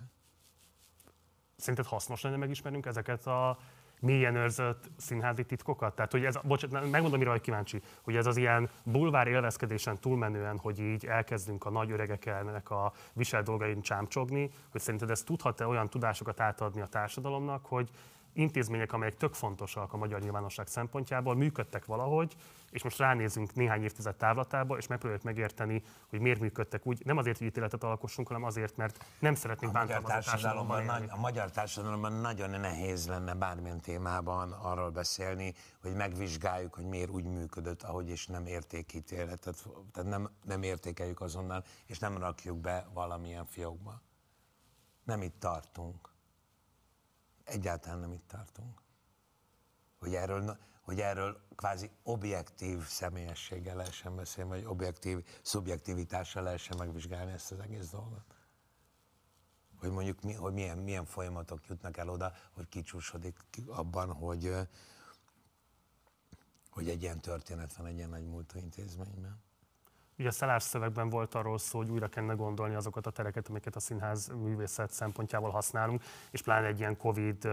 Szerinted 1.55 1.86
hasznos 1.86 2.21
lenne 2.21 2.38
megismernünk 2.38 2.86
ezeket 2.86 3.28
a 3.28 3.57
mélyen 4.00 4.36
őrzött 4.36 4.89
színházi 4.98 5.43
titkokat? 5.43 5.95
Tehát, 5.95 6.12
hogy 6.12 6.26
ez, 6.26 6.36
bocsánat, 6.43 6.91
megmondom, 6.91 7.20
mire 7.20 7.32
vagy 7.32 7.41
kíváncsi, 7.41 7.82
hogy 8.02 8.16
ez 8.16 8.26
az 8.26 8.38
ilyen 8.38 8.70
bulvár 8.84 9.28
élvezkedésen 9.28 10.00
túlmenően, 10.00 10.58
hogy 10.58 10.80
így 10.80 11.06
elkezdünk 11.06 11.66
a 11.66 11.70
nagy 11.70 11.91
öregeknek 11.91 12.70
a 12.70 12.93
visel 13.14 13.43
dolgain 13.43 13.82
csámcsogni, 13.82 14.50
hogy 14.72 14.82
szerinted 14.82 15.10
ez 15.10 15.24
tudhat-e 15.24 15.68
olyan 15.68 15.89
tudásokat 15.89 16.39
átadni 16.39 16.82
a 16.82 16.86
társadalomnak, 16.86 17.66
hogy 17.66 17.89
intézmények, 18.34 18.93
amelyek 18.93 19.16
tök 19.16 19.34
fontosak 19.34 19.93
a 19.93 19.98
magyar 19.98 20.22
nyilvánosság 20.22 20.68
szempontjából, 20.68 21.36
működtek 21.36 21.86
valahogy, 21.86 22.36
és 22.78 22.84
most 22.84 22.97
ránézünk 22.97 23.53
néhány 23.53 23.84
évtized 23.84 24.15
távlatába, 24.15 24.78
és 24.78 24.88
megpróbáljuk 24.88 25.25
megérteni, 25.25 25.84
hogy 26.09 26.19
miért 26.19 26.39
működtek 26.39 26.86
úgy, 26.86 27.05
nem 27.05 27.17
azért, 27.17 27.38
hogy 27.38 27.47
ítéletet 27.47 27.84
alkossunk, 27.84 28.28
hanem 28.28 28.43
azért, 28.43 28.78
mert 28.78 29.05
nem 29.19 29.36
szeretnénk 29.36 29.73
társadalomban 30.03 30.84
nagy, 30.84 31.05
a 31.09 31.17
magyar 31.17 31.51
társadalomban 31.51 32.13
nagyon 32.13 32.49
nehéz 32.49 33.07
lenne 33.07 33.34
bármilyen 33.34 33.80
témában 33.80 34.51
arról 34.51 34.89
beszélni, 34.89 35.53
hogy 35.82 35.93
megvizsgáljuk, 35.93 36.73
hogy 36.73 36.86
miért 36.86 37.09
úgy 37.09 37.23
működött, 37.25 37.84
ahogy 37.84 38.09
és 38.09 38.28
nem 38.28 38.45
értékítéletet, 38.45 39.67
tehát 39.91 40.09
nem, 40.09 40.30
nem 40.43 40.63
értékeljük 40.63 41.21
azonnal, 41.21 41.63
és 41.86 41.99
nem 41.99 42.17
rakjuk 42.17 42.57
be 42.57 42.88
valamilyen 42.93 43.45
fiókba. 43.45 44.01
Nem 45.03 45.21
itt 45.21 45.39
tartunk. 45.39 46.09
Egyáltalán 47.43 47.99
nem 47.99 48.11
itt 48.11 48.28
tartunk. 48.28 48.82
Hogy 49.99 50.15
erről, 50.15 50.57
hogy 50.88 51.00
erről 51.00 51.42
kvázi 51.56 51.90
objektív 52.04 52.84
személyességgel 52.86 53.76
lehessen 53.76 54.16
beszélni, 54.16 54.50
vagy 54.50 54.66
objektív 54.66 55.26
szubjektivitással 55.42 56.44
lehessen 56.44 56.78
megvizsgálni 56.78 57.32
ezt 57.32 57.52
az 57.52 57.60
egész 57.60 57.90
dolgot 57.90 58.36
hogy 59.80 59.92
mondjuk 59.92 60.22
mi, 60.22 60.34
hogy 60.34 60.54
milyen, 60.54 60.78
milyen 60.78 61.06
folyamatok 61.06 61.68
jutnak 61.68 61.98
el 61.98 62.10
oda, 62.10 62.32
hogy 62.52 62.70
kicsúsodik 62.70 63.38
ki 63.50 63.64
abban, 63.68 64.14
hogy, 64.14 64.56
hogy 66.70 66.90
egy 66.90 67.02
ilyen 67.02 67.20
történet 67.20 67.76
van 67.76 67.88
egy 67.88 67.96
ilyen 67.96 68.10
nagy 68.10 68.26
múltú 68.26 68.60
intézményben. 68.60 69.42
Ugye 70.20 70.28
a 70.28 70.32
szelás 70.32 70.64
szövegben 70.64 71.10
volt 71.10 71.36
arról 71.36 71.58
szó, 71.58 71.78
hogy 71.78 71.90
újra 71.90 72.08
kellene 72.08 72.34
gondolni 72.34 72.76
azokat 72.76 73.08
a 73.08 73.12
tereket, 73.12 73.48
amiket 73.48 73.76
a 73.76 73.80
színház 73.80 74.28
művészet 74.28 74.92
szempontjából 74.92 75.50
használunk, 75.50 76.04
és 76.32 76.42
pláne 76.42 76.68
egy 76.68 76.80
ilyen 76.80 76.98
Covid 76.98 77.48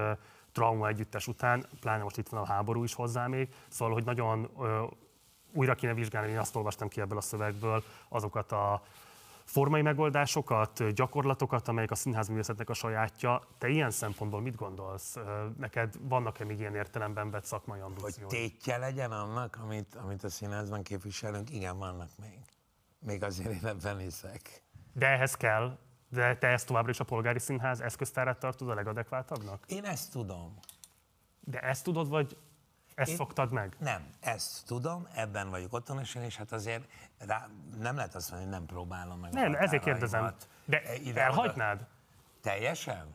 trauma 0.55 0.89
együttes 0.89 1.27
után, 1.27 1.67
pláne 1.81 2.03
most 2.03 2.19
itt 2.19 2.29
van 2.29 2.41
a 2.41 2.47
háború 2.47 2.83
is 2.85 2.95
hozzá 2.95 3.27
még, 3.27 3.49
szóval, 3.69 3.95
hogy 3.95 4.05
nagyon 4.05 4.51
ö, 4.59 4.85
újra 5.53 5.75
kéne 5.75 5.95
vizsgálni, 5.95 6.31
én 6.31 6.39
azt 6.39 6.57
olvastam 6.57 6.89
ki 6.89 7.01
ebből 7.01 7.19
a 7.19 7.21
szövegből, 7.21 7.83
azokat 8.09 8.53
a 8.53 8.83
formai 9.45 9.83
megoldásokat, 9.83 10.95
gyakorlatokat, 10.95 11.69
amelyek 11.69 11.91
a 11.91 11.95
színházművészetnek 11.95 12.71
a 12.71 12.75
sajátja. 12.75 13.43
Te 13.59 13.69
ilyen 13.69 13.91
szempontból 13.91 14.41
mit 14.41 14.57
gondolsz? 14.57 15.17
Neked 15.59 15.95
vannak-e 16.01 16.45
még 16.45 16.59
ilyen 16.59 16.75
értelemben 16.75 17.31
vett 17.31 17.45
szakmai 17.45 17.79
Hogy 17.79 17.89
ambíciók? 17.97 18.31
tétje 18.31 18.77
legyen 18.77 19.13
annak, 19.13 19.59
amit, 19.63 19.95
amit 19.95 20.25
a 20.25 20.29
színházban 20.29 20.83
képviselünk, 20.83 21.51
igen, 21.51 21.79
vannak 21.79 22.11
még. 22.21 22.39
Még 22.99 23.23
azért 23.23 23.51
én 23.51 23.67
ebben 23.67 23.99
hiszek. 23.99 24.63
De 24.93 25.07
ehhez 25.07 25.35
kell, 25.35 25.79
de 26.15 26.37
te 26.37 26.47
ezt 26.49 26.67
továbbra 26.67 26.91
is 26.91 27.01
a 27.01 27.05
polgári 27.05 27.39
színház 27.39 27.81
eszköztárát 27.81 28.39
tartod 28.39 28.69
a 28.69 28.75
legadekváltabbnak? 28.75 29.65
Én 29.67 29.85
ezt 29.85 30.13
tudom. 30.13 30.59
De 31.41 31.61
ezt 31.61 31.85
tudod, 31.85 32.09
vagy 32.09 32.37
ezt 32.95 33.11
Én- 33.11 33.17
szoktad 33.17 33.53
meg? 33.53 33.77
Nem, 33.79 34.07
ezt 34.21 34.67
tudom, 34.67 35.09
ebben 35.15 35.51
vagyok 35.51 35.73
otthonosan, 35.73 36.23
és 36.23 36.37
hát 36.37 36.53
azért 36.53 36.89
rá, 37.19 37.49
nem 37.79 37.97
lehet 37.97 38.15
azt 38.15 38.31
mondani, 38.31 38.51
hogy 38.51 38.61
nem 38.61 38.69
próbálom 38.75 39.21
meg. 39.21 39.33
a 39.37 39.41
Nem, 39.41 39.55
ezért 39.55 39.83
kérdezem. 39.85 40.35
De 40.65 40.83
E, 40.83 40.95
ide-oda. 40.95 41.21
elhagynád? 41.21 41.87
Teljesen? 42.41 43.15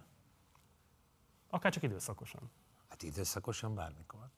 Akár 1.49 1.71
csak 1.71 1.83
időszakosan. 1.83 2.51
Hát 2.89 3.03
időszakosan 3.03 3.75
bármikor. 3.75 4.29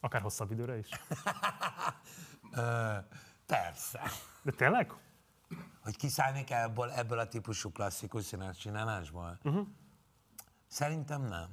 Akár 0.00 0.20
hosszabb 0.20 0.50
időre 0.50 0.78
is. 0.78 0.88
Persze. 3.46 4.00
De 4.42 4.50
tényleg? 4.50 4.92
Hogy 5.82 5.96
kiszállnék 5.96 6.50
ebből, 6.50 6.90
ebből 6.90 7.18
a 7.18 7.28
típusú 7.28 7.72
klasszikus 7.72 8.24
színes 8.24 8.56
csinálásból? 8.56 9.38
Uh-huh. 9.42 9.66
Szerintem 10.66 11.22
nem. 11.22 11.48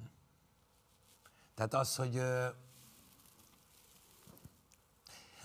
Tehát 1.55 1.73
az, 1.73 1.95
hogy... 1.95 2.13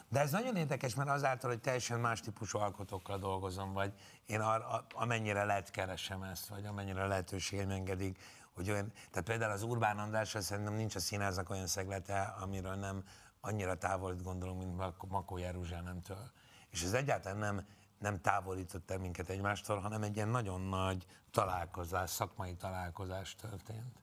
De 0.09 0.21
ez 0.21 0.31
nagyon 0.31 0.57
érdekes, 0.57 0.95
mert 0.95 1.09
azáltal, 1.09 1.51
hogy 1.51 1.61
teljesen 1.61 2.01
más 2.01 2.21
típusú 2.21 2.59
alkotókkal 2.59 3.19
dolgozom, 3.19 3.73
vagy 3.73 3.93
én 4.27 4.41
ar, 4.41 4.61
a, 4.61 4.87
amennyire 4.95 5.45
lehet 5.45 5.71
keresem 5.71 6.23
ezt, 6.23 6.47
vagy 6.47 6.67
amennyire 6.67 7.07
lehetőségem 7.07 7.71
engedik, 7.71 8.19
hogy 8.55 8.71
olyan, 8.71 8.93
tehát 9.11 9.29
például 9.29 9.53
az 9.53 9.63
Urbán 9.63 9.99
Andrással 9.99 10.41
szerintem 10.41 10.75
nincs 10.75 10.95
a 10.95 11.01
színháznak 11.01 11.51
olyan 11.51 11.67
szeglete, 11.67 12.21
amiről 12.23 12.75
nem 12.75 13.05
annyira 13.47 13.79
távolít 13.79 14.23
gondolom, 14.23 14.59
mint 14.59 14.77
Mak- 14.77 15.09
Makó 15.09 15.37
Jeruzsálemtől. 15.37 16.31
És 16.71 16.83
ez 16.83 16.93
egyáltalán 16.93 17.39
nem, 17.39 17.67
nem 17.99 18.21
távolított 18.21 18.91
el 18.91 18.99
minket 18.99 19.29
egymástól, 19.29 19.79
hanem 19.79 20.03
egy 20.03 20.17
ilyen 20.17 20.29
nagyon 20.29 20.61
nagy 20.61 21.07
találkozás, 21.31 22.11
szakmai 22.11 22.55
találkozás 22.55 23.35
történt. 23.35 24.01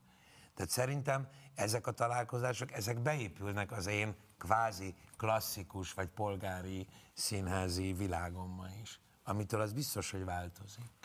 Tehát 0.53 0.71
szerintem 0.71 1.27
ezek 1.55 1.87
a 1.87 1.91
találkozások, 1.91 2.71
ezek 2.71 2.99
beépülnek 2.99 3.71
az 3.71 3.87
én 3.87 4.15
kvázi 4.37 4.95
klasszikus 5.17 5.93
vagy 5.93 6.07
polgári 6.07 6.87
színházi 7.13 7.93
világomba 7.93 8.65
is, 8.81 8.99
amitől 9.23 9.61
az 9.61 9.73
biztos, 9.73 10.11
hogy 10.11 10.25
változik. 10.25 11.02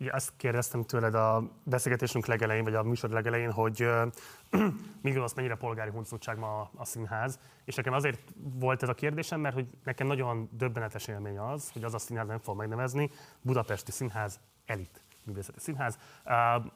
Ugye 0.00 0.12
azt 0.12 0.32
kérdeztem 0.36 0.82
tőled 0.82 1.14
a 1.14 1.50
beszélgetésünk 1.64 2.26
legelején, 2.26 2.64
vagy 2.64 2.74
a 2.74 2.82
műsor 2.82 3.10
legelején, 3.10 3.52
hogy 3.52 3.82
ö, 3.82 4.06
mi 5.02 5.10
gondolsz, 5.10 5.34
mennyire 5.34 5.54
polgári 5.54 5.90
huncutság 5.90 6.38
ma 6.38 6.70
a 6.76 6.84
színház. 6.84 7.38
És 7.64 7.74
nekem 7.74 7.92
azért 7.92 8.20
volt 8.34 8.82
ez 8.82 8.88
a 8.88 8.94
kérdésem, 8.94 9.40
mert 9.40 9.54
hogy 9.54 9.66
nekem 9.84 10.06
nagyon 10.06 10.48
döbbenetes 10.52 11.06
élmény 11.06 11.38
az, 11.38 11.70
hogy 11.70 11.84
az 11.84 11.94
a 11.94 11.98
színház 11.98 12.26
nem 12.26 12.38
fog 12.38 12.56
megnevezni, 12.56 13.10
Budapesti 13.40 13.90
Színház 13.90 14.40
elit 14.66 15.03
művészeti 15.24 15.60
színház, 15.60 15.98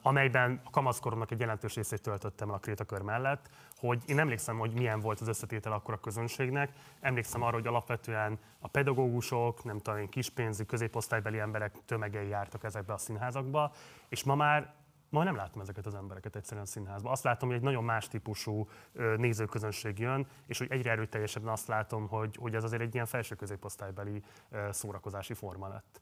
amelyben 0.02 0.60
a 0.64 0.70
kamaszkoromnak 0.70 1.30
egy 1.30 1.40
jelentős 1.40 1.74
részét 1.74 2.02
töltöttem 2.02 2.48
el 2.48 2.54
a 2.54 2.58
Krétakör 2.58 3.00
mellett, 3.00 3.50
hogy 3.76 4.02
én 4.06 4.18
emlékszem, 4.18 4.58
hogy 4.58 4.72
milyen 4.72 5.00
volt 5.00 5.20
az 5.20 5.28
összetétel 5.28 5.72
akkor 5.72 5.94
a 5.94 6.00
közönségnek, 6.00 6.72
emlékszem 7.00 7.42
arra, 7.42 7.54
hogy 7.54 7.66
alapvetően 7.66 8.38
a 8.60 8.68
pedagógusok, 8.68 9.64
nem 9.64 9.78
tudom 9.78 9.98
én, 9.98 10.08
kispénzű, 10.08 10.64
középosztálybeli 10.64 11.38
emberek 11.38 11.76
tömegei 11.84 12.28
jártak 12.28 12.64
ezekbe 12.64 12.92
a 12.92 12.98
színházakba, 12.98 13.72
és 14.08 14.24
ma 14.24 14.34
már 14.34 14.76
Ma 15.10 15.22
nem 15.22 15.36
látom 15.36 15.60
ezeket 15.60 15.86
az 15.86 15.94
embereket 15.94 16.36
egyszerűen 16.36 16.64
a 16.64 16.68
színházban. 16.68 17.12
Azt 17.12 17.22
látom, 17.22 17.48
hogy 17.48 17.58
egy 17.58 17.64
nagyon 17.64 17.84
más 17.84 18.08
típusú 18.08 18.68
nézőközönség 19.16 19.98
jön, 19.98 20.26
és 20.46 20.58
hogy 20.58 20.70
egyre 20.70 20.90
erőteljesebben 20.90 21.52
azt 21.52 21.66
látom, 21.66 22.08
hogy, 22.08 22.36
hogy 22.36 22.54
ez 22.54 22.64
azért 22.64 22.82
egy 22.82 22.94
ilyen 22.94 23.06
felső 23.06 23.34
középosztálybeli 23.34 24.22
szórakozási 24.70 25.34
forma 25.34 25.68
lett. 25.68 26.00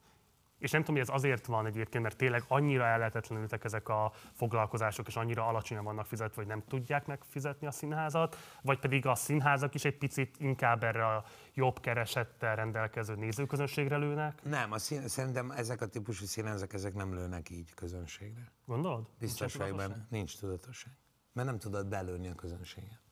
És 0.59 0.71
nem 0.71 0.81
tudom, 0.81 1.01
hogy 1.01 1.09
ez 1.09 1.15
azért 1.15 1.47
van 1.47 1.67
egyébként, 1.67 2.03
mert 2.03 2.17
tényleg 2.17 2.43
annyira 2.49 2.85
ellehetetlenültek 2.85 3.65
ezek 3.65 3.89
a 3.89 4.13
foglalkozások, 4.33 5.07
és 5.07 5.17
annyira 5.17 5.47
alacsonyan 5.47 5.85
vannak 5.85 6.07
fizetve, 6.07 6.35
hogy 6.35 6.47
nem 6.47 6.63
tudják 6.69 7.07
megfizetni 7.07 7.67
a 7.67 7.71
színházat, 7.71 8.37
vagy 8.63 8.79
pedig 8.79 9.07
a 9.07 9.15
színházak 9.15 9.75
is 9.75 9.85
egy 9.85 9.99
picit 9.99 10.37
inkább 10.39 10.83
erre 10.83 11.07
a 11.07 11.25
jobb 11.55 11.81
keresettel 11.81 12.57
rendelkező 12.57 13.15
nézőközönségre 13.15 13.97
lőnek. 13.97 14.43
Nem, 14.43 14.73
a 14.73 14.79
szín, 14.79 15.09
szerintem 15.09 15.51
ezek 15.51 15.81
a 15.81 15.87
típusú 15.87 16.25
színházak, 16.25 16.73
ezek 16.73 16.95
nem 16.95 17.15
lőnek 17.15 17.51
így 17.51 17.75
közönségre. 17.75 18.53
Gondolod? 18.65 19.09
Biztos 19.19 19.57
benne. 19.57 19.71
tudatosság? 19.71 20.07
Nincs 20.09 20.39
tudatosság. 20.39 20.93
Mert 21.33 21.49
nem 21.49 21.59
tudod 21.59 21.87
belőni 21.87 22.29
a 22.29 22.35
közönséget. 22.35 23.06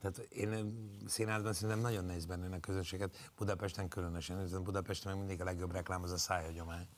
Tehát 0.00 0.18
én 0.18 0.78
színházban 1.06 1.52
szerintem 1.52 1.80
nagyon 1.80 2.04
nehéz 2.04 2.26
bennőni 2.26 2.54
a 2.54 2.60
közönséget, 2.60 3.32
Budapesten 3.36 3.88
különösen, 3.88 4.42
hiszen 4.42 4.62
Budapesten 4.62 5.12
meg 5.12 5.20
mindig 5.20 5.40
a 5.40 5.44
legjobb 5.44 5.72
reklám 5.72 6.02
az 6.02 6.10
a 6.12 6.18
szájhagyomány. 6.18 6.88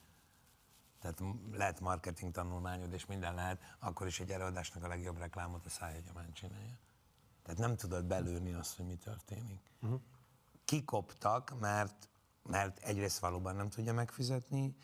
Tehát 1.01 1.23
lehet 1.53 1.81
marketing 1.81 2.33
tanulmányod, 2.33 2.93
és 2.93 3.07
minden 3.07 3.35
lehet, 3.35 3.77
akkor 3.79 4.07
is 4.07 4.21
egy 4.21 4.31
előadásnak 4.31 4.85
a 4.85 4.89
legjobb 4.89 5.19
reklámot 5.19 5.67
a 5.67 5.69
szájhagyomány 5.69 6.33
csinálja. 6.33 6.79
Tehát 7.43 7.61
nem 7.61 7.77
tudod 7.77 8.05
belőni 8.05 8.53
azt, 8.53 8.77
hogy 8.77 8.87
mi 8.87 8.97
történik. 8.97 9.61
Uh-huh. 9.83 10.01
Kikoptak, 10.65 11.61
mert, 11.61 12.09
mert 12.43 12.79
egyrészt 12.79 13.19
valóban 13.19 13.57
nem 13.57 13.69
tudja 13.69 13.93
megfizetni, 13.93 14.77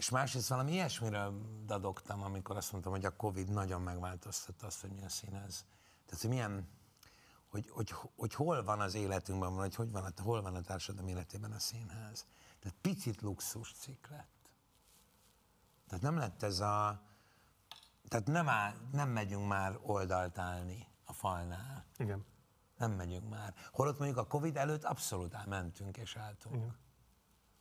És 0.00 0.10
másrészt 0.10 0.48
valami 0.48 0.72
ilyesmiről 0.72 1.40
dadogtam, 1.66 2.22
amikor 2.22 2.56
azt 2.56 2.72
mondtam, 2.72 2.92
hogy 2.92 3.04
a 3.04 3.16
Covid 3.16 3.48
nagyon 3.48 3.82
megváltoztatta 3.82 4.66
azt, 4.66 4.80
hogy 4.80 4.90
mi 4.90 5.02
a 5.02 5.08
színház. 5.08 5.64
Tehát, 6.06 6.20
hogy 6.20 6.30
milyen, 6.30 6.68
hogy, 7.50 7.68
hogy, 7.68 7.94
hogy 8.16 8.34
hol 8.34 8.64
van 8.64 8.80
az 8.80 8.94
életünkben, 8.94 9.54
vagy 9.54 9.74
hogy 9.74 9.90
van, 9.90 10.12
hol 10.22 10.42
van 10.42 10.54
a 10.54 10.60
társadalom 10.60 11.08
életében 11.08 11.52
a 11.52 11.58
színház. 11.58 12.26
Tehát 12.58 12.78
picit 12.80 13.20
luxus 13.20 13.72
cikk 13.72 14.06
lett. 14.06 14.50
Tehát 15.86 16.04
nem 16.04 16.16
lett 16.16 16.42
ez 16.42 16.60
a... 16.60 17.02
Tehát 18.08 18.26
nem, 18.26 18.48
áll, 18.48 18.74
nem 18.92 19.08
megyünk 19.08 19.48
már 19.48 19.78
oldalt 19.82 20.38
állni 20.38 20.86
a 21.04 21.12
falnál. 21.12 21.84
Igen. 21.96 22.24
Nem 22.76 22.92
megyünk 22.92 23.28
már. 23.28 23.54
Holott 23.72 23.98
mondjuk 23.98 24.18
a 24.18 24.26
Covid 24.26 24.56
előtt 24.56 24.84
abszolút 24.84 25.46
mentünk 25.46 25.96
és 25.96 26.16
álltunk. 26.16 26.54
Igen. 26.54 26.76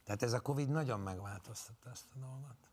Tehát 0.04 0.24
ez 0.24 0.34
a 0.34 0.40
Covid 0.40 0.70
nagyon 0.70 1.00
megváltoztatta 1.00 1.90
ezt 1.90 2.08
a 2.16 2.20
dolgot. 2.20 2.69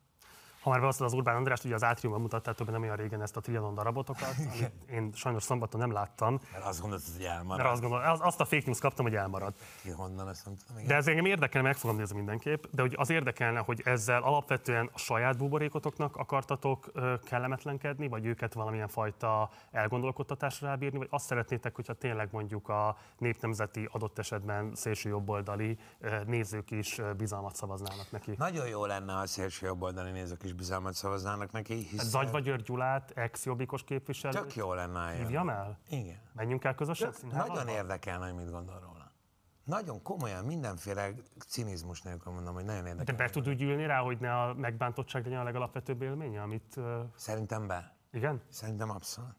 Ha 0.66 0.72
már 0.72 0.80
beosztod 0.80 1.06
az 1.06 1.12
Urbán 1.12 1.36
Andrást, 1.36 1.64
ugye 1.64 1.74
az 1.74 1.84
Átriumban 1.84 2.20
mutattátok 2.22 2.66
be 2.66 2.72
nem 2.72 2.82
olyan 2.82 2.96
régen 2.96 3.22
ezt 3.22 3.36
a 3.36 3.40
Trianon 3.40 3.74
darabotokat, 3.74 4.34
amit 4.38 4.72
én 4.90 5.10
sajnos 5.14 5.42
szombaton 5.42 5.80
nem 5.80 5.92
láttam, 5.92 6.40
Mert 6.52 6.64
azt 6.64 6.80
gondoltad, 6.80 7.12
hogy 7.16 7.24
elmarad. 7.24 7.56
mert 7.58 7.70
azt 7.70 7.80
gondolom, 7.80 8.10
az- 8.10 8.20
azt 8.22 8.40
a 8.40 8.44
fake 8.44 8.62
news 8.64 8.78
kaptam, 8.80 9.04
hogy 9.04 9.14
elmaradt. 9.14 9.58
Ki 9.82 9.90
honnan, 9.90 10.28
azt 10.28 10.44
nem 10.44 10.54
tudom. 10.56 10.76
Igen. 10.76 10.88
De 10.88 10.94
ez 10.94 11.06
engem 11.06 11.24
érdekelne, 11.24 11.68
meg 11.68 11.76
fogom 11.76 11.96
nézni 11.96 12.16
mindenképp, 12.16 12.64
de 12.70 12.82
hogy 12.82 12.94
az 12.98 13.10
érdekelne, 13.10 13.58
hogy 13.60 13.80
ezzel 13.84 14.22
alapvetően 14.22 14.90
a 14.92 14.98
saját 14.98 15.36
buborékotoknak 15.38 16.16
akartatok 16.16 16.90
kellemetlenkedni, 17.24 18.08
vagy 18.08 18.24
őket 18.26 18.54
valamilyen 18.54 18.88
fajta 18.88 19.50
elgondolkodtatásra 19.70 20.66
rábírni, 20.68 20.98
vagy 20.98 21.08
azt 21.10 21.26
szeretnétek, 21.26 21.74
hogyha 21.74 21.92
tényleg 21.92 22.28
mondjuk 22.32 22.68
a 22.68 22.96
népnemzeti 23.18 23.88
adott 23.92 24.18
esetben 24.18 24.74
szélső 24.74 25.08
jobboldali 25.08 25.78
nézők 26.26 26.70
is 26.70 27.00
bizalmat 27.16 27.54
szavaznának 27.56 28.10
neki. 28.10 28.34
Nagyon 28.38 28.68
jó 28.68 28.86
lenne, 28.86 29.12
ha 29.12 29.18
a 29.20 29.26
szélső 29.26 29.66
jobboldali 29.66 30.10
nézők 30.10 30.42
is 30.42 30.54
bizalmat 30.56 30.94
szavaznának 30.94 31.52
neki, 31.52 31.74
hiszen 31.74 32.06
Zagyva 32.06 32.40
György 32.40 32.62
Gyulát, 32.62 33.10
ex-jobbikos 33.10 33.84
képviselő. 33.84 34.38
tök 34.38 34.54
jó 34.54 34.72
lenne. 34.74 35.12
Hívjam 35.12 35.48
el? 35.48 35.78
Igen. 35.88 36.20
Menjünk 36.32 36.64
el 36.64 36.74
közösen 36.74 37.10
Tök, 37.12 37.32
nagyon 37.32 37.68
érdekelne, 37.68 38.24
hogy 38.26 38.34
mit 38.34 38.50
gondol 38.50 38.78
róla. 38.80 39.12
Nagyon 39.64 40.02
komolyan, 40.02 40.44
mindenféle 40.44 41.10
cinizmus 41.46 42.02
nélkül 42.02 42.32
mondom, 42.32 42.54
hogy 42.54 42.64
nagyon 42.64 42.82
De 42.82 42.88
érdekel. 42.88 43.14
be 43.14 43.28
tud 43.30 43.48
úgy 43.48 43.62
ülni 43.62 43.86
rá, 43.86 43.98
hogy 44.00 44.18
ne 44.20 44.40
a 44.42 44.54
megbántottság 44.54 45.24
legyen 45.24 45.40
a 45.40 45.44
legalapvetőbb 45.44 46.02
élménye, 46.02 46.42
amit... 46.42 46.76
Szerintem 47.16 47.66
be. 47.66 47.96
Igen? 48.12 48.42
Szerintem 48.48 48.90
abszolút. 48.90 49.34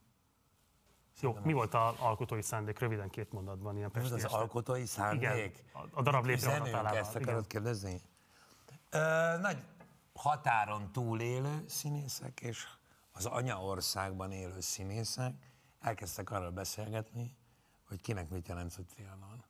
Jó, 1.22 1.38
mi 1.44 1.54
volt 1.54 1.74
az 1.74 1.94
alkotói 2.00 2.42
szándék? 2.42 2.80
Röviden 2.80 3.10
két 3.10 3.32
mondatban, 3.32 3.78
ilyen 3.78 3.92
pesti 3.92 4.14
az 4.14 4.24
este. 4.24 4.38
alkotói 4.38 4.86
szándék? 4.86 5.22
Igen, 5.30 5.52
a- 5.94 6.02
darab 6.02 6.26
létrehozatálával. 6.26 6.98
Ezt 6.98 7.16
Igen. 7.16 7.28
akarod 7.28 7.48
kérdezni? 7.48 8.02
Ö, 8.90 8.98
nagy 9.42 9.58
határon 10.18 10.92
túlélő 10.92 11.64
színészek 11.68 12.42
és 12.42 12.68
az 13.12 13.26
anyaországban 13.26 14.32
élő 14.32 14.60
színészek 14.60 15.34
elkezdtek 15.80 16.32
arról 16.32 16.52
beszélgetni, 16.52 17.38
hogy 17.88 18.02
kinek 18.02 18.30
mit 18.30 18.48
jelent 18.48 18.76
a 18.78 18.84
trianon. 18.84 19.44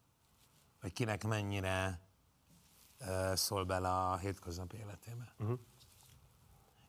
Vagy 0.82 0.94
kinek 0.94 1.24
mennyire 1.24 2.00
ö, 2.98 3.32
szól 3.36 3.66
bele 3.66 3.90
a 3.90 4.18
hétköznapi 4.18 4.78
életébe. 4.78 5.34
Uh-huh. 5.38 5.60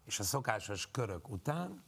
És 0.05 0.19
a 0.19 0.23
szokásos 0.23 0.91
körök 0.91 1.29
után 1.29 1.85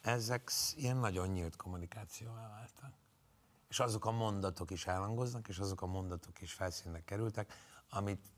ezek 0.00 0.50
ilyen 0.74 0.96
nagyon 0.96 1.28
nyílt 1.28 1.56
kommunikációvá 1.56 2.48
váltak. 2.48 2.92
És 3.68 3.80
azok 3.80 4.04
a 4.04 4.10
mondatok 4.10 4.70
is 4.70 4.86
elhangoznak, 4.86 5.48
és 5.48 5.58
azok 5.58 5.82
a 5.82 5.86
mondatok 5.86 6.40
is 6.40 6.52
felszínre 6.52 7.04
kerültek, 7.04 7.52
amit 7.90 8.32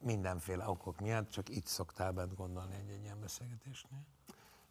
mindenféle 0.00 0.68
okok 0.68 1.00
miatt 1.00 1.30
csak 1.30 1.48
itt 1.48 1.66
szoktál 1.66 2.12
bent 2.12 2.34
gondolni 2.34 2.74
egy, 2.74 2.90
egy 2.90 3.02
ilyen 3.02 3.20
beszélgetésnél. 3.20 4.04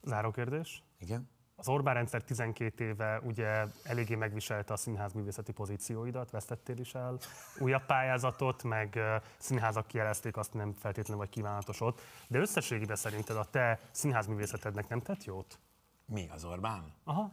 Záró 0.03 0.31
kérdés. 0.31 0.83
Igen? 0.99 1.29
Az 1.59 1.67
Orbán 1.67 1.93
rendszer 1.93 2.23
12 2.23 2.83
éve 2.83 3.19
ugye 3.23 3.65
eléggé 3.83 4.15
megviselte 4.15 4.73
a 4.73 4.77
színház 4.77 5.13
művészeti 5.13 5.51
pozícióidat, 5.51 6.31
vesztettél 6.31 6.77
is 6.77 6.95
el 6.95 7.17
újabb 7.57 7.85
pályázatot, 7.85 8.63
meg 8.63 8.99
színházak 9.37 9.87
kijelezték 9.87 10.37
azt 10.37 10.53
nem 10.53 10.73
feltétlenül 10.73 11.17
vagy 11.17 11.29
kívánatos 11.29 11.81
ott. 11.81 12.01
De 12.27 12.39
összességében 12.39 12.95
szerinted 12.95 13.35
a 13.35 13.45
te 13.45 13.79
színházművészetednek 13.91 14.87
nem 14.87 15.01
tett 15.01 15.23
jót? 15.23 15.59
Mi, 16.05 16.29
az 16.29 16.43
Orbán? 16.43 16.93
Aha. 17.03 17.31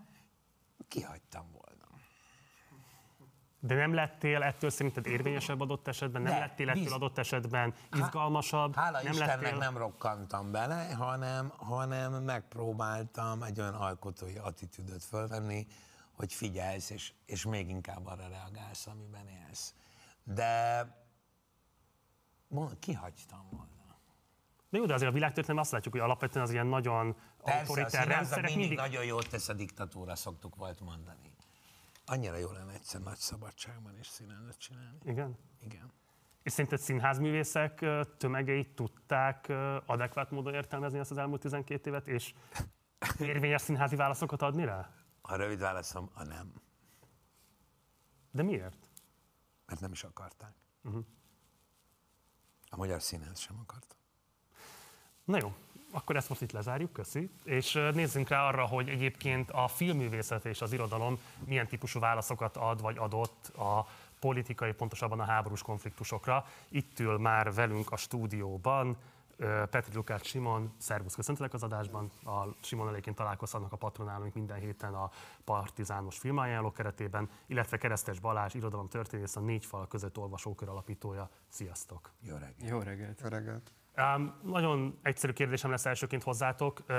Kihagytam 0.88 1.46
volna. 1.52 1.75
De 3.66 3.74
nem 3.74 3.94
lettél 3.94 4.42
ettől 4.42 4.70
szerinted 4.70 5.06
érvényesebb 5.06 5.60
adott 5.60 5.88
esetben? 5.88 6.22
Nem 6.22 6.32
De, 6.32 6.38
lettél 6.38 6.68
ettől 6.68 6.82
biz- 6.82 6.92
adott 6.92 7.18
esetben 7.18 7.74
izgalmasabb? 7.92 8.74
Hála 8.74 9.02
nem 9.02 9.12
Istennek 9.12 9.40
lettél... 9.40 9.58
nem 9.58 9.76
rokkantam 9.76 10.50
bele, 10.50 10.94
hanem, 10.94 11.52
hanem 11.56 12.12
megpróbáltam 12.12 13.42
egy 13.42 13.60
olyan 13.60 13.74
alkotói 13.74 14.36
attitűdöt 14.36 15.04
fölvenni, 15.04 15.66
hogy 16.12 16.32
figyelsz, 16.32 16.90
és, 16.90 17.12
és 17.26 17.44
még 17.44 17.68
inkább 17.68 18.06
arra 18.06 18.28
reagálsz, 18.28 18.86
amiben 18.86 19.28
élsz. 19.28 19.74
De 20.24 20.82
kihagytam 22.78 23.46
volna. 23.50 23.74
De 24.70 24.78
jó, 24.78 24.86
de 24.86 24.94
azért 24.94 25.10
a 25.10 25.14
világtörténelem 25.14 25.62
azt 25.62 25.72
látjuk, 25.72 25.94
hogy 25.94 26.02
alapvetően 26.02 26.44
az 26.44 26.52
ilyen 26.52 26.66
nagyon 26.66 27.16
Persze, 27.44 27.58
a 27.58 27.60
autoritár 27.60 28.06
rendszerek 28.06 28.44
mindig, 28.44 28.58
mindig... 28.58 28.78
nagyon 28.78 29.04
jót 29.04 29.28
tesz 29.28 29.48
a 29.48 29.52
diktatúra, 29.52 30.14
szoktuk 30.16 30.56
volt 30.56 30.80
mondani. 30.80 31.35
Annyira 32.06 32.36
jó 32.36 32.50
lenne 32.50 32.72
egyszer 32.72 33.00
nagy 33.00 33.16
szabadságban 33.16 33.98
is 33.98 34.06
színházat 34.06 34.58
csinálni. 34.58 34.98
Igen? 35.04 35.38
Igen. 35.60 35.92
És 36.42 36.52
szerinted 36.52 36.78
színházművészek 36.78 37.80
ö, 37.80 38.02
tömegei 38.18 38.72
tudták 38.74 39.48
adekvát 39.86 40.30
módon 40.30 40.54
értelmezni 40.54 40.98
ezt 40.98 41.10
az 41.10 41.18
elmúlt 41.18 41.40
12 41.40 41.90
évet, 41.90 42.08
és 42.08 42.34
érvényes 43.18 43.60
színházi 43.62 43.96
válaszokat 43.96 44.42
adni 44.42 44.64
rá? 44.64 44.90
A 45.20 45.34
rövid 45.36 45.58
válaszom 45.58 46.10
a 46.14 46.24
nem, 46.24 46.52
De 48.30 48.42
miért? 48.42 48.90
mert 49.66 49.80
nem 49.80 49.92
is 49.92 50.04
akarták. 50.04 50.54
Uh-huh. 50.82 51.04
A 52.70 52.76
magyar 52.76 53.02
színház 53.02 53.38
sem 53.38 53.58
akarta. 53.58 53.94
Na 55.24 55.38
jó, 55.40 55.54
akkor 55.96 56.16
ezt 56.16 56.28
most 56.28 56.40
itt 56.40 56.52
lezárjuk, 56.52 56.92
köszi. 56.92 57.30
És 57.44 57.72
nézzünk 57.92 58.28
rá 58.28 58.48
arra, 58.48 58.66
hogy 58.66 58.88
egyébként 58.88 59.50
a 59.50 59.68
filmművészet 59.68 60.44
és 60.44 60.60
az 60.60 60.72
irodalom 60.72 61.18
milyen 61.44 61.66
típusú 61.66 62.00
válaszokat 62.00 62.56
ad 62.56 62.80
vagy 62.80 62.98
adott 62.98 63.48
a 63.56 63.86
politikai, 64.20 64.72
pontosabban 64.72 65.20
a 65.20 65.24
háborús 65.24 65.62
konfliktusokra. 65.62 66.46
Itt 66.68 67.00
ül 67.00 67.18
már 67.18 67.54
velünk 67.54 67.92
a 67.92 67.96
stúdióban 67.96 68.96
Petri 69.70 69.94
Lukács 69.94 70.26
Simon, 70.26 70.72
szervusz, 70.78 71.14
köszöntelek 71.14 71.54
az 71.54 71.62
adásban. 71.62 72.10
A 72.24 72.46
Simon 72.60 72.88
eléként 72.88 73.16
találkozhatnak 73.16 73.72
a 73.72 73.76
patronálóink 73.76 74.34
minden 74.34 74.58
héten 74.58 74.94
a 74.94 75.10
Partizános 75.44 76.18
filmajánló 76.18 76.72
keretében, 76.72 77.30
illetve 77.46 77.76
Keresztes 77.76 78.20
Balázs, 78.20 78.54
irodalom 78.54 78.88
történész, 78.88 79.36
a 79.36 79.40
Négy 79.40 79.64
Fal 79.66 79.86
között 79.86 80.18
olvasókör 80.18 80.68
alapítója. 80.68 81.30
Sziasztok! 81.48 82.10
Jó 82.20 82.34
reggelt! 82.34 82.70
Jó 82.70 82.78
reggelt! 82.78 83.20
Jó 83.20 83.28
reggelt! 83.28 83.72
Um, 83.96 84.34
nagyon 84.42 84.98
egyszerű 85.02 85.32
kérdésem 85.32 85.70
lesz 85.70 85.86
elsőként 85.86 86.22
hozzátok. 86.22 86.80
Uh, 86.88 86.96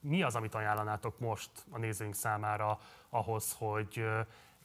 mi 0.00 0.22
az, 0.22 0.34
amit 0.34 0.54
ajánlanátok 0.54 1.18
most 1.18 1.50
a 1.70 1.78
nézőink 1.78 2.14
számára 2.14 2.78
ahhoz, 3.08 3.56
hogy 3.58 4.04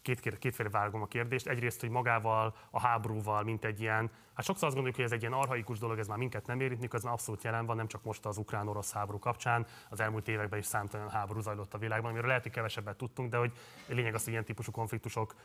két, 0.02 0.38
kétféle 0.38 0.70
vágom 0.70 1.02
a 1.02 1.08
kérdést. 1.08 1.48
Egyrészt, 1.48 1.80
hogy 1.80 1.90
magával, 1.90 2.56
a 2.72 2.80
háborúval, 2.80 3.44
mint 3.44 3.66
egy 3.66 3.82
ilyen, 3.82 4.12
hát 4.34 4.46
sokszor 4.46 4.68
azt 4.68 4.76
gondoljuk, 4.76 4.96
hogy 4.96 5.06
ez 5.06 5.12
egy 5.12 5.22
ilyen 5.22 5.34
arhaikus 5.34 5.80
dolog, 5.80 6.00
ez 6.00 6.08
már 6.08 6.18
minket 6.18 6.48
nem 6.48 6.60
érint, 6.60 6.82
miközben 6.82 7.12
abszolút 7.12 7.44
jelen 7.44 7.66
van, 7.66 7.76
nem 7.76 7.88
csak 7.88 8.04
most 8.04 8.26
az 8.26 8.38
ukrán-orosz 8.38 8.94
háború 8.94 9.20
kapcsán, 9.20 9.66
az 9.90 10.00
elmúlt 10.00 10.28
években 10.28 10.60
is 10.60 10.66
számtalan 10.66 11.10
háború 11.10 11.40
zajlott 11.40 11.74
a 11.74 11.78
világban, 11.78 12.10
amiről 12.10 12.28
lehet, 12.28 12.44
hogy 12.44 12.52
kevesebbet 12.52 12.98
tudtunk, 12.98 13.30
de 13.30 13.38
hogy 13.38 13.52
lényeg 13.88 14.14
az, 14.14 14.24
hogy 14.24 14.32
ilyen 14.32 14.46
típusú 14.46 14.72
konfliktusok 14.72 15.36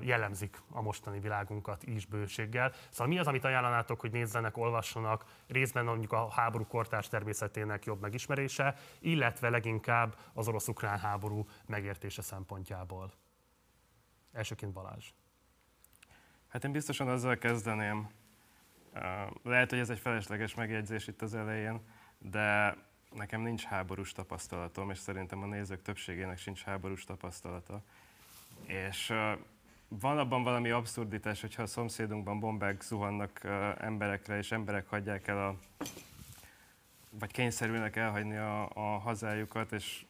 jellemzik 0.00 0.62
a 0.70 0.82
mostani 0.82 1.20
világunkat 1.20 1.82
is 1.82 2.06
bőséggel. 2.06 2.72
Szóval 2.90 3.06
mi 3.06 3.18
az, 3.18 3.26
amit 3.26 3.44
ajánlanátok, 3.44 4.00
hogy 4.00 4.10
nézzenek, 4.10 4.56
olvassanak, 4.56 5.24
részben 5.46 5.84
mondjuk 5.84 6.12
a 6.12 6.30
háború 6.30 6.66
kortárs 6.66 7.08
természetének 7.08 7.84
jobb 7.84 8.00
megismerése, 8.00 8.74
illetve 8.98 9.48
leginkább 9.48 10.16
az 10.32 10.48
orosz-ukrán 10.48 10.98
háború 10.98 11.46
megértése 11.66 12.22
szempontjából? 12.22 13.12
Elsőként 14.36 14.72
Balázs. 14.72 15.12
Hát 16.48 16.64
én 16.64 16.72
biztosan 16.72 17.08
azzal 17.08 17.36
kezdeném, 17.36 18.08
lehet, 19.42 19.70
hogy 19.70 19.78
ez 19.78 19.90
egy 19.90 19.98
felesleges 19.98 20.54
megjegyzés 20.54 21.06
itt 21.06 21.22
az 21.22 21.34
elején, 21.34 21.80
de 22.18 22.76
nekem 23.10 23.40
nincs 23.40 23.62
háborús 23.62 24.12
tapasztalatom, 24.12 24.90
és 24.90 24.98
szerintem 24.98 25.42
a 25.42 25.46
nézők 25.46 25.82
többségének 25.82 26.38
sincs 26.38 26.62
háborús 26.62 27.04
tapasztalata. 27.04 27.82
És 28.66 29.12
van 29.88 30.18
abban 30.18 30.42
valami 30.42 30.70
abszurditás, 30.70 31.40
hogyha 31.40 31.62
a 31.62 31.66
szomszédunkban 31.66 32.40
bombák 32.40 32.82
zuhannak 32.82 33.40
uh, 33.44 33.74
emberekre, 33.78 34.36
és 34.36 34.52
emberek 34.52 34.88
hagyják 34.88 35.26
el 35.26 35.46
a 35.46 35.58
vagy 37.10 37.32
kényszerülnek 37.32 37.96
elhagyni 37.96 38.36
a, 38.36 38.68
a 38.68 38.98
hazájukat, 38.98 39.72
és 39.72 40.04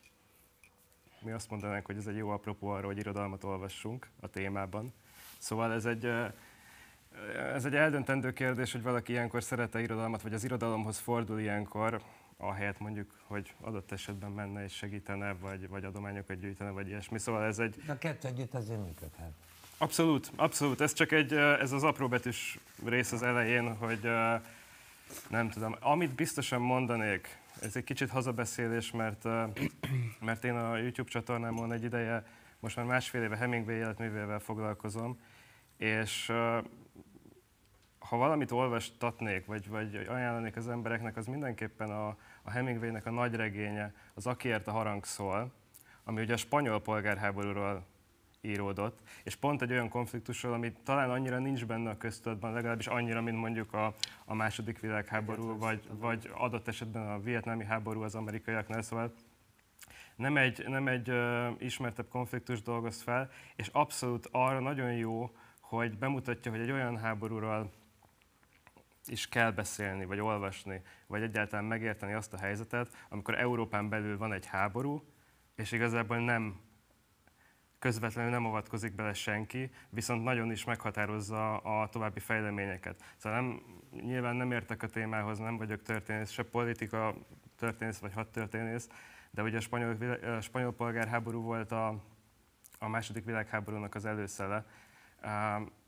mi 1.26 1.32
azt 1.32 1.50
mondanánk, 1.50 1.86
hogy 1.86 1.96
ez 1.96 2.06
egy 2.06 2.16
jó 2.16 2.28
apropó 2.28 2.68
arra, 2.68 2.86
hogy 2.86 2.98
irodalmat 2.98 3.44
olvassunk 3.44 4.08
a 4.20 4.28
témában. 4.28 4.92
Szóval 5.38 5.72
ez 5.72 5.84
egy, 5.84 6.04
Ez 7.54 7.64
egy 7.64 7.74
eldöntendő 7.74 8.32
kérdés, 8.32 8.72
hogy 8.72 8.82
valaki 8.82 9.12
ilyenkor 9.12 9.42
szerete 9.42 9.80
irodalmat, 9.80 10.22
vagy 10.22 10.34
az 10.34 10.44
irodalomhoz 10.44 10.98
fordul 10.98 11.40
ilyenkor, 11.40 12.02
ahelyett 12.36 12.78
mondjuk, 12.78 13.10
hogy 13.26 13.54
adott 13.60 13.92
esetben 13.92 14.30
menne 14.30 14.64
és 14.64 14.72
segítene, 14.72 15.32
vagy, 15.32 15.68
vagy 15.68 15.84
adományokat 15.84 16.38
gyűjtene, 16.38 16.70
vagy 16.70 16.88
ilyesmi. 16.88 17.18
Szóval 17.18 17.44
ez 17.44 17.58
egy... 17.58 17.76
De 17.86 17.92
a 17.92 17.98
kettő 17.98 18.28
együtt 18.28 18.54
azért 18.54 18.84
működhet. 18.84 19.32
Abszolút, 19.78 20.32
abszolút. 20.36 20.80
Ez 20.80 20.92
csak 20.92 21.12
egy, 21.12 21.32
ez 21.34 21.72
az 21.72 21.82
apróbetűs 21.82 22.58
rész 22.84 23.12
az 23.12 23.22
elején, 23.22 23.76
hogy 23.76 24.00
nem 25.28 25.50
tudom. 25.50 25.76
Amit 25.80 26.14
biztosan 26.14 26.60
mondanék, 26.60 27.38
ez 27.60 27.76
egy 27.76 27.84
kicsit 27.84 28.10
hazabeszélés, 28.10 28.90
mert, 28.90 29.24
mert 30.20 30.44
én 30.44 30.54
a 30.54 30.76
YouTube 30.76 31.10
csatornámon 31.10 31.72
egy 31.72 31.84
ideje, 31.84 32.24
most 32.60 32.76
már 32.76 32.86
másfél 32.86 33.22
éve 33.22 33.36
Hemingway 33.36 33.76
életművével 33.76 34.38
foglalkozom, 34.38 35.20
és 35.76 36.32
ha 37.98 38.16
valamit 38.16 38.50
olvastatnék, 38.50 39.46
vagy, 39.46 39.68
vagy 39.68 39.94
ajánlanék 39.96 40.56
az 40.56 40.68
embereknek, 40.68 41.16
az 41.16 41.26
mindenképpen 41.26 41.90
a, 41.90 42.16
a 42.42 42.50
Hemingwaynek 42.50 43.06
a 43.06 43.10
nagy 43.10 43.34
regénye, 43.34 43.94
az 44.14 44.26
Akiért 44.26 44.66
a 44.66 44.72
harang 44.72 45.04
szól, 45.04 45.52
ami 46.04 46.20
ugye 46.20 46.32
a 46.32 46.36
spanyol 46.36 46.80
polgárháborúról 46.80 47.86
íródott, 48.46 48.98
és 49.24 49.36
pont 49.36 49.62
egy 49.62 49.70
olyan 49.70 49.88
konfliktusról, 49.88 50.52
ami 50.52 50.72
talán 50.84 51.10
annyira 51.10 51.38
nincs 51.38 51.66
benne 51.66 51.90
a 51.90 51.96
köztudatban, 51.96 52.52
legalábbis 52.52 52.86
annyira, 52.86 53.20
mint 53.20 53.38
mondjuk 53.38 53.72
a, 53.72 53.94
a 54.24 54.34
második 54.34 54.80
világháború, 54.80 55.58
vagy, 55.58 55.88
vagy 55.90 56.30
adott 56.34 56.68
esetben 56.68 57.10
a 57.10 57.18
vietnámi 57.18 57.64
háború 57.64 58.02
az 58.02 58.14
amerikaiaknál, 58.14 58.82
szóval 58.82 59.12
nem 60.16 60.36
egy, 60.36 60.64
nem 60.68 60.88
egy 60.88 61.10
uh, 61.10 61.46
ismertebb 61.58 62.08
konfliktus 62.08 62.62
dolgoz 62.62 63.02
fel, 63.02 63.30
és 63.56 63.68
abszolút 63.72 64.28
arra 64.30 64.60
nagyon 64.60 64.92
jó, 64.92 65.30
hogy 65.60 65.98
bemutatja, 65.98 66.50
hogy 66.50 66.60
egy 66.60 66.70
olyan 66.70 66.98
háborúról 66.98 67.70
is 69.06 69.28
kell 69.28 69.50
beszélni, 69.50 70.04
vagy 70.04 70.20
olvasni, 70.20 70.82
vagy 71.06 71.22
egyáltalán 71.22 71.64
megérteni 71.64 72.12
azt 72.12 72.32
a 72.32 72.38
helyzetet, 72.38 73.06
amikor 73.08 73.38
Európán 73.38 73.88
belül 73.88 74.18
van 74.18 74.32
egy 74.32 74.46
háború, 74.46 75.02
és 75.54 75.72
igazából 75.72 76.18
nem 76.18 76.60
közvetlenül 77.78 78.30
nem 78.30 78.46
avatkozik 78.46 78.94
bele 78.94 79.12
senki, 79.12 79.70
viszont 79.90 80.24
nagyon 80.24 80.50
is 80.50 80.64
meghatározza 80.64 81.56
a 81.56 81.88
további 81.88 82.20
fejleményeket. 82.20 83.02
Szóval 83.16 83.40
nem, 83.40 83.62
nyilván 84.02 84.36
nem 84.36 84.52
értek 84.52 84.82
a 84.82 84.88
témához, 84.88 85.38
nem 85.38 85.56
vagyok 85.56 85.82
történész, 85.82 86.30
se 86.30 86.42
politika 86.42 87.14
történész 87.56 87.98
vagy 87.98 88.12
hadtörténész, 88.12 88.88
de 89.30 89.42
ugye 89.42 89.56
a 89.56 89.60
spanyol, 89.60 89.96
a 90.22 90.40
spanyol 90.40 90.72
polgárháború 90.72 91.42
volt 91.42 91.72
a, 91.72 92.04
a 92.78 92.88
második 92.88 93.24
világháborúnak 93.24 93.94
az 93.94 94.04
előszele, 94.04 94.64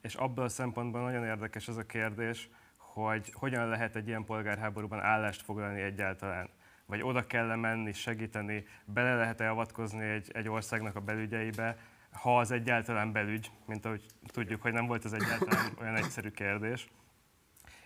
és 0.01 0.15
abból 0.15 0.45
a 0.45 0.49
szempontból 0.49 1.01
nagyon 1.01 1.25
érdekes 1.25 1.69
ez 1.69 1.77
a 1.77 1.87
kérdés, 1.87 2.51
hogy 2.77 3.33
hogyan 3.33 3.69
lehet 3.69 3.97
egy 3.97 4.07
ilyen 4.07 4.25
polgárháborúban 4.25 5.01
állást 5.01 5.43
foglalni 5.43 5.81
egyáltalán. 5.81 6.51
Vagy 6.89 7.03
oda 7.03 7.27
kell 7.27 7.57
menni, 7.57 7.93
segíteni, 7.93 8.65
bele 8.85 9.17
lehet-e 9.17 9.51
avatkozni 9.51 10.05
egy, 10.05 10.31
egy 10.33 10.49
országnak 10.49 10.97
a 10.97 11.01
belügyeibe, 11.01 11.77
ha 12.13 12.39
az 12.39 12.51
egyáltalán 12.51 13.13
belügy, 13.13 13.51
mint 13.67 13.85
ahogy 13.85 14.07
tudjuk, 14.27 14.63
hogy 14.63 14.73
nem 14.73 14.87
volt 14.87 15.05
ez 15.05 15.13
egyáltalán 15.13 15.73
olyan 15.81 15.97
egyszerű 15.97 16.31
kérdés. 16.31 16.89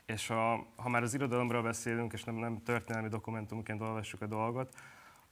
És 0.07 0.31
a, 0.31 0.67
ha 0.77 0.89
már 0.89 1.03
az 1.03 1.15
irodalomról 1.15 1.63
beszélünk, 1.63 2.13
és 2.13 2.25
nem, 2.25 2.35
nem 2.35 2.63
történelmi 2.63 3.09
dokumentumként 3.09 3.81
olvassuk 3.81 4.23
a 4.23 4.27
dolgot, 4.27 4.75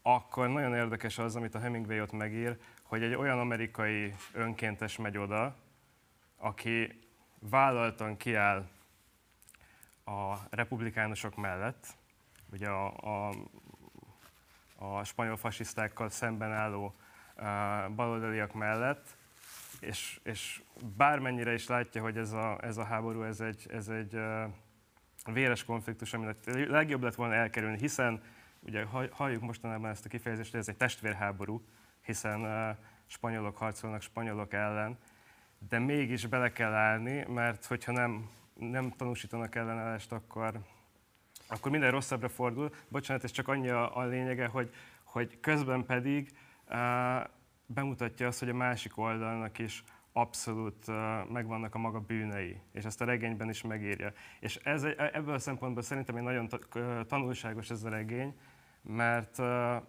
akkor 0.03 0.49
nagyon 0.49 0.75
érdekes 0.75 1.19
az, 1.19 1.37
amit 1.37 1.55
a 1.55 1.59
Hemingway 1.59 2.01
ott 2.01 2.13
megír, 2.13 2.59
hogy 2.83 3.03
egy 3.03 3.15
olyan 3.15 3.39
amerikai 3.39 4.15
önkéntes 4.33 4.97
megy 4.97 5.19
oda, 5.19 5.57
aki 6.37 7.01
vállaltan 7.39 8.17
kiáll 8.17 8.69
a 10.05 10.35
republikánusok 10.51 11.37
mellett, 11.37 11.99
ugye 12.53 12.69
a, 12.69 12.93
a, 12.97 13.35
a 14.79 15.05
spanyol 15.05 15.37
fasisztákkal 15.37 16.09
szemben 16.09 16.53
álló 16.53 16.95
baloldaliak 17.95 18.53
mellett, 18.53 19.17
és, 19.81 20.21
és 20.23 20.63
bármennyire 20.97 21.53
is 21.53 21.67
látja, 21.67 22.03
hogy 22.03 22.17
ez 22.17 22.33
a, 22.33 22.59
ez 22.63 22.77
a 22.77 22.85
háború, 22.85 23.23
ez 23.23 23.41
egy, 23.41 23.67
ez 23.71 23.89
egy 23.89 24.21
véres 25.25 25.65
konfliktus, 25.65 26.15
aminek 26.15 26.37
legjobb 26.69 27.03
lett 27.03 27.15
volna 27.15 27.35
elkerülni, 27.35 27.79
hiszen 27.79 28.23
ugye 28.61 28.85
halljuk 29.11 29.43
mostanában 29.43 29.91
ezt 29.91 30.05
a 30.05 30.09
kifejezést, 30.09 30.51
hogy 30.51 30.61
ez 30.61 30.69
egy 30.69 30.77
testvérháború, 30.77 31.65
hiszen 32.03 32.77
spanyolok 33.07 33.57
harcolnak 33.57 34.03
spanyolok 34.03 34.53
ellen, 34.53 34.99
de 35.69 35.79
mégis 35.79 36.27
bele 36.27 36.53
kell 36.53 36.73
állni, 36.73 37.25
mert 37.29 37.65
hogyha 37.65 37.93
nem, 37.93 38.31
nem 38.55 38.91
tanúsítanak 38.91 39.55
ellenállást, 39.55 40.13
akkor, 40.13 40.61
akkor 41.51 41.71
minden 41.71 41.91
rosszabbra 41.91 42.29
fordul. 42.29 42.71
Bocsánat, 42.89 43.25
ez 43.25 43.31
csak 43.31 43.49
annyi 43.49 43.69
a, 43.69 43.97
a 43.97 44.05
lényege, 44.05 44.47
hogy, 44.47 44.71
hogy 45.05 45.41
közben 45.41 45.85
pedig 45.85 46.31
uh, 46.69 46.77
bemutatja 47.67 48.27
azt, 48.27 48.39
hogy 48.39 48.49
a 48.49 48.55
másik 48.55 48.99
oldalnak 48.99 49.59
is 49.59 49.85
abszolút 50.13 50.89
uh, 50.89 50.95
megvannak 51.29 51.75
a 51.75 51.79
maga 51.79 52.01
bűnei, 52.01 52.61
és 52.73 52.85
ezt 52.85 53.01
a 53.01 53.05
regényben 53.05 53.49
is 53.49 53.63
megírja. 53.63 54.13
És 54.41 54.57
ez, 54.57 54.83
ebből 54.97 55.35
a 55.35 55.39
szempontból 55.39 55.83
szerintem 55.83 56.17
egy 56.17 56.23
nagyon 56.23 56.49
tanulságos 57.07 57.71
ez 57.71 57.85
a 57.85 57.89
regény, 57.89 58.35
mert, 58.83 59.39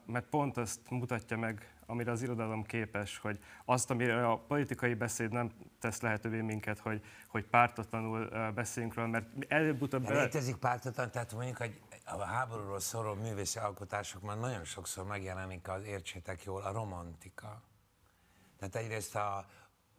mert 0.05 0.25
pont 0.29 0.57
azt 0.57 0.89
mutatja 0.89 1.37
meg 1.37 1.70
amire 1.91 2.11
az 2.11 2.21
irodalom 2.21 2.63
képes, 2.63 3.17
hogy 3.17 3.39
azt, 3.65 3.89
amire 3.89 4.27
a 4.27 4.37
politikai 4.37 4.93
beszéd 4.93 5.31
nem 5.31 5.51
tesz 5.79 6.01
lehetővé 6.01 6.41
minket, 6.41 6.79
hogy, 6.79 7.03
hogy 7.27 7.45
pártatlanul 7.45 8.51
beszéljünk 8.51 8.95
róla, 8.95 9.07
mert 9.07 9.25
előbb-utóbb... 9.47 10.03
Bele... 10.03 10.21
Létezik 10.21 10.55
pártatlan, 10.55 11.11
tehát 11.11 11.33
mondjuk, 11.33 11.57
hogy 11.57 11.81
a 12.05 12.23
háborúról 12.23 12.79
szóló 12.79 13.13
művészi 13.13 13.59
alkotások 13.59 14.21
már 14.21 14.39
nagyon 14.39 14.63
sokszor 14.63 15.05
megjelenik 15.05 15.69
az, 15.69 15.83
értsétek 15.83 16.43
jól, 16.43 16.61
a 16.61 16.71
romantika. 16.71 17.61
Tehát 18.59 18.75
egyrészt 18.75 19.15
a, 19.15 19.45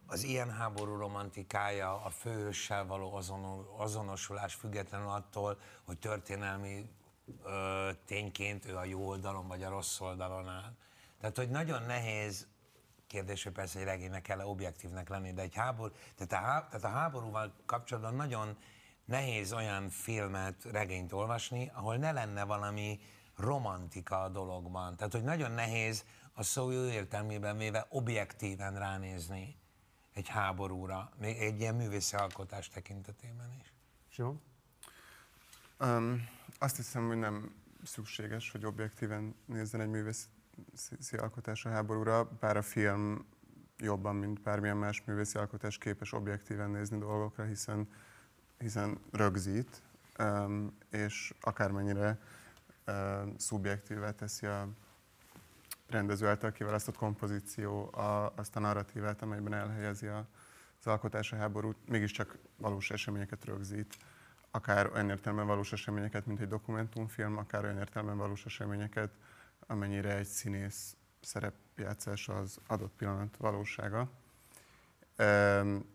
az 0.07 0.23
ilyen 0.23 0.51
háború 0.51 0.95
romantikája, 0.95 2.03
a 2.03 2.09
főhőssel 2.09 2.85
való 2.85 3.21
azonosulás 3.77 4.53
függetlenül 4.53 5.09
attól, 5.09 5.59
hogy 5.85 5.99
történelmi 5.99 6.89
ö, 7.43 7.89
tényként 8.05 8.65
ő 8.65 8.75
a 8.75 8.83
jó 8.83 9.07
oldalon 9.07 9.47
vagy 9.47 9.63
a 9.63 9.69
rossz 9.69 9.99
oldalon 9.99 10.49
áll. 10.49 10.73
Tehát, 11.23 11.37
hogy 11.37 11.49
nagyon 11.49 11.83
nehéz 11.83 12.47
kérdés, 13.07 13.43
hogy 13.43 13.51
persze 13.51 13.79
egy 13.79 13.85
regénynek 13.85 14.21
kell 14.21 14.39
-e 14.39 14.45
objektívnek 14.45 15.09
lenni, 15.09 15.33
de 15.33 15.41
egy 15.41 15.55
háború, 15.55 15.93
tehát 16.15 16.43
a, 16.43 16.47
há, 16.47 16.67
tehát 16.67 16.83
a 16.83 16.99
háborúval 16.99 17.53
kapcsolatban 17.65 18.15
nagyon 18.15 18.57
nehéz 19.05 19.53
olyan 19.53 19.89
filmet, 19.89 20.63
regényt 20.63 21.11
olvasni, 21.11 21.71
ahol 21.73 21.95
ne 21.95 22.11
lenne 22.11 22.43
valami 22.43 22.99
romantika 23.35 24.21
a 24.21 24.29
dologban. 24.29 24.95
Tehát, 24.95 25.13
hogy 25.13 25.23
nagyon 25.23 25.51
nehéz 25.51 26.05
a 26.33 26.43
szó 26.43 26.71
jó 26.71 26.85
értelmében 26.85 27.57
véve 27.57 27.85
objektíven 27.89 28.77
ránézni 28.77 29.57
egy 30.13 30.27
háborúra, 30.27 31.11
még 31.19 31.37
egy 31.37 31.59
ilyen 31.59 31.75
művészi 31.75 32.15
alkotás 32.15 32.69
tekintetében 32.69 33.55
is. 33.61 33.73
Jó. 34.15 34.41
Um, 35.79 36.29
azt 36.59 36.75
hiszem, 36.75 37.07
hogy 37.07 37.17
nem 37.17 37.55
szükséges, 37.83 38.51
hogy 38.51 38.65
objektíven 38.65 39.35
nézzen 39.45 39.81
egy 39.81 39.89
művész 39.89 40.27
művészi 40.55 41.17
alkotás 41.17 41.65
a 41.65 41.69
háborúra, 41.69 42.29
bár 42.39 42.57
a 42.57 42.61
film 42.61 43.25
jobban, 43.77 44.15
mint 44.15 44.41
bármilyen 44.41 44.77
más 44.77 45.03
művészi 45.05 45.37
alkotás 45.37 45.77
képes 45.77 46.13
objektíven 46.13 46.69
nézni 46.69 46.97
dolgokra, 46.97 47.43
hiszen, 47.43 47.87
hiszen 48.57 48.99
rögzít, 49.11 49.81
és 50.89 51.33
akármennyire 51.41 52.19
szubjektíve 53.37 54.11
teszi 54.11 54.45
a 54.45 54.67
rendező 55.87 56.27
által 56.27 56.51
kiválasztott 56.51 56.95
kompozíció 56.95 57.93
a, 57.93 58.33
azt 58.35 58.55
a 58.55 58.59
narratívát, 58.59 59.21
amelyben 59.21 59.53
elhelyezi 59.53 60.07
a, 60.07 60.27
az 60.79 60.87
alkotás 60.87 61.31
a 61.31 61.35
háborút, 61.35 61.77
mégiscsak 61.87 62.37
valós 62.57 62.91
eseményeket 62.91 63.45
rögzít. 63.45 63.97
Akár 64.51 64.91
olyan 64.93 65.09
értelemben 65.09 65.47
valós 65.47 65.73
eseményeket, 65.73 66.25
mint 66.25 66.39
egy 66.39 66.47
dokumentumfilm, 66.47 67.37
akár 67.37 67.63
olyan 67.63 67.77
értelemben 67.77 68.17
valós 68.17 68.45
eseményeket, 68.45 69.09
amennyire 69.67 70.15
egy 70.15 70.27
színész 70.27 70.95
szerepjátszása 71.21 72.37
az 72.37 72.59
adott 72.67 72.93
pillanat 72.95 73.37
valósága. 73.37 74.09
Um, 75.17 75.85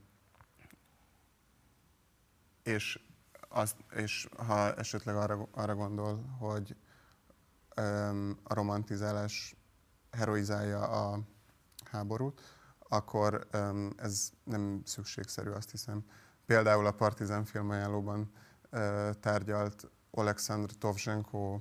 és, 2.62 3.00
az, 3.48 3.76
és 3.94 4.28
ha 4.36 4.74
esetleg 4.74 5.16
arra, 5.16 5.48
arra 5.52 5.74
gondol, 5.74 6.36
hogy 6.38 6.76
um, 7.76 8.38
a 8.42 8.54
romantizálás 8.54 9.56
heroizálja 10.10 10.82
a 10.82 11.20
háborút, 11.84 12.40
akkor 12.78 13.46
um, 13.52 13.92
ez 13.96 14.30
nem 14.44 14.82
szükségszerű, 14.84 15.50
azt 15.50 15.70
hiszem. 15.70 16.04
Például 16.46 16.86
a 16.86 16.92
Partizán 16.92 17.44
filmajánlóban 17.44 18.32
uh, 18.70 19.10
tárgyalt 19.20 19.90
Oleksandr 20.10 20.72
Tovzhenko 20.78 21.60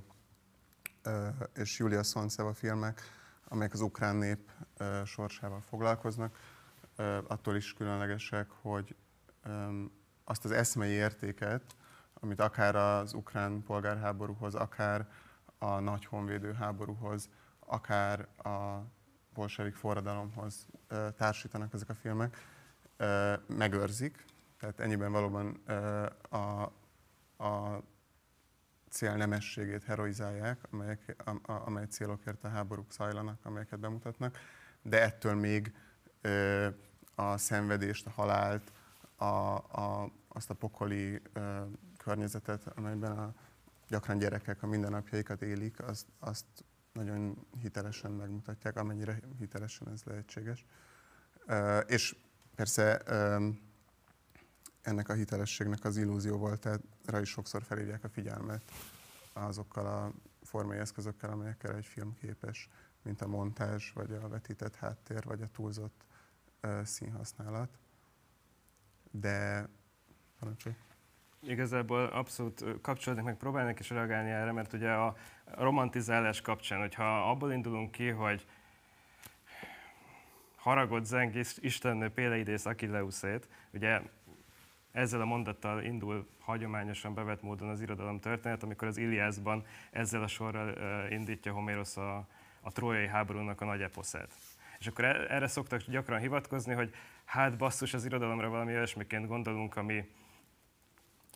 és 1.54 1.78
Julia 1.78 2.02
Szonceva 2.02 2.54
filmek, 2.54 3.00
amelyek 3.48 3.72
az 3.72 3.80
ukrán 3.80 4.16
nép 4.16 4.50
sorsával 5.04 5.60
foglalkoznak. 5.60 6.38
Attól 7.26 7.56
is 7.56 7.72
különlegesek, 7.72 8.50
hogy 8.50 8.96
azt 10.24 10.44
az 10.44 10.50
eszmei 10.50 10.90
értéket, 10.90 11.76
amit 12.14 12.40
akár 12.40 12.76
az 12.76 13.14
ukrán 13.14 13.62
polgárháborúhoz, 13.62 14.54
akár 14.54 15.08
a 15.58 15.78
nagy 15.78 16.04
honvédő 16.04 16.52
háborúhoz, 16.52 17.28
akár 17.58 18.28
a 18.36 18.84
bolsevik 19.34 19.74
forradalomhoz 19.74 20.66
társítanak 21.16 21.72
ezek 21.72 21.88
a 21.88 21.94
filmek, 21.94 22.36
megőrzik. 23.46 24.24
Tehát 24.58 24.80
ennyiben 24.80 25.12
valóban 25.12 25.62
a, 26.30 26.62
a 27.44 27.82
cél 28.90 29.14
nemességét 29.14 29.84
heroizálják, 29.84 30.58
amelyek, 30.70 31.16
a, 31.24 31.52
a, 31.52 31.66
amely 31.66 31.86
célokért 31.86 32.44
a 32.44 32.48
háborúk 32.48 32.92
zajlanak, 32.92 33.38
amelyeket 33.42 33.78
bemutatnak, 33.78 34.38
de 34.82 35.02
ettől 35.02 35.34
még 35.34 35.72
ö, 36.20 36.68
a 37.14 37.36
szenvedést, 37.36 38.06
a 38.06 38.10
halált, 38.10 38.72
a, 39.16 39.24
a, 39.24 40.12
azt 40.28 40.50
a 40.50 40.54
pokoli 40.54 41.22
ö, 41.32 41.60
környezetet, 41.96 42.66
amelyben 42.76 43.18
a, 43.18 43.34
gyakran 43.88 44.18
gyerekek 44.18 44.62
a 44.62 44.66
mindennapjaikat 44.66 45.42
élik, 45.42 45.82
azt, 45.82 46.06
azt 46.18 46.46
nagyon 46.92 47.46
hitelesen 47.60 48.10
megmutatják, 48.10 48.76
amennyire 48.76 49.18
hitelesen 49.38 49.88
ez 49.88 50.02
lehetséges. 50.04 50.64
Ö, 51.46 51.78
és 51.78 52.16
persze 52.54 53.00
ö, 53.06 53.48
ennek 54.88 55.08
a 55.08 55.12
hitelességnek 55.12 55.84
az 55.84 55.96
illúzió 55.96 56.36
volt, 56.36 56.60
tehát 56.60 56.80
rá 57.06 57.20
is 57.20 57.28
sokszor 57.28 57.62
felhívják 57.62 58.04
a 58.04 58.08
figyelmet 58.08 58.62
azokkal 59.32 59.86
a 59.86 60.12
formai 60.42 60.78
eszközökkel, 60.78 61.30
amelyekkel 61.30 61.76
egy 61.76 61.86
film 61.86 62.14
képes, 62.14 62.68
mint 63.02 63.20
a 63.20 63.26
montázs, 63.26 63.92
vagy 63.92 64.12
a 64.12 64.28
vetített 64.28 64.76
háttér, 64.76 65.24
vagy 65.24 65.42
a 65.42 65.48
túlzott 65.52 66.04
uh, 66.62 66.82
színhasználat. 66.82 67.78
De 69.10 69.68
parancsolj. 70.38 70.74
Igazából 71.40 72.04
abszolút 72.04 72.64
kapcsolódni, 72.80 73.24
meg 73.24 73.36
próbálnak 73.36 73.80
is 73.80 73.90
reagálni 73.90 74.30
erre, 74.30 74.52
mert 74.52 74.72
ugye 74.72 74.92
a 74.92 75.16
romantizálás 75.44 76.40
kapcsán, 76.40 76.80
hogyha 76.80 77.30
abból 77.30 77.52
indulunk 77.52 77.90
ki, 77.90 78.08
hogy 78.08 78.46
haragot 80.56 81.04
zeng 81.04 81.34
Istennő 81.56 82.10
Péleidész 82.10 82.66
Akilleuszét, 82.66 83.48
ugye 83.72 84.02
ezzel 84.92 85.20
a 85.20 85.24
mondattal 85.24 85.82
indul 85.82 86.28
hagyományosan 86.40 87.14
bevett 87.14 87.42
módon 87.42 87.68
az 87.68 87.80
irodalom 87.80 88.20
történet, 88.20 88.62
amikor 88.62 88.88
az 88.88 88.96
Iliászban 88.96 89.64
ezzel 89.90 90.22
a 90.22 90.26
sorral 90.26 90.74
indítja 91.10 91.52
Homérosz 91.52 91.96
a, 91.96 92.26
a 92.60 92.72
trójai 92.72 93.06
háborúnak 93.06 93.60
a 93.60 93.64
nagy 93.64 93.82
eposzát. 93.82 94.30
És 94.78 94.86
akkor 94.86 95.04
e, 95.04 95.26
erre 95.28 95.46
szoktak 95.46 95.82
gyakran 95.82 96.20
hivatkozni, 96.20 96.74
hogy 96.74 96.94
hát 97.24 97.56
basszus, 97.56 97.94
az 97.94 98.04
irodalomra 98.04 98.48
valami 98.48 98.72
olyasmiként 98.72 99.26
gondolunk, 99.26 99.76
ami 99.76 100.04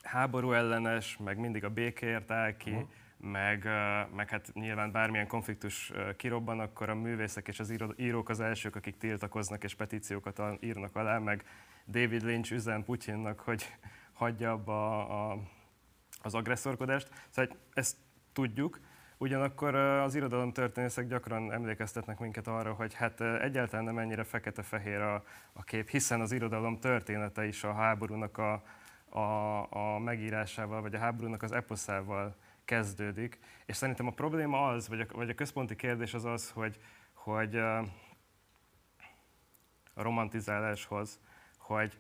háború 0.03 0.53
ellenes, 0.53 1.17
meg 1.17 1.39
mindig 1.39 1.65
a 1.65 1.71
békéért 1.71 2.31
áll 2.31 2.57
ki, 2.57 2.71
uh-huh. 2.71 2.89
meg, 3.17 3.69
meg 4.15 4.29
hát 4.29 4.51
nyilván 4.53 4.93
bármilyen 4.93 5.27
konfliktus 5.27 5.93
kirobban, 6.17 6.61
akkor 6.61 6.89
a 6.89 6.95
művészek 6.95 7.49
és 7.49 7.61
az 7.61 7.75
írók 7.97 8.29
az 8.29 8.41
elsők, 8.41 8.77
akik 8.77 8.97
tiltakoznak 8.97 9.65
és 9.65 9.75
petíciókat 9.75 10.43
írnak 10.61 10.97
alá, 10.97 11.19
meg 11.19 11.45
David 11.87 12.23
Lynch 12.23 12.53
üzen 12.53 12.85
Putyinnak, 12.85 13.41
hogy 13.41 13.77
hagyja 14.13 14.53
abba 14.53 15.09
a, 15.09 15.39
az 16.23 16.35
agresszorkodást. 16.35 17.09
Szóval 17.31 17.57
ezt 17.75 17.97
tudjuk, 18.33 18.81
Ugyanakkor 19.23 19.75
az 19.75 20.15
irodalomtörténészek 20.15 21.09
gyakran 21.09 21.53
emlékeztetnek 21.53 22.19
minket 22.19 22.47
arra, 22.47 22.73
hogy 22.73 22.95
hát 22.95 23.21
egyáltalán 23.21 23.85
nem 23.85 23.99
ennyire 23.99 24.25
fekete-fehér 24.25 25.01
a, 25.01 25.25
a 25.53 25.63
kép, 25.63 25.89
hiszen 25.89 26.21
az 26.21 26.33
irodalom 26.33 26.79
története 26.79 27.47
is 27.47 27.65
a 27.65 27.73
háborúnak 27.73 28.39
a, 28.39 28.63
a, 29.09 29.67
a 29.71 29.99
megírásával, 29.99 30.81
vagy 30.81 30.95
a 30.95 30.99
háborúnak 30.99 31.43
az 31.43 31.53
eposzával 31.53 32.37
kezdődik. 32.65 33.39
És 33.67 33.77
szerintem 33.77 34.07
a 34.07 34.11
probléma 34.11 34.69
az, 34.69 34.89
vagy 34.89 35.01
a, 35.01 35.07
vagy 35.13 35.31
a 35.31 35.35
központi 35.35 35.77
kérdés 35.77 36.15
az 36.15 36.25
az, 36.25 36.51
hogy, 36.51 36.79
hogy 37.13 37.57
a 37.57 37.85
romantizáláshoz 39.95 41.21
hogy 41.75 41.99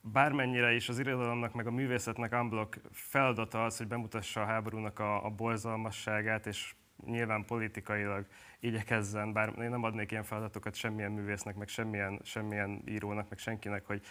bármennyire 0.00 0.72
is 0.74 0.88
az 0.88 0.98
irodalomnak 0.98 1.54
meg 1.54 1.66
a 1.66 1.70
művészetnek 1.70 2.32
unblock 2.32 2.80
feladata 2.92 3.64
az, 3.64 3.76
hogy 3.76 3.86
bemutassa 3.86 4.40
a 4.40 4.46
háborúnak 4.46 4.98
a, 4.98 5.24
a 5.24 5.30
borzalmasságát, 5.30 6.46
és 6.46 6.74
nyilván 7.04 7.44
politikailag 7.44 8.26
igyekezzen, 8.60 9.32
bár 9.32 9.52
én 9.58 9.70
nem 9.70 9.82
adnék 9.82 10.10
ilyen 10.10 10.22
feladatokat 10.22 10.74
semmilyen 10.74 11.12
művésznek, 11.12 11.56
meg 11.56 11.68
semmilyen, 11.68 12.20
semmilyen 12.22 12.82
írónak, 12.88 13.28
meg 13.28 13.38
senkinek, 13.38 13.86
hogy 13.86 14.02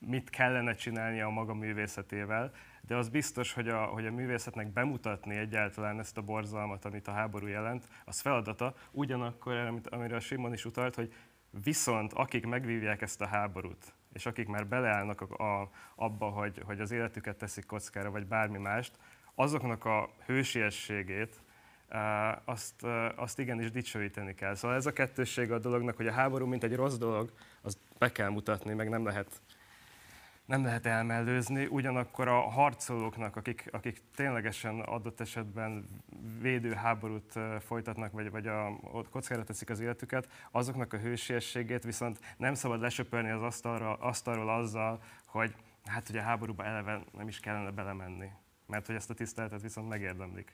mit 0.00 0.30
kellene 0.30 0.74
csinálnia 0.74 1.26
a 1.26 1.30
maga 1.30 1.54
művészetével, 1.54 2.52
de 2.80 2.96
az 2.96 3.08
biztos, 3.08 3.52
hogy 3.52 3.68
a, 3.68 3.84
hogy 3.84 4.06
a 4.06 4.10
művészetnek 4.10 4.72
bemutatni 4.72 5.36
egyáltalán 5.36 5.98
ezt 5.98 6.18
a 6.18 6.22
borzalmat, 6.22 6.84
amit 6.84 7.08
a 7.08 7.12
háború 7.12 7.46
jelent, 7.46 7.88
az 8.04 8.20
feladata, 8.20 8.74
ugyanakkor, 8.90 9.54
amit, 9.54 9.88
amire 9.88 10.16
a 10.16 10.20
Simon 10.20 10.52
is 10.52 10.64
utalt, 10.64 10.94
hogy 10.94 11.12
Viszont 11.50 12.12
akik 12.12 12.46
megvívják 12.46 13.02
ezt 13.02 13.20
a 13.20 13.26
háborút, 13.26 13.94
és 14.12 14.26
akik 14.26 14.48
már 14.48 14.66
beleállnak 14.66 15.20
a, 15.20 15.60
a, 15.60 15.70
abba, 15.94 16.28
hogy, 16.28 16.62
hogy 16.64 16.80
az 16.80 16.90
életüket 16.90 17.36
teszik 17.36 17.66
kockára, 17.66 18.10
vagy 18.10 18.26
bármi 18.26 18.58
mást, 18.58 18.92
azoknak 19.34 19.84
a 19.84 20.10
hősiességét, 20.26 21.42
azt, 22.44 22.86
azt 23.16 23.38
igenis 23.38 23.70
dicsőíteni 23.70 24.34
kell. 24.34 24.54
Szóval 24.54 24.76
ez 24.76 24.86
a 24.86 24.92
kettőssége 24.92 25.54
a 25.54 25.58
dolognak, 25.58 25.96
hogy 25.96 26.06
a 26.06 26.12
háború, 26.12 26.46
mint 26.46 26.64
egy 26.64 26.74
rossz 26.74 26.96
dolog, 26.96 27.32
az 27.62 27.78
be 27.98 28.12
kell 28.12 28.28
mutatni, 28.28 28.74
meg 28.74 28.88
nem 28.88 29.04
lehet 29.04 29.40
nem 30.50 30.64
lehet 30.64 30.86
elmellőzni, 30.86 31.66
ugyanakkor 31.66 32.28
a 32.28 32.40
harcolóknak, 32.40 33.36
akik, 33.36 33.68
akik 33.72 34.02
ténylegesen 34.14 34.80
adott 34.80 35.20
esetben 35.20 35.88
védőháborút 36.40 37.38
folytatnak, 37.60 38.12
vagy, 38.12 38.30
vagy 38.30 38.46
a, 38.46 38.80
kockára 39.10 39.44
teszik 39.44 39.70
az 39.70 39.80
életüket, 39.80 40.28
azoknak 40.50 40.92
a 40.92 40.98
hősiességét 40.98 41.84
viszont 41.84 42.18
nem 42.36 42.54
szabad 42.54 42.80
lesöpörni 42.80 43.30
az 43.30 43.42
asztalra, 43.42 43.94
asztalról 43.94 44.50
azzal, 44.50 45.02
hogy 45.26 45.54
hát 45.84 46.08
ugye 46.08 46.20
a 46.20 46.24
háborúba 46.24 46.64
eleve 46.64 47.02
nem 47.12 47.28
is 47.28 47.40
kellene 47.40 47.70
belemenni, 47.70 48.30
mert 48.66 48.86
hogy 48.86 48.94
ezt 48.94 49.10
a 49.10 49.14
tiszteletet 49.14 49.62
viszont 49.62 49.88
megérdemlik. 49.88 50.52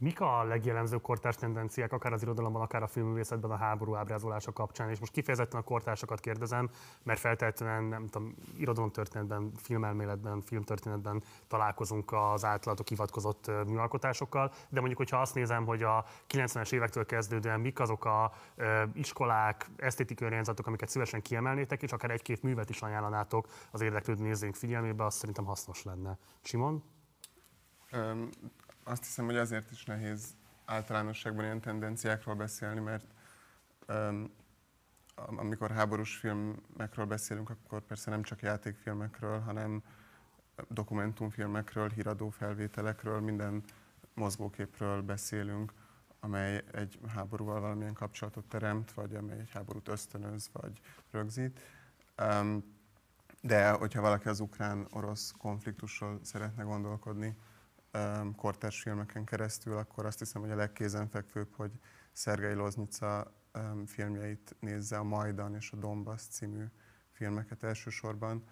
Mik 0.00 0.20
a 0.20 0.44
legjellemzőbb 0.44 1.02
kortárs 1.02 1.36
tendenciák, 1.36 1.92
akár 1.92 2.12
az 2.12 2.22
irodalomban, 2.22 2.62
akár 2.62 2.82
a 2.82 2.86
filmművészetben 2.86 3.50
a 3.50 3.56
háború 3.56 3.94
ábrázolása 3.94 4.52
kapcsán? 4.52 4.90
És 4.90 4.98
most 4.98 5.12
kifejezetten 5.12 5.60
a 5.60 5.62
kortársakat 5.62 6.20
kérdezem, 6.20 6.70
mert 7.02 7.20
feltétlenül 7.20 7.88
nem 7.88 8.06
tudom, 8.06 8.34
irodalomtörténetben, 8.56 9.52
filmelméletben, 9.56 10.40
filmtörténetben 10.40 11.22
találkozunk 11.48 12.12
az 12.12 12.44
általatok 12.44 12.88
hivatkozott 12.88 13.50
műalkotásokkal, 13.66 14.52
de 14.68 14.78
mondjuk, 14.78 14.98
hogyha 14.98 15.20
azt 15.20 15.34
nézem, 15.34 15.64
hogy 15.64 15.82
a 15.82 16.04
90-es 16.28 16.72
évektől 16.72 17.06
kezdődően 17.06 17.60
mik 17.60 17.80
azok 17.80 18.04
a 18.04 18.32
iskolák, 18.92 19.70
esztétikai 19.76 20.28
önjelzatok, 20.28 20.66
amiket 20.66 20.88
szívesen 20.88 21.22
kiemelnétek, 21.22 21.82
és 21.82 21.92
akár 21.92 22.10
egy-két 22.10 22.42
művet 22.42 22.70
is 22.70 22.82
ajánlanátok 22.82 23.48
az 23.70 23.80
érdeklődő 23.80 24.22
nézőink 24.22 24.54
figyelmébe, 24.54 25.04
azt 25.04 25.18
szerintem 25.18 25.44
hasznos 25.44 25.82
lenne. 25.82 26.18
Simon? 26.42 26.82
Um, 27.92 28.30
azt 28.88 29.04
hiszem, 29.04 29.24
hogy 29.24 29.36
azért 29.36 29.70
is 29.70 29.84
nehéz 29.84 30.36
általánosságban 30.64 31.44
ilyen 31.44 31.60
tendenciákról 31.60 32.34
beszélni, 32.34 32.80
mert 32.80 33.04
um, 33.88 34.30
amikor 35.14 35.70
háborús 35.70 36.16
filmekről 36.16 37.06
beszélünk, 37.06 37.50
akkor 37.50 37.80
persze 37.80 38.10
nem 38.10 38.22
csak 38.22 38.42
játékfilmekről, 38.42 39.40
hanem 39.40 39.82
dokumentumfilmekről, 40.68 41.88
híradó 41.88 42.28
felvételekről, 42.28 43.20
minden 43.20 43.62
mozgóképről 44.14 45.02
beszélünk, 45.02 45.72
amely 46.20 46.64
egy 46.72 46.98
háborúval 47.14 47.60
valamilyen 47.60 47.94
kapcsolatot 47.94 48.44
teremt, 48.44 48.92
vagy 48.92 49.14
amely 49.14 49.38
egy 49.38 49.50
háborút 49.50 49.88
ösztönöz, 49.88 50.48
vagy 50.52 50.80
rögzít. 51.10 51.60
Um, 52.22 52.76
de 53.40 53.70
hogyha 53.70 54.00
valaki 54.00 54.28
az 54.28 54.40
ukrán-orosz 54.40 55.34
konfliktusról 55.38 56.18
szeretne 56.22 56.62
gondolkodni, 56.62 57.36
kortárs 58.36 58.82
filmeken 58.82 59.24
keresztül, 59.24 59.76
akkor 59.76 60.06
azt 60.06 60.18
hiszem, 60.18 60.40
hogy 60.40 60.50
a 60.50 60.56
legkézenfekvőbb, 60.56 61.54
hogy 61.54 61.72
Szergei 62.12 62.54
Loznica 62.54 63.32
filmjeit 63.86 64.56
nézze, 64.60 64.96
a 64.98 65.02
Majdan 65.02 65.54
és 65.54 65.72
a 65.72 65.76
Donbass 65.76 66.22
című 66.22 66.64
filmeket 67.10 67.62
elsősorban, 67.62 68.44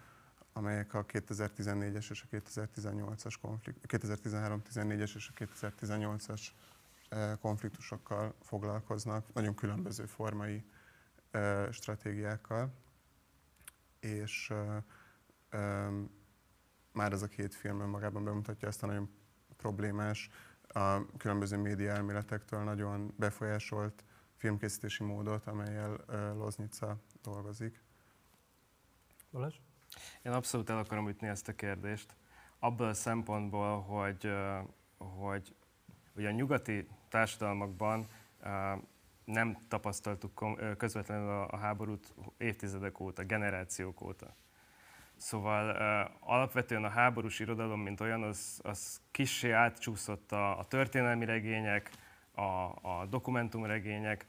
amelyek 0.53 0.93
a 0.93 1.05
2014-es 1.05 2.09
és 2.09 2.25
a 2.29 2.35
2018-as 2.35 3.33
konflikt, 3.41 3.85
2013-14-es 3.87 5.15
és 5.15 5.31
a 5.35 5.45
2018-as 5.45 6.47
konfliktusokkal 7.39 8.35
foglalkoznak, 8.41 9.33
nagyon 9.33 9.55
különböző 9.55 10.05
formai 10.05 10.63
stratégiákkal, 11.71 12.73
és 13.99 14.53
már 16.91 17.11
ez 17.11 17.21
a 17.21 17.27
két 17.27 17.55
film 17.55 17.89
magában 17.89 18.23
bemutatja 18.23 18.67
ezt 18.67 18.83
a 18.83 18.85
nagyon 18.85 19.09
problémás, 19.57 20.29
a 20.67 21.17
különböző 21.17 21.57
média 21.57 21.91
elméletektől 21.91 22.63
nagyon 22.63 23.13
befolyásolt 23.17 24.03
filmkészítési 24.35 25.03
módot, 25.03 25.47
amelyel 25.47 26.05
Loznica 26.35 26.97
dolgozik. 27.21 27.83
Balázs? 29.31 29.55
Én 30.21 30.31
abszolút 30.31 30.69
el 30.69 30.77
akarom 30.77 31.09
ütni 31.09 31.27
ezt 31.27 31.47
a 31.47 31.55
kérdést. 31.55 32.15
Abból 32.59 32.87
a 32.87 32.93
szempontból, 32.93 33.81
hogy, 33.81 34.31
hogy 34.97 35.55
ugye 36.15 36.27
a 36.27 36.31
nyugati 36.31 36.87
társadalmakban 37.09 38.07
nem 39.25 39.57
tapasztaltuk 39.67 40.45
közvetlenül 40.77 41.29
a 41.29 41.57
háborút 41.57 42.13
évtizedek 42.37 42.99
óta, 42.99 43.23
generációk 43.23 44.01
óta. 44.01 44.35
Szóval 45.17 45.69
uh, 45.69 46.33
alapvetően 46.33 46.83
a 46.83 46.89
háborús 46.89 47.39
irodalom, 47.39 47.81
mint 47.81 48.01
olyan, 48.01 48.23
az, 48.23 48.59
az 48.63 49.01
kissé 49.11 49.51
átcsúszott 49.51 50.31
a, 50.31 50.59
a 50.59 50.63
történelmi 50.63 51.25
regények, 51.25 51.91
a, 52.35 52.41
a 52.81 53.05
dokumentumregények, 53.09 54.25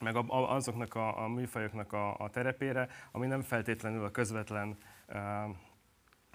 meg 0.00 0.16
a, 0.16 0.24
a, 0.26 0.54
azoknak 0.54 0.94
a, 0.94 1.22
a 1.22 1.28
műfajoknak 1.28 1.92
a, 1.92 2.16
a 2.16 2.30
terepére, 2.30 2.88
ami 3.10 3.26
nem 3.26 3.42
feltétlenül 3.42 4.04
a 4.04 4.10
közvetlen 4.10 4.76
uh, 5.08 5.16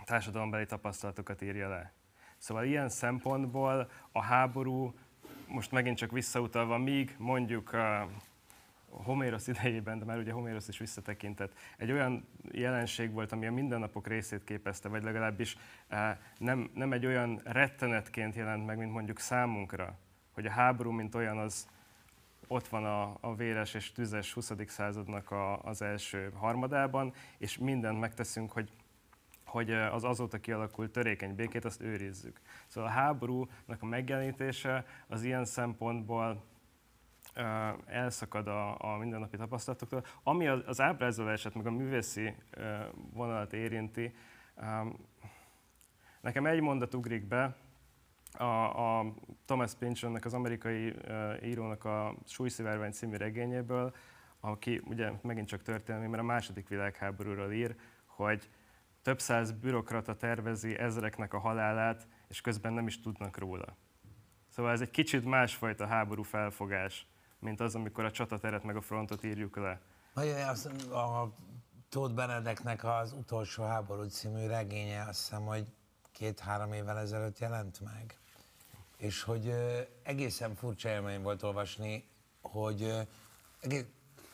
társadalombeli 0.06 0.66
tapasztalatokat 0.66 1.42
írja 1.42 1.70
le. 1.70 1.94
Szóval 2.38 2.66
ilyen 2.66 2.90
szempontból 2.90 3.90
a 4.12 4.22
háború, 4.22 4.94
most 5.48 5.72
megint 5.72 5.98
csak 5.98 6.12
visszautalva, 6.12 6.78
míg 6.78 7.16
mondjuk 7.18 7.74
uh, 7.74 8.10
Homérosz 8.90 9.48
idejében, 9.48 10.00
de 10.00 10.06
már 10.06 10.18
ugye 10.18 10.32
Homérosz 10.32 10.68
is 10.68 10.78
visszatekintett, 10.78 11.54
egy 11.78 11.92
olyan 11.92 12.28
jelenség 12.52 13.12
volt, 13.12 13.32
ami 13.32 13.48
a 13.48 13.52
mindennapok 13.52 14.08
részét 14.08 14.44
képezte, 14.44 14.90
vagy 14.90 15.04
legalábbis 15.04 15.58
uh, 15.92 16.00
nem, 16.38 16.70
nem 16.74 16.92
egy 16.92 17.06
olyan 17.06 17.42
rettenetként 17.44 18.36
jelent 18.36 18.66
meg, 18.66 18.78
mint 18.78 18.92
mondjuk 18.92 19.20
számunkra, 19.20 19.98
hogy 20.34 20.46
a 20.46 20.52
háború, 20.52 20.92
mint 20.92 21.16
olyan, 21.16 21.38
az 21.38 21.68
ott 22.48 22.68
van 22.68 22.86
a, 22.86 23.18
a 23.20 23.36
véres 23.36 23.74
és 23.74 23.92
tüzes 23.92 24.34
20. 24.34 24.52
századnak 24.68 25.32
a, 25.32 25.62
az 25.62 25.82
első 25.82 26.32
harmadában, 26.36 27.14
és 27.38 27.58
mindent 27.58 28.00
megteszünk, 28.00 28.52
hogy 28.52 28.72
hogy 29.48 29.72
az 29.72 30.04
azóta 30.04 30.38
kialakult 30.38 30.92
törékeny 30.92 31.36
békét, 31.36 31.66
azt 31.66 31.82
őrizzük. 31.82 32.40
Szóval 32.68 32.90
a 32.90 32.94
háborúnak 32.94 33.78
a 33.80 33.86
megjelenítése 33.86 34.86
az 35.08 35.24
ilyen 35.24 35.46
szempontból 35.46 36.44
elszakad 37.86 38.48
a, 38.48 38.94
a 38.94 38.98
mindennapi 38.98 39.38
tapasztalatoktól. 39.38 40.04
Ami 40.24 40.48
az, 40.48 40.62
az 40.66 40.82
ábrázolását, 40.82 41.54
meg 41.54 41.66
a 41.66 41.72
művészi 41.72 42.36
vonalat 43.14 43.54
érinti, 43.54 44.14
nekem 46.22 46.46
egy 46.46 46.62
mondat 46.62 46.94
ugrik 46.94 47.28
be, 47.28 47.56
a, 48.32 49.00
a 49.00 49.14
Thomas 49.46 49.74
Pynchonnek, 49.74 50.26
az 50.26 50.34
amerikai 50.34 50.96
írónak 51.44 51.86
a 51.86 52.16
Súlyszivárvány 52.26 52.92
című 52.92 53.16
regényéből, 53.16 53.96
aki 54.40 54.82
ugye 54.86 55.12
megint 55.22 55.48
csak 55.48 55.62
történelmi, 55.62 56.08
mert 56.08 56.24
a 56.24 56.26
második 56.26 56.68
világháborúról 56.68 57.52
ír, 57.52 57.76
hogy 58.06 58.50
több 59.02 59.20
száz 59.20 59.52
bürokrata 59.52 60.16
tervezi 60.16 60.78
ezreknek 60.78 61.34
a 61.34 61.40
halálát, 61.40 62.08
és 62.28 62.42
közben 62.42 62.74
nem 62.74 62.88
is 62.88 63.02
tudnak 63.02 63.38
róla. 63.38 63.78
Szóval 64.50 64.72
ez 64.72 64.82
egy 64.82 64.92
kicsit 64.92 65.26
másfajta 65.26 65.88
háború 65.88 66.24
felfogás, 66.24 67.08
mint 67.40 67.60
az, 67.60 67.76
amikor 67.76 68.06
a 68.06 68.12
csatateret 68.12 68.64
meg 68.64 68.76
a 68.76 68.82
frontot 68.82 69.24
írjuk 69.24 69.56
le. 69.56 69.82
A 70.92 71.28
Tóth 71.90 72.14
Benedeknek 72.14 72.84
az 72.84 73.12
utolsó 73.12 73.64
háború 73.64 74.04
című 74.04 74.48
regénye 74.48 75.02
azt 75.02 75.20
hiszem, 75.20 75.46
hogy 75.46 75.68
két-három 76.12 76.74
évvel 76.74 76.98
ezelőtt 76.98 77.40
jelent 77.40 77.80
meg. 77.80 78.20
És 78.98 79.22
hogy 79.22 79.54
egészen 80.04 80.56
furcsa 80.56 80.90
élmény 80.90 81.22
volt 81.22 81.44
olvasni, 81.44 82.10
hogy 82.42 82.94
egész, 83.60 83.86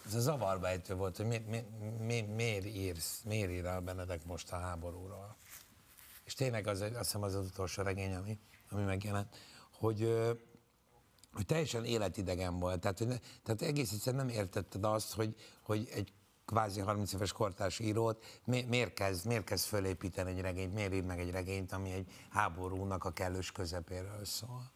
ez 0.05 0.13
a 0.13 0.19
zavarbejtő 0.19 0.95
volt, 0.95 1.17
hogy 1.17 1.25
mi, 1.25 1.37
mi, 1.37 1.61
mi, 1.99 2.21
miért, 2.21 2.65
írsz, 2.65 3.21
miért 3.25 3.51
ír 3.51 3.65
el 3.65 3.81
Benedek 3.81 4.25
most 4.25 4.51
a 4.51 4.57
háborúról. 4.57 5.35
És 6.23 6.33
tényleg 6.33 6.67
az, 6.67 6.81
azt 6.81 6.97
hiszem 6.97 7.23
az 7.23 7.35
az 7.35 7.45
utolsó 7.45 7.83
regény, 7.83 8.15
ami, 8.15 8.39
ami 8.69 8.83
megjelent, 8.83 9.35
hogy, 9.71 10.01
hogy 11.33 11.45
teljesen 11.45 11.85
életidegen 11.85 12.59
volt. 12.59 12.79
Tehát, 12.79 12.97
hogy 12.97 13.07
ne, 13.07 13.15
tehát 13.43 13.61
egész 13.61 13.91
egyszerűen 13.91 14.25
nem 14.25 14.35
értetted 14.35 14.83
azt, 14.83 15.13
hogy, 15.13 15.35
hogy 15.61 15.89
egy 15.93 16.13
kvázi 16.45 16.79
30 16.79 17.13
éves 17.13 17.31
kortárs 17.31 17.79
írót, 17.79 18.25
mi, 18.45 18.65
miért 18.69 18.93
kezd, 18.93 19.27
miért 19.27 19.43
kezd 19.43 19.65
fölépíteni 19.65 20.31
egy 20.31 20.41
regényt, 20.41 20.73
miért 20.73 20.93
ír 20.93 21.03
meg 21.03 21.19
egy 21.19 21.31
regényt, 21.31 21.71
ami 21.71 21.91
egy 21.91 22.11
háborúnak 22.29 23.05
a 23.05 23.11
kellős 23.11 23.51
közepéről 23.51 24.25
szól. 24.25 24.71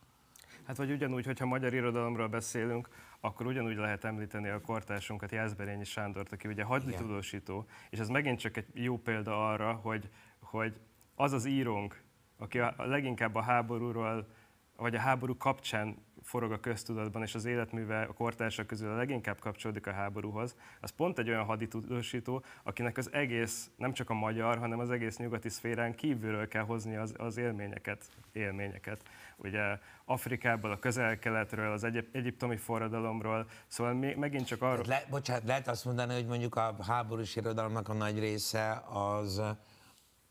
Hát 0.64 0.78
vagy 0.78 0.92
ugyanúgy, 0.92 1.26
hogyha 1.26 1.46
magyar 1.46 1.74
irodalomról 1.74 2.28
beszélünk, 2.28 2.90
akkor 3.20 3.46
ugyanúgy 3.46 3.76
lehet 3.76 4.04
említeni 4.04 4.50
a 4.50 4.62
kortársunkat, 4.62 5.32
Jászberényi 5.32 5.84
Sándort, 5.84 6.32
aki 6.32 6.48
ugye 6.48 6.64
haditudósító, 6.64 7.66
és 7.90 8.00
ez 8.00 8.08
megint 8.08 8.40
csak 8.40 8.58
egy 8.58 8.68
jó 8.74 8.98
példa 8.98 9.50
arra, 9.50 9.74
hogy, 9.74 10.10
hogy 10.40 10.80
az 11.16 11.32
az 11.32 11.46
írónk, 11.46 12.02
aki 12.38 12.60
a 12.60 12.74
leginkább 12.78 13.36
a 13.36 13.42
háborúról, 13.42 14.28
vagy 14.76 14.96
a 14.96 15.00
háború 15.00 15.38
kapcsán 15.38 16.06
forog 16.28 16.52
a 16.52 16.60
köztudatban, 16.60 17.22
és 17.22 17.36
az 17.36 17.46
életműve 17.46 18.02
a 18.02 18.14
kortársak 18.14 18.68
közül 18.68 18.92
a 18.92 18.96
leginkább 18.96 19.40
kapcsolódik 19.40 19.88
a 19.88 19.92
háborúhoz, 19.92 20.56
az 20.82 20.90
pont 20.90 21.20
egy 21.20 21.30
olyan 21.30 21.46
haditudósító, 21.46 22.44
akinek 22.64 22.98
az 22.98 23.14
egész, 23.14 23.70
nem 23.76 23.94
csak 23.94 24.10
a 24.10 24.14
magyar, 24.14 24.58
hanem 24.58 24.80
az 24.80 24.92
egész 24.92 25.18
nyugati 25.18 25.50
szférán 25.50 25.96
kívülről 25.96 26.48
kell 26.48 26.64
hozni 26.64 26.96
az, 26.96 27.14
az 27.18 27.38
élményeket, 27.38 28.06
élményeket. 28.32 29.04
Ugye 29.36 29.80
Afrikából, 30.06 30.72
a 30.72 30.80
közel-keletről, 30.80 31.72
az 31.72 31.84
egyip, 31.84 32.16
egyiptomi 32.16 32.58
forradalomról, 32.58 33.50
szóval 33.68 33.94
még, 33.94 34.16
megint 34.16 34.46
csak 34.46 34.62
arról... 34.62 34.86
Le, 34.88 35.06
bocsánat, 35.10 35.44
lehet 35.44 35.68
azt 35.68 35.86
mondani, 35.86 36.14
hogy 36.14 36.26
mondjuk 36.26 36.56
a 36.56 36.76
háborús 36.88 37.36
irodalomnak 37.36 37.90
a 37.90 37.94
nagy 37.94 38.20
része 38.20 38.84
az, 38.90 39.42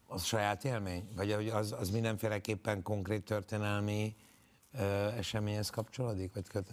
az 0.06 0.24
saját 0.24 0.64
élmény? 0.64 1.08
Vagy 1.16 1.30
az, 1.30 1.72
az 1.72 1.90
mindenféleképpen 1.90 2.82
konkrét 2.82 3.24
történelmi 3.24 4.16
eseményhez 5.18 5.70
kapcsolódik? 5.70 6.34
Vagy 6.34 6.48
köt? 6.48 6.68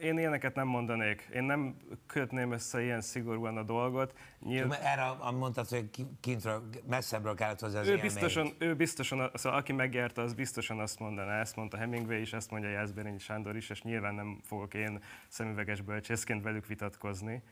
Én 0.00 0.18
ilyeneket 0.18 0.54
nem 0.54 0.66
mondanék. 0.66 1.28
Én 1.32 1.42
nem 1.42 1.76
kötném 2.06 2.52
össze 2.52 2.82
ilyen 2.82 3.00
szigorúan 3.00 3.56
a 3.56 3.62
dolgot. 3.62 4.14
Nyilv... 4.40 4.72
Erre 4.72 5.30
mondtad, 5.30 5.68
hogy 5.68 5.90
kintről, 6.20 6.68
messzebbről 6.88 7.34
kellett 7.34 7.60
hozzá 7.60 7.80
az 7.80 7.88
ő 7.88 7.96
biztosan, 7.96 8.54
ő 8.58 8.74
biztosan, 8.74 9.30
szóval 9.34 9.58
aki 9.58 9.72
megjárta, 9.72 10.22
az 10.22 10.34
biztosan 10.34 10.78
azt 10.78 10.98
mondaná. 10.98 11.40
Ezt 11.40 11.56
mondta 11.56 11.76
Hemingway 11.76 12.20
is, 12.20 12.32
ezt 12.32 12.50
mondja 12.50 12.70
Jászberényi 12.70 13.18
Sándor 13.18 13.56
is, 13.56 13.70
és 13.70 13.82
nyilván 13.82 14.14
nem 14.14 14.40
fogok 14.42 14.74
én 14.74 15.02
szemüveges 15.28 15.80
bölcsészként 15.80 16.42
velük 16.42 16.66
vitatkozni. 16.66 17.42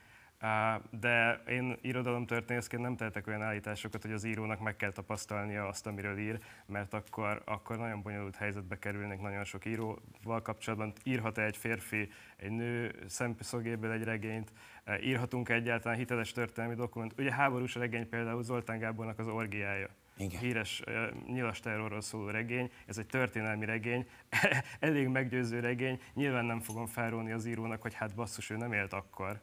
De 0.90 1.42
én 1.48 1.76
irodalomtörténészként 1.80 2.82
nem 2.82 2.96
tehetek 2.96 3.26
olyan 3.26 3.42
állításokat, 3.42 4.02
hogy 4.02 4.12
az 4.12 4.24
írónak 4.24 4.60
meg 4.60 4.76
kell 4.76 4.92
tapasztalnia 4.92 5.66
azt, 5.66 5.86
amiről 5.86 6.18
ír, 6.18 6.38
mert 6.66 6.94
akkor, 6.94 7.42
akkor 7.44 7.78
nagyon 7.78 8.02
bonyolult 8.02 8.36
helyzetbe 8.36 8.78
kerülnek 8.78 9.20
nagyon 9.20 9.44
sok 9.44 9.64
íróval 9.64 10.42
kapcsolatban. 10.42 10.92
Írhat-e 11.04 11.42
egy 11.42 11.56
férfi 11.56 12.08
egy 12.36 12.50
nő 12.50 12.94
szemszögéből 13.06 13.90
egy 13.90 14.04
regényt, 14.04 14.52
írhatunk 15.00 15.48
-e 15.48 15.54
egyáltalán 15.54 15.98
hiteles 15.98 16.32
történelmi 16.32 16.74
dokument. 16.74 17.14
Ugye 17.18 17.32
háborús 17.32 17.74
regény 17.74 18.08
például 18.08 18.42
Zoltán 18.42 18.78
Gábornak 18.78 19.18
az 19.18 19.26
orgiája. 19.28 19.88
Igen. 20.16 20.40
híres 20.40 20.82
uh, 20.86 21.24
nyilas 21.26 21.60
terrorról 21.60 22.00
szóló 22.00 22.28
regény, 22.28 22.70
ez 22.86 22.98
egy 22.98 23.06
történelmi 23.06 23.64
regény, 23.64 24.06
elég 24.80 25.08
meggyőző 25.08 25.60
regény, 25.60 26.00
nyilván 26.14 26.44
nem 26.44 26.60
fogom 26.60 26.86
felróni 26.86 27.32
az 27.32 27.46
írónak, 27.46 27.82
hogy 27.82 27.94
hát 27.94 28.14
basszus, 28.14 28.50
ő 28.50 28.56
nem 28.56 28.72
élt 28.72 28.92
akkor. 28.92 29.40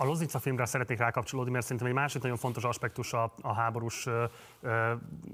A 0.00 0.04
Loznica 0.04 0.38
filmre 0.38 0.64
szeretnék 0.64 0.98
rákapcsolódni, 0.98 1.50
mert 1.50 1.64
szerintem 1.64 1.86
egy 1.86 1.94
másik 1.94 2.22
nagyon 2.22 2.36
fontos 2.36 2.64
aspektus 2.64 3.12
a, 3.12 3.32
a 3.40 3.54
háborús, 3.54 4.06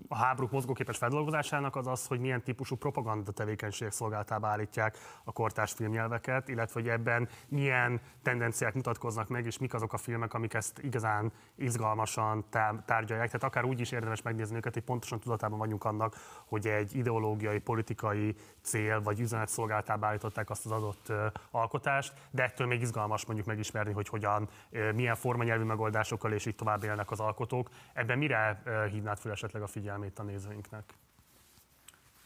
a 0.08 0.16
háborúk 0.16 0.50
mozgóképes 0.50 0.96
feldolgozásának 0.96 1.76
az 1.76 1.86
az, 1.86 2.06
hogy 2.06 2.20
milyen 2.20 2.42
típusú 2.42 2.76
propaganda 2.76 3.32
tevékenység 3.32 3.90
szolgáltába 3.90 4.46
állítják 4.46 4.98
a 5.24 5.32
kortárs 5.32 5.72
filmnyelveket, 5.72 6.48
illetve 6.48 6.80
hogy 6.80 6.88
ebben 6.88 7.28
milyen 7.48 8.00
tendenciák 8.22 8.74
mutatkoznak 8.74 9.28
meg, 9.28 9.46
és 9.46 9.58
mik 9.58 9.74
azok 9.74 9.92
a 9.92 9.96
filmek, 9.96 10.34
amik 10.34 10.54
ezt 10.54 10.78
igazán 10.78 11.32
izgalmasan 11.54 12.44
tárgyalják. 12.84 13.26
Tehát 13.26 13.44
akár 13.44 13.64
úgy 13.64 13.80
is 13.80 13.92
érdemes 13.92 14.22
megnézni 14.22 14.56
őket, 14.56 14.74
hogy 14.74 14.82
pontosan 14.82 15.20
tudatában 15.20 15.58
vagyunk 15.58 15.84
annak, 15.84 16.16
hogy 16.44 16.66
egy 16.66 16.96
ideológiai, 16.96 17.58
politikai 17.58 18.34
cél 18.62 19.02
vagy 19.02 19.20
üzenet 19.20 19.48
szolgáltába 19.48 20.06
állították 20.06 20.50
azt 20.50 20.64
az 20.64 20.70
adott 20.70 21.12
alkotást, 21.50 22.12
de 22.30 22.42
ettől 22.42 22.66
még 22.66 22.80
izgalmas 22.80 23.26
mondjuk 23.26 23.48
megismerni, 23.48 23.92
hogy 23.92 24.08
hogyan 24.08 24.48
milyen 24.94 25.14
formanyelvű 25.14 25.64
megoldásokkal 25.64 26.32
és 26.32 26.46
így 26.46 26.54
tovább 26.54 26.84
élnek 26.84 27.10
az 27.10 27.20
alkotók. 27.20 27.68
Ebben 27.92 28.18
mire 28.18 28.62
hívnád 28.90 29.18
fel 29.18 29.32
esetleg 29.32 29.62
a 29.62 29.66
figyelmét 29.66 30.18
a 30.18 30.22
nézőinknek? 30.22 30.94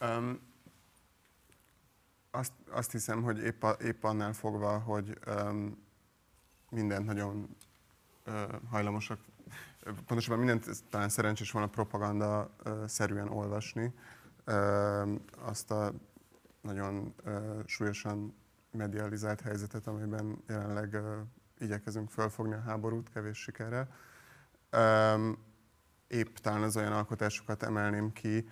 Um, 0.00 0.48
azt, 2.30 2.52
azt 2.70 2.92
hiszem, 2.92 3.22
hogy 3.22 3.38
épp, 3.38 3.62
a, 3.62 3.76
épp 3.82 4.04
annál 4.04 4.32
fogva, 4.32 4.78
hogy 4.78 5.18
um, 5.26 5.86
mindent 6.70 7.06
nagyon 7.06 7.56
uh, 8.26 8.34
hajlamosak, 8.70 9.18
pontosabban 10.06 10.44
mindent 10.44 10.84
talán 10.90 11.08
szerencsés 11.08 11.50
volna 11.50 11.68
propaganda 11.68 12.50
uh, 12.64 12.86
szerűen 12.86 13.28
olvasni, 13.28 13.94
uh, 14.46 15.08
azt 15.38 15.70
a 15.70 15.92
nagyon 16.60 17.14
uh, 17.24 17.60
súlyosan 17.66 18.34
medializált 18.70 19.40
helyzetet, 19.40 19.86
amiben 19.86 20.42
jelenleg 20.48 20.92
uh, 20.92 21.16
igyekezünk 21.60 22.10
fölfogni 22.10 22.54
a 22.54 22.60
háborút 22.60 23.10
kevés 23.12 23.38
sikerrel. 23.38 23.88
Épp 26.06 26.36
talán 26.36 26.62
az 26.62 26.76
olyan 26.76 26.92
alkotásokat 26.92 27.62
emelném 27.62 28.12
ki, 28.12 28.48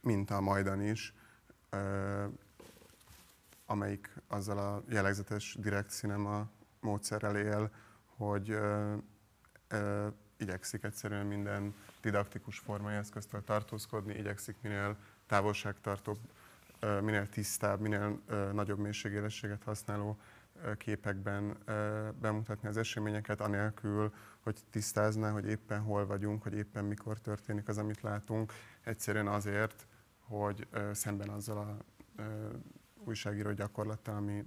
mint 0.00 0.30
a 0.30 0.40
Majdan 0.40 0.80
is, 0.82 1.14
amelyik 3.66 4.10
azzal 4.28 4.58
a 4.58 4.82
jellegzetes 4.88 5.56
direkt 5.60 5.90
cinema 5.90 6.48
módszerrel 6.80 7.36
él, 7.36 7.70
hogy 8.16 8.50
ö, 8.50 8.94
ö, 9.68 10.06
igyekszik 10.36 10.84
egyszerűen 10.84 11.26
minden 11.26 11.74
didaktikus 12.00 12.58
formai 12.58 12.94
eszköztől 12.94 13.44
tartózkodni, 13.44 14.14
igyekszik 14.14 14.56
minél 14.60 14.96
távolságtartóbb, 15.26 16.18
ö, 16.80 17.00
minél 17.00 17.28
tisztább, 17.28 17.80
minél 17.80 18.20
ö, 18.26 18.52
nagyobb 18.52 18.78
mélységélességet 18.78 19.62
használó 19.62 20.18
képekben 20.76 21.58
bemutatni 22.20 22.68
az 22.68 22.76
eseményeket, 22.76 23.40
anélkül, 23.40 24.14
hogy 24.40 24.60
tisztázná, 24.70 25.30
hogy 25.30 25.46
éppen 25.46 25.80
hol 25.80 26.06
vagyunk, 26.06 26.42
hogy 26.42 26.54
éppen 26.54 26.84
mikor 26.84 27.18
történik 27.18 27.68
az, 27.68 27.78
amit 27.78 28.00
látunk. 28.00 28.52
Egyszerűen 28.84 29.28
azért, 29.28 29.86
hogy 30.18 30.68
szemben 30.92 31.28
azzal 31.28 31.58
a 31.58 31.76
újságíró 33.04 33.52
gyakorlattal, 33.52 34.14
ami 34.16 34.44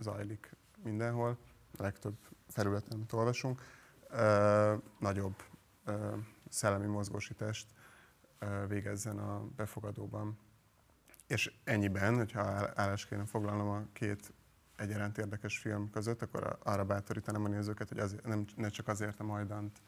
zajlik 0.00 0.56
mindenhol, 0.82 1.38
a 1.78 1.82
legtöbb 1.82 2.16
felületen, 2.48 2.96
amit 2.96 3.12
olvasunk, 3.12 3.62
nagyobb 4.98 5.42
szellemi 6.48 6.86
mozgósítást 6.86 7.66
végezzen 8.68 9.18
a 9.18 9.44
befogadóban. 9.56 10.38
És 11.26 11.54
ennyiben, 11.64 12.16
hogyha 12.16 12.40
állás 12.74 13.06
kéne 13.06 13.24
foglalnom 13.24 13.68
a 13.68 13.84
két 13.92 14.32
egyaránt 14.76 15.18
érdekes 15.18 15.58
film 15.58 15.90
között, 15.90 16.22
akkor 16.22 16.58
arra 16.62 16.84
bátorítanám 16.84 17.44
a 17.44 17.48
nézőket, 17.48 17.88
hogy 17.88 17.98
azért, 17.98 18.26
nem, 18.26 18.44
ne 18.56 18.68
csak 18.68 18.88
azért 18.88 19.20
a 19.20 19.24
Majdant 19.24 19.80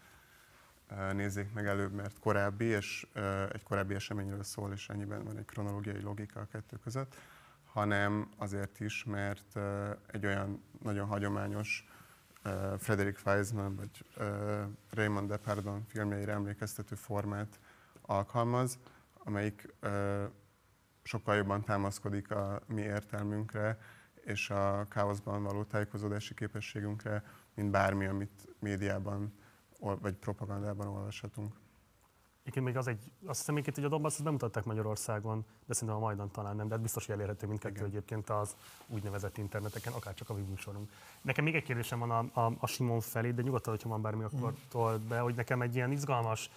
nézzék 1.12 1.52
meg 1.52 1.66
előbb, 1.66 1.92
mert 1.92 2.18
korábbi, 2.18 2.64
és 2.64 3.06
egy 3.52 3.62
korábbi 3.62 3.94
eseményről 3.94 4.42
szól, 4.42 4.72
és 4.72 4.88
ennyiben 4.88 5.24
van 5.24 5.38
egy 5.38 5.44
kronológiai 5.44 6.00
logika 6.00 6.40
a 6.40 6.46
kettő 6.46 6.76
között, 6.76 7.16
hanem 7.64 8.28
azért 8.36 8.80
is, 8.80 9.04
mert 9.04 9.58
egy 10.06 10.26
olyan 10.26 10.62
nagyon 10.82 11.06
hagyományos 11.06 11.86
Frederick 12.78 13.26
Weisman 13.26 13.76
vagy 13.76 14.04
Raymond 14.90 15.28
Depardon 15.28 15.84
filmjeire 15.86 16.32
emlékeztető 16.32 16.94
formát 16.94 17.60
alkalmaz, 18.00 18.78
amelyik 19.18 19.74
sokkal 21.02 21.36
jobban 21.36 21.64
támaszkodik 21.64 22.30
a 22.30 22.60
mi 22.66 22.80
értelmünkre 22.80 23.78
és 24.24 24.50
a 24.50 24.86
káoszban 24.88 25.42
való 25.42 25.62
tájékozódási 25.62 26.34
képességünkre, 26.34 27.24
mint 27.54 27.70
bármi, 27.70 28.06
amit 28.06 28.48
médiában 28.58 29.32
vagy 29.78 30.14
propagandában 30.14 30.86
olvashatunk. 30.86 31.54
Igen, 32.46 32.62
még 32.62 32.76
az 32.76 32.86
egy, 32.86 33.12
azt 33.24 33.38
hiszem, 33.38 33.54
hogy 33.54 33.84
a 33.84 33.88
Donbass 33.88 34.20
bemutatták 34.20 34.64
Magyarországon, 34.64 35.44
de 35.66 35.74
szerintem 35.74 35.96
a 35.96 36.00
Majdan 36.00 36.30
talán 36.30 36.56
nem, 36.56 36.68
de 36.68 36.74
hát 36.74 36.82
biztos, 36.82 37.06
hogy 37.06 37.14
elérhető 37.14 37.46
mindkettő 37.46 37.74
Igen. 37.74 37.88
egyébként 37.88 38.30
az 38.30 38.56
úgynevezett 38.86 39.38
interneteken, 39.38 39.92
akár 39.92 40.14
csak 40.14 40.30
a 40.30 40.34
műsorunk. 40.34 40.90
Nekem 41.22 41.44
még 41.44 41.54
egy 41.54 41.62
kérdésem 41.62 41.98
van 41.98 42.10
a, 42.10 42.40
a, 42.46 42.52
a 42.58 42.66
Simon 42.66 43.00
felé, 43.00 43.30
de 43.30 43.42
nyugodtan, 43.42 43.72
hogyha 43.72 43.88
van 43.88 44.02
bármi, 44.02 44.22
akkor 44.22 44.50
mm. 44.50 44.54
told 44.68 45.00
be, 45.00 45.18
hogy 45.18 45.34
nekem 45.34 45.62
egy 45.62 45.74
ilyen 45.74 45.92
izgalmas 45.92 46.50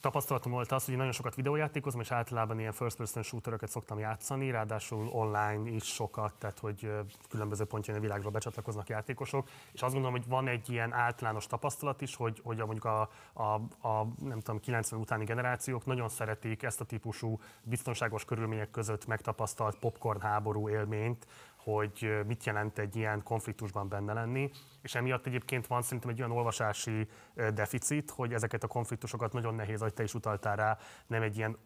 tapasztalatom 0.00 0.52
volt 0.52 0.72
az, 0.72 0.84
hogy 0.84 0.96
nagyon 0.96 1.12
sokat 1.12 1.34
videójátékozom, 1.34 2.00
és 2.00 2.10
általában 2.10 2.58
ilyen 2.58 2.72
first 2.72 2.96
person 2.96 3.22
shooteröket 3.22 3.68
szoktam 3.68 3.98
játszani, 3.98 4.50
ráadásul 4.50 5.08
online 5.08 5.70
is 5.70 5.84
sokat, 5.84 6.34
tehát 6.38 6.58
hogy 6.58 6.90
különböző 7.28 7.64
pontjain 7.64 7.98
a 7.98 8.02
világról 8.02 8.30
becsatlakoznak 8.30 8.88
játékosok, 8.88 9.48
és 9.72 9.82
azt 9.82 9.92
gondolom, 9.92 10.16
hogy 10.16 10.28
van 10.28 10.48
egy 10.48 10.70
ilyen 10.70 10.92
általános 10.92 11.46
tapasztalat 11.46 12.00
is, 12.00 12.16
hogy, 12.16 12.40
hogy 12.44 12.60
a, 12.60 12.64
mondjuk 12.64 12.84
a, 12.84 13.00
a, 13.32 13.42
a, 13.88 14.06
nem 14.18 14.40
tudom, 14.40 14.60
90 14.60 15.00
utáni 15.00 15.24
generációk 15.24 15.86
nagyon 15.86 16.08
szeretik 16.08 16.62
ezt 16.62 16.80
a 16.80 16.84
típusú 16.84 17.40
biztonságos 17.62 18.24
körülmények 18.24 18.70
között 18.70 19.06
megtapasztalt 19.06 19.78
popcorn 19.78 20.20
háború 20.20 20.68
élményt, 20.68 21.26
hogy 21.72 22.18
mit 22.26 22.44
jelent 22.44 22.78
egy 22.78 22.96
ilyen 22.96 23.22
konfliktusban 23.22 23.88
benne 23.88 24.12
lenni, 24.12 24.50
és 24.82 24.94
emiatt 24.94 25.26
egyébként 25.26 25.66
van 25.66 25.82
szerintem 25.82 26.10
egy 26.10 26.18
olyan 26.18 26.32
olvasási 26.32 27.08
deficit, 27.54 28.10
hogy 28.10 28.32
ezeket 28.32 28.64
a 28.64 28.66
konfliktusokat 28.66 29.32
nagyon 29.32 29.54
nehéz, 29.54 29.80
ahogy 29.80 29.94
te 29.94 30.02
is 30.02 30.14
utaltál 30.14 30.56
rá, 30.56 30.78
nem 31.06 31.22
egy 31.22 31.36
ilyen 31.36 31.56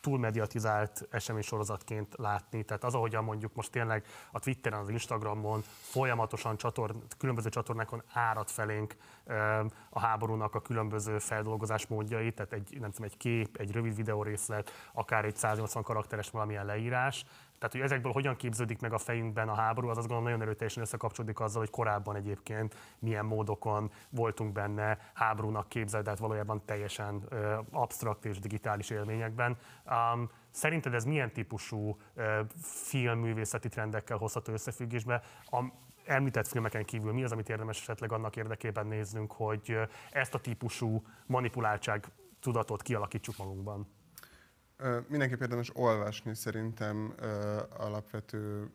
túlmediatizált 0.00 1.08
sorozatként 1.40 2.14
látni. 2.16 2.62
Tehát 2.62 2.84
az, 2.84 2.94
ahogyan 2.94 3.24
mondjuk 3.24 3.54
most 3.54 3.70
tényleg 3.70 4.06
a 4.32 4.38
Twitteren, 4.38 4.78
az 4.80 4.88
Instagramon 4.88 5.62
folyamatosan 5.80 6.56
csatorn, 6.56 6.96
különböző 7.18 7.48
csatornákon 7.48 8.02
árad 8.12 8.48
felénk 8.48 8.96
a 9.90 10.00
háborúnak 10.00 10.54
a 10.54 10.60
különböző 10.60 11.18
feldolgozás 11.18 11.86
módjai, 11.86 12.32
tehát 12.32 12.52
egy, 12.52 12.76
nem 12.80 12.90
tudom, 12.90 13.06
egy 13.06 13.16
kép, 13.16 13.56
egy 13.56 13.72
rövid 13.72 13.94
videórészlet, 13.94 14.70
akár 14.92 15.24
egy 15.24 15.36
180 15.36 15.82
karakteres 15.82 16.30
valamilyen 16.30 16.66
leírás, 16.66 17.24
tehát, 17.62 17.76
hogy 17.76 17.86
ezekből 17.86 18.12
hogyan 18.12 18.36
képződik 18.36 18.80
meg 18.80 18.92
a 18.92 18.98
fejünkben 18.98 19.48
a 19.48 19.54
háború, 19.54 19.88
az 19.88 19.96
azt 19.96 20.06
gondolom 20.06 20.24
nagyon 20.24 20.42
erőteljesen 20.46 20.82
összekapcsolódik 20.82 21.40
azzal, 21.40 21.60
hogy 21.60 21.70
korábban 21.70 22.16
egyébként 22.16 22.74
milyen 22.98 23.24
módokon 23.24 23.90
voltunk 24.10 24.52
benne 24.52 24.98
háborúnak 25.14 25.68
képzelt, 25.68 26.04
tehát 26.04 26.18
valójában 26.18 26.62
teljesen 26.64 27.14
uh, 27.14 27.58
absztrakt 27.70 28.24
és 28.24 28.38
digitális 28.38 28.90
élményekben. 28.90 29.56
Um, 30.14 30.30
Szerinted 30.50 30.94
ez 30.94 31.04
milyen 31.04 31.32
típusú 31.32 31.96
filmművészeti 32.62 33.68
trendekkel 33.68 34.16
hozható 34.16 34.52
összefüggésbe? 34.52 35.22
A, 35.44 35.64
említett 36.04 36.48
filmeken 36.48 36.84
kívül 36.84 37.12
mi 37.12 37.24
az, 37.24 37.32
amit 37.32 37.48
érdemes 37.48 37.80
esetleg 37.80 38.12
annak 38.12 38.36
érdekében 38.36 38.86
néznünk, 38.86 39.32
hogy 39.32 39.78
ezt 40.10 40.34
a 40.34 40.40
típusú 40.40 41.02
manipuláltság 41.26 42.06
tudatot 42.40 42.82
kialakítsuk 42.82 43.36
magunkban? 43.36 43.86
Mindenképp 45.08 45.40
érdemes 45.40 45.70
olvasni 45.76 46.34
szerintem 46.34 47.14
alapvető 47.76 48.70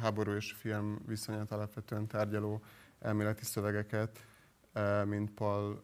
háború 0.00 0.32
és 0.32 0.52
film 0.52 0.98
viszonyát 1.06 1.52
alapvetően 1.52 2.06
tárgyaló 2.06 2.62
elméleti 3.00 3.44
szövegeket, 3.44 4.26
mint 5.04 5.30
Paul 5.30 5.82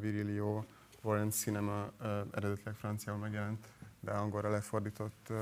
Virilio, 0.00 0.64
Warren 1.02 1.30
Cinema 1.30 1.92
eredetileg 2.32 2.74
franciául 2.74 3.18
megjelent, 3.18 3.66
de 4.00 4.10
angolra 4.10 4.50
lefordított 4.50 5.32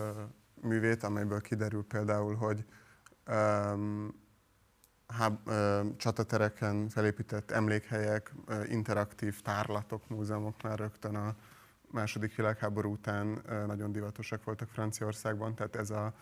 művét, 0.63 1.03
amelyből 1.03 1.41
kiderül 1.41 1.85
például, 1.85 2.35
hogy 2.35 2.65
csatatereken 5.97 6.89
felépített 6.89 7.51
emlékhelyek, 7.51 8.35
interaktív 8.69 9.41
tárlatok, 9.41 10.09
múzeumok 10.09 10.63
már 10.63 10.79
rögtön 10.79 11.17
a 11.17 11.37
második 11.93 12.37
világháború 12.37 12.93
után 12.93 13.43
nagyon 13.67 13.93
divatosak 13.93 14.45
voltak 14.45 14.69
Franciaországban, 14.69 15.55
tehát 15.55 15.77
ez 15.77 15.91
a 15.91 16.15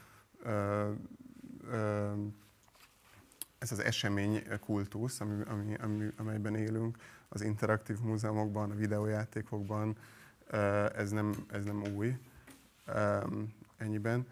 ez 3.58 3.72
az 3.72 3.78
esemény 3.78 4.42
kultusz, 4.60 5.20
ami, 5.20 5.42
ami, 5.44 5.74
ami, 5.74 6.08
amelyben 6.16 6.54
élünk, 6.54 6.96
az 7.28 7.42
interaktív 7.42 7.98
múzeumokban, 7.98 8.70
a 8.70 8.74
videójátékokban, 8.74 9.96
ez 10.94 11.10
nem, 11.10 11.34
ez 11.48 11.64
nem 11.64 11.82
új 11.94 12.16
ennyiben. 13.76 14.26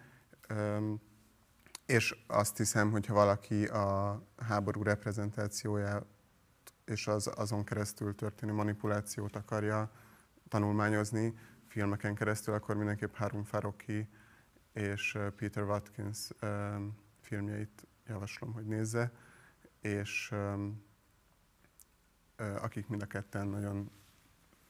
És 1.85 2.23
azt 2.27 2.57
hiszem, 2.57 2.91
hogyha 2.91 3.13
valaki 3.13 3.65
a 3.65 4.21
háború 4.37 4.83
reprezentációját 4.83 6.05
és 6.85 7.07
az 7.07 7.31
azon 7.35 7.63
keresztül 7.63 8.15
történő 8.15 8.53
manipulációt 8.53 9.35
akarja 9.35 9.91
tanulmányozni 10.49 11.37
filmeken 11.67 12.15
keresztül, 12.15 12.53
akkor 12.53 12.75
mindenképp 12.75 13.15
Harun 13.15 13.43
Faroki 13.43 14.09
és 14.73 15.17
Peter 15.35 15.63
Watkins 15.63 16.29
filmjeit 17.21 17.87
javaslom, 18.07 18.53
hogy 18.53 18.65
nézze, 18.65 19.11
és 19.81 20.33
akik 22.35 22.87
mind 22.87 23.01
a 23.01 23.05
ketten 23.05 23.47
nagyon 23.47 23.91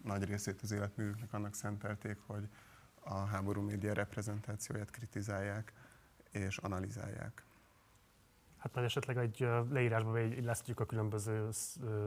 nagy 0.04 0.24
részét 0.24 0.62
az 0.62 0.72
életművüknek 0.72 1.34
annak 1.34 1.54
szentelték, 1.54 2.18
hogy 2.26 2.50
a 3.00 3.18
háború 3.18 3.62
média 3.62 3.94
reprezentációját 3.94 4.92
kritizálják 4.92 5.74
és 6.32 6.58
analizálják. 6.58 7.44
Hát 8.60 8.74
majd 8.74 8.86
esetleg 8.86 9.18
egy 9.18 9.48
leírásban 9.70 10.36
lesztjük 10.44 10.80
a 10.80 10.86
különböző 10.86 11.48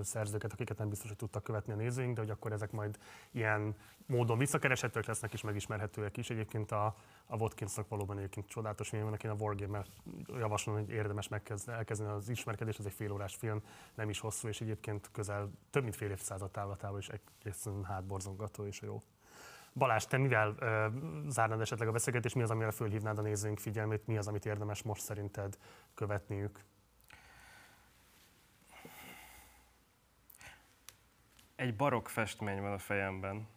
szerzőket, 0.02 0.52
akiket 0.52 0.78
nem 0.78 0.88
biztos, 0.88 1.08
hogy 1.08 1.16
tudtak 1.16 1.42
követni 1.42 1.72
a 1.72 1.76
nézőink, 1.76 2.14
de 2.14 2.20
hogy 2.20 2.30
akkor 2.30 2.52
ezek 2.52 2.70
majd 2.70 2.98
ilyen 3.30 3.74
módon 4.06 4.38
visszakereshetőek 4.38 5.06
lesznek 5.06 5.32
és 5.32 5.42
megismerhetőek 5.42 6.16
is. 6.16 6.30
Egyébként 6.30 6.70
a, 6.70 6.96
a 7.26 7.36
Watkinsnak 7.36 7.88
valóban 7.88 8.18
egyébként 8.18 8.48
csodálatos 8.48 8.88
film 8.88 9.02
van, 9.02 9.18
én 9.24 9.30
a 9.30 9.34
Wargame-mel 9.34 9.86
javaslom, 10.26 10.74
hogy 10.74 10.90
érdemes 10.90 11.28
megkezdeni, 11.28 11.76
elkezdeni 11.78 12.10
az 12.10 12.28
ismerkedés, 12.28 12.78
ez 12.78 12.86
egy 12.86 12.92
félórás 12.92 13.34
film, 13.34 13.62
nem 13.94 14.08
is 14.08 14.20
hosszú, 14.20 14.48
és 14.48 14.60
egyébként 14.60 15.08
közel 15.12 15.50
több 15.70 15.82
mint 15.82 15.96
fél 15.96 16.10
évszázad 16.10 16.50
távlatával 16.50 16.98
is 16.98 17.08
egészen 17.08 17.84
hátborzongató 17.84 18.66
és 18.66 18.80
jó. 18.80 19.02
Balázs, 19.74 20.04
te 20.04 20.16
mivel 20.16 20.54
ö, 20.58 20.86
zárnád 21.28 21.60
esetleg 21.60 21.88
a 21.88 21.92
beszélgetést, 21.92 22.34
mi 22.34 22.42
az, 22.42 22.50
amire 22.50 22.70
fölhívnád 22.70 23.18
a 23.18 23.22
nézőink 23.22 23.58
figyelmét, 23.58 24.06
mi 24.06 24.16
az, 24.16 24.28
amit 24.28 24.46
érdemes 24.46 24.82
most 24.82 25.02
szerinted 25.02 25.58
követniük? 25.94 26.64
egy 31.62 31.76
barokk 31.76 32.08
festmény 32.08 32.60
van 32.60 32.72
a 32.72 32.78
fejemben. 32.78 33.48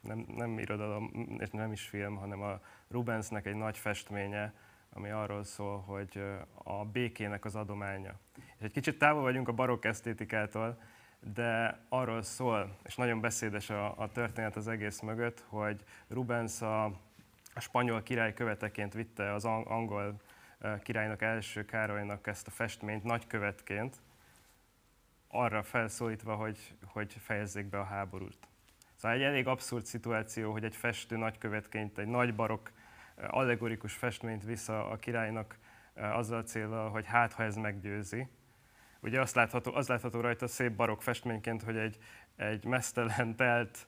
Nem, 0.00 0.26
nem 0.36 0.58
irodalom, 0.58 1.10
nem 1.50 1.72
is 1.72 1.82
film, 1.82 2.16
hanem 2.16 2.42
a 2.42 2.60
Rubensnek 2.88 3.46
egy 3.46 3.54
nagy 3.54 3.78
festménye, 3.78 4.54
ami 4.90 5.10
arról 5.10 5.44
szól, 5.44 5.80
hogy 5.80 6.22
a 6.54 6.84
békének 6.84 7.44
az 7.44 7.54
adománya. 7.54 8.14
És 8.36 8.64
egy 8.64 8.72
kicsit 8.72 8.98
távol 8.98 9.22
vagyunk 9.22 9.48
a 9.48 9.52
barokk 9.52 9.84
esztétikától, 9.84 10.82
de 11.20 11.78
arról 11.88 12.22
szól, 12.22 12.76
és 12.84 12.96
nagyon 12.96 13.20
beszédes 13.20 13.70
a, 13.70 13.98
a 13.98 14.10
történet 14.12 14.56
az 14.56 14.68
egész 14.68 15.00
mögött, 15.00 15.44
hogy 15.48 15.84
Rubens 16.08 16.62
a, 16.62 16.84
a 17.54 17.60
spanyol 17.60 18.02
király 18.02 18.34
követeként 18.34 18.94
vitte 18.94 19.32
az 19.32 19.44
angol 19.44 20.20
királynak 20.82 21.22
első 21.22 21.64
Károlynak 21.64 22.26
ezt 22.26 22.46
a 22.46 22.50
festményt 22.50 23.04
nagykövetként, 23.04 23.96
arra 25.28 25.62
felszólítva, 25.62 26.34
hogy, 26.34 26.74
hogy 26.84 27.12
fejezzék 27.12 27.66
be 27.66 27.78
a 27.78 27.84
háborút. 27.84 28.48
Szóval 28.94 29.16
egy 29.16 29.22
elég 29.22 29.46
abszurd 29.46 29.84
szituáció, 29.84 30.52
hogy 30.52 30.64
egy 30.64 30.76
festő 30.76 31.16
nagykövetként 31.16 31.98
egy 31.98 32.06
nagy 32.06 32.34
barok 32.34 32.70
allegorikus 33.26 33.94
festményt 33.94 34.44
vissza 34.44 34.90
a 34.90 34.96
királynak 34.96 35.58
azzal 35.94 36.38
a 36.38 36.42
célral, 36.42 36.90
hogy 36.90 37.06
hát, 37.06 37.32
ha 37.32 37.42
ez 37.42 37.56
meggyőzi. 37.56 38.28
Ugye 39.00 39.20
azt 39.20 39.34
látható, 39.34 39.74
az 39.74 39.88
látható 39.88 40.20
rajta 40.20 40.46
szép 40.46 40.72
barok 40.72 41.02
festményként, 41.02 41.62
hogy 41.62 41.76
egy, 41.76 41.98
egy 42.36 42.64
mesztelen, 42.64 43.36
telt 43.36 43.86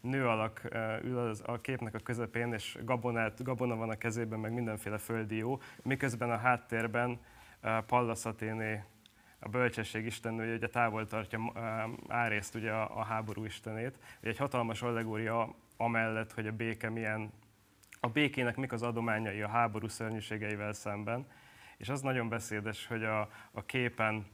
nő 0.00 0.26
alak 0.26 0.62
ül 1.02 1.18
az, 1.18 1.42
a 1.46 1.60
képnek 1.60 1.94
a 1.94 1.98
közepén, 1.98 2.52
és 2.52 2.78
gabonát, 2.84 3.42
gabona 3.42 3.76
van 3.76 3.90
a 3.90 3.98
kezében, 3.98 4.38
meg 4.38 4.52
mindenféle 4.52 4.98
földi 4.98 5.36
jó, 5.36 5.60
miközben 5.82 6.30
a 6.30 6.36
háttérben 6.36 7.20
Pallas 7.86 8.24
Athéné, 8.24 8.84
a 9.38 9.48
bölcsesség 9.48 10.06
istennője 10.06 10.54
ugye 10.54 10.68
távol 10.68 11.06
tartja 11.06 11.52
Árészt, 12.08 12.54
ugye 12.54 12.70
a, 12.70 12.98
a 12.98 13.04
háború 13.04 13.44
istenét. 13.44 13.98
Ugye 14.20 14.30
egy 14.30 14.36
hatalmas 14.36 14.82
allegória 14.82 15.54
amellett, 15.76 16.32
hogy 16.32 16.46
a 16.46 16.52
béke 16.52 16.90
milyen, 16.90 17.32
a 18.00 18.08
békének 18.08 18.56
mik 18.56 18.72
az 18.72 18.82
adományai 18.82 19.42
a 19.42 19.48
háború 19.48 19.88
szörnyűségeivel 19.88 20.72
szemben. 20.72 21.26
És 21.80 21.88
az 21.88 22.00
nagyon 22.00 22.28
beszédes, 22.28 22.86
hogy 22.86 23.04
a, 23.04 23.30
a 23.50 23.64
képen 23.64 24.26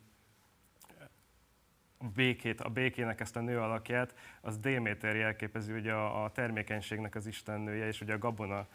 a 1.98 2.04
békét, 2.04 2.60
a 2.60 2.68
békének 2.68 3.20
ezt 3.20 3.36
a 3.36 3.40
nő 3.40 3.60
alakját, 3.60 4.14
az 4.40 4.58
Déméter 4.58 5.16
jelképezi 5.16 5.72
ugye 5.72 5.92
a, 5.92 6.24
a 6.24 6.30
termékenységnek 6.30 7.14
az 7.14 7.26
istennője, 7.26 7.86
és 7.86 8.00
ugye 8.00 8.14
a 8.14 8.18
gabona 8.18 8.66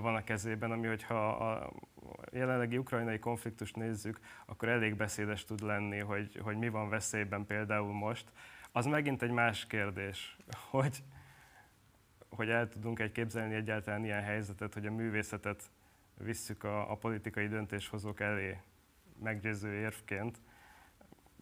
van 0.00 0.14
a 0.14 0.24
kezében, 0.24 0.70
ami 0.70 0.86
hogyha 0.86 1.28
a 1.28 1.72
jelenlegi 2.32 2.78
ukrajnai 2.78 3.18
konfliktust 3.18 3.76
nézzük, 3.76 4.20
akkor 4.46 4.68
elég 4.68 4.96
beszédes 4.96 5.44
tud 5.44 5.60
lenni, 5.60 5.98
hogy, 5.98 6.40
hogy 6.42 6.56
mi 6.56 6.68
van 6.68 6.88
veszélyben 6.88 7.46
például 7.46 7.92
most. 7.92 8.32
Az 8.72 8.86
megint 8.86 9.22
egy 9.22 9.30
más 9.30 9.66
kérdés, 9.66 10.36
hogy, 10.70 11.02
hogy 12.28 12.48
el 12.48 12.68
tudunk 12.68 12.98
egy 12.98 13.12
képzelni 13.12 13.54
egyáltalán 13.54 14.04
ilyen 14.04 14.22
helyzetet, 14.22 14.74
hogy 14.74 14.86
a 14.86 14.92
művészetet 14.92 15.70
visszük 16.18 16.64
a, 16.64 16.90
a 16.90 16.94
politikai 16.94 17.48
döntéshozók 17.48 18.20
elé 18.20 18.60
meggyőző 19.22 19.72
érvként, 19.72 20.38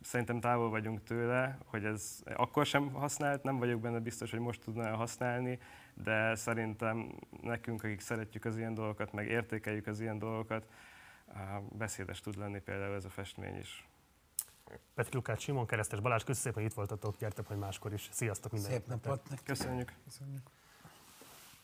szerintem 0.05 0.41
távol 0.41 0.71
vagyunk 0.71 1.03
tőle, 1.03 1.59
hogy 1.65 1.85
ez 1.85 2.23
akkor 2.35 2.67
sem 2.67 2.93
használt, 2.93 3.43
nem 3.43 3.59
vagyok 3.59 3.81
benne 3.81 3.99
biztos, 3.99 4.31
hogy 4.31 4.41
most 4.41 4.61
tudná 4.61 4.91
használni, 4.91 5.59
de 5.95 6.35
szerintem 6.35 7.19
nekünk, 7.43 7.85
akik 7.85 8.01
szeretjük 8.01 8.45
az 8.45 8.57
ilyen 8.57 8.75
dolgokat, 8.75 9.13
meg 9.13 9.29
értékeljük 9.29 9.87
az 9.87 10.01
ilyen 10.01 10.19
dolgokat, 10.19 10.67
beszédes 11.69 12.21
tud 12.21 12.37
lenni 12.37 12.61
például 12.61 12.95
ez 12.95 13.05
a 13.05 13.11
festmény 13.11 13.59
is. 13.59 13.89
Petri 14.95 15.15
Lukács, 15.17 15.43
Simon 15.43 15.67
Keresztes 15.67 16.01
Balázs, 16.01 16.25
köszönöm 16.25 16.43
szépen, 16.43 16.63
hogy 16.63 16.71
itt 16.71 16.77
voltatok, 16.77 17.17
gyertek 17.17 17.49
majd 17.49 17.61
máskor 17.61 17.93
is. 17.93 18.09
Sziasztok 18.13 18.53
mindenkinek! 18.53 18.87
Szép 18.89 19.05
napot! 19.05 19.41
Köszönjük! 19.45 19.93
Köszönjük. 20.05 20.43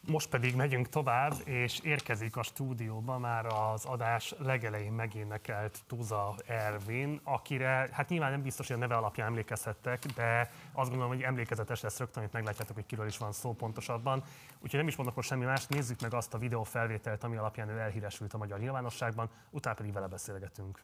Most 0.07 0.29
pedig 0.29 0.55
megyünk 0.55 0.89
tovább, 0.89 1.35
és 1.45 1.79
érkezik 1.79 2.37
a 2.37 2.43
stúdióba 2.43 3.19
már 3.19 3.47
az 3.47 3.85
adás 3.85 4.35
legelején 4.39 4.93
megénekelt 4.93 5.79
Tuza 5.87 6.35
Ervin, 6.47 7.21
akire 7.25 7.89
hát 7.93 8.09
nyilván 8.09 8.31
nem 8.31 8.43
biztos, 8.43 8.67
hogy 8.67 8.77
a 8.77 8.79
neve 8.79 8.97
alapján 8.97 9.27
emlékezhettek, 9.27 10.07
de 10.07 10.51
azt 10.73 10.89
gondolom, 10.89 11.15
hogy 11.15 11.23
emlékezetes 11.23 11.81
lesz 11.81 11.99
rögtön, 11.99 12.23
hogy 12.23 12.33
meglátjátok, 12.33 12.75
hogy 12.75 12.87
kiről 12.87 13.07
is 13.07 13.19
van 13.19 13.33
szó 13.33 13.53
pontosabban. 13.53 14.23
Úgyhogy 14.55 14.79
nem 14.79 14.89
is 14.89 14.97
mondok 14.97 15.15
most 15.15 15.29
semmi 15.29 15.45
más, 15.45 15.67
nézzük 15.67 16.01
meg 16.01 16.15
azt 16.15 16.35
a 16.35 16.39
videófelvételt, 16.39 17.25
ami 17.25 17.37
alapján 17.37 17.69
ő 17.69 17.79
elhíresült 17.79 18.35
a 18.35 18.39
magyar 18.39 18.59
nyilvánosságban, 18.59 19.31
utána 19.51 19.77
pedig 19.77 19.93
vele 19.93 20.07
beszélgetünk. 20.07 20.83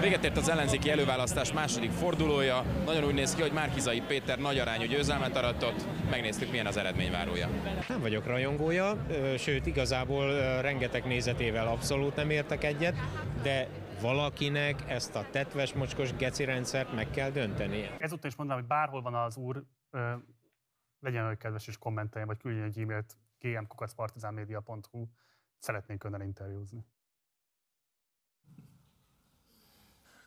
Véget 0.00 0.24
ért 0.24 0.36
az 0.36 0.48
ellenzéki 0.48 0.90
előválasztás 0.90 1.52
második 1.52 1.90
fordulója. 1.90 2.62
Nagyon 2.84 3.04
úgy 3.04 3.14
néz 3.14 3.34
ki, 3.34 3.40
hogy 3.40 3.52
Márkizai 3.52 4.00
Péter 4.00 4.38
nagy 4.38 4.58
arányú 4.58 4.84
győzelmet 4.84 5.36
aratott. 5.36 5.86
Megnéztük, 6.10 6.50
milyen 6.50 6.66
az 6.66 6.76
eredményvárója. 6.76 7.48
Nem 7.88 8.00
vagyok 8.00 8.26
rajongója, 8.26 9.06
sőt 9.38 9.66
igazából 9.66 10.60
rengeteg 10.60 11.06
nézetével 11.06 11.66
abszolút 11.66 12.16
nem 12.16 12.30
értek 12.30 12.64
egyet, 12.64 12.96
de 13.42 13.68
valakinek 14.00 14.90
ezt 14.90 15.14
a 15.14 15.24
tetves, 15.30 15.72
mocskos 15.72 16.16
geci 16.16 16.44
rendszert 16.44 16.94
meg 16.94 17.10
kell 17.10 17.30
döntenie. 17.30 17.96
Ezúttal 17.98 18.30
is 18.30 18.36
mondanám, 18.36 18.62
hogy 18.62 18.70
bárhol 18.70 19.02
van 19.02 19.14
az 19.14 19.36
úr, 19.36 19.64
legyen 21.00 21.22
olyan 21.22 21.36
kedves 21.36 21.66
és 21.66 21.78
kommenteljen, 21.78 22.28
vagy 22.28 22.38
küldjön 22.38 22.64
egy 22.64 22.78
e-mailt 22.78 23.16
gmkukacpartizánmedia.hu. 23.40 25.06
Szeretnénk 25.58 26.04
önnel 26.04 26.22
interjúzni. 26.22 26.84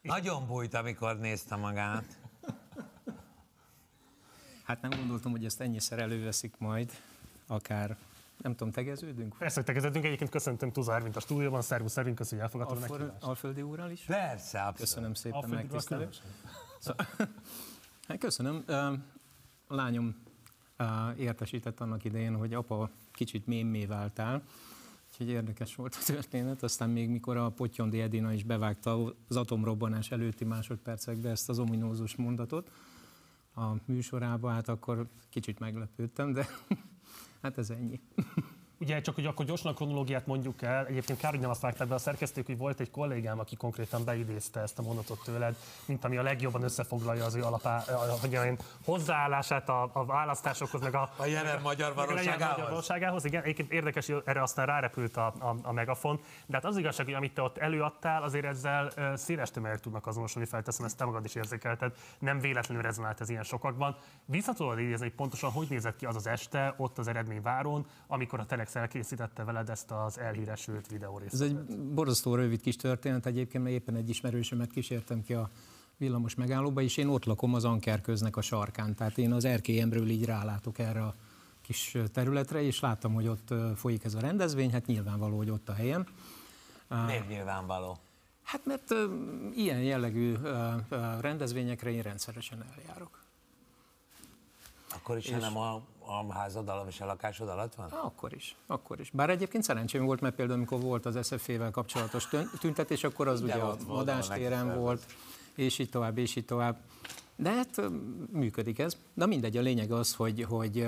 Nagyon 0.04 0.48
bújt, 0.48 0.74
amikor 0.74 1.20
nézte 1.20 1.56
magát. 1.56 2.20
Hát 4.64 4.82
nem 4.82 4.90
gondoltam, 4.90 5.32
hogy 5.32 5.46
ezt 5.46 5.62
ennyiszer 5.62 6.00
előveszik 6.00 6.58
majd, 6.58 6.92
akár 7.48 7.98
nem 8.38 8.56
tudom, 8.56 8.74
tegeződünk? 8.74 9.38
Persze, 9.38 9.56
hogy 9.56 9.66
tegeződünk. 9.66 10.06
Egyébként 10.06 10.30
köszöntöm 10.30 10.72
Tuzár, 10.72 11.02
mint 11.02 11.16
a 11.16 11.20
stúdióban. 11.20 11.62
Szervusz, 11.62 11.98
Ervin, 11.98 12.16
köszönjük, 12.16 12.52
hogy 12.52 12.60
elfogadtad 12.60 12.92
Alföld, 12.92 13.14
a 13.22 13.28
Alföldi 13.28 13.62
úrral 13.62 13.92
is? 13.92 14.02
Persze, 14.02 14.60
abszolút. 14.60 14.78
Köszönöm 14.78 15.14
szépen 15.14 15.50
megtisztelő. 15.50 16.10
Szóval, 16.80 17.06
hát 18.08 18.18
köszönöm. 18.18 18.64
A 19.68 19.76
lányom 19.76 20.24
értesített 21.18 21.80
annak 21.80 22.04
idején, 22.04 22.36
hogy 22.36 22.54
apa 22.54 22.90
kicsit 23.12 23.48
mémé 23.48 23.86
váltál, 23.86 24.44
Úgyhogy 25.14 25.30
érdekes 25.30 25.76
volt 25.76 25.98
a 26.02 26.04
történet. 26.06 26.64
Aztán 26.64 26.90
még 26.90 27.10
mikor 27.10 27.38
a 27.38 27.50
Potyondi 27.50 28.02
Edina 28.02 28.34
is 28.34 28.44
bevágta 28.44 29.14
az 29.28 29.36
atomrobbanás 29.36 30.12
előtti 30.12 30.46
másodpercekbe 30.46 31.30
ezt 31.30 31.50
az 31.50 31.60
ominózus 31.60 32.16
mondatot 32.16 32.72
a 33.56 33.62
műsorába, 33.86 34.50
hát 34.50 34.68
akkor 34.68 35.08
kicsit 35.30 35.60
meglepődtem, 35.60 36.34
de 36.34 36.48
hát 37.42 37.58
ez 37.58 37.70
ennyi. 37.70 38.00
Ugye 38.80 39.02
csak, 39.02 39.16
hogy 39.16 39.26
akkor 39.26 39.46
gyorsan 39.46 39.72
a 39.72 39.76
kronológiát 39.76 40.26
mondjuk 40.26 40.62
el, 40.62 40.86
egyébként 40.86 41.20
kár, 41.20 41.32
hogy 41.32 41.40
nem 41.40 41.50
azt 41.50 41.62
vágták 41.62 41.88
be 41.88 41.96
a 41.96 41.98
szerkesztők, 41.98 42.46
hogy 42.46 42.58
volt 42.58 42.80
egy 42.80 42.92
kollégám, 42.92 43.40
aki 43.40 43.56
konkrétan 43.56 44.04
beidézte 44.04 44.60
ezt 44.60 44.80
a 44.80 44.82
mondatot 44.82 45.24
tőled, 45.24 45.56
mint 45.86 46.06
ami 46.06 46.18
a 46.18 46.22
legjobban 46.22 46.64
összefoglalja 46.64 47.26
az 47.26 47.36
ő 47.36 47.42
alapá, 47.42 47.84
hogy 48.22 48.38
olyan 48.38 48.58
hozzáállását 48.86 49.70
a, 49.70 49.90
a 49.94 50.06
választásokhoz, 50.06 50.82
meg 50.82 50.96
a, 50.96 51.10
a 51.18 51.26
jelen 51.26 51.62
magyar 51.62 51.94
valóságához. 51.94 52.68
valóságához. 52.70 53.26
Igen, 53.26 53.44
egyébként 53.44 53.72
érdekes, 53.72 54.08
hogy 54.08 54.22
erre 54.26 54.42
aztán 54.42 54.66
rárepült 54.66 55.18
a, 55.18 55.26
a, 55.26 55.56
a 55.62 55.72
megafon, 55.72 56.20
de 56.46 56.56
hát 56.56 56.66
az 56.66 56.78
igazság, 56.78 57.06
hogy 57.06 57.16
amit 57.16 57.34
te 57.34 57.42
ott 57.42 57.58
előadtál, 57.58 58.24
azért 58.24 58.46
ezzel 58.46 58.92
széles 59.16 59.52
tömegek 59.52 59.80
tudnak 59.80 60.08
azonosulni, 60.08 60.48
felteszem, 60.48 60.86
ezt 60.86 60.98
te 60.98 61.06
magad 61.06 61.26
is 61.26 61.36
érzékelted, 61.36 61.94
nem 62.20 62.40
véletlenül 62.40 62.84
rezonált 62.84 63.22
ez 63.22 63.30
ilyen 63.30 63.44
sokakban. 63.44 63.98
Vissza 64.26 64.54
tudod 64.54 64.80
idézni, 64.80 65.06
hogy 65.06 65.16
pontosan 65.16 65.52
hogy 65.52 65.68
nézett 65.70 65.96
ki 65.96 66.06
az 66.06 66.16
az 66.16 66.28
este 66.28 66.74
ott 66.78 66.98
az 66.98 67.08
eredményváron, 67.08 67.86
amikor 68.08 68.40
a 68.40 68.46
Telex 68.64 68.76
elkészítette 68.76 69.44
veled 69.44 69.70
ezt 69.70 69.92
az 69.92 70.20
elhíresült 70.20 70.88
videórészt. 70.88 71.34
Ez 71.34 71.42
egy 71.42 71.56
borzasztó 71.78 72.36
rövid 72.36 72.62
kis 72.62 72.76
történet 72.76 73.26
egyébként, 73.26 73.64
mert 73.64 73.76
éppen 73.76 73.96
egy 73.96 74.10
ismerősömet 74.10 74.72
kísértem 74.72 75.22
ki 75.22 75.34
a 75.34 75.50
villamos 75.98 76.36
megállóba, 76.36 76.82
és 76.82 76.98
én 76.98 77.08
ott 77.08 77.26
lakom 77.26 77.54
az 77.54 77.66
Ankerköznek 77.66 78.38
a 78.38 78.42
sarkán. 78.42 78.96
Tehát 78.96 79.18
én 79.18 79.32
az 79.32 79.46
erkélyemről 79.46 80.10
így 80.10 80.26
rálátok 80.26 80.80
erre 80.80 81.04
a 81.04 81.16
kis 81.62 81.98
területre, 82.14 82.62
és 82.62 82.80
láttam, 82.80 83.14
hogy 83.14 83.28
ott 83.28 83.54
folyik 83.76 84.04
ez 84.04 84.14
a 84.14 84.20
rendezvény, 84.20 84.72
hát 84.72 84.86
nyilvánvaló, 84.86 85.38
hogy 85.38 85.50
ott 85.50 85.70
a 85.70 85.74
helyem. 85.74 86.06
Miért 87.06 87.28
nyilvánvaló? 87.28 87.98
Hát 88.44 88.66
mert 88.66 88.92
uh, 88.92 89.00
ilyen 89.56 89.82
jellegű 89.82 90.34
uh, 90.34 90.42
rendezvényekre 91.20 91.92
én 91.92 92.02
rendszeresen 92.02 92.66
eljárok. 92.78 93.24
Akkor 94.96 95.18
is, 95.18 95.26
és... 95.26 95.40
nem 95.40 95.58
a 95.58 95.82
a 96.06 96.34
házad 96.34 96.70
alatt 96.70 96.88
és 96.88 97.02
a 97.02 97.06
lakásod 97.06 97.50
alatt 97.50 97.76
van? 97.76 97.90
Akkor 97.90 98.34
is, 98.34 98.56
akkor 98.68 99.00
is. 99.00 99.10
Bár 99.12 99.30
egyébként 99.30 99.64
szerencsém 99.64 100.06
volt, 100.06 100.22
mert 100.22 100.36
például 100.36 100.58
amikor 100.58 100.80
volt 100.80 101.06
az 101.06 101.26
SZF-vel 101.26 101.72
kapcsolatos 101.72 102.28
tüntetés, 102.60 103.04
akkor 103.04 103.28
az 103.28 103.42
De 103.42 103.46
ugye 103.46 103.64
a 103.64 103.78
madástéren 103.88 104.80
volt, 104.80 105.06
és 105.56 105.80
így 105.80 105.90
tovább, 105.90 106.18
és 106.18 106.36
így 106.36 106.46
tovább. 106.46 106.78
De 107.36 107.52
hát 107.52 107.82
működik 108.32 108.80
ez. 108.80 108.98
Na 109.14 109.26
mindegy, 109.26 109.58
a 109.58 109.62
lényeg 109.62 109.92
az, 109.92 110.16
hogy, 110.16 110.44
hogy 110.44 110.88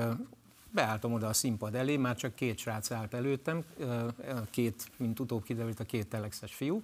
beálltam 0.72 1.14
oda 1.14 1.28
a 1.28 1.34
színpad 1.34 1.76
elé, 1.76 1.98
már 1.98 2.16
csak 2.16 2.36
két 2.36 2.58
srác 2.58 2.92
állt 2.92 3.14
előttem, 3.14 3.64
két, 4.50 4.92
mint 4.98 5.20
utóbb 5.20 5.44
kiderült, 5.44 5.80
a 5.80 5.84
két 5.84 6.08
telexes 6.08 6.54
fiú, 6.54 6.84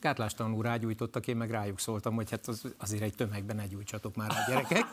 gátlástalanul 0.00 0.62
rágyújtottak, 0.62 1.26
én 1.26 1.36
meg 1.36 1.50
rájuk 1.50 1.80
szóltam, 1.80 2.14
hogy 2.14 2.30
hát 2.30 2.48
az, 2.48 2.62
azért 2.78 3.02
egy 3.02 3.14
tömegben 3.14 3.56
ne 3.56 3.66
gyújtsatok 3.66 4.16
már 4.16 4.30
a 4.30 4.50
gyerekek, 4.50 4.84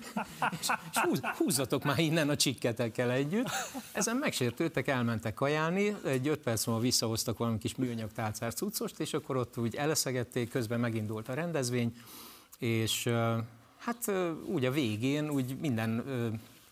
és, 0.60 0.68
és 0.90 0.98
húz, 0.98 1.20
húzzatok 1.36 1.84
már 1.84 1.98
innen 1.98 2.28
a 2.28 2.36
csikketekkel 2.36 3.10
együtt. 3.10 3.50
Ezen 3.92 4.16
megsértődtek, 4.16 4.88
elmentek 4.88 5.34
kajálni, 5.34 5.96
egy 6.04 6.28
öt 6.28 6.40
perc 6.40 6.66
múlva 6.66 6.82
visszahoztak 6.82 7.38
valami 7.38 7.58
kis 7.58 7.74
műanyag 7.74 8.12
tálcár 8.12 8.54
cuccost, 8.54 9.00
és 9.00 9.14
akkor 9.14 9.36
ott 9.36 9.58
úgy 9.58 9.74
eleszegették, 9.74 10.50
közben 10.50 10.80
megindult 10.80 11.28
a 11.28 11.34
rendezvény, 11.34 11.96
és 12.58 13.10
hát 13.78 14.12
úgy 14.44 14.64
a 14.64 14.70
végén 14.70 15.30
úgy 15.30 15.56
minden 15.60 16.04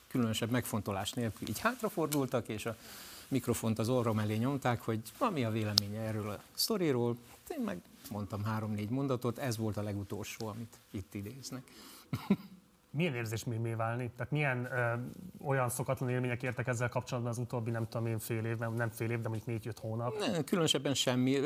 különösebb 0.09 0.51
megfontolás 0.51 1.12
nélkül 1.12 1.48
így 1.48 1.59
hátrafordultak, 1.59 2.48
és 2.48 2.66
a 2.66 2.77
mikrofont 3.28 3.78
az 3.78 3.89
orrom 3.89 4.19
elé 4.19 4.36
nyomták, 4.36 4.81
hogy 4.81 5.01
mi 5.32 5.44
a 5.44 5.51
véleménye 5.51 6.01
erről 6.01 6.31
a 6.31 6.43
sztoriról. 6.55 7.16
Én 7.49 7.61
meg 7.61 7.83
mondtam 8.11 8.45
három-négy 8.45 8.91
mondatot, 8.91 9.39
ez 9.39 9.57
volt 9.57 9.77
a 9.77 9.83
legutolsó, 9.83 10.47
amit 10.47 10.81
itt 10.91 11.15
idéznek. 11.15 11.71
milyen 12.95 13.15
érzés 13.15 13.45
mi 13.45 13.75
válni? 13.75 14.11
Tehát 14.16 14.33
milyen 14.33 14.65
ö, 14.65 14.95
olyan 15.47 15.69
szokatlan 15.69 16.09
élmények 16.09 16.43
értek 16.43 16.66
ezzel 16.66 16.89
kapcsolatban 16.89 17.33
az 17.33 17.39
utóbbi, 17.39 17.71
nem 17.71 17.89
tudom 17.89 18.07
én, 18.07 18.19
fél 18.19 18.45
év, 18.45 18.59
nem 18.59 18.91
fél 18.91 19.11
év, 19.11 19.21
de 19.21 19.29
mondjuk 19.29 19.47
négy-öt 19.47 19.79
hónap? 19.79 20.19
Ne, 20.19 20.45
különösebben 20.45 20.95
semmi. 20.95 21.39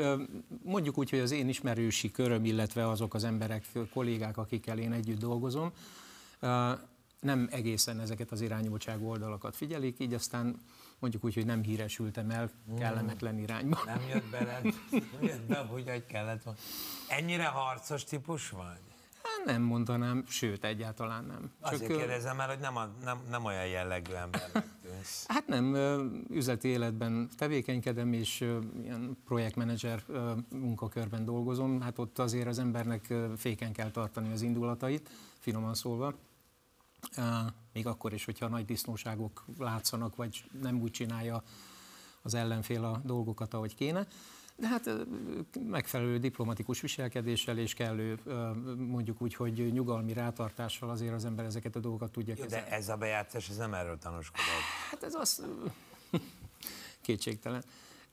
Mondjuk 0.63 0.97
úgy, 0.97 1.09
hogy 1.09 1.19
az 1.19 1.31
én 1.31 1.49
ismerősi 1.49 2.11
köröm, 2.11 2.45
illetve 2.45 2.87
azok 2.87 3.13
az 3.13 3.23
emberek, 3.23 3.65
kollégák, 3.93 4.37
akikkel 4.37 4.77
én 4.77 4.91
együtt 4.91 5.19
dolgozom, 5.19 5.71
nem 7.19 7.47
egészen 7.51 7.99
ezeket 7.99 8.31
az 8.31 8.41
irányultság 8.41 9.03
oldalakat 9.03 9.55
figyelik, 9.55 9.99
így 9.99 10.13
aztán 10.13 10.55
mondjuk 10.99 11.23
úgy, 11.23 11.33
hogy 11.33 11.45
nem 11.45 11.63
híresültem 11.63 12.29
el 12.29 12.49
kellemetlen 12.77 13.37
irányba. 13.37 13.79
Nem 13.85 14.01
jött 14.09 14.29
bele, 14.29 14.59
nem 14.91 15.21
jött 15.21 15.45
be, 15.47 15.57
hogy 15.57 15.89
hogy 15.89 16.05
kellett 16.05 16.43
volna. 16.43 16.59
Ennyire 17.07 17.45
harcos 17.45 18.03
típus 18.03 18.49
vagy? 18.49 18.79
Hát 19.23 19.45
nem 19.45 19.61
mondanám, 19.61 20.23
sőt, 20.27 20.63
egyáltalán 20.63 21.25
nem. 21.25 21.51
Azért 21.59 21.89
Csak, 21.89 21.97
kérdezem 21.97 22.35
már, 22.35 22.47
hogy 22.47 22.59
nem, 22.59 22.77
a, 22.77 22.87
nem, 23.03 23.19
nem 23.29 23.45
olyan 23.45 23.67
jellegű 23.67 24.13
ember. 24.13 24.49
Hát 25.27 25.47
nem, 25.47 25.75
üzleti 26.29 26.67
életben 26.67 27.29
tevékenykedem, 27.37 28.13
és 28.13 28.41
ilyen 28.81 29.17
projektmenedzser 29.25 30.03
munkakörben 30.51 31.25
dolgozom. 31.25 31.81
Hát 31.81 31.99
ott 31.99 32.19
azért 32.19 32.47
az 32.47 32.59
embernek 32.59 33.13
féken 33.37 33.73
kell 33.73 33.91
tartani 33.91 34.31
az 34.31 34.41
indulatait, 34.41 35.09
finoman 35.39 35.73
szólva 35.73 36.13
még 37.73 37.87
akkor 37.87 38.13
is, 38.13 38.25
hogyha 38.25 38.47
nagy 38.47 38.65
disznóságok 38.65 39.45
látszanak, 39.57 40.15
vagy 40.15 40.43
nem 40.61 40.81
úgy 40.81 40.91
csinálja 40.91 41.43
az 42.21 42.33
ellenfél 42.33 42.83
a 42.83 43.01
dolgokat, 43.03 43.53
ahogy 43.53 43.75
kéne. 43.75 44.07
De 44.55 44.67
hát 44.67 44.89
megfelelő 45.69 46.17
diplomatikus 46.17 46.81
viselkedéssel 46.81 47.57
és 47.57 47.73
kellő, 47.73 48.19
mondjuk 48.77 49.21
úgy, 49.21 49.35
hogy 49.35 49.71
nyugalmi 49.73 50.13
rátartással 50.13 50.89
azért 50.89 51.13
az 51.13 51.25
ember 51.25 51.45
ezeket 51.45 51.75
a 51.75 51.79
dolgokat 51.79 52.11
tudja 52.11 52.35
kezelni. 52.35 52.69
De 52.69 52.75
ez 52.75 52.89
a 52.89 52.95
bejátszás, 52.95 53.49
ez 53.49 53.57
nem 53.57 53.73
erről 53.73 53.97
tanúskodik. 53.97 54.43
Hát 54.91 55.03
ez 55.03 55.13
az 55.13 55.45
kétségtelen. 57.01 57.63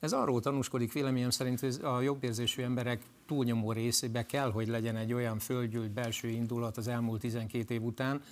Ez 0.01 0.13
arról 0.13 0.41
tanúskodik 0.41 0.93
véleményem 0.93 1.31
szerint, 1.31 1.61
hogy 1.61 1.79
a 1.83 2.01
jobbérzésű 2.01 2.63
emberek 2.63 3.03
túlnyomó 3.27 3.73
részébe 3.73 4.27
kell, 4.27 4.51
hogy 4.51 4.69
legyen 4.69 4.97
egy 4.97 5.13
olyan 5.13 5.39
földgyűlt 5.39 5.91
belső 5.91 6.29
indulat 6.29 6.77
az 6.77 6.89
elmúlt 6.89 7.21
12 7.21 7.75
év 7.75 7.83
után, 7.83 8.23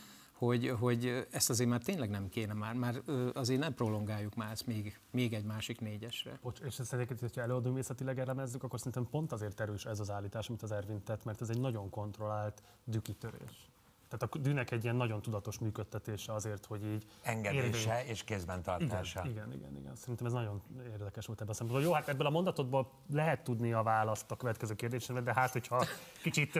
hogy, 0.44 0.68
hogy 0.68 1.26
ezt 1.30 1.50
azért 1.50 1.68
már 1.68 1.82
tényleg 1.82 2.10
nem 2.10 2.28
kéne 2.28 2.52
már, 2.52 2.74
már 2.74 3.02
azért 3.34 3.60
nem 3.60 3.74
prolongáljuk 3.74 4.34
már 4.34 4.50
ezt 4.50 4.66
még, 4.66 5.00
még 5.10 5.32
egy 5.32 5.44
másik 5.44 5.80
négyesre. 5.80 6.38
Bocs, 6.42 6.60
és 6.60 6.78
ezt 6.78 6.92
egyébként, 6.92 7.20
hogyha 7.20 7.40
előadómészettileg 7.40 8.18
elemezzük, 8.18 8.62
akkor 8.62 8.78
szerintem 8.78 9.08
pont 9.10 9.32
azért 9.32 9.60
erős 9.60 9.84
ez 9.84 10.00
az 10.00 10.10
állítás, 10.10 10.48
amit 10.48 10.62
az 10.62 10.72
Ervin 10.72 11.02
tett, 11.02 11.24
mert 11.24 11.40
ez 11.40 11.48
egy 11.48 11.60
nagyon 11.60 11.90
kontrollált 11.90 12.62
dükitörés. 12.84 13.73
Tehát 14.18 14.34
a 14.34 14.38
dűnek 14.38 14.70
egy 14.70 14.84
ilyen 14.84 14.96
nagyon 14.96 15.22
tudatos 15.22 15.58
működtetése 15.58 16.32
azért, 16.32 16.66
hogy 16.66 16.84
így... 16.84 17.06
Engedése 17.22 17.98
érvény... 17.98 18.10
és 18.10 18.24
kézben 18.24 18.62
tartása. 18.62 19.20
Igen, 19.24 19.34
igen, 19.34 19.52
igen, 19.52 19.76
igen. 19.80 19.96
Szerintem 19.96 20.26
ez 20.26 20.32
nagyon 20.32 20.62
érdekes 20.90 21.26
volt 21.26 21.40
ebben 21.40 21.52
a 21.52 21.54
szempontból. 21.54 21.88
Jó, 21.88 21.94
hát 21.94 22.08
ebből 22.08 22.26
a 22.26 22.30
mondatodból 22.30 22.90
lehet 23.12 23.44
tudni 23.44 23.72
a 23.72 23.82
választ 23.82 24.30
a 24.30 24.36
következő 24.36 24.74
kérdésre, 24.74 25.20
de 25.20 25.34
hát, 25.34 25.52
hogyha 25.52 25.84
kicsit 26.22 26.58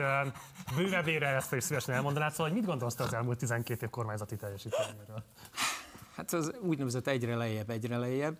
bővebbére 0.75 1.27
ezt 1.27 1.53
is 1.53 1.63
szívesen 1.63 1.95
elmondanád, 1.95 2.31
szóval 2.31 2.47
hogy 2.47 2.57
mit 2.57 2.67
gondolsz 2.67 2.99
az 2.99 3.13
elmúlt 3.13 3.37
12 3.37 3.85
év 3.85 3.91
kormányzati 3.91 4.35
teljesítményről? 4.35 5.23
Hát 6.15 6.33
az 6.33 6.53
úgynevezett 6.61 7.07
egyre 7.07 7.35
lejjebb, 7.35 7.69
egyre 7.69 7.97
lejjebb. 7.97 8.37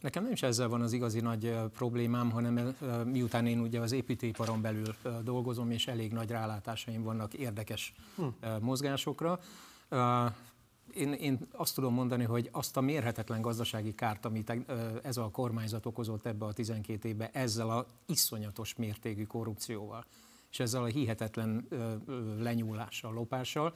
Nekem 0.00 0.22
nem 0.22 0.32
is 0.32 0.42
ezzel 0.42 0.68
van 0.68 0.80
az 0.80 0.92
igazi 0.92 1.20
nagy 1.20 1.54
problémám, 1.72 2.30
hanem 2.30 2.74
miután 3.04 3.46
én 3.46 3.60
ugye 3.60 3.80
az 3.80 3.92
építőiparon 3.92 4.60
belül 4.60 4.94
dolgozom, 5.22 5.70
és 5.70 5.86
elég 5.86 6.12
nagy 6.12 6.30
rálátásaim 6.30 7.02
vannak 7.02 7.34
érdekes 7.34 7.94
hm. 8.16 8.24
mozgásokra, 8.60 9.40
én, 10.94 11.12
én 11.12 11.38
azt 11.52 11.74
tudom 11.74 11.94
mondani, 11.94 12.24
hogy 12.24 12.48
azt 12.52 12.76
a 12.76 12.80
mérhetetlen 12.80 13.40
gazdasági 13.40 13.94
kárt, 13.94 14.24
amit 14.24 14.52
ez 15.02 15.16
a 15.16 15.30
kormányzat 15.30 15.86
okozott 15.86 16.26
ebbe 16.26 16.44
a 16.44 16.52
12 16.52 17.08
évbe, 17.08 17.30
ezzel 17.32 17.70
a 17.70 17.86
iszonyatos 18.06 18.74
mértékű 18.74 19.24
korrupcióval, 19.24 20.04
és 20.50 20.60
ezzel 20.60 20.82
a 20.82 20.86
hihetetlen 20.86 21.68
lenyúlással, 22.38 23.12
lopással, 23.12 23.74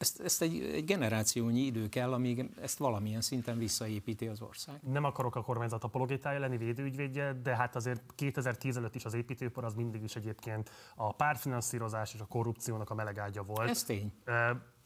ezt, 0.00 0.20
ezt 0.20 0.42
egy, 0.42 0.60
egy 0.60 0.84
generációnyi 0.84 1.60
idő 1.60 1.88
kell, 1.88 2.12
amíg 2.12 2.50
ezt 2.60 2.78
valamilyen 2.78 3.20
szinten 3.20 3.58
visszaépíti 3.58 4.26
az 4.26 4.40
ország. 4.40 4.80
Nem 4.82 5.04
akarok 5.04 5.36
a 5.36 5.42
kormányzat 5.42 5.84
apologitája 5.84 6.38
lenni, 6.38 6.56
védőügyvédje, 6.56 7.32
de 7.32 7.56
hát 7.56 7.76
azért 7.76 8.02
2010 8.14 8.76
előtt 8.76 8.94
is 8.94 9.04
az 9.04 9.14
építőipar 9.14 9.64
az 9.64 9.74
mindig 9.74 10.02
is 10.02 10.16
egyébként 10.16 10.70
a 10.96 11.12
pártfinanszírozás 11.12 12.14
és 12.14 12.20
a 12.20 12.24
korrupciónak 12.24 12.90
a 12.90 12.94
melegágya 12.94 13.42
volt. 13.42 13.68
Ez 13.68 13.82
tény. 13.82 14.12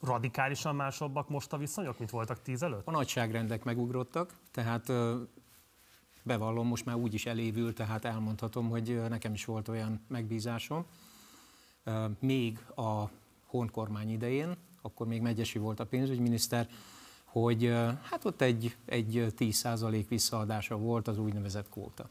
Radikálisan 0.00 0.74
másabbak 0.74 1.28
most 1.28 1.52
a 1.52 1.56
viszonyok, 1.56 1.98
mint 1.98 2.10
voltak 2.10 2.42
10 2.42 2.62
előtt? 2.62 2.86
A 2.86 2.90
nagyságrendek 2.90 3.64
megugrottak, 3.64 4.34
tehát 4.50 4.92
bevallom, 6.22 6.66
most 6.66 6.84
már 6.84 6.96
úgy 6.96 7.14
is 7.14 7.26
elévül, 7.26 7.72
tehát 7.72 8.04
elmondhatom, 8.04 8.68
hogy 8.68 9.02
nekem 9.08 9.32
is 9.32 9.44
volt 9.44 9.68
olyan 9.68 10.04
megbízásom. 10.08 10.86
Még 12.18 12.58
a 12.74 13.04
honkormány 13.46 14.10
idején, 14.10 14.56
akkor 14.84 15.06
még 15.06 15.20
Megyesi 15.20 15.58
volt 15.58 15.80
a 15.80 15.86
pénzügyminiszter, 15.86 16.68
hogy 17.24 17.74
hát 18.02 18.24
ott 18.24 18.40
egy, 18.40 18.76
egy 18.86 19.26
10% 19.38 20.04
visszaadása 20.08 20.76
volt 20.76 21.08
az 21.08 21.18
úgynevezett 21.18 21.68
kóta. 21.68 22.08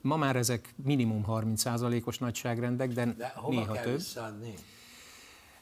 Ma 0.00 0.16
már 0.16 0.36
ezek 0.36 0.74
minimum 0.84 1.24
30%-os 1.28 2.18
nagyságrendek, 2.18 2.92
de, 2.92 3.04
de 3.04 3.34
néha 3.48 3.72
kell 3.72 3.82
több. 3.82 3.96
Visszaadni? 3.96 4.54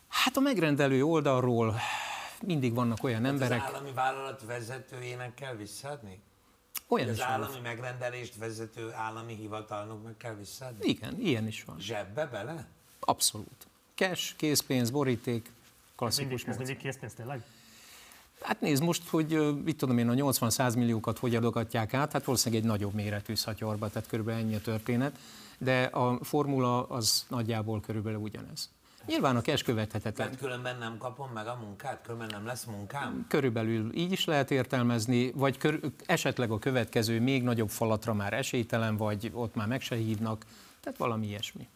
Hát 0.08 0.36
a 0.36 0.40
megrendelő 0.40 1.04
oldalról 1.04 1.74
mindig 2.42 2.74
vannak 2.74 3.04
olyan 3.04 3.22
hát 3.22 3.32
emberek. 3.32 3.62
Az 3.62 3.74
állami 3.74 3.92
vállalat 3.92 4.42
vezetőjének 4.42 5.34
kell 5.34 5.54
visszaadni? 5.54 6.20
Olyan 6.88 7.08
az 7.08 7.14
is 7.14 7.22
állami 7.22 7.52
van. 7.52 7.62
megrendelést 7.62 8.36
vezető 8.36 8.92
állami 8.92 9.34
hivatalnoknak 9.34 10.18
kell 10.18 10.34
visszaadni? 10.34 10.88
Igen, 10.88 11.20
ilyen 11.20 11.46
is 11.46 11.64
van. 11.64 11.80
Zsebbe 11.80 12.26
bele? 12.26 12.66
Abszolút 13.00 13.66
cash, 13.94 14.36
készpénz, 14.36 14.90
boríték, 14.90 15.50
klasszikus 15.96 16.28
mindig, 16.28 16.48
ez 16.48 16.56
mindig 16.56 16.76
készpénz 16.76 17.12
tényleg? 17.14 17.42
Hát 18.40 18.60
nézd 18.60 18.82
most, 18.82 19.08
hogy 19.08 19.62
mit 19.64 19.76
tudom 19.76 19.98
én, 19.98 20.08
a 20.08 20.12
80-100 20.12 20.76
milliókat 20.76 21.18
hogy 21.18 21.34
adogatják 21.34 21.94
át, 21.94 22.12
hát 22.12 22.24
valószínűleg 22.24 22.64
egy 22.64 22.70
nagyobb 22.70 22.94
méretű 22.94 23.34
szatyorba, 23.34 23.88
tehát 23.88 24.08
körülbelül 24.08 24.40
ennyi 24.40 24.54
a 24.54 24.60
történet, 24.60 25.18
de 25.58 25.82
a 25.82 26.18
formula 26.24 26.86
az 26.86 27.24
nagyjából 27.28 27.80
körülbelül 27.80 28.18
ugyanez. 28.18 28.70
Nyilván 29.06 29.36
a 29.36 29.40
cash 29.40 29.64
követhetetlen. 29.64 30.14
Tehát 30.14 30.36
különben 30.36 30.78
nem 30.78 30.98
kapom 30.98 31.30
meg 31.34 31.46
a 31.46 31.58
munkát, 31.62 32.00
különben 32.02 32.28
nem 32.30 32.46
lesz 32.46 32.64
munkám? 32.64 33.26
Körülbelül 33.28 33.94
így 33.94 34.12
is 34.12 34.24
lehet 34.24 34.50
értelmezni, 34.50 35.30
vagy 35.34 35.58
kör, 35.58 35.80
esetleg 36.06 36.50
a 36.50 36.58
következő 36.58 37.20
még 37.20 37.42
nagyobb 37.42 37.70
falatra 37.70 38.14
már 38.14 38.32
esélytelen, 38.32 38.96
vagy 38.96 39.30
ott 39.34 39.54
már 39.54 39.66
meg 39.66 39.80
se 39.80 39.96
hívnak, 39.96 40.44
tehát 40.80 40.98
valami 40.98 41.26
ilyesmi. 41.26 41.68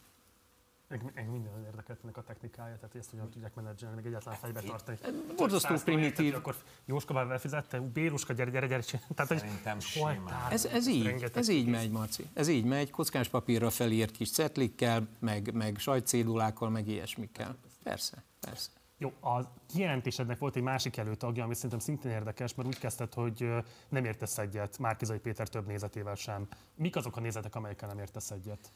Engem 0.89 1.31
minden 1.31 1.65
érdekelt 1.65 1.99
ennek 2.03 2.17
a 2.17 2.23
technikája, 2.23 2.77
tehát 2.77 2.95
ezt 2.95 3.11
hogyan 3.11 3.31
tudják 3.31 3.55
menedzselni, 3.55 3.95
meg 3.95 4.07
egyáltalán 4.07 4.39
fejbe 4.39 4.61
tartani. 4.61 4.99
Borzasztó 5.37 5.75
primitív. 5.85 6.35
Akkor 6.35 6.55
Jóska 6.85 7.13
már 7.13 7.29
befizette, 7.29 7.81
Béruska, 7.81 8.33
gyere, 8.33 8.51
gyere, 8.51 8.67
gyere. 8.67 8.83
Tehát, 9.15 9.39
Szerintem 9.39 9.81
simán. 9.81 10.49
Ez, 10.51 10.65
ez 10.65 10.87
így, 10.87 11.31
ez 11.35 11.49
így 11.49 11.67
megy, 11.67 11.91
Marci. 11.91 12.29
Ez 12.33 12.49
így 12.49 12.65
megy, 12.65 12.91
kockás 12.91 13.29
papírra 13.29 13.71
felírt 13.71 14.11
kis 14.11 14.31
cetlikkel, 14.31 15.09
meg, 15.19 15.55
meg 15.55 15.79
sajtcédulákkal, 15.79 16.71
meg 16.71 16.89
ilyesmikkel. 16.89 17.57
Persze, 17.83 18.25
persze. 18.41 18.71
Jó, 18.99 19.13
a 19.21 19.55
kijelentésednek 19.67 20.39
volt 20.39 20.57
egy 20.57 20.63
másik 20.63 20.97
előtagja, 20.97 21.45
ami 21.45 21.55
szerintem 21.55 21.79
szintén 21.79 22.11
érdekes, 22.11 22.55
mert 22.55 22.69
úgy 22.69 22.79
kezdted, 22.79 23.15
hogy 23.15 23.49
nem 23.89 24.05
értesz 24.05 24.39
egyet 24.39 24.79
Márkizai 24.79 25.19
Péter 25.19 25.49
több 25.49 25.67
nézetével 25.67 26.15
sem. 26.15 26.49
Mik 26.75 26.97
azok 26.97 27.17
a 27.17 27.21
nézetek, 27.21 27.55
amelyekkel 27.55 27.89
nem 27.89 27.99
értesz 27.99 28.31
egyet? 28.31 28.73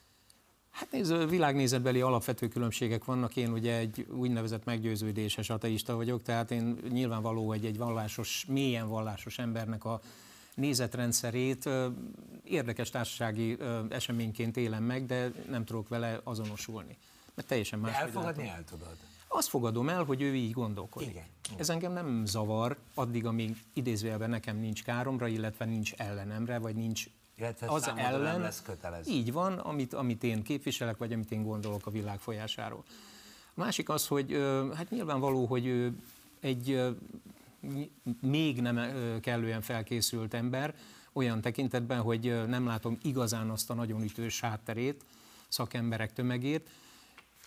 Hát 0.73 0.90
nézd, 0.90 1.28
világnézetbeli 1.28 2.01
alapvető 2.01 2.49
különbségek 2.49 3.05
vannak. 3.05 3.36
Én 3.36 3.53
ugye 3.53 3.77
egy 3.77 4.07
úgynevezett 4.11 4.65
meggyőződéses 4.65 5.51
ateista 5.51 5.97
vagyok, 5.97 6.23
tehát 6.23 6.51
én 6.51 6.78
nyilvánvaló, 6.89 7.49
hogy 7.49 7.65
egy 7.65 7.78
vallásos, 7.78 8.44
mélyen 8.49 8.89
vallásos 8.89 9.39
embernek 9.39 9.85
a 9.85 10.01
nézetrendszerét 10.55 11.69
érdekes 12.44 12.90
társasági 12.90 13.57
eseményként 13.89 14.57
élem 14.57 14.85
meg, 14.85 15.07
de 15.07 15.32
nem 15.51 15.65
tudok 15.65 15.89
vele 15.89 16.20
azonosulni. 16.24 16.97
Mert 17.35 17.49
teljesen 17.49 17.78
más. 17.78 17.93
De 17.93 17.99
elfogadni 17.99 18.49
el 18.49 18.65
tudod? 18.65 18.97
Azt 19.28 19.49
fogadom 19.49 19.89
el, 19.89 20.05
hogy 20.05 20.23
ő 20.23 20.35
így 20.35 20.53
gondolkodik. 20.53 21.09
Igen. 21.09 21.24
Ez 21.57 21.70
engem 21.70 21.93
nem 21.93 22.24
zavar, 22.27 22.77
addig, 22.94 23.27
amíg 23.27 23.57
idézőjelben 23.73 24.31
nekem 24.31 24.57
nincs 24.57 24.82
káromra, 24.82 25.27
illetve 25.27 25.65
nincs 25.65 25.93
ellenemre, 25.93 26.59
vagy 26.59 26.74
nincs 26.74 27.07
Illetve 27.43 27.66
az 27.66 27.93
ellen. 27.97 28.40
lesz 28.40 28.62
kötelező. 28.62 29.10
Így 29.10 29.32
van, 29.32 29.59
amit, 29.59 29.94
amit 29.94 30.23
én 30.23 30.43
képviselek, 30.43 30.97
vagy 30.97 31.12
amit 31.12 31.31
én 31.31 31.43
gondolok 31.43 31.86
a 31.86 31.90
világ 31.90 32.19
folyásáról. 32.19 32.85
A 33.55 33.60
másik 33.60 33.89
az, 33.89 34.06
hogy 34.06 34.32
hát 34.74 34.90
nyilvánvaló, 34.90 35.44
hogy 35.47 35.93
egy 36.40 36.82
még 38.20 38.60
nem 38.60 38.81
kellően 39.20 39.60
felkészült 39.60 40.35
ember, 40.35 40.74
olyan 41.12 41.40
tekintetben, 41.40 42.01
hogy 42.01 42.47
nem 42.47 42.66
látom 42.66 42.98
igazán 43.02 43.51
azt 43.51 43.70
a 43.70 43.74
nagyon 43.74 44.02
ütős 44.02 44.40
hátterét, 44.40 45.05
szakemberek 45.48 46.12
tömegét, 46.12 46.69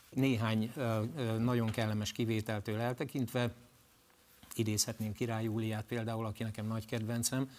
néhány 0.09 0.73
nagyon 1.37 1.69
kellemes 1.69 2.11
kivételtől 2.11 2.79
eltekintve, 2.79 3.53
idézhetném 4.55 5.13
Király 5.13 5.43
Júliát 5.43 5.85
például, 5.85 6.25
aki 6.25 6.43
nekem 6.43 6.67
nagy 6.67 6.85
kedvencem, 6.85 7.49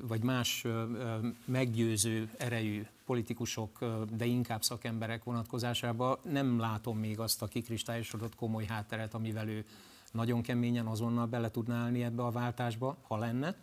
vagy 0.00 0.22
más 0.22 0.64
meggyőző 1.44 2.30
erejű 2.36 2.86
politikusok, 3.04 3.84
de 4.16 4.24
inkább 4.24 4.62
szakemberek 4.62 5.24
vonatkozásában 5.24 6.18
nem 6.30 6.58
látom 6.58 6.98
még 6.98 7.20
azt 7.20 7.42
a 7.42 7.46
kikristályosodott 7.46 8.34
komoly 8.34 8.64
hátteret, 8.64 9.14
amivel 9.14 9.48
ő 9.48 9.64
nagyon 10.12 10.42
keményen 10.42 10.86
azonnal 10.86 11.26
bele 11.26 11.50
tudná 11.50 11.82
állni 11.82 12.04
ebbe 12.04 12.22
a 12.22 12.30
váltásba, 12.30 12.96
ha 13.02 13.16
lenne. 13.16 13.54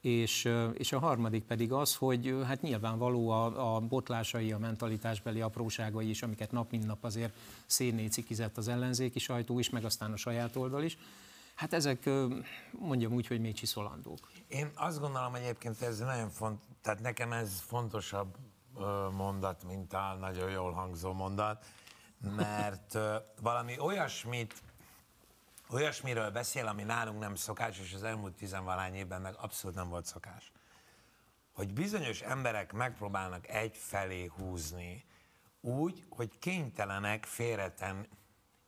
És, 0.00 0.48
és 0.72 0.92
a 0.92 0.98
harmadik 0.98 1.42
pedig 1.42 1.72
az, 1.72 1.94
hogy 1.94 2.36
hát 2.44 2.62
nyilvánvaló 2.62 3.28
a, 3.28 3.74
a 3.76 3.80
botlásai, 3.80 4.52
a 4.52 4.58
mentalitásbeli 4.58 5.40
apróságai 5.40 6.08
is, 6.08 6.22
amiket 6.22 6.52
nap 6.52 6.70
mint 6.70 6.86
nap 6.86 7.04
azért 7.04 7.34
szénné 7.66 8.06
cikizett 8.06 8.56
az 8.56 8.68
ellenzéki 8.68 9.18
sajtó 9.18 9.58
is, 9.58 9.70
meg 9.70 9.84
aztán 9.84 10.12
a 10.12 10.16
saját 10.16 10.56
oldal 10.56 10.82
is. 10.82 10.98
Hát 11.54 11.72
ezek 11.72 12.08
mondjam 12.70 13.12
úgy, 13.12 13.26
hogy 13.26 13.40
még 13.40 13.54
csiszolandók. 13.54 14.30
Én 14.48 14.70
azt 14.74 15.00
gondolom 15.00 15.34
egyébként, 15.34 15.82
ez 15.82 15.98
nagyon 15.98 16.30
font, 16.30 16.62
tehát 16.82 17.00
nekem 17.00 17.32
ez 17.32 17.60
fontosabb 17.60 18.36
mondat, 19.12 19.64
mint 19.64 19.92
a 19.92 20.14
nagyon 20.14 20.50
jól 20.50 20.72
hangzó 20.72 21.12
mondat, 21.12 21.66
mert 22.18 22.98
valami 23.40 23.78
olyasmit, 23.78 24.62
olyasmiről 25.70 26.30
beszél, 26.30 26.66
ami 26.66 26.82
nálunk 26.82 27.18
nem 27.18 27.34
szokás, 27.34 27.78
és 27.78 27.94
az 27.94 28.02
elmúlt 28.02 28.34
tizenvalány 28.34 28.94
évben 28.94 29.20
meg 29.20 29.34
abszolút 29.36 29.76
nem 29.76 29.88
volt 29.88 30.04
szokás. 30.04 30.52
Hogy 31.52 31.72
bizonyos 31.72 32.20
emberek 32.20 32.72
megpróbálnak 32.72 33.48
egy 33.48 33.76
felé 33.76 34.30
húzni, 34.36 35.04
úgy, 35.60 36.04
hogy 36.08 36.38
kénytelenek 36.38 37.24
félretenni, 37.24 38.08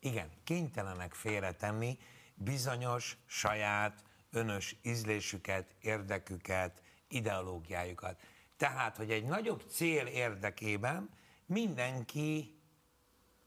igen, 0.00 0.30
kénytelenek 0.44 1.14
félretenni 1.14 1.98
bizonyos 2.34 3.18
saját 3.26 4.04
önös 4.30 4.76
ízlésüket, 4.82 5.74
érdeküket, 5.80 6.82
ideológiájukat. 7.08 8.20
Tehát, 8.56 8.96
hogy 8.96 9.10
egy 9.10 9.24
nagyobb 9.24 9.64
cél 9.68 10.06
érdekében 10.06 11.10
mindenki 11.46 12.60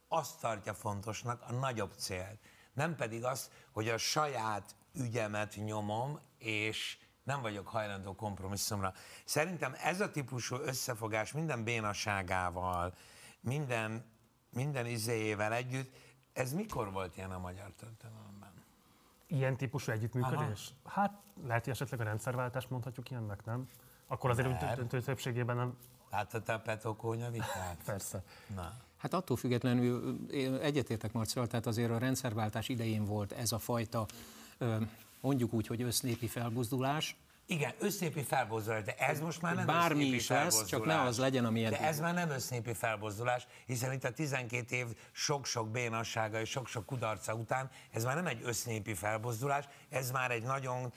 azt 0.07 0.39
tartja 0.39 0.73
fontosnak, 0.73 1.41
a 1.41 1.51
nagyobb 1.51 1.93
célt. 1.97 2.39
Nem 2.73 2.95
pedig 2.95 3.23
azt, 3.23 3.51
hogy 3.71 3.89
a 3.89 3.97
saját 3.97 4.75
ügyemet 4.93 5.55
nyomom, 5.55 6.19
és 6.37 6.97
nem 7.23 7.41
vagyok 7.41 7.67
hajlandó 7.67 8.15
kompromisszumra. 8.15 8.93
Szerintem 9.25 9.75
ez 9.83 10.01
a 10.01 10.11
típusú 10.11 10.55
összefogás 10.55 11.31
minden 11.31 11.63
bénaságával, 11.63 12.95
minden, 13.39 14.05
minden 14.49 14.85
izéjével 14.85 15.53
együtt, 15.53 15.95
ez 16.33 16.53
mikor 16.53 16.91
volt 16.91 17.17
ilyen 17.17 17.31
a 17.31 17.39
magyar 17.39 17.71
történelemben? 17.73 18.60
Ilyen 19.31 19.57
típusú 19.57 19.91
együttműködés? 19.91 20.73
Hát 20.85 21.21
lehet, 21.47 21.63
hogy 21.63 21.73
esetleg 21.73 21.99
a 21.99 22.03
rendszerváltást 22.03 22.69
mondhatjuk 22.69 23.09
ilyennek, 23.09 23.45
nem? 23.45 23.67
Akkor 24.07 24.29
azért 24.29 24.47
úgy 24.47 24.55
Nem. 24.61 24.75
döntő 24.75 25.01
többségében 25.01 25.55
nem. 25.55 25.77
Te 26.43 26.53
a 26.53 26.59
Petokónya 26.59 27.29
vitát? 27.29 27.77
Persze. 27.85 28.23
Na. 28.55 28.73
Hát 28.97 29.13
attól 29.13 29.37
függetlenül 29.37 30.19
én 30.31 30.55
egyetértek 30.55 31.13
Marcival, 31.13 31.47
tehát 31.47 31.65
azért 31.65 31.91
a 31.91 31.97
rendszerváltás 31.97 32.69
idején 32.69 33.05
volt 33.05 33.31
ez 33.31 33.51
a 33.51 33.59
fajta, 33.59 34.05
mondjuk 35.21 35.53
úgy, 35.53 35.67
hogy 35.67 35.81
össznépi 35.81 36.27
felbuzdulás. 36.27 37.17
Igen, 37.52 37.73
össznépi 37.80 38.23
felbozdulás, 38.23 38.84
de 38.84 38.95
ez 38.95 39.19
most 39.19 39.41
már 39.41 39.56
nem 39.56 39.65
Bármi 39.65 40.06
is 40.06 40.28
lesz, 40.28 40.65
csak 40.65 40.86
ne 40.86 41.02
az 41.02 41.18
legyen, 41.18 41.45
ami 41.45 41.65
eddig. 41.65 41.78
De 41.78 41.86
ez 41.86 41.99
már 41.99 42.14
nem 42.14 42.30
össznépi 42.30 42.73
felbozdulás, 42.73 43.48
hiszen 43.65 43.94
itt 43.94 44.03
a 44.03 44.11
12 44.11 44.76
év 44.76 44.86
sok-sok 45.11 45.72
bénassága 45.72 46.40
és 46.40 46.49
sok-sok 46.49 46.86
kudarca 46.86 47.34
után, 47.34 47.69
ez 47.91 48.03
már 48.03 48.15
nem 48.15 48.28
egy 48.28 48.41
össznépi 48.44 48.94
felbozdulás, 48.94 49.65
ez 49.90 50.11
már 50.11 50.32
egy 50.32 50.44
nagyon 50.44 50.94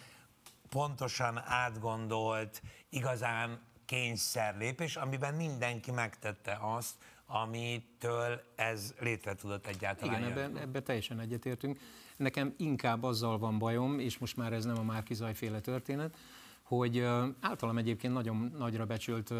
pontosan 0.69 1.43
átgondolt, 1.45 2.63
igazán 2.89 3.61
kényszer 3.85 4.57
lépés, 4.57 4.97
amiben 4.97 5.35
mindenki 5.35 5.91
megtette 5.91 6.59
azt, 6.61 6.95
amitől 7.27 8.41
ez 8.57 8.95
létre 9.01 9.35
tudott 9.35 9.67
egyáltalán 9.67 10.21
Igen, 10.21 10.31
ebben, 10.31 10.57
ebben 10.57 10.85
teljesen 10.85 11.21
egyetértünk. 11.21 11.81
Nekem 12.17 12.55
inkább 12.57 13.03
azzal 13.03 13.39
van 13.39 13.59
bajom, 13.59 13.99
és 13.99 14.19
most 14.19 14.37
már 14.37 14.53
ez 14.53 14.65
nem 14.65 14.79
a 14.79 14.83
Márki 14.83 15.15
Zajféle 15.15 15.61
történet, 15.61 16.17
hogy 16.65 16.99
általam 17.41 17.79
egyébként 17.79 18.13
nagyon 18.13 18.55
nagyra 18.59 18.87
becsült 18.87 19.31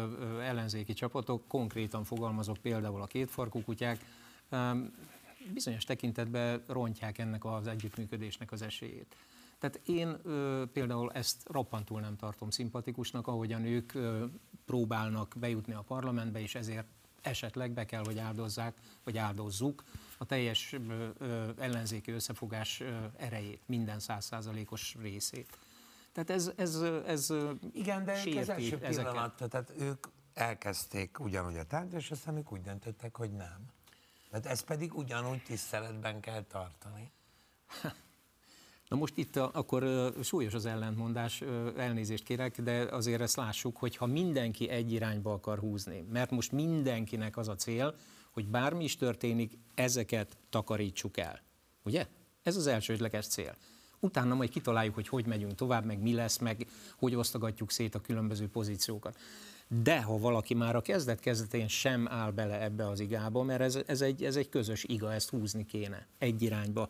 ellenzéki 0.41 0.93
csapatok, 0.93 1.47
konkrétan 1.47 2.03
fogalmazok 2.03 2.57
például 2.57 3.01
a 3.01 3.05
kétfarkú 3.05 3.61
kutyák, 3.61 4.05
bizonyos 5.53 5.83
tekintetben 5.83 6.63
rontják 6.67 7.17
ennek 7.17 7.45
az 7.45 7.67
együttműködésnek 7.67 8.51
az 8.51 8.61
esélyét. 8.61 9.15
Tehát 9.59 9.81
én 9.85 10.17
ö, 10.23 10.63
például 10.73 11.11
ezt 11.11 11.49
roppantul 11.49 11.99
nem 11.99 12.15
tartom 12.15 12.49
szimpatikusnak, 12.49 13.27
ahogyan 13.27 13.65
ők 13.65 13.93
ö, 13.93 14.25
próbálnak 14.65 15.33
bejutni 15.39 15.73
a 15.73 15.81
parlamentbe, 15.81 16.41
és 16.41 16.55
ezért 16.55 16.87
esetleg 17.21 17.71
be 17.71 17.85
kell, 17.85 18.03
hogy 18.05 18.17
áldozzák, 18.17 18.77
vagy 19.03 19.17
áldozzuk 19.17 19.83
a 20.17 20.25
teljes 20.25 20.73
ö, 20.73 21.07
ö, 21.17 21.49
ellenzéki 21.57 22.11
összefogás 22.11 22.79
ö, 22.79 22.95
erejét, 23.17 23.61
minden 23.65 23.99
százszázalékos 23.99 24.95
részét. 25.01 25.57
Tehát 26.15 26.29
ez, 26.29 26.51
ez, 26.55 26.81
ez 27.05 27.33
Igen, 27.73 28.05
de 28.05 28.23
ők 28.25 28.37
az 28.37 28.49
első 28.49 28.77
pillanat, 28.77 29.35
tehát 29.49 29.73
ők 29.79 30.07
elkezdték 30.33 31.19
ugyanúgy 31.19 31.57
a 31.57 31.63
tárgyat, 31.63 32.01
és 32.01 32.11
aztán 32.11 32.37
ők 32.37 32.51
úgy 32.51 32.61
döntöttek, 32.61 33.17
hogy 33.17 33.31
nem. 33.31 33.65
Tehát 34.29 34.45
ezt 34.45 34.65
pedig 34.65 34.93
ugyanúgy 34.93 35.43
tiszteletben 35.43 36.19
kell 36.19 36.43
tartani. 36.43 37.11
Na 38.89 38.97
most 38.97 39.17
itt 39.17 39.35
a, 39.35 39.49
akkor 39.53 40.13
súlyos 40.23 40.53
az 40.53 40.65
ellentmondás, 40.65 41.41
elnézést 41.77 42.23
kérek, 42.23 42.61
de 42.61 42.81
azért 42.81 43.21
ezt 43.21 43.35
lássuk, 43.35 43.77
hogy 43.77 43.95
ha 43.95 44.05
mindenki 44.05 44.69
egy 44.69 44.91
irányba 44.91 45.33
akar 45.33 45.59
húzni, 45.59 46.01
mert 46.11 46.31
most 46.31 46.51
mindenkinek 46.51 47.37
az 47.37 47.47
a 47.47 47.55
cél, 47.55 47.95
hogy 48.31 48.47
bármi 48.47 48.83
is 48.83 48.95
történik, 48.95 49.57
ezeket 49.73 50.37
takarítsuk 50.49 51.17
el. 51.17 51.41
Ugye? 51.83 52.07
Ez 52.43 52.55
az 52.55 52.67
elsődleges 52.67 53.27
cél. 53.27 53.55
Utána 53.99 54.35
majd 54.35 54.49
kitaláljuk, 54.49 54.95
hogy 54.95 55.07
hogy 55.07 55.25
megyünk 55.25 55.55
tovább, 55.55 55.85
meg 55.85 56.01
mi 56.01 56.13
lesz, 56.13 56.37
meg 56.37 56.67
hogy 56.97 57.15
osztogatjuk 57.15 57.71
szét 57.71 57.95
a 57.95 58.01
különböző 58.01 58.47
pozíciókat. 58.47 59.17
De 59.67 60.01
ha 60.01 60.17
valaki 60.17 60.53
már 60.53 60.75
a 60.75 60.81
kezdet-kezdetén 60.81 61.67
sem 61.67 62.07
áll 62.07 62.31
bele 62.31 62.61
ebbe 62.61 62.87
az 62.87 62.99
igába, 62.99 63.43
mert 63.43 63.61
ez, 63.61 63.79
ez, 63.85 64.01
egy, 64.01 64.23
ez 64.23 64.35
egy 64.35 64.49
közös 64.49 64.83
iga, 64.83 65.13
ezt 65.13 65.29
húzni 65.29 65.65
kéne 65.65 66.07
egy 66.17 66.41
irányba, 66.41 66.89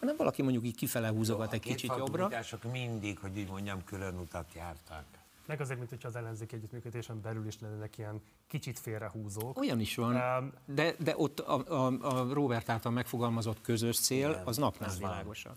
hanem 0.00 0.16
valaki 0.16 0.42
mondjuk 0.42 0.64
így 0.64 0.76
kifele 0.76 1.08
húzogat 1.08 1.52
egy 1.52 1.60
kicsit 1.60 1.92
jobbra. 1.96 2.26
A 2.62 2.68
mindig, 2.72 3.18
hogy 3.18 3.38
úgy 3.38 3.48
mondjam, 3.48 3.84
külön 3.84 4.18
utat 4.18 4.46
jártak. 4.54 5.04
Meg 5.46 5.60
azért, 5.60 5.78
mint 5.78 5.90
hogyha 5.90 6.08
az 6.08 6.16
ellenzék 6.16 6.52
együttműködésen 6.52 7.20
belül 7.20 7.46
is 7.46 7.60
lennének 7.60 7.98
ilyen 7.98 8.22
kicsit 8.46 8.78
félrehúzók. 8.78 9.58
Olyan 9.58 9.80
is 9.80 9.94
van, 9.94 10.14
Um, 10.14 10.52
de, 10.64 10.94
de 10.98 11.14
ott 11.16 11.40
a, 11.40 11.86
a, 11.86 11.98
a 12.00 12.32
Robert 12.32 12.68
által 12.68 12.92
megfogalmazott 12.92 13.60
közös 13.60 13.98
cél, 13.98 14.30
Igen, 14.30 14.42
az 14.44 14.56
napnál 14.56 14.96
világosabb. 14.98 15.56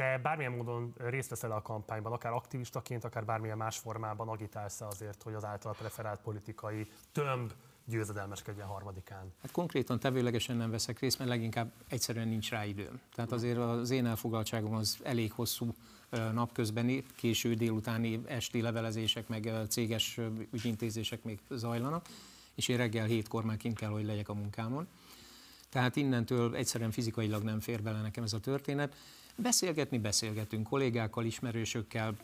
Te 0.00 0.18
bármilyen 0.22 0.52
módon 0.52 0.94
részt 0.96 1.30
veszel 1.30 1.52
a 1.52 1.62
kampányban, 1.62 2.12
akár 2.12 2.32
aktivistaként, 2.32 3.04
akár 3.04 3.24
bármilyen 3.24 3.56
más 3.56 3.78
formában 3.78 4.28
agitálsz 4.28 4.80
azért, 4.80 5.22
hogy 5.22 5.34
az 5.34 5.44
által 5.44 5.74
preferált 5.78 6.20
politikai 6.20 6.86
tömb 7.12 7.52
győzedelmeskedjen 7.84 8.66
harmadikán. 8.66 9.32
Hát 9.42 9.50
konkrétan 9.50 9.98
tevőlegesen 9.98 10.56
nem 10.56 10.70
veszek 10.70 10.98
részt, 10.98 11.18
mert 11.18 11.30
leginkább 11.30 11.72
egyszerűen 11.88 12.28
nincs 12.28 12.50
rá 12.50 12.64
időm. 12.64 13.00
Tehát 13.14 13.32
azért 13.32 13.58
az 13.58 13.90
én 13.90 14.06
elfoglaltságom 14.06 14.74
az 14.74 14.98
elég 15.02 15.32
hosszú 15.32 15.74
napközbeni, 16.32 17.04
késő 17.16 17.54
délutáni 17.54 18.22
esti 18.26 18.60
levelezések, 18.60 19.28
meg 19.28 19.50
céges 19.68 20.20
ügyintézések 20.50 21.22
még 21.22 21.40
zajlanak, 21.50 22.06
és 22.54 22.68
én 22.68 22.76
reggel 22.76 23.06
hétkor 23.06 23.44
már 23.44 23.56
kint 23.56 23.78
kell, 23.78 23.90
hogy 23.90 24.04
legyek 24.04 24.28
a 24.28 24.34
munkámon. 24.34 24.88
Tehát 25.68 25.96
innentől 25.96 26.56
egyszerűen 26.56 26.90
fizikailag 26.90 27.42
nem 27.42 27.60
fér 27.60 27.82
bele 27.82 28.00
nekem 28.00 28.22
ez 28.22 28.32
a 28.32 28.40
történet. 28.40 28.96
Beszélgetni 29.42 29.98
beszélgetünk 29.98 30.68
kollégákkal, 30.68 31.24
ismerősökkel, 31.24 32.14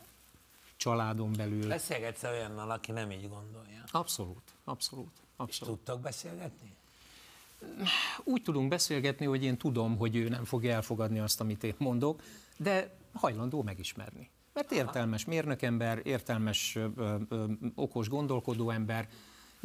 családon 0.76 1.32
belül. 1.36 1.68
Beszélgetsz 1.68 2.22
olyannal, 2.22 2.70
aki 2.70 2.92
nem 2.92 3.10
így 3.10 3.28
gondolja. 3.28 3.84
Abszolút, 3.90 4.42
abszolút. 4.64 5.12
abszolút. 5.36 5.48
És 5.48 5.58
tudtok 5.58 6.00
beszélgetni? 6.00 6.74
Úgy 8.24 8.42
tudunk 8.42 8.68
beszélgetni, 8.68 9.26
hogy 9.26 9.44
én 9.44 9.56
tudom, 9.56 9.96
hogy 9.96 10.16
ő 10.16 10.28
nem 10.28 10.44
fogja 10.44 10.74
elfogadni 10.74 11.18
azt, 11.18 11.40
amit 11.40 11.64
én 11.64 11.74
mondok, 11.78 12.22
de 12.56 12.96
hajlandó 13.12 13.62
megismerni. 13.62 14.30
Mert 14.52 14.72
értelmes 14.72 15.24
mérnökember, 15.24 16.00
értelmes, 16.04 16.76
ö, 16.76 17.16
ö, 17.28 17.44
okos 17.74 18.08
gondolkodó 18.08 18.70
ember, 18.70 19.08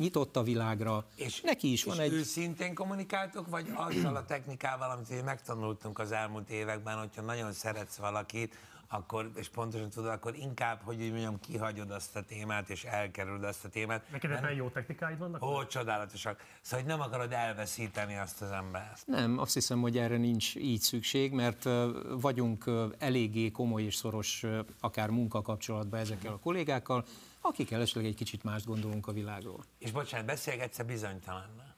nyitott 0.02 0.36
a 0.36 0.44
világra, 0.44 1.06
és 1.16 1.42
neki 1.42 1.72
is 1.72 1.84
van 1.84 1.96
és 1.96 2.02
egy... 2.02 2.14
őszintén 2.14 2.74
kommunikáltok, 2.74 3.48
vagy 3.48 3.72
azzal 3.76 4.16
a 4.16 4.26
technikával, 4.26 4.90
amit 4.92 5.26
megtanultunk 5.26 6.00
az 6.00 6.12
elmúlt 6.12 6.50
években, 6.50 6.98
hogyha 6.98 7.22
nagyon 7.22 7.52
szeretsz 7.54 7.96
valakit, 7.96 8.56
akkor, 8.94 9.32
és 9.36 9.50
pontosan 9.50 9.90
tudod, 9.90 10.10
akkor 10.10 10.36
inkább, 10.36 10.82
hogy 10.84 11.02
úgy 11.02 11.10
mondjam, 11.10 11.40
kihagyod 11.40 11.92
azt 11.92 12.16
a 12.16 12.24
témát, 12.24 12.70
és 12.70 12.84
elkerüled 12.84 13.44
azt 13.44 13.66
a 13.66 13.70
témát. 13.70 14.12
Neked 14.12 14.32
ebben 14.32 14.54
jó 14.54 14.70
technikáid 14.70 15.18
vannak? 15.18 15.44
Ó, 15.44 15.66
csodálatosak. 15.66 16.44
Szóval, 16.62 16.86
hogy 16.86 16.98
nem 16.98 17.02
akarod 17.02 17.32
elveszíteni 17.32 18.18
azt 18.18 18.42
az 18.42 18.52
embert. 18.52 19.08
Nem, 19.08 19.38
azt 19.38 19.54
hiszem, 19.54 19.82
hogy 19.82 19.98
erre 19.98 20.18
nincs 20.18 20.56
így 20.56 20.80
szükség, 20.80 21.32
mert 21.32 21.64
vagyunk 22.10 22.70
eléggé 22.98 23.52
komoly 23.52 23.84
és 23.84 23.96
szoros 23.96 24.46
akár 24.80 25.10
munkakapcsolatban 25.10 26.00
ezekkel 26.00 26.34
a 26.34 26.40
kollégákkal, 26.40 27.06
akikkel 27.42 27.82
esetleg 27.82 28.06
egy 28.06 28.16
kicsit 28.16 28.44
mást 28.44 28.66
gondolunk 28.66 29.08
a 29.08 29.12
világról. 29.12 29.64
És 29.78 29.92
bocsánat, 29.92 30.26
beszélgetsz-e 30.26 30.84
bizonytalannal? 30.84 31.76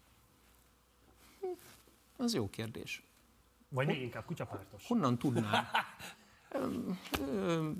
Az 2.18 2.34
jó 2.34 2.50
kérdés. 2.50 3.04
Vagy 3.70 3.88
még 3.88 4.02
inkább 4.02 4.26
kutyapártos? 4.26 4.88
Honnan 4.88 5.18
tudnám? 5.18 5.68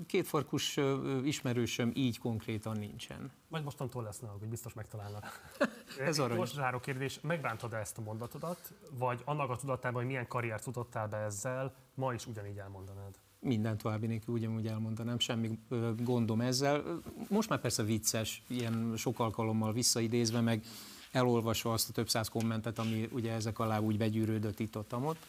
Kétfarkus 0.06 0.80
ismerősöm 1.24 1.92
így 1.94 2.18
konkrétan 2.18 2.78
nincsen. 2.78 3.32
Vagy 3.48 3.62
mostantól 3.64 4.02
lesz 4.02 4.18
náluk, 4.18 4.38
hogy 4.38 4.48
biztos 4.48 4.72
megtalálnak. 4.72 5.54
Ez 5.98 6.18
arany. 6.18 6.36
Most 6.36 6.52
záró 6.54 6.78
kérdés, 6.78 7.20
megbántod-e 7.20 7.76
ezt 7.76 7.98
a 7.98 8.02
mondatodat, 8.02 8.72
vagy 8.98 9.22
annak 9.24 9.50
a 9.50 9.56
tudatában, 9.56 10.00
hogy 10.00 10.06
milyen 10.06 10.28
karriert 10.28 10.62
futottál 10.62 11.08
be 11.08 11.16
ezzel, 11.16 11.74
ma 11.94 12.14
is 12.14 12.26
ugyanígy 12.26 12.58
elmondanád? 12.58 13.14
Minden 13.40 13.78
további 13.78 14.06
nélkül 14.06 14.34
ugyanúgy 14.34 14.66
elmondanám, 14.66 15.18
semmi 15.18 15.58
gondom 15.98 16.40
ezzel. 16.40 17.00
Most 17.28 17.48
már 17.48 17.60
persze 17.60 17.82
vicces, 17.82 18.42
ilyen 18.48 18.92
sok 18.96 19.18
alkalommal 19.18 19.72
visszaidézve, 19.72 20.40
meg 20.40 20.64
elolvasva 21.12 21.72
azt 21.72 21.88
a 21.88 21.92
több 21.92 22.08
száz 22.08 22.28
kommentet, 22.28 22.78
ami 22.78 23.08
ugye 23.12 23.32
ezek 23.32 23.58
alá 23.58 23.78
úgy 23.78 23.98
begyűrődött 23.98 24.60
itt 24.60 24.76
ott, 24.76 24.94
ott. 24.94 25.26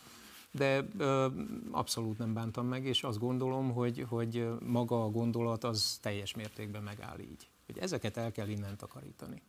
De 0.56 0.86
ö, 0.98 1.28
abszolút 1.72 2.18
nem 2.18 2.34
bántam 2.34 2.68
meg, 2.68 2.86
és 2.86 3.04
azt 3.04 3.20
gondolom, 3.20 3.72
hogy, 3.74 4.06
hogy 4.10 4.48
maga 4.60 5.04
a 5.04 5.10
gondolat 5.10 5.64
az 5.64 5.98
teljes 6.02 6.36
mértékben 6.36 6.84
megáll 6.84 7.20
így. 7.20 7.50
Hogy 7.66 7.78
ezeket 7.78 8.18
el 8.18 8.32
kell 8.32 8.48
innen 8.48 8.78
takarítani. 8.78 9.42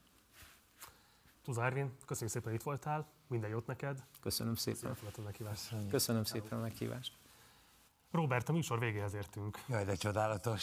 Tuza 1.43 1.65
Ervin, 1.65 1.93
köszönjük 2.07 2.33
szépen, 2.33 2.51
hogy 2.51 2.59
itt 2.61 2.67
voltál, 2.67 3.07
minden 3.27 3.51
jót 3.51 3.67
neked. 3.67 4.05
Köszönöm 4.21 4.55
szépen. 4.55 4.97
Köszönöm. 5.39 5.89
Köszönöm 5.89 6.25
szépen 6.25 6.59
a 6.59 6.61
meghívást. 6.61 7.13
Robert, 8.17 8.49
a 8.49 8.53
műsor 8.53 8.79
végéhez 8.79 9.15
értünk. 9.15 9.59
Jaj, 9.69 9.85
de 9.85 9.95
csodálatos. 9.95 10.63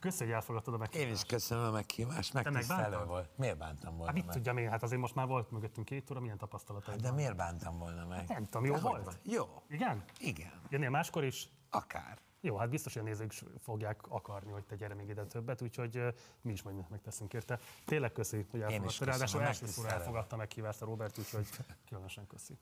Köszönjük, 0.00 0.18
hogy 0.18 0.30
elfogadtad 0.30 0.74
a 0.74 0.76
meghívást. 0.76 1.08
Én 1.08 1.14
is 1.14 1.24
köszönöm 1.24 1.64
a 1.64 1.70
meghívást, 1.70 2.32
Te 2.32 2.40
megtisztelő 2.50 3.04
volt. 3.04 3.30
Miért 3.38 3.58
bántam 3.58 3.90
volna 3.90 4.04
Hát 4.06 4.14
mit 4.14 4.24
meg? 4.26 4.34
tudjam 4.34 4.56
én, 4.56 4.70
hát 4.70 4.82
azért 4.82 5.00
most 5.00 5.14
már 5.14 5.26
volt 5.26 5.50
mögöttünk 5.50 5.86
két 5.86 6.10
óra, 6.10 6.20
milyen 6.20 6.38
tapasztalataid 6.38 7.00
De 7.00 7.06
van? 7.06 7.16
miért 7.16 7.36
bántam 7.36 7.78
volna 7.78 8.06
meg? 8.06 8.28
Nem 8.28 8.44
tudom, 8.44 8.64
jó 8.66 8.74
De 8.74 8.80
volt? 8.80 9.04
van? 9.04 9.14
Jó. 9.22 9.62
Igen? 9.68 10.04
Igen. 10.18 10.52
Jönnél 10.68 10.90
máskor 10.90 11.24
is? 11.24 11.48
Akár. 11.70 12.18
Jó, 12.40 12.56
hát 12.56 12.68
biztos, 12.70 12.92
hogy 12.92 13.02
a 13.02 13.04
nézők 13.04 13.32
is 13.32 13.42
fogják 13.62 14.00
akarni, 14.08 14.50
hogy 14.52 14.64
te 14.64 14.76
gyere 14.76 14.94
még 14.94 15.08
ide 15.08 15.24
többet, 15.24 15.62
úgyhogy 15.62 16.14
mi 16.40 16.52
is 16.52 16.62
majd 16.62 16.90
megteszünk 16.90 17.32
érte. 17.34 17.58
Tényleg 17.84 18.12
köszi, 18.12 18.36
hogy 18.36 18.60
köszönöm, 18.60 18.88
Ráadásul 19.00 19.42
első 19.42 19.66
szóra 19.66 19.88
elfogadta 19.90 20.36
meghívást 20.36 20.82
a 20.82 20.84
Robert, 20.84 21.18
úgyhogy 21.18 21.46
különösen 21.88 22.26
köszi. 22.26 22.58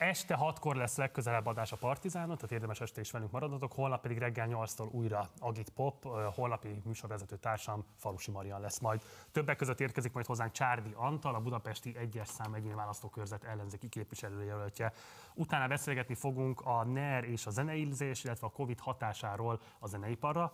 Este 0.00 0.34
hatkor 0.34 0.76
lesz 0.76 0.96
legközelebb 0.96 1.46
adás 1.46 1.72
a 1.72 1.76
Partizánon, 1.76 2.36
tehát 2.36 2.52
érdemes 2.52 2.80
este 2.80 3.00
is 3.00 3.10
velünk 3.10 3.30
maradnotok, 3.30 3.72
holnap 3.72 4.00
pedig 4.00 4.18
reggel 4.18 4.48
8-tól 4.50 4.90
újra 4.90 5.28
Agit 5.38 5.70
Pop, 5.70 6.04
holnapi 6.34 6.82
műsorvezető 6.84 7.36
társam 7.36 7.84
Falusi 7.96 8.30
Marian 8.30 8.60
lesz 8.60 8.78
majd. 8.78 9.02
Többek 9.32 9.56
között 9.56 9.80
érkezik 9.80 10.12
majd 10.12 10.26
hozzánk 10.26 10.52
Csárdi 10.52 10.92
Antal, 10.96 11.34
a 11.34 11.40
budapesti 11.40 11.96
egyes 11.96 12.28
szám 12.28 12.54
egyéni 12.54 12.74
választókörzet 12.74 13.44
ellenzéki 13.44 13.88
képviselőjelöltje. 13.88 14.92
Utána 15.34 15.68
beszélgetni 15.68 16.14
fogunk 16.14 16.60
a 16.60 16.84
NER 16.84 17.24
és 17.24 17.46
a 17.46 17.50
zeneillzés, 17.50 18.24
illetve 18.24 18.46
a 18.46 18.50
Covid 18.50 18.80
hatásáról 18.80 19.60
a 19.78 19.86
zeneiparra. 19.86 20.52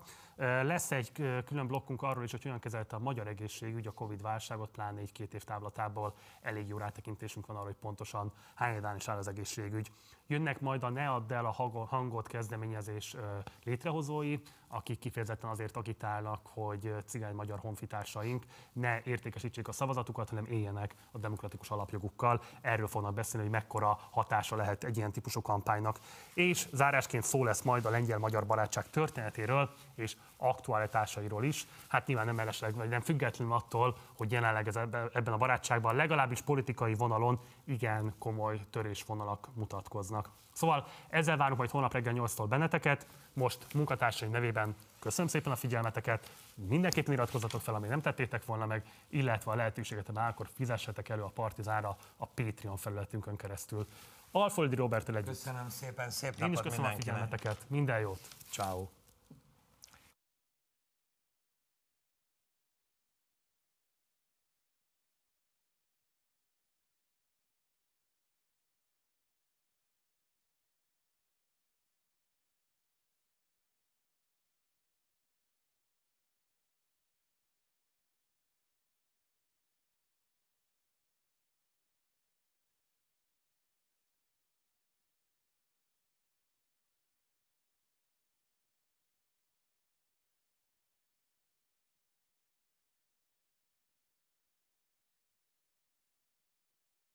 Lesz 0.62 0.90
egy 0.90 1.12
külön 1.44 1.66
blokkunk 1.66 2.02
arról 2.02 2.24
is, 2.24 2.30
hogy 2.30 2.42
hogyan 2.42 2.58
kezelte 2.58 2.96
a 2.96 2.98
magyar 2.98 3.26
egészségügy 3.26 3.86
a 3.86 3.92
Covid 3.92 4.22
válságot, 4.22 4.70
pláne 4.70 5.00
egy 5.00 5.12
két 5.12 5.34
év 5.34 5.44
távlatából 5.44 6.14
elég 6.40 6.68
jó 6.68 6.78
rátekintésünk 6.78 7.46
van 7.46 7.56
arra, 7.56 7.66
hogy 7.66 7.76
pontosan 7.80 8.32
hányadán 8.54 8.96
is 8.96 9.08
áll 9.08 9.16
az 9.16 9.28
egészségügy. 9.36 9.90
Jönnek 10.26 10.60
majd 10.60 10.82
a 10.82 10.88
Ne 10.88 11.08
add 11.08 11.32
el 11.32 11.46
a 11.46 11.86
hangot 11.88 12.28
kezdeményezés 12.28 13.16
létrehozói, 13.64 14.38
akik 14.68 14.98
kifejezetten 14.98 15.50
azért 15.50 15.76
agitálnak, 15.76 16.46
hogy 16.46 16.94
cigány 17.04 17.34
magyar 17.34 17.58
honfitársaink 17.58 18.44
ne 18.72 19.00
értékesítsék 19.02 19.68
a 19.68 19.72
szavazatukat, 19.72 20.28
hanem 20.28 20.44
éljenek 20.44 20.94
a 21.12 21.18
demokratikus 21.18 21.70
alapjogukkal. 21.70 22.40
Erről 22.60 22.86
fognak 22.86 23.14
beszélni, 23.14 23.46
hogy 23.46 23.56
mekkora 23.56 23.98
hatása 24.10 24.56
lehet 24.56 24.84
egy 24.84 24.96
ilyen 24.96 25.12
típusú 25.12 25.42
kampánynak. 25.42 25.98
És 26.34 26.68
zárásként 26.72 27.24
szó 27.24 27.44
lesz 27.44 27.62
majd 27.62 27.84
a 27.84 27.90
lengyel-magyar 27.90 28.46
barátság 28.46 28.90
történetéről 28.90 29.70
és 29.94 30.16
aktualitásairól 30.36 31.44
is. 31.44 31.66
Hát 31.88 32.06
nyilván 32.06 32.26
nem 32.26 32.34
mellesleg, 32.34 32.74
vagy 32.74 32.88
nem 32.88 33.00
függetlenül 33.00 33.54
attól, 33.54 33.96
hogy 34.16 34.32
jelenleg 34.32 34.68
ez 34.68 34.76
ebbe- 34.76 35.14
ebben 35.16 35.32
a 35.32 35.38
barátságban 35.38 35.96
legalábbis 35.96 36.40
politikai 36.40 36.94
vonalon 36.94 37.40
igen 37.64 38.14
komoly 38.18 38.60
törésvonalak 38.70 39.48
mutatkoznak. 39.54 40.15
Szóval 40.52 40.86
ezzel 41.08 41.36
várunk 41.36 41.58
majd 41.58 41.70
holnap 41.70 41.92
reggel 41.92 42.14
8-tól 42.16 42.46
benneteket. 42.48 43.06
Most 43.32 43.66
munkatársaim 43.74 44.30
nevében 44.30 44.74
köszönöm 45.00 45.30
szépen 45.30 45.52
a 45.52 45.56
figyelmeteket. 45.56 46.30
Mindenképpen 46.54 47.14
iratkozzatok 47.14 47.60
fel, 47.60 47.74
ami 47.74 47.88
nem 47.88 48.00
tettétek 48.00 48.44
volna 48.44 48.66
meg, 48.66 48.84
illetve 49.08 49.50
a 49.50 49.54
lehetőséget, 49.54 50.10
ha 50.14 50.20
akkor 50.20 50.48
fizessetek 50.54 51.08
elő 51.08 51.22
a 51.22 51.28
Partizánra 51.28 51.96
a 52.16 52.26
Patreon 52.26 52.76
felületünkön 52.76 53.36
keresztül. 53.36 53.86
Alföldi 54.30 54.74
Robert 54.74 55.08
együtt. 55.08 55.24
Köszönöm 55.24 55.68
szépen, 55.68 56.10
szép 56.10 56.34
Én 56.38 56.52
is 56.52 56.60
köszönöm 56.60 56.90
a 56.90 56.94
figyelmeteket. 56.94 57.64
Minden 57.68 58.00
jót. 58.00 58.20
Ciao. 58.50 58.86